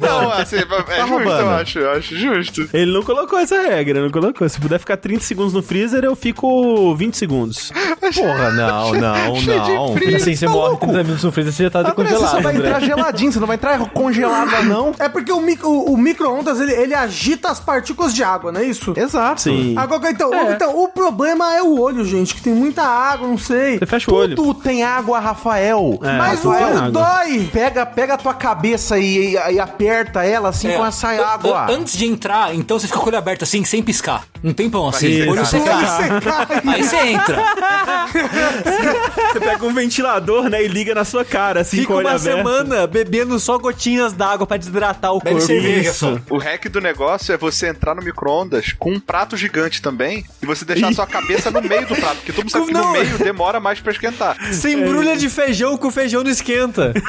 Não, 0.00 0.32
assim, 0.32 0.56
é 0.56 0.60
justo, 0.60 1.06
roubando. 1.10 1.40
eu 1.40 1.50
acho, 1.50 1.78
eu 1.78 1.90
acho 1.92 2.16
justo. 2.16 2.68
Ele 2.72 2.90
não 2.92 3.02
colocou 3.02 3.38
essa 3.38 3.60
regra, 3.60 4.00
não 4.00 4.10
colocou. 4.10 4.48
Se 4.48 4.58
puder 4.58 4.78
ficar 4.78 4.96
30 4.96 5.20
segundos 5.24 5.52
no 5.52 5.62
freezer, 5.62 6.02
eu 6.04 6.16
fico 6.16 6.94
20 6.94 7.16
segundos. 7.16 7.70
Porra, 8.14 8.50
não, 8.52 8.92
não, 8.94 9.40
não. 9.42 9.94
frio. 9.94 10.16
Assim, 10.16 10.34
você 10.34 10.46
Tá 10.46 10.52
morre 10.52 10.68
louco? 10.70 10.86
30 10.86 11.02
minutos 11.04 11.24
no 11.24 11.32
freezer, 11.32 11.52
você 11.52 11.62
já 11.64 11.70
tá 11.70 11.80
Ah, 11.80 11.90
André, 11.90 11.94
você 11.94 12.14
só 12.14 12.18
congelado. 12.20 12.42
vai 12.42 12.56
entrar 12.56 12.80
geladinho, 12.80 13.32
você 13.32 13.40
não 13.40 13.46
vai 13.46 13.56
entrar 13.56 13.78
congelado, 13.90 14.64
não. 14.64 14.94
É 14.98 15.08
porque 15.08 15.32
o, 15.32 15.40
micro, 15.40 15.68
o, 15.68 15.92
o 15.94 15.96
micro-ondas, 16.46 16.60
ele, 16.60 16.72
ele 16.72 16.94
agita 16.94 17.50
as 17.50 17.60
partículas 17.60 18.14
de 18.14 18.22
água, 18.22 18.52
não 18.52 18.60
é 18.60 18.64
isso? 18.64 18.92
Exato. 18.96 19.40
Sim. 19.42 19.74
Agora, 19.76 20.10
então, 20.10 20.30
então, 20.52 20.82
o 20.82 20.88
problema 20.88 21.54
é 21.54 21.62
o 21.62 21.78
olho, 21.80 22.04
gente, 22.04 22.34
que 22.34 22.40
tem 22.42 22.52
muita 22.54 22.82
água, 22.82 23.26
não 23.28 23.38
sei. 23.38 23.78
Você 23.78 23.86
fecha 23.86 24.10
o 24.10 24.14
olho. 24.14 24.36
Tudo 24.36 24.54
tem 24.54 24.82
água, 24.82 25.18
Rafael. 25.18 25.98
É, 26.02 26.16
Mas 26.18 26.44
o 26.44 26.50
olho 26.50 26.78
água. 26.78 26.90
dói. 26.90 27.48
Pega, 27.52 27.84
pega 27.86 28.14
a 28.14 28.16
tua 28.18 28.34
cabeça 28.34 28.98
e, 28.98 29.34
e- 29.34 29.52
e 29.54 29.60
aperta 29.60 30.24
ela 30.24 30.48
assim 30.50 30.68
É, 30.68 30.76
com 30.76 30.84
essa 30.86 31.08
água. 31.08 31.64
an- 31.66 31.72
Antes 31.76 31.96
de 31.96 32.06
entrar, 32.06 32.54
então 32.54 32.78
você 32.78 32.86
fica 32.86 32.98
com 32.98 33.04
o 33.06 33.08
olho 33.08 33.18
aberto 33.18 33.42
assim, 33.42 33.64
sem 33.64 33.82
piscar. 33.82 34.24
Um 34.44 34.52
tempão 34.52 34.88
assim. 34.88 35.08
Isso. 35.08 35.30
Olho 35.30 35.40
Aí 35.40 35.46
secar. 35.46 36.48
Aí 36.66 36.82
você 36.82 36.96
entra. 36.96 37.36
Você 39.32 39.40
pega 39.40 39.66
um 39.66 39.74
ventilador, 39.74 40.48
né, 40.48 40.64
e 40.64 40.68
liga 40.68 40.94
na 40.94 41.04
sua 41.04 41.24
cara, 41.24 41.60
assim, 41.60 41.78
Fica 41.78 41.88
com 41.88 41.94
o 41.94 41.96
olho 41.96 42.06
uma 42.08 42.14
aberto. 42.16 42.36
semana 42.36 42.86
bebendo 42.86 43.38
só 43.38 43.58
gotinhas 43.58 44.12
d'água 44.12 44.46
pra 44.46 44.56
desidratar 44.56 45.12
o 45.12 45.20
corpo. 45.20 45.40
só. 45.92 46.16
O 46.36 46.38
hack 46.38 46.66
do 46.68 46.80
negócio 46.80 47.32
é 47.32 47.36
você 47.36 47.68
entrar 47.68 47.94
no 47.94 48.02
micro-ondas 48.02 48.72
com 48.78 48.92
um 48.92 49.00
prato 49.00 49.36
gigante 49.36 49.80
também 49.80 50.24
e 50.42 50.46
você 50.46 50.64
deixar 50.64 50.88
a 50.88 50.92
sua 50.92 51.06
cabeça 51.06 51.50
no 51.50 51.62
meio 51.62 51.86
do 51.86 51.96
prato, 51.96 52.16
porque 52.16 52.32
todo 52.32 52.44
mundo 52.44 52.50
sabe 52.52 52.66
que 52.66 52.72
no 52.74 52.92
meio 52.92 53.18
demora 53.18 53.58
mais 53.60 53.80
pra 53.80 53.92
esquentar. 53.92 54.36
Você 54.52 54.72
embrulha 54.72 55.16
de 55.16 55.28
feijão 55.28 55.76
que 55.76 55.86
o 55.86 55.90
feijão 55.90 56.22
não 56.22 56.30
esquenta. 56.30 56.92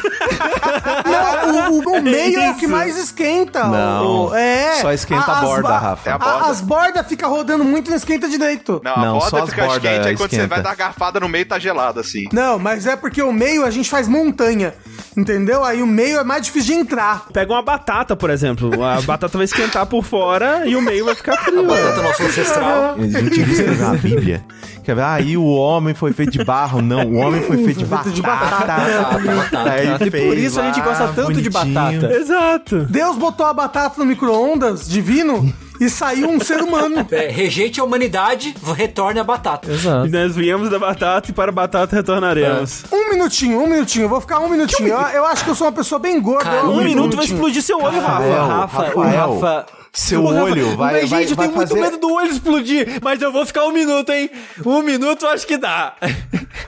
Não, 1.05 1.71
o, 1.71 1.79
o- 1.79 1.97
o 1.97 2.01
meio 2.01 2.39
é 2.39 2.51
o 2.51 2.55
que 2.55 2.67
mais 2.67 2.97
esquenta. 2.97 3.63
Não, 3.65 4.27
O- 4.27 4.35
é. 4.35 4.81
só 4.81 4.91
esquenta 4.91 5.31
a 5.31 5.39
as 5.39 5.45
borda, 5.45 5.67
ba- 5.69 5.77
Rafa. 5.79 6.09
É 6.09 6.13
a 6.13 6.17
borda. 6.17 6.45
as 6.47 6.61
bordas 6.61 7.07
ficam 7.07 7.29
rodando 7.29 7.63
muito 7.63 7.87
e 7.87 7.89
não 7.89 7.97
esquenta 7.97 8.27
direito. 8.29 8.81
Não, 8.83 8.93
a 8.95 8.97
Não, 9.05 9.21
só 9.21 9.29
borda 9.31 9.43
as 9.45 9.49
fica 9.49 9.65
bordas 9.65 9.81
quente, 9.91 10.07
aí 10.07 10.15
quando 10.17 10.29
você 10.29 10.35
esquenta. 10.37 10.55
vai 10.55 10.63
dar 10.63 10.75
garfada 10.75 11.19
no 11.19 11.29
meio 11.29 11.45
tá 11.45 11.57
gelado, 11.59 11.99
assim. 11.99 12.25
Não, 12.31 12.59
mas 12.59 12.85
é 12.85 12.95
porque 12.95 13.21
o 13.21 13.31
meio 13.31 13.65
a 13.65 13.71
gente 13.71 13.89
faz 13.89 14.07
montanha. 14.07 14.73
Entendeu? 15.15 15.63
Aí 15.63 15.81
o 15.81 15.87
meio 15.87 16.19
é 16.19 16.23
mais 16.23 16.43
difícil 16.45 16.75
de 16.75 16.79
entrar. 16.81 17.25
Pega 17.33 17.51
uma 17.51 17.61
batata, 17.63 18.15
por 18.15 18.29
exemplo. 18.29 18.83
A 18.83 19.01
batata 19.07 19.37
vai 19.37 19.45
esquentar 19.45 19.85
por 19.85 20.03
fora 20.03 20.67
e 20.67 20.75
o 20.75 20.81
meio 20.81 21.05
vai 21.05 21.15
ficar 21.15 21.37
frio. 21.37 21.65
Batata 21.65 22.01
nosso 22.01 22.23
ancestral. 22.23 22.95
A 22.95 23.01
gente 23.01 23.39
escreveu 23.39 23.75
na 23.87 23.93
Bíblia. 23.95 24.45
Quer 24.83 24.95
ver? 24.95 25.03
Aí 25.03 25.37
o 25.37 25.45
homem 25.45 25.93
foi 25.93 26.13
feito 26.13 26.31
de 26.33 26.43
barro. 26.43 26.81
Não, 26.81 27.05
o 27.05 27.15
homem 27.15 27.41
foi 27.41 27.57
feito 27.63 27.79
de 27.79 27.85
batata. 27.85 28.09
de 28.11 28.21
batata. 28.21 28.65
Batata, 28.65 29.35
batata. 29.35 29.71
Aí 29.71 29.87
E 30.07 30.11
por 30.11 30.37
isso 30.37 30.59
a 30.59 30.65
gente 30.65 30.81
gosta 30.81 31.07
tanto 31.15 31.41
de 31.41 31.49
batata. 31.49 32.13
Exato. 32.13 32.85
Deus 32.89 33.17
botou 33.17 33.45
a 33.45 33.53
batata 33.53 33.95
no 33.99 34.05
micro-ondas 34.05 34.87
divino 34.87 35.51
e 35.79 35.89
saiu 35.89 36.29
um 36.29 36.39
ser 36.39 36.61
humano. 36.61 37.05
É, 37.11 37.29
rejeite 37.29 37.79
a 37.79 37.83
humanidade, 37.83 38.55
retorne 38.75 39.19
a 39.19 39.23
batata. 39.23 39.71
Exato. 39.71 40.07
E 40.07 40.09
nós 40.09 40.35
viemos 40.35 40.69
da 40.69 40.77
batata 40.79 41.29
e 41.29 41.33
para 41.33 41.49
a 41.51 41.53
batata 41.53 41.95
retornaremos. 41.95 42.83
Um 42.91 43.09
minutinho, 43.11 43.61
um 43.61 43.67
minutinho. 43.67 44.05
Eu 44.05 44.09
vou 44.09 44.21
ficar 44.21 44.39
um 44.39 44.49
minutinho. 44.49 44.89
Eu, 44.89 44.99
eu 44.99 45.25
acho 45.25 45.43
que 45.43 45.49
eu 45.49 45.55
sou 45.55 45.67
uma 45.67 45.73
pessoa 45.73 45.99
bem 45.99 46.19
gorda. 46.21 46.43
Cara, 46.45 46.57
Eu- 46.57 46.69
Um 46.71 46.77
minuto 46.83 47.15
vai 47.15 47.25
minutinho. 47.25 47.35
explodir 47.35 47.61
seu 47.61 47.81
olho, 47.81 47.99
Rafael, 48.01 48.45
Rafa. 48.47 48.55
Rafa, 48.55 48.81
Rafael, 49.01 49.39
Rafa. 49.39 49.65
Seu 49.93 50.23
Rafa- 50.25 50.43
olho 50.43 50.77
vai, 50.77 51.01
Mas, 51.01 51.09
vai, 51.09 51.19
gente, 51.21 51.31
eu 51.31 51.35
vai 51.37 51.45
tenho 51.47 51.57
muito 51.57 51.69
fazer... 51.69 51.81
medo 51.81 51.97
do 51.97 52.13
olho 52.13 52.29
explodir, 52.31 52.99
mas 53.01 53.21
eu 53.21 53.31
vou 53.31 53.45
ficar 53.45 53.65
um 53.65 53.71
minuto, 53.71 54.11
hein? 54.11 54.29
Um 54.65 54.81
minuto 54.81 55.25
eu 55.25 55.29
acho 55.31 55.47
que 55.47 55.57
dá. 55.57 55.93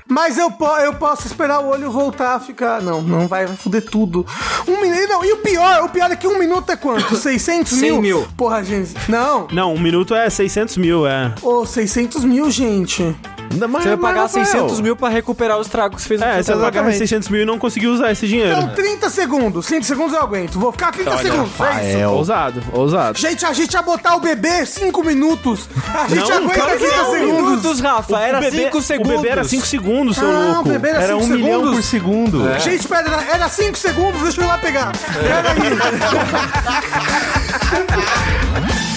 Mas 0.07 0.38
eu, 0.38 0.49
po- 0.51 0.65
eu 0.78 0.93
posso 0.95 1.28
esperar 1.28 1.59
o 1.59 1.67
olho 1.67 1.91
voltar 1.91 2.36
a 2.36 2.39
ficar. 2.39 2.82
Não, 2.82 3.01
não 3.01 3.28
vai, 3.28 3.45
vai 3.45 3.55
foder 3.55 3.84
tudo. 3.86 4.26
Um 4.67 4.82
minuto. 4.82 5.07
Não, 5.09 5.24
e 5.24 5.34
o 5.34 5.38
pior, 5.38 5.84
o 5.84 5.89
pior 5.89 6.11
é 6.11 6.15
que 6.15 6.28
um 6.28 6.38
minuto 6.39 6.72
é 6.72 6.76
quanto? 6.76 7.15
600 7.17 7.74
mil? 7.74 7.93
100 7.95 8.01
mil. 8.01 8.28
Porra, 8.36 8.63
gente. 8.63 8.93
Não. 9.07 9.47
Não, 9.51 9.74
um 9.76 9.80
minuto 9.80 10.15
é 10.15 10.30
600 10.30 10.78
mil, 10.78 11.05
é. 11.07 11.34
Ô, 11.41 11.65
600 11.65 12.24
mil, 12.24 12.49
gente. 12.49 13.15
Não, 13.55 13.67
mas- 13.67 13.84
Você 13.84 13.89
vai 13.89 13.97
pagar 13.97 14.22
mas, 14.24 14.36
Rafael, 14.36 14.45
600 14.45 14.82
mil 14.82 14.95
pra 14.95 15.09
recuperar 15.09 15.57
os 15.59 15.67
tragos 15.67 15.95
que 15.97 16.01
você 16.03 16.07
fez 16.07 16.22
no 16.22 16.28
É, 16.28 16.43
você 16.43 16.51
vai 16.53 16.61
pagar 16.65 16.80
Exatamente. 16.82 16.97
600 16.99 17.30
mil 17.30 17.41
e 17.41 17.45
não 17.45 17.57
conseguiu 17.57 17.91
usar 17.91 18.11
esse 18.11 18.28
dinheiro. 18.28 18.51
Então, 18.59 18.76
30 18.76 19.09
segundos. 19.09 19.65
30 19.67 19.86
segundos 19.86 20.13
eu 20.13 20.22
aguento. 20.22 20.59
Vou 20.59 20.72
ficar 20.72 20.91
30 20.91 21.17
segundos. 21.17 21.39
É 21.39 21.43
isso. 21.45 21.63
Rafael. 21.63 22.11
Ousado, 22.13 22.63
ousado. 22.74 23.17
Gente, 23.20 23.45
a 23.45 23.51
gente 23.51 23.74
ia 23.74 23.82
botar 23.82 24.15
o 24.15 24.20
bebê 24.22 24.65
5 24.65 25.03
minutos. 25.03 25.67
A 25.93 26.07
gente 26.07 26.30
Não, 26.30 26.38
aguenta 26.38 26.53
claro 26.53 26.72
que 26.72 26.78
30 26.86 26.95
não. 27.03 27.11
segundos. 27.11 27.49
Minutos, 27.49 27.80
Rafa, 27.82 28.20
era 28.20 28.38
O 28.38 28.41
bebê- 28.41 28.63
5 28.63 28.82
segundos. 28.82 29.11
O 29.13 29.17
bebê 29.17 29.30
era 29.30 29.43
5 29.43 29.65
segundos, 29.67 30.15
seu 30.15 30.28
Ah, 30.30 30.39
louco. 30.53 30.61
o 30.61 30.72
bebê 30.72 30.89
era 30.89 31.03
Era 31.03 31.13
5 31.13 31.26
um 31.26 31.28
milhão 31.28 31.49
segundos. 31.59 31.76
por 31.76 31.84
segundo. 31.84 32.59
Gente, 32.59 32.88
pera, 32.88 33.24
era 33.30 33.49
5 33.49 33.78
segundos, 33.78 34.22
deixa 34.22 34.39
eu 34.39 34.45
ir 34.45 34.47
lá 34.47 34.57
pegar. 34.57 34.91
Pera 34.93 35.51
aí. 35.51 35.59